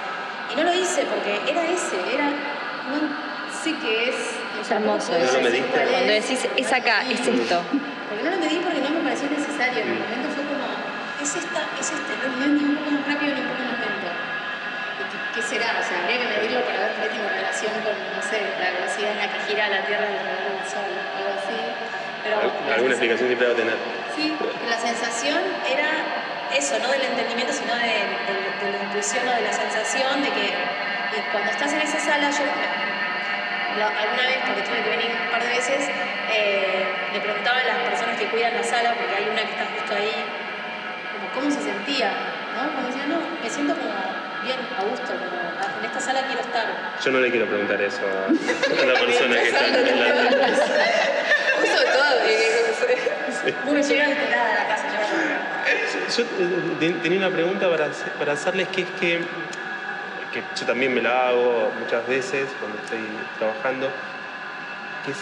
Y 0.53 0.57
no 0.57 0.65
lo 0.65 0.73
hice 0.75 1.05
porque 1.05 1.41
era 1.51 1.65
ese, 1.65 1.97
era, 2.13 2.29
no 2.29 2.99
sé 3.53 3.75
qué 3.81 4.11
es. 4.11 4.17
Es 4.61 4.71
hermoso 4.71 5.13
¿No 5.13 5.33
lo 5.33 5.41
mediste? 5.41 5.81
Cuando 5.91 6.13
decís, 6.13 6.47
es 6.57 6.73
acá, 6.73 7.03
es 7.09 7.21
esto. 7.27 7.63
Porque 8.09 8.23
no 8.25 8.31
lo 8.31 8.39
medí 8.39 8.57
porque 8.61 8.81
no 8.81 8.91
me 8.91 9.01
pareció 9.01 9.29
necesario. 9.31 9.81
En 9.83 9.89
el 9.89 9.99
momento 9.99 10.29
fue 10.37 10.45
como, 10.45 10.69
es 11.23 11.31
esta, 11.37 11.61
es 11.81 11.89
este, 11.89 12.13
no, 12.21 12.37
no 12.37 12.45
es 12.45 12.53
ni 12.53 12.65
un 12.69 12.77
poco 12.77 12.91
más 12.93 13.05
rápido 13.09 13.35
ni 13.35 13.41
un 13.41 13.49
poco 13.49 13.63
más 13.65 13.79
lento. 13.81 14.11
¿Y 14.13 15.05
qué, 15.09 15.19
qué 15.35 15.43
será? 15.43 15.69
O 15.81 15.83
sea, 15.83 15.97
habría 16.05 16.19
que 16.21 16.29
medirlo 16.37 16.61
para 16.69 16.79
ver 16.79 16.93
qué 17.01 17.09
tiene 17.09 17.29
relación 17.29 17.73
con, 17.81 17.97
no 17.97 18.23
sé, 18.23 18.39
la 18.61 18.69
velocidad 18.77 19.11
en 19.13 19.21
la 19.25 19.29
que 19.33 19.39
gira 19.49 19.63
la 19.69 19.81
Tierra 19.89 20.05
alrededor 20.05 20.53
del 20.53 20.67
Sol, 20.69 20.91
algo 21.17 21.31
así. 21.33 21.59
Pero 22.23 22.37
Alguna 22.77 22.93
explicación 22.95 23.27
siempre 23.27 23.47
va 23.49 23.55
a 23.55 23.57
tener. 23.57 23.79
Sí, 24.15 24.37
la 24.69 24.79
sensación 24.79 25.41
era 25.67 25.91
eso, 26.57 26.79
no 26.81 26.91
del 26.91 27.03
entendimiento, 27.03 27.53
sino 27.53 27.75
de, 27.75 27.83
de- 27.83 28.67
de 28.67 28.73
la 28.79 28.85
intuición 28.85 29.27
o 29.29 29.33
de 29.33 29.41
la 29.43 29.53
sensación 29.53 30.23
de 30.23 30.29
que 30.31 30.55
cuando 31.33 31.51
estás 31.51 31.73
en 31.73 31.81
esa 31.83 31.99
sala, 32.01 32.31
yo 32.31 32.45
alguna 33.83 34.23
vez, 34.27 34.39
porque 34.47 34.63
tuve 34.63 34.83
que 34.85 34.91
venir 34.91 35.11
un 35.11 35.31
par 35.31 35.43
de 35.43 35.49
veces, 35.49 35.89
eh, 36.31 36.85
le 37.13 37.21
preguntaba 37.21 37.59
a 37.61 37.65
las 37.65 37.77
personas 37.89 38.19
que 38.19 38.27
cuidan 38.27 38.55
la 38.55 38.63
sala, 38.63 38.95
porque 38.95 39.17
hay 39.17 39.29
una 39.29 39.43
que 39.43 39.51
está 39.53 39.65
justo 39.77 39.95
ahí, 39.95 40.13
como 41.17 41.33
cómo 41.35 41.51
se 41.51 41.63
sentía, 41.63 42.13
¿no? 42.55 42.73
Como 42.75 42.87
decía, 42.89 43.07
no, 43.09 43.19
me 43.43 43.49
siento 43.51 43.75
como 43.75 43.93
bien, 44.45 44.59
a 44.79 44.83
gusto, 44.85 45.07
como 45.09 45.41
"Ah, 45.61 45.69
en 45.81 45.85
esta 45.87 46.01
sala 46.01 46.23
quiero 46.27 46.41
estar. 46.43 46.67
Yo 47.03 47.11
no 47.13 47.21
le 47.21 47.31
quiero 47.31 47.47
preguntar 47.47 47.81
eso 47.81 48.03
a, 48.05 48.27
a 48.29 48.87
la 48.87 48.95
persona 49.01 49.37
que 49.41 49.49
está 49.49 49.67
en 49.67 49.73
la 49.73 50.07
Uso 51.63 51.83
todo, 51.93 52.15
y 52.29 52.35
no 52.67 52.75
sé. 52.77 53.55
Bueno, 53.65 53.81
llegué 53.81 54.03
alterada 54.03 54.51
a 54.51 54.55
la 54.63 54.69
casa, 54.69 54.85
yo 56.17 56.23
eh, 56.25 56.27
ten- 56.81 57.01
tenía 57.01 57.19
una 57.19 57.31
pregunta 57.31 57.69
para, 57.71 57.89
para 58.19 58.33
hacerles 58.33 58.69
que 58.69 58.83
es 58.83 58.89
que, 59.01 59.19
que 60.33 60.43
yo 60.59 60.67
también 60.67 60.95
me 60.95 61.03
la 61.03 61.29
hago 61.29 61.71
muchas 61.81 62.07
veces 62.07 62.49
cuando 62.61 62.79
estoy 62.83 63.01
trabajando, 63.39 63.89
que 65.05 65.13
es 65.13 65.19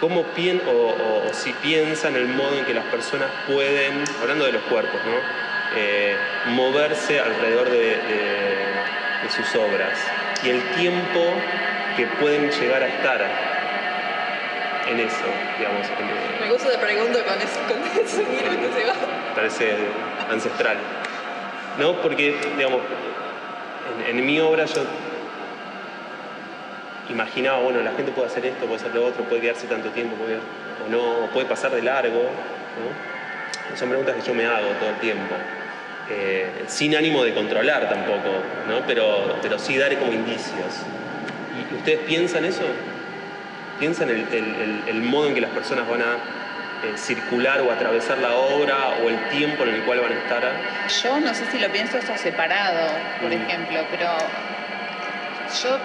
cómo 0.00 0.22
pien 0.24 0.62
o, 0.66 0.70
o- 0.70 1.28
o 1.28 1.34
si 1.34 1.52
piensan 1.54 2.14
el 2.16 2.26
modo 2.28 2.56
en 2.58 2.64
que 2.64 2.74
las 2.74 2.84
personas 2.86 3.28
pueden, 3.46 4.04
hablando 4.20 4.44
de 4.46 4.52
los 4.52 4.62
cuerpos, 4.62 5.00
¿no? 5.04 5.18
Eh, 5.76 6.16
moverse 6.46 7.20
alrededor 7.20 7.68
de, 7.70 7.78
de- 7.78 8.68
de 9.22 9.30
sus 9.34 9.54
obras 9.56 9.98
y 10.44 10.50
el 10.50 10.62
tiempo 10.76 11.34
que 11.96 12.06
pueden 12.06 12.50
llegar 12.52 12.82
a 12.84 12.86
estar 12.88 13.57
en 14.90 15.00
eso, 15.00 15.24
digamos. 15.58 15.86
en- 15.88 16.46
Me 16.46 16.52
gusta 16.52 16.70
de 16.70 16.78
pregunto 16.78 17.18
con 17.24 17.34
ese, 17.40 17.60
con 17.68 18.02
ese 18.04 18.24
sonido 18.24 18.60
que 18.72 18.80
se 18.80 18.86
va. 18.86 18.94
parece 19.34 19.74
ancestral. 20.30 20.76
¿No? 21.78 21.92
Porque, 22.02 22.36
digamos, 22.56 22.80
en, 24.08 24.18
en 24.18 24.26
mi 24.26 24.40
obra 24.40 24.64
yo 24.64 24.82
imaginaba, 27.10 27.58
bueno, 27.60 27.80
la 27.80 27.92
gente 27.92 28.12
puede 28.12 28.26
hacer 28.28 28.44
esto, 28.46 28.66
puede 28.66 28.76
hacer 28.80 28.94
lo 28.94 29.06
otro, 29.06 29.24
puede 29.24 29.40
quedarse 29.42 29.66
tanto 29.66 29.88
tiempo, 29.90 30.16
puede, 30.16 30.36
o 30.36 30.90
no, 30.90 31.24
o 31.24 31.26
puede 31.28 31.46
pasar 31.46 31.70
de 31.70 31.82
largo, 31.82 32.22
¿no? 32.22 33.76
Son 33.76 33.88
preguntas 33.88 34.16
que 34.16 34.22
yo 34.22 34.34
me 34.34 34.46
hago 34.46 34.68
todo 34.80 34.90
el 34.90 34.96
tiempo. 34.96 35.34
Eh, 36.10 36.64
sin 36.66 36.96
ánimo 36.96 37.22
de 37.22 37.34
controlar 37.34 37.88
tampoco, 37.88 38.28
¿no? 38.66 38.80
Pero, 38.86 39.36
pero 39.42 39.58
sí 39.58 39.76
dar 39.78 39.94
como 39.98 40.12
indicios. 40.12 40.82
¿Y 41.70 41.74
ustedes 41.76 42.00
piensan 42.00 42.44
eso? 42.46 42.62
¿Piensan 43.78 44.08
el, 44.10 44.26
el- 44.32 44.54
el- 44.60 44.82
el 44.88 45.02
modo 45.02 45.28
en 45.28 45.34
que 45.34 45.40
las 45.40 45.50
personas 45.50 45.88
van 45.88 46.02
a 46.02 46.14
eh, 46.84 46.96
circular 46.96 47.60
o 47.60 47.72
atravesar 47.72 48.18
la 48.18 48.34
obra 48.34 48.76
o 49.04 49.08
el 49.08 49.18
tiempo 49.30 49.64
en 49.64 49.70
el 49.74 49.82
cual 49.82 50.00
van 50.00 50.12
a 50.12 50.14
estar? 50.14 50.42
Yo 51.02 51.20
no 51.20 51.34
sé 51.34 51.44
si 51.50 51.58
lo 51.58 51.68
pienso 51.70 51.98
eso 51.98 52.16
separado, 52.16 52.88
por 53.20 53.30
Mm. 53.30 53.42
ejemplo, 53.42 53.80
pero 53.90 54.06
yo 55.62 55.78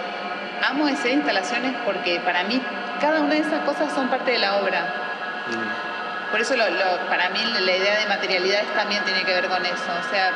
amo 0.68 0.88
hacer 0.88 1.12
instalaciones 1.14 1.74
porque 1.86 2.20
para 2.20 2.44
mí 2.44 2.62
cada 3.02 3.22
una 3.22 3.34
de 3.36 3.42
esas 3.42 3.62
cosas 3.62 3.92
son 3.94 4.08
parte 4.10 4.32
de 4.32 4.38
la 4.40 4.58
obra. 4.58 4.86
Por 6.32 6.42
eso 6.42 6.56
lo- 6.56 6.70
lo- 6.70 6.98
para 7.10 7.30
mí 7.30 7.40
la 7.60 7.72
idea 7.76 8.00
de 8.00 8.06
materialidades 8.08 8.66
también 8.76 9.04
tiene 9.04 9.24
que 9.24 9.34
ver 9.34 9.48
con 9.48 9.64
eso. 9.66 9.74
O 9.76 10.10
sea, 10.12 10.32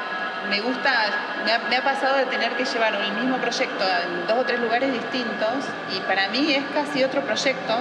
me 0.50 0.62
gusta, 0.62 0.92
me 1.46 1.52
ha, 1.52 1.60
me 1.70 1.76
ha 1.76 1.84
pasado 1.84 2.18
de 2.18 2.26
tener 2.26 2.52
que 2.52 2.66
llevar 2.66 2.96
el 2.96 3.14
mismo 3.14 3.38
proyecto 3.38 3.84
en 3.84 4.28
dos 4.28 4.38
o 4.40 4.44
tres 4.46 4.60
lugares 4.60 4.92
distintos 4.92 5.66
y 5.96 6.00
para 6.02 6.28
mí 6.30 6.54
es 6.54 6.64
casi 6.74 7.04
otro 7.04 7.22
proyecto. 7.22 7.76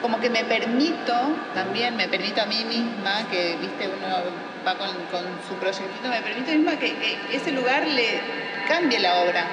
Como 0.00 0.20
que 0.20 0.30
me 0.30 0.44
permito, 0.44 1.12
también 1.54 1.96
me 1.96 2.06
permito 2.06 2.40
a 2.40 2.46
mí 2.46 2.64
misma, 2.64 3.28
que 3.30 3.56
viste, 3.60 3.88
uno 3.88 4.16
va 4.64 4.74
con, 4.76 4.94
con 5.10 5.24
su 5.48 5.54
proyectito, 5.58 6.08
me 6.08 6.20
permito 6.20 6.52
misma 6.52 6.78
que, 6.78 6.94
que 6.94 7.18
ese 7.32 7.50
lugar 7.50 7.84
le 7.86 8.20
cambie 8.68 9.00
la 9.00 9.16
obra. 9.22 9.44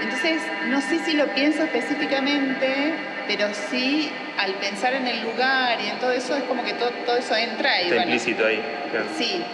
Entonces, 0.00 0.40
no 0.68 0.80
sé 0.80 1.00
si 1.04 1.12
lo 1.12 1.26
pienso 1.34 1.62
específicamente, 1.64 2.94
pero 3.26 3.48
sí 3.52 4.10
al 4.38 4.54
pensar 4.54 4.94
en 4.94 5.06
el 5.06 5.22
lugar 5.22 5.78
y 5.82 5.88
en 5.88 5.98
todo 5.98 6.12
eso, 6.12 6.34
es 6.34 6.44
como 6.44 6.64
que 6.64 6.72
todo, 6.72 6.90
todo 7.04 7.16
eso 7.16 7.36
entra 7.36 7.78
y 7.82 7.84
Está 7.84 7.96
bueno, 7.96 8.12
implícito 8.12 8.46
ahí. 8.46 8.62
claro. 8.90 9.06
Sí, 9.18 9.44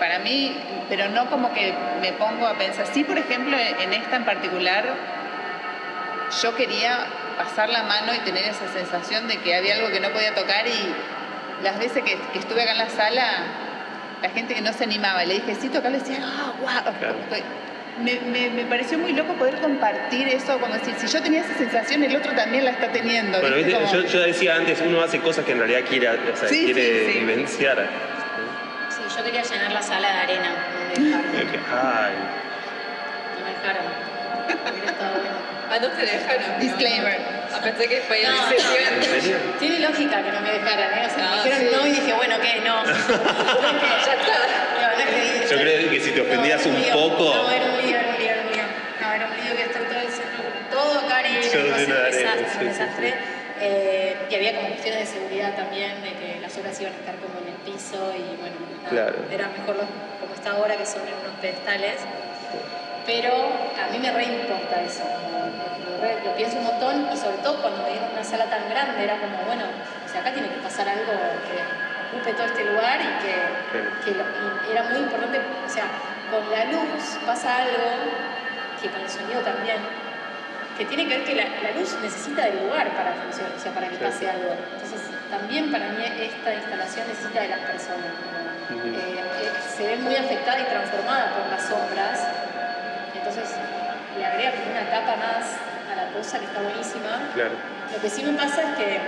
para 0.00 0.18
mí, 0.18 0.56
pero 0.88 1.08
no 1.10 1.30
como 1.30 1.52
que 1.54 1.72
me 2.00 2.12
pongo 2.14 2.46
a 2.48 2.54
pensar. 2.58 2.86
Sí, 2.92 3.04
por 3.04 3.16
ejemplo, 3.18 3.56
en 3.56 3.92
esta 3.92 4.16
en 4.16 4.24
particular, 4.24 4.84
yo 6.42 6.56
quería 6.56 7.06
pasar 7.36 7.68
la 7.68 7.82
mano 7.84 8.12
y 8.14 8.18
tener 8.20 8.44
esa 8.44 8.66
sensación 8.72 9.28
de 9.28 9.36
que 9.38 9.54
había 9.54 9.74
algo 9.76 9.90
que 9.90 10.00
no 10.00 10.08
podía 10.10 10.34
tocar 10.34 10.66
y 10.66 11.62
las 11.64 11.78
veces 11.78 12.02
que, 12.02 12.16
que 12.32 12.38
estuve 12.38 12.62
acá 12.62 12.72
en 12.72 12.78
la 12.78 12.88
sala, 12.90 13.22
la 14.22 14.30
gente 14.30 14.54
que 14.54 14.60
no 14.62 14.72
se 14.72 14.84
animaba, 14.84 15.24
le 15.24 15.34
dije, 15.34 15.54
sí, 15.60 15.68
tocar, 15.68 15.92
le 15.92 15.98
decía, 15.98 16.18
ah, 16.22 16.52
wow. 16.60 16.92
Me, 18.02 18.18
me- 18.20 18.48
me 18.50 18.64
pareció 18.64 18.96
muy 18.98 19.12
loco 19.12 19.34
poder 19.34 19.56
compartir 19.60 20.26
eso, 20.28 20.58
como 20.58 20.72
decir, 20.74 20.94
si 20.96 21.06
yo 21.06 21.20
tenía 21.22 21.40
esa 21.40 21.54
sensación, 21.54 22.02
el 22.02 22.16
otro 22.16 22.32
también 22.32 22.64
la 22.64 22.70
está 22.70 22.88
teniendo. 22.92 23.38
Bueno, 23.40 23.56
¿viste? 23.56 23.72
¿viste? 23.78 23.90
Como- 23.96 24.02
Yo, 24.06 24.08
yo 24.08 24.20
decía 24.20 24.56
antes, 24.56 24.80
uno 24.80 25.02
hace 25.02 25.18
cosas 25.20 25.44
que 25.44 25.52
en 25.52 25.58
realidad 25.58 25.80
quiere, 25.86 26.08
o 26.08 26.36
sea, 26.36 26.48
Sí, 26.48 26.64
quiere 26.66 27.06
sí, 27.06 27.12
sí. 27.12 27.18
vivenciar. 27.18 27.86
Yo 29.20 29.26
quería 29.26 29.42
llenar 29.42 29.70
la 29.72 29.82
sala 29.82 30.08
de 30.08 30.18
arena, 30.20 30.48
no 30.48 30.80
me 30.80 31.04
dejaron. 31.04 31.30
Ay, 31.70 32.14
No 33.36 33.44
me 33.44 33.50
dejaron. 33.52 33.84
Hubiera 34.72 34.90
estado 34.92 35.12
bueno. 35.12 35.30
Ah, 35.70 35.78
no 35.78 35.88
te 35.88 36.02
dejaron. 36.06 36.58
Disclaimer. 36.60 37.18
Ah, 37.52 37.60
pensé 37.62 37.86
que 37.86 38.00
fue 38.00 38.22
No, 38.22 38.30
en 38.30 38.48
sesión. 38.48 38.94
¿en 38.94 39.02
serio? 39.04 39.36
Tiene 39.58 39.78
lógica 39.80 40.22
que 40.22 40.32
no 40.32 40.40
me 40.40 40.50
dejaran, 40.52 40.98
¿eh? 40.98 41.06
O 41.06 41.14
sea, 41.14 41.28
Ah, 41.32 41.36
me 41.36 41.50
dijeron 41.50 41.68
sí. 41.68 41.76
no 41.76 41.86
y 41.86 41.90
dije, 41.90 42.12
bueno, 42.14 42.36
¿qué? 42.40 42.60
No. 42.64 42.82
No 42.82 42.90
es 42.90 42.96
que- 42.96 43.12
Ya 44.06 44.14
está. 44.14 44.36
No, 44.80 44.88
no 44.96 45.02
es 45.04 45.06
que- 45.06 45.54
Yo 45.54 45.60
creo 45.60 45.90
que 45.90 46.00
si 46.00 46.10
te 46.12 46.20
ofendías 46.22 46.64
era 46.66 46.74
un 46.74 46.80
lío. 46.82 46.92
poco- 46.94 47.34
No, 47.34 47.50
era 47.50 47.64
un 47.66 47.76
lío, 47.76 47.96
era 47.98 48.08
un 48.08 48.18
lío, 48.18 48.30
era 48.30 48.40
un 48.42 48.52
lío. 48.52 48.62
No, 49.02 49.12
era 49.12 49.26
un 49.26 49.36
lío 49.36 49.54
que 49.56 49.62
estar 49.64 49.82
todo 49.82 50.00
el 50.00 50.08
centro, 50.08 50.42
todo 50.72 50.98
acá 51.00 51.22
Yo 51.28 51.40
a 51.40 51.42
ser 51.42 51.62
lleno 51.62 51.76
de 51.76 51.84
un 51.84 51.92
arena, 51.92 52.06
desastre, 52.06 52.46
sí, 52.48 52.54
un 52.54 52.60
sí, 52.60 52.64
desastre. 52.64 53.14
Eh, 53.60 54.16
y 54.30 54.34
había 54.34 54.56
como 54.56 54.68
cuestiones 54.68 55.00
de 55.00 55.06
seguridad 55.20 55.54
también, 55.54 56.00
de 56.02 56.12
que 56.14 56.40
las 56.40 56.56
obras 56.56 56.80
iban 56.80 56.94
a 56.94 56.96
estar 56.96 57.14
como 57.16 57.38
en 57.44 57.48
el 57.52 57.60
piso 57.60 58.12
y 58.16 58.24
bueno, 58.40 58.56
nada, 58.80 58.88
Claro. 58.90 59.18
era 59.30 59.48
mejor 59.48 59.76
como 60.20 60.32
está 60.34 60.52
ahora 60.52 60.76
que 60.76 60.86
son 60.86 61.02
en 61.06 61.12
unos 61.20 61.36
pedestales. 61.40 61.96
Pero 63.06 63.32
a 63.32 63.90
mí 63.92 63.98
me 63.98 64.12
re 64.12 64.24
importa 64.24 64.80
eso, 64.82 65.02
lo, 65.04 66.00
re- 66.00 66.20
lo 66.24 66.36
pienso 66.36 66.58
un 66.58 66.64
montón 66.64 67.08
y 67.12 67.16
sobre 67.16 67.38
todo 67.38 67.60
cuando 67.60 67.82
me 67.82 67.90
dieron 67.90 68.10
una 68.12 68.22
sala 68.24 68.44
tan 68.46 68.68
grande 68.68 69.02
era 69.02 69.16
como, 69.18 69.36
bueno, 69.46 69.64
o 69.66 70.08
sea, 70.08 70.20
acá 70.20 70.32
tiene 70.32 70.48
que 70.48 70.60
pasar 70.60 70.88
algo 70.88 71.10
que 71.48 71.56
ocupe 72.16 72.32
todo 72.34 72.46
este 72.46 72.64
lugar 72.64 73.00
y 73.00 73.10
que, 73.24 73.34
que 74.04 74.10
lo- 74.16 74.24
y 74.24 74.72
era 74.72 74.84
muy 74.84 74.98
importante, 75.00 75.40
o 75.40 75.68
sea, 75.68 75.84
con 76.30 76.44
la 76.52 76.64
luz 76.70 77.18
pasa 77.26 77.56
algo 77.64 77.88
que 78.80 78.88
con 78.88 79.00
el 79.00 79.08
sonido 79.10 79.40
también, 79.42 79.76
que 80.80 80.86
tiene 80.86 81.04
que 81.06 81.18
ver 81.18 81.24
que 81.28 81.34
la, 81.34 81.44
la 81.44 81.76
luz 81.76 81.92
necesita 82.00 82.40
del 82.40 82.64
lugar 82.64 82.88
para 82.96 83.12
funcionar, 83.12 83.52
o 83.52 83.60
sea, 83.60 83.70
para 83.76 83.86
que 83.86 83.96
pase 84.00 84.24
algo. 84.30 84.56
Entonces, 84.72 85.12
también 85.28 85.70
para 85.70 85.92
mí 85.92 86.00
esta 86.00 86.54
instalación 86.54 87.04
necesita 87.06 87.42
de 87.42 87.48
las 87.48 87.60
personas. 87.68 88.16
Ujú. 88.72 88.88
eh, 88.88 89.20
eh, 89.20 89.52
se 89.76 89.82
ve 89.84 89.96
muy 89.96 90.16
afectada 90.16 90.58
y 90.58 90.64
transformada 90.64 91.36
por 91.36 91.52
las 91.52 91.68
sombras, 91.68 92.24
entonces 93.12 93.44
le 94.16 94.24
agrega 94.24 94.56
una 94.72 94.88
capa 94.88 95.16
más 95.20 95.44
a 95.92 95.96
la 96.00 96.06
cosa 96.16 96.38
que 96.38 96.46
está 96.46 96.62
buenísima. 96.62 97.28
Claro. 97.34 97.60
Lo 97.92 98.00
que 98.00 98.08
sí 98.08 98.24
me 98.24 98.32
pasa 98.32 98.62
es 98.62 98.72
que 98.80 99.00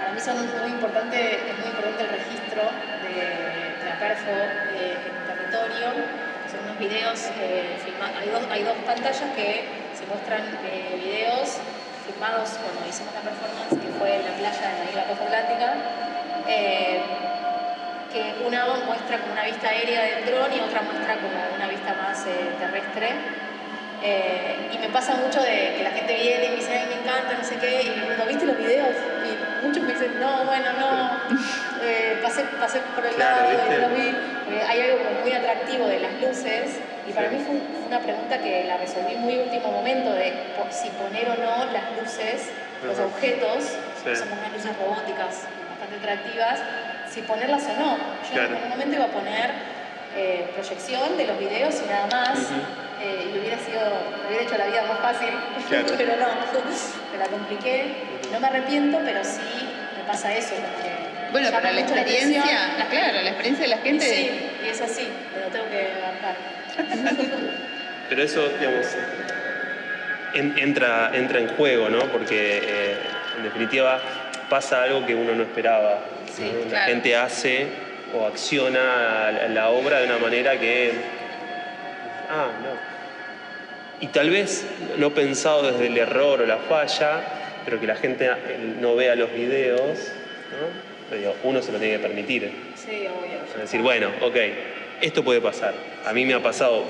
para 0.00 0.12
mí 0.16 0.20
son 0.20 0.36
muy 0.64 0.70
importante, 0.80 1.18
es 1.44 1.58
muy 1.60 1.76
importante 1.76 2.08
el 2.08 2.10
registro 2.24 2.72
de 3.04 3.84
la 3.84 3.98
perfo 4.00 4.32
eh, 4.72 4.96
en 4.96 5.16
territorio. 5.28 5.92
Son 6.48 6.64
unos 6.64 6.78
videos 6.78 7.20
eh, 7.36 7.76
filmados, 7.84 8.16
hay 8.16 8.28
dos, 8.30 8.42
hay 8.48 8.62
dos 8.64 8.78
pantallas 8.86 9.28
que 9.36 9.84
muestran 10.08 10.42
eh, 10.64 11.00
videos 11.02 11.58
filmados 12.06 12.58
cuando 12.62 12.86
hicimos 12.88 13.12
la 13.14 13.22
performance, 13.26 13.74
que 13.74 13.90
fue 13.98 14.16
en 14.16 14.24
la 14.24 14.32
playa 14.38 14.66
de 14.70 14.78
la 14.78 14.90
isla 14.90 15.02
Costa 15.10 15.24
Atlántica. 15.24 15.68
Eh, 16.48 17.00
que 18.12 18.46
una 18.46 18.64
muestra 18.86 19.18
como 19.18 19.32
una 19.32 19.44
vista 19.44 19.68
aérea 19.68 20.00
del 20.02 20.24
dron 20.26 20.48
y 20.52 20.60
otra 20.60 20.80
muestra 20.82 21.16
como 21.16 21.36
una 21.56 21.66
vista 21.68 21.92
más 21.94 22.24
eh, 22.26 22.54
terrestre. 22.58 23.10
Y 24.72 24.78
me 24.78 24.88
pasa 24.90 25.16
mucho 25.16 25.42
de 25.42 25.74
que 25.76 25.82
la 25.82 25.90
gente 25.90 26.14
viene 26.14 26.46
y 26.46 26.48
me 26.50 26.56
dice, 26.56 26.78
ay, 26.78 26.86
me 26.86 27.02
encanta, 27.02 27.34
no 27.36 27.42
sé 27.42 27.56
qué, 27.56 27.82
y 27.82 27.88
me 27.90 28.06
pregunto, 28.06 28.26
¿viste 28.26 28.46
los 28.46 28.58
videos? 28.58 28.94
Y 29.26 29.66
muchos 29.66 29.82
me 29.82 29.92
dicen, 29.92 30.20
no, 30.20 30.44
bueno, 30.44 30.66
no, 30.78 31.10
pasé, 32.22 32.42
pasé 32.60 32.80
por 32.94 33.04
el 33.04 33.14
Claro, 33.16 33.50
lado 33.50 33.72
y 33.72 33.80
lo 33.80 33.88
vi. 33.88 34.35
Eh, 34.50 34.62
hay 34.68 34.80
algo 34.82 34.98
como 34.98 35.20
muy 35.22 35.32
atractivo 35.32 35.86
de 35.86 35.98
las 36.00 36.12
luces, 36.22 36.78
y 37.08 37.12
para 37.12 37.30
mí 37.30 37.38
fue 37.44 37.54
un- 37.56 37.60
fue 37.62 37.86
una 37.88 38.00
pregunta 38.00 38.38
que 38.38 38.64
la 38.64 38.76
resolví 38.76 39.14
muy 39.16 39.38
último 39.38 39.70
momento 39.72 40.12
de 40.12 40.32
si 40.70 40.88
poner 40.90 41.28
o 41.30 41.34
no 41.34 41.64
las 41.72 41.84
luces, 42.00 42.50
los 42.84 42.98
Ajá. 42.98 43.06
objetos, 43.06 43.64
que 44.04 44.14
Sí. 44.14 44.22
son 44.22 44.32
unas 44.38 44.52
luces 44.52 44.70
robóticas 44.78 45.46
bastante 45.70 45.96
atractivas, 45.98 46.60
si 47.10 47.22
ponerlas 47.22 47.64
o 47.64 47.80
no. 47.80 47.96
Yo 47.96 48.32
Claro. 48.32 48.56
en 48.56 48.62
un 48.64 48.68
momento 48.70 48.96
iba 48.96 49.04
a 49.06 49.08
poner 49.08 49.50
eh, 50.18 50.48
proyección 50.54 51.16
de 51.18 51.26
los 51.26 51.38
videos 51.38 51.74
y 51.84 51.90
nada 51.90 52.06
más, 52.06 52.38
eh, 53.02 53.30
y 53.34 53.38
hubiera 53.38 53.58
sido, 53.58 53.80
me 54.22 54.28
hubiera 54.28 54.44
hecho 54.44 54.56
la 54.56 54.66
vida 54.66 54.82
más 54.88 55.00
fácil, 55.00 55.28
Claro. 55.68 55.86
pero 55.98 56.16
no, 56.16 56.26
me 57.12 57.18
la 57.18 57.26
compliqué. 57.26 57.92
No 58.32 58.40
me 58.40 58.46
arrepiento, 58.46 58.98
pero 59.04 59.22
sí 59.22 59.68
me 59.98 60.04
pasa 60.04 60.32
eso. 60.34 60.54
Bueno, 61.32 61.48
pero 61.52 61.72
la 61.72 61.80
experiencia, 61.80 62.44
la- 62.78 62.86
claro, 62.88 63.22
la 63.22 63.28
experiencia 63.30 63.64
de 63.64 63.70
la 63.70 63.76
Y 63.76 63.82
gente. 63.82 64.04
Sí, 64.06 64.30
y 64.64 64.68
es 64.68 64.80
así, 64.80 65.08
pero 65.34 65.46
tengo 65.48 65.64
que 65.70 65.88
bancar. 66.02 66.36
Pero 68.08 68.22
eso, 68.22 68.48
digamos, 68.60 68.86
en- 70.34 70.56
entra, 70.58 71.10
entra 71.12 71.40
en 71.40 71.48
juego, 71.56 71.88
¿no? 71.88 71.98
Porque 72.12 72.58
eh, 72.62 72.96
en 73.36 73.42
definitiva 73.42 74.00
pasa 74.48 74.82
algo 74.84 75.04
que 75.04 75.14
uno 75.16 75.34
no 75.34 75.42
esperaba. 75.42 76.00
Sí, 76.32 76.44
¿no? 76.44 76.70
La 76.72 76.82
gente 76.84 77.16
hace 77.16 77.66
o 78.14 78.26
acciona 78.26 79.32
la, 79.32 79.48
la 79.48 79.68
obra 79.70 79.98
de 80.00 80.06
una 80.06 80.18
manera 80.18 80.56
que. 80.58 80.92
Ah, 82.30 82.46
no. 82.62 82.76
Y 84.00 84.08
tal 84.08 84.30
vez 84.30 84.64
no 84.98 85.10
pensado 85.12 85.72
desde 85.72 85.86
el 85.88 85.98
error 85.98 86.42
o 86.42 86.46
la 86.46 86.58
falla, 86.58 87.20
pero 87.64 87.80
que 87.80 87.86
la 87.88 87.96
gente 87.96 88.26
eh, 88.26 88.74
no 88.78 88.94
vea 88.94 89.16
los 89.16 89.32
videos, 89.32 90.12
¿no? 90.52 90.85
Pero 91.08 91.20
digo, 91.20 91.36
uno 91.44 91.62
se 91.62 91.72
lo 91.72 91.78
tiene 91.78 91.94
que 91.96 92.02
permitir. 92.02 92.50
Sí, 92.74 93.06
obvio. 93.06 93.60
Decir, 93.62 93.80
bueno, 93.82 94.08
ok, 94.22 94.36
esto 95.00 95.22
puede 95.24 95.40
pasar. 95.40 95.74
A 96.04 96.12
mí 96.12 96.24
me 96.24 96.34
ha 96.34 96.42
pasado 96.42 96.84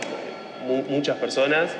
mu- 0.66 0.82
muchas 0.88 1.16
personas, 1.18 1.70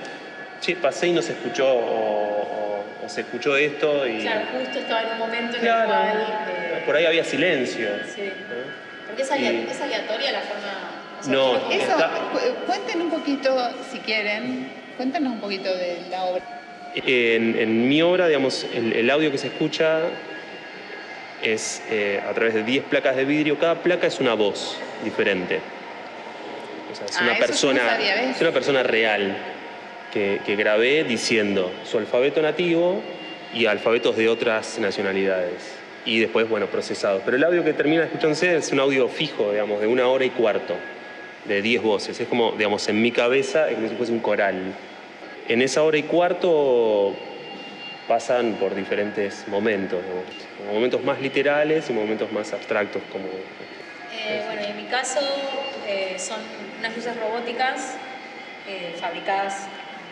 che, 0.60 0.76
pasé 0.76 1.08
y 1.08 1.12
no 1.12 1.22
se 1.22 1.32
escuchó, 1.32 1.66
o, 1.66 1.78
o- 1.80 2.84
o 3.04 3.08
se 3.08 3.22
escuchó 3.22 3.56
esto 3.56 4.06
y 4.06 4.18
Claro, 4.22 4.46
justo 4.60 4.78
estaba 4.80 5.02
en 5.02 5.12
un 5.12 5.18
momento 5.18 5.56
en 5.56 5.62
Claro. 5.62 5.82
el 5.82 6.16
cual... 6.16 6.26
eh, 6.48 6.82
por 6.84 6.96
ahí 6.96 7.06
había 7.06 7.24
silencio. 7.24 7.88
sí. 8.14 8.22
¿no? 8.48 9.06
Porque 9.06 9.22
es, 9.22 9.30
alea- 9.30 9.52
Y- 9.52 9.66
es 9.70 9.80
aleatoria 9.80 10.32
la 10.32 10.40
forma... 10.40 10.90
o 11.20 11.22
sea, 11.22 11.32
No, 11.32 11.56
Eso, 11.70 11.92
Está- 11.92 12.10
cu- 12.32 12.66
cuenten 12.66 13.00
un 13.02 13.10
poquito, 13.10 13.70
si 13.90 13.98
quieren, 14.00 14.68
cuéntanos 14.96 15.32
un 15.34 15.40
poquito 15.40 15.74
de 15.74 15.98
la 16.10 16.24
obra. 16.24 16.42
En, 16.94 17.58
en 17.58 17.88
mi 17.88 18.00
obra, 18.02 18.26
digamos, 18.26 18.66
el, 18.74 18.92
el 18.94 19.10
audio 19.10 19.30
que 19.30 19.38
se 19.38 19.48
escucha 19.48 20.00
es 21.46 21.82
eh, 21.90 22.20
a 22.28 22.32
través 22.32 22.54
de 22.54 22.64
10 22.64 22.84
placas 22.84 23.16
de 23.16 23.24
vidrio. 23.24 23.58
Cada 23.58 23.76
placa 23.76 24.06
es 24.06 24.18
una 24.18 24.34
voz 24.34 24.76
diferente. 25.04 25.60
O 26.92 26.96
sea, 26.96 27.06
es, 27.06 27.16
Ah, 27.16 27.22
una, 27.22 27.32
no 27.34 27.38
persona, 27.38 27.98
es 28.30 28.40
una 28.40 28.50
persona 28.50 28.82
real 28.82 29.36
que, 30.12 30.40
que 30.44 30.56
grabé 30.56 31.04
diciendo 31.04 31.70
su 31.84 31.98
alfabeto 31.98 32.42
nativo 32.42 33.00
y 33.54 33.66
alfabetos 33.66 34.16
de 34.16 34.28
otras 34.28 34.78
nacionalidades. 34.80 35.74
Y 36.04 36.20
después, 36.20 36.48
bueno, 36.48 36.66
procesados. 36.66 37.22
Pero 37.24 37.36
el 37.36 37.44
audio 37.44 37.64
que 37.64 37.72
termina 37.72 38.04
escuchándose 38.04 38.56
es 38.56 38.72
un 38.72 38.80
audio 38.80 39.08
fijo, 39.08 39.52
digamos, 39.52 39.80
de 39.80 39.86
una 39.86 40.08
hora 40.08 40.24
y 40.24 40.30
cuarto, 40.30 40.74
de 41.44 41.62
10 41.62 41.82
voces. 41.82 42.20
Es 42.20 42.28
como, 42.28 42.52
digamos, 42.52 42.88
en 42.88 43.00
mi 43.00 43.12
cabeza, 43.12 43.68
es 43.68 43.76
como 43.76 43.88
si 43.88 43.94
fuese 43.94 44.12
un 44.12 44.20
coral. 44.20 44.74
En 45.48 45.62
esa 45.62 45.82
hora 45.84 45.96
y 45.96 46.02
cuarto 46.02 47.14
pasan 48.08 48.54
por 48.54 48.74
diferentes 48.74 49.46
momentos, 49.48 50.00
¿no? 50.00 50.45
Momentos 50.64 51.02
más 51.02 51.20
literales 51.20 51.88
y 51.90 51.92
momentos 51.92 52.30
más 52.32 52.52
abstractos, 52.52 53.02
como 53.12 53.26
Eh, 54.28 54.42
bueno, 54.46 54.62
en 54.62 54.76
mi 54.76 54.84
caso 54.88 55.20
eh, 55.86 56.16
son 56.18 56.40
unas 56.78 56.96
luces 56.96 57.16
robóticas 57.16 57.94
eh, 58.66 58.94
fabricadas 59.00 59.66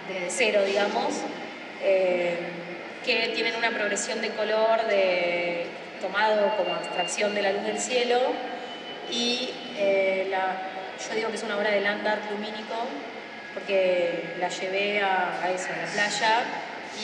desde 0.09 0.31
cero, 0.31 0.63
digamos, 0.67 1.15
que 1.81 3.33
tienen 3.35 3.57
una 3.57 3.71
progresión 3.71 4.21
de 4.23 4.31
color 4.31 4.87
de, 4.87 5.67
tomado 6.01 6.57
como 6.57 6.75
abstracción 6.75 7.35
de 7.35 7.43
la 7.43 7.53
luz 7.53 7.65
del 7.65 7.79
cielo 7.79 8.19
y 9.11 9.51
yo 9.77 11.15
digo 11.15 11.29
que 11.31 11.37
es 11.37 11.43
una 11.43 11.59
obra 11.59 11.71
de 11.71 11.81
land 11.83 12.07
art 12.07 12.23
lumínico 12.31 12.87
porque 13.53 14.23
la 14.41 14.49
llevé 14.49 15.01
a, 15.03 15.41
a 15.43 15.51
eso, 15.51 15.69
a 15.73 15.77
la 15.85 15.93
playa 15.93 16.43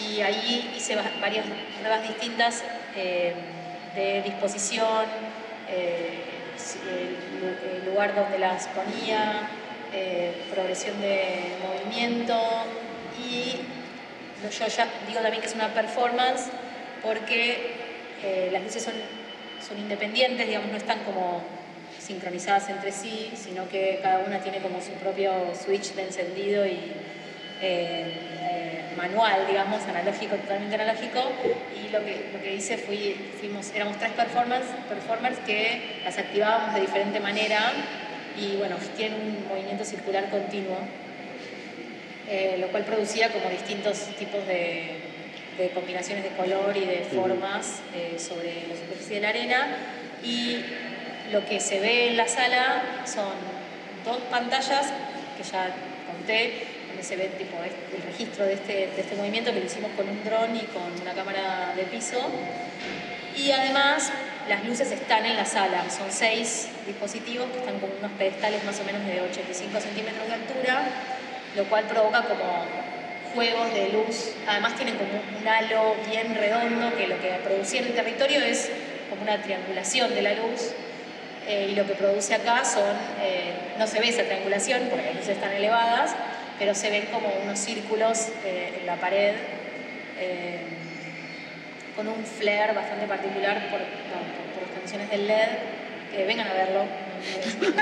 y 0.01 0.21
ahí 0.23 0.73
hice 0.77 0.97
va- 0.97 1.11
varias 1.21 1.45
pruebas 1.81 2.03
distintas 2.09 2.63
eh, 2.97 3.35
de 3.95 4.23
disposición, 4.23 5.07
eh, 5.69 6.25
el, 6.89 7.79
el 7.79 7.87
lugar 7.87 8.15
donde 8.15 8.39
las 8.39 8.69
ponía, 8.69 9.49
eh, 9.93 10.33
progresión 10.55 11.01
de 11.01 11.57
movimiento 11.67 12.39
y 13.19 13.57
yo 14.43 14.67
ya 14.69 14.89
digo 15.09 15.21
también 15.21 15.41
que 15.41 15.49
es 15.49 15.55
una 15.57 15.75
performance 15.75 16.45
porque 17.03 17.75
eh, 18.23 18.51
las 18.53 18.63
luces 18.63 18.85
son, 18.85 18.95
son 19.67 19.79
independientes, 19.79 20.47
digamos, 20.47 20.71
no 20.71 20.77
están 20.77 21.01
como 21.01 21.43
sincronizadas 21.99 22.69
entre 22.69 22.93
sí, 22.93 23.33
sino 23.35 23.69
que 23.69 23.99
cada 24.01 24.21
una 24.21 24.39
tiene 24.39 24.59
como 24.59 24.81
su 24.81 24.93
propio 24.93 25.33
switch 25.61 25.95
de 25.95 26.03
encendido 26.03 26.65
y 26.65 26.93
eh, 27.61 28.91
manual, 28.97 29.47
digamos, 29.47 29.83
analógico, 29.85 30.37
totalmente 30.37 30.75
analógico. 30.75 31.21
Y 31.77 31.91
lo 31.91 32.05
que, 32.05 32.31
lo 32.33 32.41
que 32.43 32.55
hice 32.55 32.79
fui, 32.79 33.17
fuimos, 33.39 33.73
éramos 33.75 33.99
tres 33.99 34.13
performers 34.13 35.39
que 35.47 36.01
las 36.05 36.19
activábamos 36.19 36.75
de 36.75 36.81
diferente 36.81 37.21
manera 37.21 37.73
y 38.39 38.57
bueno, 38.57 38.77
tienen 38.97 39.21
un 39.21 39.49
movimiento 39.49 39.85
circular 39.85 40.31
continuo, 40.31 40.79
eh, 42.29 42.57
lo 42.61 42.69
cual 42.69 42.85
producía 42.85 43.31
como 43.31 43.51
distintos 43.51 43.99
tipos 44.19 44.47
de, 44.47 45.01
de 45.59 45.71
combinaciones 45.71 46.25
de 46.25 46.31
color 46.31 46.77
y 46.77 46.87
de 46.87 47.05
formas 47.15 47.81
eh, 47.95 48.17
sobre 48.19 48.67
la 48.69 48.77
superficie 48.77 49.17
de 49.17 49.21
la 49.21 49.29
arena. 49.29 49.67
Y 50.25 50.65
lo 51.33 51.45
que 51.47 51.61
se 51.61 51.81
ve 51.81 52.09
en 52.09 52.17
la 52.17 52.29
sala 52.29 52.83
son 53.05 53.33
dos 54.05 54.19
pantallas 54.31 54.93
que 55.37 55.43
ya 55.43 55.71
conté, 56.07 56.67
donde 57.01 57.03
se 57.03 57.17
ve 57.17 57.31
tipo, 57.39 57.57
el 57.65 58.03
registro 58.03 58.45
de 58.45 58.55
este, 58.55 58.73
de 58.95 59.01
este 59.01 59.17
movimiento 59.17 59.53
que 59.53 59.61
lo 59.61 59.67
hicimos 59.67 59.91
con 59.97 60.09
un 60.09 60.23
dron 60.23 60.55
y 60.55 60.65
con 60.67 61.01
una 61.01 61.13
cámara 61.15 61.73
de 61.75 61.85
piso. 61.85 62.19
Y 63.37 63.51
además 63.53 64.13
las 64.49 64.65
luces 64.65 64.91
están 64.93 65.25
en 65.25 65.37
la 65.37 65.45
sala, 65.45 65.89
son 65.89 66.11
seis 66.11 66.69
dispositivos 66.87 67.49
que 67.51 67.59
están 67.59 67.79
con 67.81 67.91
unos 67.99 68.13
pedestales 68.13 68.63
más 68.65 68.79
o 68.81 68.85
menos 68.85 69.07
de 69.07 69.21
85 69.21 69.81
centímetros 69.81 70.27
de 70.27 70.35
altura, 70.35 70.83
lo 71.57 71.65
cual 71.65 71.85
provoca 71.85 72.23
como 72.23 72.67
juegos 73.35 73.73
de 73.73 73.89
luz. 73.91 74.33
Además 74.47 74.75
tienen 74.77 74.97
como 74.97 75.11
un 75.41 75.49
halo 75.49 75.97
bien 76.11 76.35
redondo 76.35 76.95
que 76.97 77.07
lo 77.07 77.21
que 77.21 77.29
producía 77.43 77.81
en 77.81 77.87
el 77.87 77.95
territorio 77.95 78.41
es 78.41 78.69
como 79.09 79.23
una 79.23 79.41
triangulación 79.41 80.15
de 80.15 80.23
la 80.23 80.35
luz. 80.35 80.73
eh, 81.49 81.69
y 81.73 81.75
lo 81.75 81.87
que 81.87 81.95
produce 81.95 82.35
acá 82.35 82.65
son, 82.65 82.95
eh, 83.23 83.53
no 83.79 83.87
se 83.87 83.99
ve 83.99 84.11
esa 84.11 84.23
triangulación 84.23 84.83
porque 84.91 85.07
las 85.07 85.15
luces 85.15 85.31
están 85.31 85.53
elevadas, 85.53 86.15
pero 86.61 86.75
se 86.77 86.91
ven 86.91 87.07
como 87.07 87.29
unos 87.43 87.59
círculos 87.59 88.29
eh, 88.45 88.75
en 88.79 88.87
la 88.87 88.95
pared 88.97 89.33
eh, 90.21 90.59
con 91.97 92.07
un 92.07 92.25
flare 92.25 92.73
bastante 92.75 93.07
particular 93.07 93.69
por, 93.71 93.81
no, 93.81 94.21
por- 94.37 94.53
por 94.55 94.63
las 94.63 94.71
condiciones 94.75 95.11
del 95.11 95.27
LED. 95.27 95.49
que 96.15 96.25
vengan 96.27 96.47
a 96.49 96.53
verlo. 96.55 96.85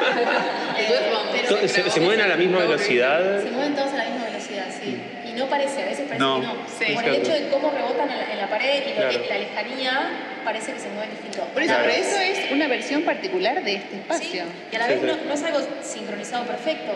Eh, 0.78 1.12
pero- 1.32 1.68
¿Se, 1.68 1.90
se 1.90 2.00
mueven 2.00 2.20
a 2.20 2.26
la 2.28 2.36
misma 2.36 2.59
velocidad? 2.60 3.42
se 3.42 3.50
mueven 3.50 3.74
todos 3.74 3.92
a 3.92 3.96
la 3.96 4.05
misma 4.05 4.24
velocidad, 4.26 4.66
sí. 4.82 5.00
Y 5.28 5.32
no 5.32 5.46
parece, 5.46 5.82
a 5.82 5.86
veces 5.86 6.05
parece 6.06 6.18
No. 6.18 6.40
que 6.40 6.46
no. 6.46 6.55
Sí. 6.78 6.92
Por 6.94 7.05
el 7.05 7.14
hecho 7.16 7.32
de 7.32 7.48
cómo 7.48 7.70
rebotan 7.70 8.10
en 8.10 8.18
la, 8.18 8.32
en 8.32 8.38
la 8.38 8.48
pared 8.48 8.82
y 8.88 8.92
Claro. 8.92 9.20
la 9.28 9.38
lejanía, 9.38 10.10
parece 10.44 10.72
que 10.72 10.80
se 10.80 10.88
mueven 10.90 11.10
distinto. 11.10 11.44
Por 11.52 11.62
eso, 11.62 11.74
pero 11.76 11.86
vez- 11.88 12.06
eso 12.06 12.18
es 12.20 12.52
una 12.52 12.68
versión 12.68 13.02
particular 13.02 13.62
de 13.62 13.74
este 13.76 13.96
espacio. 13.96 14.44
y 14.72 14.76
a 14.76 14.78
la 14.78 14.86
vez 14.88 15.02
no, 15.02 15.16
no 15.16 15.32
es 15.34 15.42
algo 15.42 15.60
sincronizado 15.82 16.44
perfecto, 16.44 16.92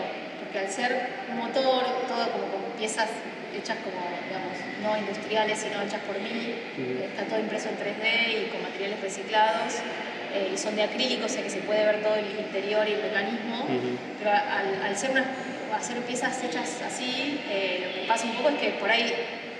porque 0.53 0.67
al 0.67 0.71
ser 0.71 1.09
un 1.31 1.37
motor, 1.39 1.83
todo 2.07 2.29
como 2.31 2.45
con 2.45 2.61
piezas 2.77 3.09
hechas 3.57 3.77
como, 3.81 4.05
digamos, 4.29 4.53
no 4.83 4.97
industriales, 4.97 5.57
sino 5.57 5.81
hechas 5.81 6.01
por 6.01 6.19
mí, 6.21 6.53
está 7.01 7.23
todo 7.25 7.39
impreso 7.39 7.69
en 7.69 7.77
3D 7.77 8.45
y 8.45 8.49
con 8.51 8.61
materiales 8.61 9.01
reciclados, 9.01 9.81
eh, 10.33 10.51
y 10.53 10.57
son 10.57 10.75
de 10.75 10.83
acrílico, 10.83 11.25
o 11.25 11.29
sea 11.29 11.41
que 11.41 11.49
se 11.49 11.59
puede 11.61 11.85
ver 11.85 12.03
todo 12.03 12.15
el 12.15 12.29
interior 12.37 12.87
y 12.87 12.93
el 12.93 13.01
mecanismo, 13.01 13.65
pero 14.19 14.29
al, 14.29 14.95
ser 14.95 15.11
hacer 15.75 15.97
piezas 16.05 16.43
hechas 16.43 16.81
así, 16.85 17.41
eh, 17.49 17.87
lo 17.87 18.01
que 18.01 18.07
pasa 18.07 18.25
un 18.25 18.33
poco 18.33 18.49
es 18.49 18.55
que 18.61 18.69
por 18.77 18.91
ahí 18.91 19.11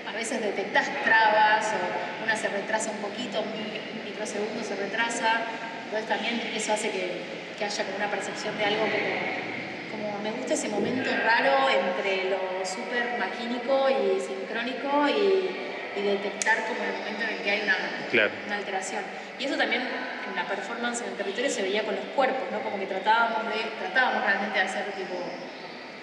a 0.06 0.12
veces 0.12 0.40
detectas 0.40 0.86
trabas 1.02 1.72
o 1.74 2.22
una 2.22 2.36
se 2.36 2.46
retrasa 2.46 2.92
un 2.92 2.98
poquito, 2.98 3.40
un 3.40 4.04
microsegundo 4.04 4.62
se 4.62 4.76
retrasa, 4.76 5.42
entonces 5.86 6.08
también 6.08 6.40
eso 6.54 6.72
hace 6.72 6.90
que, 6.90 7.34
haya 7.64 7.84
como 7.84 7.96
una 7.96 8.10
percepción 8.10 8.56
de 8.58 8.64
algo 8.64 8.82
como, 8.82 9.53
me 10.22 10.30
gusta 10.32 10.54
ese 10.54 10.68
momento 10.68 11.10
raro 11.24 11.68
entre 11.68 12.30
lo 12.30 12.64
súper 12.64 13.18
maquínico 13.18 13.88
y 13.90 14.20
sincrónico 14.20 15.08
y, 15.08 15.70
detectar 15.94 16.58
como 16.66 16.82
el 16.82 16.92
momento 16.98 17.22
en 17.22 17.28
el 17.30 17.42
que 17.44 17.50
hay 17.50 17.60
una, 17.62 17.76
una 18.46 18.56
alteración. 18.56 19.02
Y 19.38 19.44
eso 19.44 19.56
también 19.56 19.82
en 19.82 20.34
la 20.34 20.44
performance 20.44 21.02
en 21.02 21.10
el 21.10 21.14
territorio 21.14 21.48
se 21.48 21.62
veía 21.62 21.84
con 21.84 21.94
los 21.94 22.04
cuerpos, 22.16 22.50
¿no? 22.50 22.58
Como 22.62 22.80
que 22.80 22.86
tratábamos 22.86 23.46
de, 23.46 23.62
tratábamos 23.78 24.24
realmente 24.24 24.58
de 24.58 24.64
hacer 24.64 24.84
tipo 24.96 25.14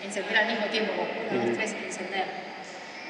encender 0.02 0.38
al 0.38 0.48
mismo 0.48 0.66
tiempo, 0.68 0.94
como 0.94 1.10
uno, 1.30 1.46
dos, 1.46 1.58
tres, 1.58 1.76
encender. 1.86 2.24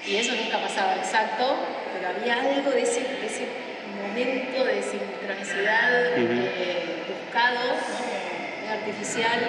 Y 0.05 0.15
eso 0.15 0.33
nunca 0.33 0.57
pasaba 0.57 0.95
exacto, 0.95 1.55
pero 1.93 2.09
había 2.09 2.41
algo 2.41 2.71
de 2.71 2.81
ese, 2.81 3.01
de 3.01 3.27
ese 3.27 3.45
momento 4.01 4.65
de 4.65 4.81
sincronicidad 4.81 6.17
eh, 6.17 7.03
buscado, 7.07 7.77
¿no? 8.65 8.73
artificial, 8.73 9.39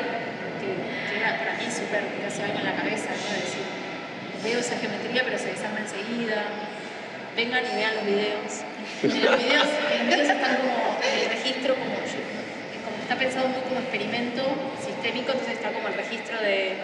que, 0.62 1.18
era 1.18 1.38
para 1.38 1.52
mí 1.58 1.66
súper, 1.66 2.06
que 2.14 2.26
hacía 2.26 2.46
algo 2.46 2.58
en 2.58 2.66
la 2.70 2.76
cabeza, 2.76 3.10
¿no? 3.10 3.26
De 3.34 3.40
decir, 3.42 3.66
veo 4.42 4.58
esa 4.58 4.78
geometría 4.78 5.22
pero 5.24 5.38
se 5.38 5.50
desarma 5.50 5.80
enseguida, 5.82 6.46
vengan 7.34 7.62
y 7.66 7.74
vean 7.74 7.94
los 7.96 8.06
videos. 8.06 8.52
En 9.02 9.24
los 9.24 9.36
videos, 9.38 9.66
en 9.66 9.98
los 9.98 10.06
videos 10.14 10.28
están 10.30 10.56
como 10.62 10.98
el 11.02 11.30
registro, 11.30 11.74
como, 11.74 11.94
como 11.94 12.96
está 13.02 13.16
pensado 13.16 13.46
un 13.46 13.54
poco 13.54 13.68
como 13.68 13.80
experimento 13.80 14.42
sistémico, 14.78 15.32
entonces 15.32 15.54
está 15.54 15.72
como 15.72 15.88
el 15.88 15.94
registro 15.94 16.38
de 16.38 16.76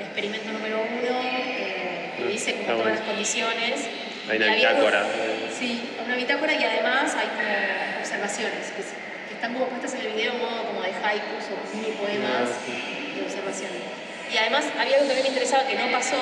experimento 0.00 0.50
número 0.50 0.82
uno, 0.82 1.20
eh, 1.22 2.10
que 2.18 2.26
dice 2.26 2.54
como 2.54 2.78
todas 2.78 2.98
las 2.98 3.06
condiciones. 3.06 3.86
Hay 4.28 4.36
una 4.38 4.54
bitácora. 4.54 5.06
Sí, 5.56 5.90
una 6.04 6.16
bitácora 6.16 6.54
y 6.54 6.64
además 6.64 7.14
hay 7.14 7.28
como 7.28 8.00
observaciones 8.00 8.72
que, 8.74 8.82
están 9.44 9.60
como 9.60 9.68
puestas 9.68 9.92
en 10.00 10.06
el 10.06 10.12
video 10.16 10.32
en 10.32 10.38
modo 10.38 10.64
como 10.64 10.80
de 10.80 10.88
haikus 10.88 11.44
o 11.52 11.76
mini 11.76 11.92
poemas 12.00 12.48
de 12.64 13.20
observación. 13.20 13.72
Y 14.32 14.38
además 14.38 14.64
había 14.72 14.96
algo 14.96 15.06
que 15.06 15.12
a 15.12 15.16
mí 15.16 15.22
me 15.22 15.28
interesaba 15.28 15.68
que 15.68 15.74
no 15.74 15.92
pasó, 15.92 16.16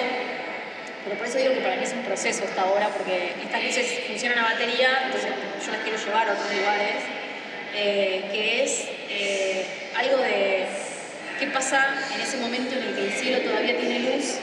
pero 1.05 1.16
por 1.16 1.28
eso 1.28 1.39
digo 1.39 1.55
que 1.55 1.61
para 1.61 1.77
mí 1.77 1.85
es 1.85 1.93
un 1.93 2.03
proceso 2.03 2.43
esta 2.43 2.66
obra, 2.66 2.89
porque 2.89 3.35
estas 3.40 3.62
luces 3.62 3.86
funcionan 4.09 4.40
a 4.40 4.43
batería, 4.43 5.07
entonces 5.07 5.31
yo 5.65 5.70
las 5.70 5.82
quiero 5.82 5.99
llevar 5.99 6.28
a 6.31 6.32
otros 6.32 6.51
lugares, 6.53 6.99
eh, 7.77 8.24
que 8.32 8.65
es 8.65 8.89
eh, 9.09 9.66
algo 9.94 10.16
de 10.16 10.66
qué 11.39 11.47
pasa 11.47 11.94
en 12.16 12.20
ese 12.20 12.39
momento 12.39 12.74
en 12.74 12.82
el 12.82 12.94
que 12.97 13.05
el 13.07 13.12
cielo 13.12 13.39
todavía 13.49 13.78
tiene 13.78 14.01
luz, 14.01 14.35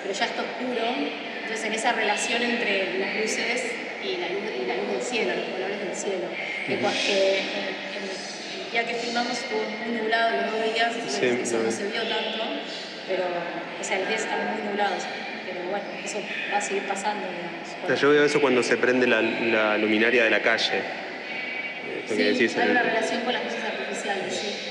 pero 0.00 0.14
ya 0.14 0.26
está 0.26 0.42
oscuro. 0.42 0.94
Entonces 1.42 1.66
en 1.66 1.74
esa 1.74 1.90
relación 1.90 2.40
entre 2.40 2.98
las 3.00 3.16
luces 3.16 3.66
y 4.00 4.16
la 4.16 4.28
luz, 4.28 4.42
del 4.92 5.02
cielo, 5.02 5.34
los 5.34 5.48
colores 5.50 5.80
del 5.80 5.94
cielo. 5.96 6.28
Que, 6.66 6.78
que 6.78 7.91
día 8.72 8.86
que 8.86 8.94
filmamos 8.94 9.38
estuvo 9.38 9.60
muy 9.84 10.00
nublado 10.00 10.30
los 10.42 10.52
dos 10.52 10.74
días, 10.74 10.96
eso 10.96 11.58
no 11.58 11.70
se 11.70 11.88
vio 11.88 12.02
tanto, 12.08 12.42
pero 13.06 13.24
o 13.78 13.84
sea, 13.84 13.98
los 13.98 14.08
días 14.08 14.22
están 14.22 14.54
muy 14.54 14.70
nublados 14.70 15.04
pero 15.46 15.60
bueno, 15.68 15.84
eso 16.02 16.22
va 16.52 16.56
a 16.56 16.60
seguir 16.60 16.84
pasando, 16.84 17.26
digamos. 17.28 18.00
yo 18.00 18.10
veo 18.10 18.24
eso 18.24 18.40
cuando 18.40 18.62
se 18.62 18.78
prende 18.78 19.06
la, 19.06 19.76
luminaria 19.76 20.24
de 20.24 20.30
la 20.30 20.40
calle. 20.40 20.82
sí, 22.08 22.22
hay 22.22 22.70
una 22.70 22.82
relación 22.82 23.20
con 23.22 23.32
las 23.34 23.44
luces 23.44 23.60
artificiales, 23.62 24.34
sí. 24.34 24.68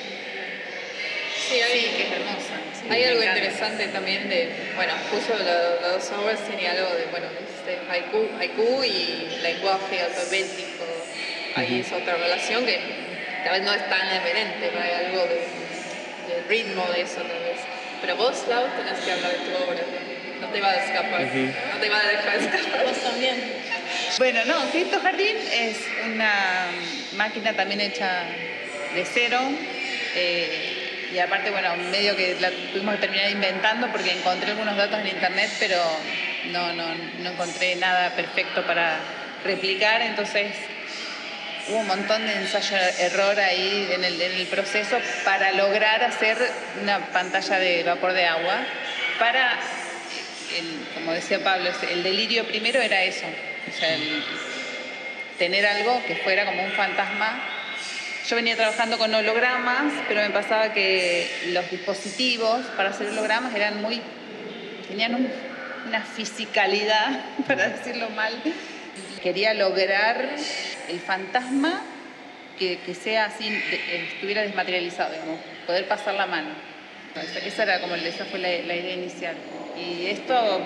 Sí, 1.50 1.60
hay, 1.62 1.82
que 1.82 2.04
es 2.04 2.12
hermosa. 2.14 2.56
hay 2.90 3.04
algo 3.04 3.24
interesante 3.24 3.88
también 3.90 4.30
de, 4.30 4.50
bueno, 4.76 4.94
justo 5.12 5.34
las 5.38 5.94
dos 5.94 6.18
obras 6.18 6.40
tiene 6.48 6.70
algo 6.70 6.96
de, 6.96 7.06
bueno, 7.12 7.28
este 7.58 7.78
haiku, 7.92 8.30
haiku 8.40 8.84
y 8.84 9.38
lenguaje 9.44 10.02
alfabético. 10.02 10.86
Ahí 11.56 11.82
es 11.82 11.92
otra 11.92 12.16
relación 12.16 12.66
que 12.66 12.80
tal 13.44 13.54
vez 13.54 13.62
no 13.64 13.74
es 13.74 13.90
tan 13.90 14.08
evidente, 14.08 14.70
pero 14.72 14.82
hay 14.82 15.06
algo 15.06 15.24
de, 15.26 15.62
ritmo 16.48 16.86
de 16.94 17.02
eso 17.02 17.22
tal 17.22 17.40
vez. 17.44 17.60
Pero 18.02 18.16
vos, 18.16 18.46
Lau, 18.48 18.66
tenés 18.78 19.00
que 19.00 19.12
hablar 19.12 19.32
de 19.32 19.38
tu 19.38 19.64
obra 19.64 19.82
no 20.42 20.48
te 20.48 20.60
va 20.60 20.72
a 20.72 20.76
escapar, 20.76 21.22
no 21.22 21.80
te 21.80 21.90
va 21.90 22.00
a 22.00 22.08
dejar 22.08 22.36
escapar. 22.36 22.84
Vos 22.84 22.98
también. 22.98 23.36
Bueno, 24.18 24.44
no, 24.46 24.72
Cristo 24.72 25.00
Jardín 25.02 25.38
es 25.54 25.78
una 26.12 26.66
máquina 27.14 27.54
también 27.54 27.80
hecha 27.82 28.24
de 28.96 29.06
cero. 29.06 29.40
Eh, 30.16 31.10
y 31.14 31.20
aparte, 31.20 31.52
bueno, 31.52 31.76
medio 31.92 32.16
que 32.16 32.38
la 32.40 32.50
tuvimos 32.50 32.96
que 32.96 33.02
terminar 33.02 33.30
inventando 33.30 33.88
porque 33.92 34.12
encontré 34.12 34.52
algunos 34.52 34.76
datos 34.76 35.00
en 35.00 35.08
internet, 35.08 35.52
pero 35.60 35.78
no, 36.52 36.74
no, 36.74 36.86
no 37.20 37.32
encontré 37.32 37.76
nada 37.76 38.10
perfecto 38.16 38.66
para 38.66 38.98
replicar. 39.44 40.02
Entonces 40.02 40.48
hubo 41.70 41.80
un 41.80 41.88
montón 41.88 42.26
de 42.26 42.34
ensayo-error 42.34 43.40
ahí 43.40 43.90
en 43.92 44.04
el, 44.04 44.22
en 44.22 44.32
el 44.32 44.48
proceso 44.48 44.98
para 45.24 45.52
lograr 45.54 46.04
hacer 46.04 46.38
una 46.82 47.00
pantalla 47.08 47.60
de 47.60 47.84
vapor 47.84 48.14
de 48.14 48.26
agua 48.26 48.66
para 49.20 49.60
como 50.96 51.14
decía 51.14 51.44
Pablo, 51.44 51.70
el 51.90 52.04
delirio 52.04 52.46
primero 52.46 52.82
era 52.82 53.04
eso, 53.04 53.26
o 53.26 53.80
sea, 53.80 53.98
tener 55.38 55.66
algo 55.66 56.02
que 56.06 56.16
fuera 56.18 56.46
como 56.46 56.64
un 56.64 56.72
fantasma. 56.72 57.42
Yo 58.28 58.36
venía 58.36 58.56
trabajando 58.56 58.98
con 58.98 59.14
hologramas, 59.14 59.94
pero 60.08 60.22
me 60.22 60.30
pasaba 60.30 60.74
que 60.74 61.30
los 61.48 61.70
dispositivos 61.72 62.66
para 62.78 62.90
hacer 62.90 63.08
hologramas 63.08 63.54
eran 63.56 63.82
muy, 63.82 64.02
tenían 64.88 65.28
una 65.88 66.02
fisicalidad, 66.02 67.26
para 67.48 67.70
decirlo 67.70 68.10
mal. 68.12 68.34
Quería 69.22 69.54
lograr 69.54 70.30
el 70.90 71.00
fantasma 71.00 71.82
que, 72.58 72.78
sea 72.94 73.26
así, 73.26 73.48
estuviera 74.14 74.42
desmaterializado, 74.44 75.14
digamos, 75.14 75.40
poder 75.66 75.88
pasar 75.88 76.14
la 76.14 76.28
mano. 76.28 76.50
Esa, 77.46 77.64
era 77.64 77.82
como, 77.82 77.96
esa 77.96 78.26
fue 78.26 78.40
la 78.40 78.76
idea 78.76 78.94
inicial. 78.94 79.36
Y 79.78 80.06
esto 80.08 80.62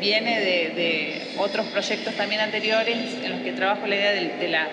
viene 0.00 0.40
de, 0.40 1.34
otros 1.38 1.66
proyectos 1.66 2.14
también 2.14 2.40
anteriores 2.40 2.96
en 3.22 3.30
los 3.30 3.40
que 3.42 3.52
trabajo 3.52 3.86
la 3.86 3.94
idea 3.94 4.12
de, 4.12 4.48
la 4.48 4.68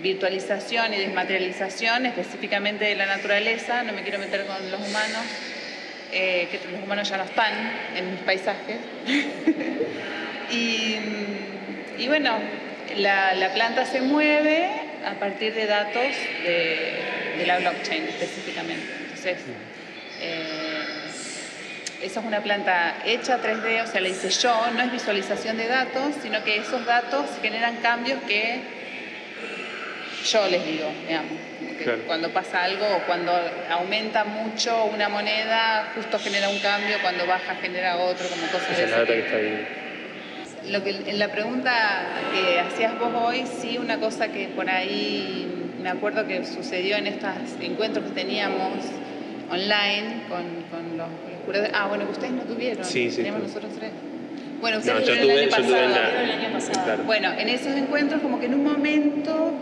virtualización 0.00 0.92
y 0.92 0.98
desmaterialización, 0.98 2.06
específicamente 2.06 2.84
de 2.84 2.96
la 2.96 3.06
naturaleza, 3.06 3.82
no 3.82 3.92
me 3.92 4.02
quiero 4.02 4.18
meter 4.18 4.44
con 4.44 4.70
los 4.70 4.80
humanos, 4.80 5.22
eh, 6.12 6.48
que 6.50 6.60
los 6.70 6.82
humanos 6.82 7.08
ya 7.08 7.16
no 7.16 7.24
están 7.24 7.52
en 7.96 8.10
mis 8.12 8.20
paisajes. 8.20 8.76
y, 11.98 12.08
bueno, 12.08 12.38
la, 12.96 13.50
planta 13.54 13.84
se 13.84 14.00
mueve 14.00 14.68
a 15.04 15.14
partir 15.14 15.54
de 15.54 15.66
datos 15.66 16.02
de, 16.44 17.44
la 17.46 17.58
blockchain 17.58 18.04
específicamente. 18.04 18.86
Entonces, 19.02 19.38
eh, 20.20 20.82
esa 22.02 22.20
es 22.20 22.26
una 22.26 22.40
planta 22.40 22.96
hecha 23.04 23.40
3D, 23.42 23.84
o 23.84 23.86
sea, 23.86 24.00
la 24.00 24.08
hice 24.08 24.30
yo, 24.30 24.70
no 24.74 24.82
es 24.82 24.92
visualización 24.92 25.56
de 25.56 25.68
datos, 25.68 26.14
sino 26.22 26.42
que 26.44 26.56
esos 26.56 26.84
datos 26.84 27.26
generan 27.42 27.76
cambios 27.76 28.22
que 28.24 28.60
yo 30.24 30.48
les 30.48 30.64
digo, 30.64 30.90
digamos. 31.06 31.32
Cuando 32.06 32.30
pasa 32.30 32.64
algo 32.64 32.84
o 32.84 33.00
cuando 33.06 33.32
aumenta 33.70 34.24
mucho 34.24 34.86
una 34.86 35.08
moneda, 35.08 35.92
justo 35.94 36.18
genera 36.18 36.48
un 36.48 36.58
cambio, 36.58 36.96
cuando 37.00 37.26
baja 37.26 37.54
genera 37.56 37.96
otro, 37.96 38.26
como 38.28 38.46
cosas 38.48 38.76
de 38.76 38.86
data 38.86 39.06
que 39.06 39.18
está 39.20 39.36
ahí. 39.36 39.85
Lo 40.70 40.82
que, 40.82 40.90
en 40.90 41.18
la 41.18 41.28
pregunta 41.28 41.72
que 42.32 42.58
hacías 42.60 42.98
vos 42.98 43.10
hoy, 43.14 43.44
sí, 43.60 43.78
una 43.78 43.98
cosa 43.98 44.28
que 44.28 44.48
por 44.48 44.68
ahí 44.68 45.72
me 45.80 45.88
acuerdo 45.88 46.26
que 46.26 46.44
sucedió 46.44 46.96
en 46.96 47.06
estos 47.06 47.30
encuentros 47.60 48.06
que 48.06 48.10
teníamos 48.12 48.72
online 49.48 50.24
con, 50.28 50.44
con 50.70 50.96
los 50.96 51.08
Ah, 51.72 51.86
bueno, 51.86 52.06
que 52.06 52.12
ustedes 52.12 52.32
no 52.32 52.42
tuvieron. 52.42 52.84
Sí, 52.84 53.08
sí. 53.10 53.18
Teníamos 53.18 53.42
nosotros 53.42 53.72
tres. 53.78 53.92
Bueno, 54.60 54.78
ustedes 54.78 55.06
no, 55.06 55.12
el 55.12 55.30
año 55.30 55.50
pasado. 55.50 55.76
el 55.76 56.30
año 56.30 56.52
pasado. 56.52 57.04
Bueno, 57.04 57.32
en 57.38 57.48
esos 57.48 57.76
encuentros 57.76 58.20
como 58.20 58.40
que 58.40 58.46
en 58.46 58.54
un 58.54 58.64
momento 58.64 59.52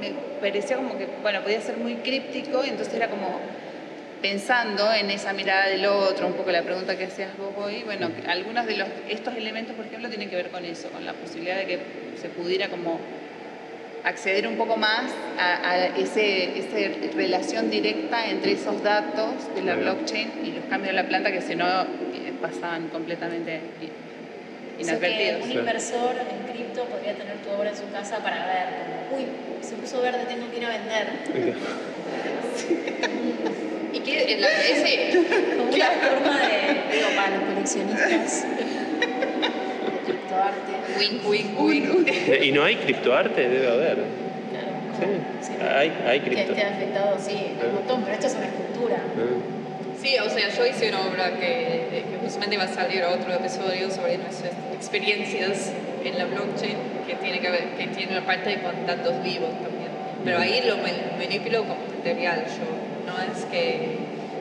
me 0.00 0.12
parecía 0.40 0.76
como 0.76 0.96
que, 0.96 1.06
bueno, 1.22 1.42
podía 1.42 1.60
ser 1.60 1.76
muy 1.76 1.96
críptico 1.96 2.64
y 2.64 2.70
entonces 2.70 2.94
era 2.94 3.08
como 3.08 3.40
pensando 4.24 4.90
en 4.90 5.10
esa 5.10 5.34
mirada 5.34 5.68
del 5.68 5.84
otro, 5.84 6.26
un 6.26 6.32
poco 6.32 6.50
la 6.50 6.62
pregunta 6.62 6.96
que 6.96 7.04
hacías 7.04 7.36
vos 7.36 7.52
hoy, 7.58 7.82
bueno, 7.82 8.10
algunos 8.26 8.64
de 8.64 8.78
los, 8.78 8.88
estos 9.06 9.36
elementos, 9.36 9.76
por 9.76 9.84
ejemplo, 9.84 10.08
tienen 10.08 10.30
que 10.30 10.36
ver 10.36 10.48
con 10.48 10.64
eso, 10.64 10.88
con 10.88 11.04
la 11.04 11.12
posibilidad 11.12 11.58
de 11.58 11.66
que 11.66 11.78
se 12.18 12.30
pudiera 12.30 12.70
como 12.70 12.98
acceder 14.02 14.48
un 14.48 14.56
poco 14.56 14.78
más 14.78 15.12
a, 15.38 15.68
a 15.70 15.86
ese, 15.98 16.58
esa 16.58 16.78
relación 17.14 17.68
directa 17.68 18.26
entre 18.30 18.52
esos 18.52 18.82
datos 18.82 19.54
de 19.54 19.60
la 19.60 19.74
blockchain 19.74 20.32
y 20.42 20.52
los 20.52 20.64
cambios 20.70 20.96
de 20.96 21.02
la 21.02 21.06
planta 21.06 21.30
que 21.30 21.42
si 21.42 21.54
no 21.54 21.66
eh, 21.82 22.32
pasaban 22.40 22.88
completamente 22.88 23.60
inadvertidos. 24.80 24.80
O 24.80 24.88
sea 24.88 25.00
que 25.00 25.42
un 25.44 25.52
inversor 25.52 26.16
en 26.16 26.50
cripto 26.50 26.86
podría 26.86 27.12
tener 27.12 27.36
tu 27.42 27.50
obra 27.50 27.68
en 27.68 27.76
su 27.76 27.90
casa 27.92 28.20
para 28.20 28.46
ver, 28.46 28.68
como, 28.78 29.18
uy, 29.18 29.26
se 29.60 29.74
puso 29.74 30.00
verde, 30.00 30.24
tengo 30.26 30.50
que 30.50 30.56
ir 30.56 30.64
a 30.64 30.70
vender. 30.70 31.08
¿Y 33.94 34.00
qué? 34.00 34.36
La, 34.40 34.48
ese, 34.60 35.24
como 35.56 35.70
una 35.72 35.86
forma 35.86 36.38
de, 36.40 36.96
digo, 36.96 37.08
para 37.16 37.30
los 37.36 37.44
coleccionistas. 37.44 38.44
criptoarte. 40.04 40.72
Wink, 40.98 41.28
wink, 41.28 41.60
wink. 41.60 42.42
¿Y 42.42 42.52
no 42.52 42.64
hay 42.64 42.76
criptoarte? 42.76 43.48
Debe 43.48 43.68
haber. 43.70 43.96
Claro. 44.50 44.70
Sí. 45.40 45.52
Hay, 45.62 45.92
hay 46.06 46.20
Que 46.20 46.30
cripto. 46.30 46.52
esté 46.52 46.62
afectado, 46.64 47.16
sí, 47.20 47.36
un 47.66 47.74
montón, 47.74 48.02
pero 48.02 48.14
esto 48.14 48.26
es 48.26 48.34
una 48.34 48.46
escultura. 48.46 48.96
Ah. 48.96 50.00
Sí, 50.02 50.16
o 50.18 50.28
sea, 50.28 50.48
yo 50.50 50.66
hice 50.66 50.88
una 50.90 51.00
obra 51.00 51.30
que, 51.40 52.04
que 52.10 52.18
justamente 52.22 52.56
va 52.58 52.64
a 52.64 52.68
salir 52.68 53.02
otro 53.04 53.32
episodio 53.32 53.90
sobre 53.90 54.18
nuestras 54.18 54.52
experiencias 54.74 55.72
en 56.04 56.18
la 56.18 56.26
blockchain, 56.26 56.76
que 57.06 57.14
tiene 57.14 57.40
que 57.40 57.50
ver, 57.50 57.64
que 57.78 57.86
tiene 57.86 58.12
una 58.18 58.26
parte 58.26 58.58
con 58.60 58.86
datos 58.86 59.22
vivos 59.22 59.50
también. 59.62 59.88
Pero 60.24 60.38
ahí 60.38 60.62
lo 60.66 60.76
man- 60.76 61.16
manipulo 61.18 61.60
como 61.62 61.76
material 61.98 62.44
yo, 62.44 62.64
no 63.06 63.18
es 63.20 63.44
que, 63.46 63.98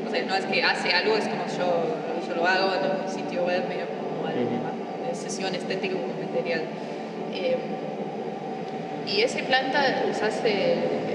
o 0.07 0.11
sea, 0.11 0.23
no 0.23 0.35
es 0.35 0.45
que 0.45 0.63
hace 0.63 0.91
algo, 0.93 1.15
es 1.17 1.25
como 1.27 1.45
yo, 1.47 1.95
yo 2.27 2.35
lo 2.35 2.47
hago 2.47 2.73
en 2.75 3.03
un 3.05 3.09
sitio 3.13 3.43
web, 3.45 3.63
pero 3.67 3.85
como 3.87 4.21
una 4.21 5.15
sesión 5.15 5.53
estética 5.55 5.95
como 5.95 6.13
material. 6.25 6.61
Eh, 7.33 7.57
¿Y 9.07 9.21
ese 9.21 9.43
planta 9.43 10.03
usaste 10.09 10.73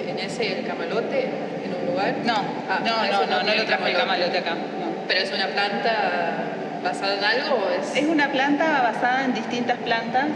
en 0.08 0.18
ese 0.18 0.62
camalote, 0.66 1.22
en 1.24 1.74
un 1.80 1.86
lugar? 1.92 2.14
No, 2.24 2.34
Ah, 2.68 2.80
no, 2.84 3.06
no, 3.06 3.26
no, 3.26 3.42
no 3.42 3.54
lo 3.54 3.64
traje 3.64 3.90
el 3.90 3.96
camalote 3.96 4.38
acá. 4.38 4.54
no. 4.54 4.88
¿Pero 5.08 5.20
es 5.20 5.32
una 5.32 5.46
planta 5.46 6.44
basada 6.84 7.14
en 7.16 7.24
algo 7.24 7.56
o 7.64 7.70
es...? 7.70 7.96
Es 7.96 8.04
una 8.08 8.28
planta 8.28 8.82
basada 8.82 9.24
en 9.24 9.32
distintas 9.34 9.78
plantas 9.78 10.26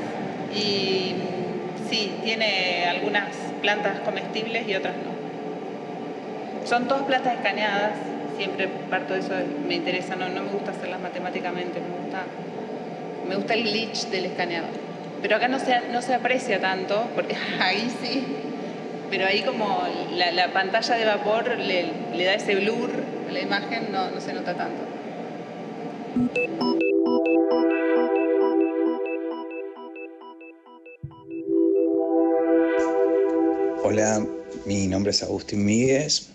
y 0.55 1.15
mm, 1.15 1.91
sí, 1.91 2.15
tiene 2.25 2.87
algunas 2.89 3.29
plantas 3.61 4.01
comestibles 4.01 4.67
y 4.67 4.75
otras 4.75 4.95
no. 4.97 5.13
Son 6.65 6.87
todas 6.87 7.03
plantas 7.05 7.35
escaneadas, 7.35 7.93
siempre 8.37 8.69
parto 8.89 9.15
de 9.15 9.21
eso, 9.21 9.33
me 9.67 9.75
interesa, 9.75 10.17
no, 10.17 10.29
no 10.29 10.43
me 10.43 10.51
gusta 10.51 10.71
hacerlas 10.71 11.01
matemáticamente, 11.01 11.81
me 11.81 12.03
gusta, 12.03 12.23
me 13.29 13.37
gusta 13.37 13.55
el 13.55 13.65
glitch 13.65 14.07
del 14.07 14.27
escaneado. 14.27 14.69
Pero 15.21 15.37
acá 15.37 15.49
no 15.49 15.59
se, 15.59 15.81
no 15.93 16.03
se 16.03 16.15
aprecia 16.15 16.61
tanto, 16.61 17.09
porque 17.15 17.37
ahí 17.61 17.93
sí, 18.03 18.25
pero 19.11 19.27
ahí 19.27 19.43
como 19.43 19.83
la, 20.15 20.33
la 20.33 20.53
pantalla 20.53 20.95
de 20.97 21.05
vapor 21.05 21.59
le, 21.59 21.87
le 22.15 22.25
da 22.25 22.35
ese 22.35 22.55
blur 22.57 22.91
a 23.29 23.33
la 23.33 23.41
imagen, 23.41 23.93
no, 23.93 24.11
no 24.11 24.21
se 24.21 24.33
nota 24.33 24.55
tanto. 24.55 24.83
Hola, 33.85 34.25
mi 34.65 34.87
nombre 34.87 35.11
es 35.11 35.23
Agustín 35.23 35.65
Míguez, 35.65 36.32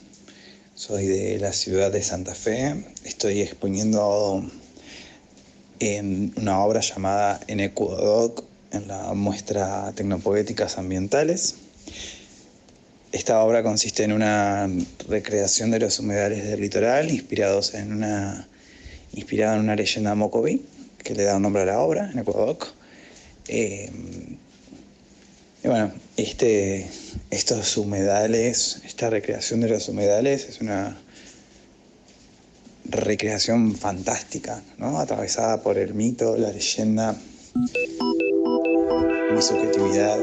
soy 0.78 1.08
de 1.08 1.40
la 1.40 1.54
ciudad 1.54 1.92
de 1.92 2.04
Santa 2.04 2.36
Fe. 2.36 2.86
Estoy 3.04 3.42
exponiendo 3.42 4.48
en 5.80 6.32
una 6.38 6.64
obra 6.64 6.82
llamada 6.82 7.40
En 7.48 7.62
Ecuadoc 7.62 8.44
en 8.72 8.88
la 8.88 9.12
muestra 9.16 9.92
Tecnopoéticas 9.96 10.78
Ambientales. 10.78 11.56
Esta 13.12 13.42
obra 13.42 13.64
consiste 13.64 14.04
en 14.04 14.12
una 14.12 14.70
recreación 15.10 15.72
de 15.72 15.80
los 15.80 15.98
humedales 15.98 16.44
del 16.44 16.62
litoral 16.62 17.10
inspirados 17.10 17.74
en 17.74 17.94
una, 17.94 18.48
inspirada 19.14 19.56
en 19.56 19.62
una 19.62 19.76
leyenda 19.76 20.14
mocoví 20.14 20.64
que 21.00 21.16
le 21.16 21.24
da 21.24 21.38
un 21.38 21.42
nombre 21.42 21.64
a 21.64 21.66
la 21.66 21.80
obra, 21.80 22.12
En 22.12 22.20
Ecuadoc. 22.20 22.68
Eh, 23.48 23.90
y 25.64 25.68
bueno, 25.68 25.92
este, 26.18 26.88
estos 27.30 27.78
humedales, 27.78 28.82
esta 28.86 29.10
recreación 29.10 29.62
de 29.62 29.70
los 29.70 29.88
humedales 29.88 30.48
es 30.50 30.62
una 30.62 30.98
recreación 32.86 33.76
fantástica, 33.76 34.62
¿no? 34.78 35.00
Atravesada 35.00 35.62
por 35.62 35.78
el 35.78 35.94
mito, 35.94 36.36
la 36.38 36.52
leyenda, 36.52 37.16
mi 39.34 39.42
subjetividad. 39.42 40.18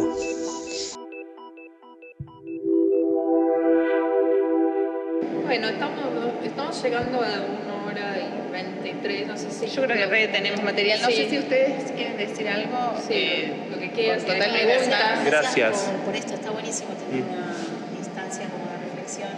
Bueno, 5.45 5.69
estamos, 5.69 6.05
estamos 6.45 6.83
llegando 6.83 7.19
a 7.21 7.27
una 7.27 7.85
hora 7.87 8.17
y 8.19 8.53
23, 8.53 9.27
no 9.29 9.37
sé 9.37 9.51
si... 9.51 9.67
Yo 9.67 9.83
creo 9.83 10.11
que 10.11 10.29
tenemos 10.29 10.63
material. 10.63 11.01
No 11.03 11.09
Sí. 11.09 11.17
sé 11.17 11.31
si 11.31 11.39
ustedes 11.39 11.93
quieren 11.93 12.17
decir 12.17 12.49
algo. 12.49 12.95
Sí, 13.07 13.15
eh, 13.15 13.53
que 13.95 14.03
quieras, 14.03 14.23
con 14.25 14.33
si 14.33 14.39
total 14.39 14.55
hay 14.55 14.61
libertad. 14.63 14.99
preguntas. 14.99 15.25
Gracias. 15.25 15.73
Por, 15.79 16.01
por 16.01 16.17
esto, 16.17 16.35
está 16.35 16.51
buenísimo 16.51 16.91
tener 16.95 17.23
una 17.25 17.99
instancia 17.99 18.45
como 18.49 18.65
de 18.71 18.77
reflexión. 18.91 19.29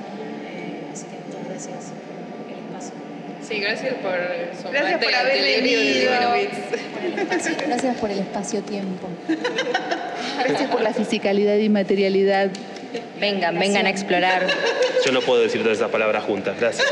eh, 0.47 0.93
así 0.93 1.05
que 1.07 1.17
muchas 1.27 1.45
gracias 1.49 1.93
por 1.95 2.53
el 2.53 2.59
espacio. 2.65 2.95
Sí, 3.47 3.61
gracias 3.61 3.95
por 3.95 4.13
sumarte 4.57 4.79
Gracias 4.79 5.05
por 5.05 5.15
haber 5.15 5.63
venido. 5.63 6.11
Duenovitz. 6.11 6.59
Por 6.93 7.05
el 7.05 7.19
espacio. 7.19 7.55
Gracias 7.67 7.97
por 7.97 8.11
el 8.11 8.19
espacio-tiempo. 8.19 9.09
Gracias 10.49 10.71
por 10.71 10.81
la 10.83 10.93
fisicalidad 10.93 11.57
y 11.57 11.69
materialidad. 11.69 12.51
Vengan, 13.21 13.59
vengan 13.59 13.87
a 13.87 13.91
explorar. 13.91 14.47
Yo 15.05 15.13
no 15.13 15.21
puedo 15.21 15.43
decir 15.43 15.63
todas 15.63 15.79
esas 15.79 15.91
palabras 15.91 16.25
juntas. 16.25 16.59
Gracias. 16.59 16.87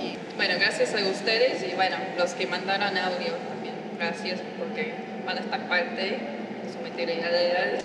Y, 0.00 0.16
bueno, 0.36 0.54
gracias 0.58 0.94
a 0.94 1.08
ustedes 1.08 1.62
y 1.62 1.74
bueno, 1.74 1.96
los 2.18 2.32
que 2.34 2.46
mandaron 2.46 2.96
audio 2.96 3.32
también. 3.48 3.74
Gracias 3.98 4.40
porque 4.58 4.92
van 5.24 5.38
a 5.38 5.40
estar 5.40 5.68
parte 5.68 6.02
de 6.02 6.72
su 6.72 6.80
materialidad. 6.82 7.84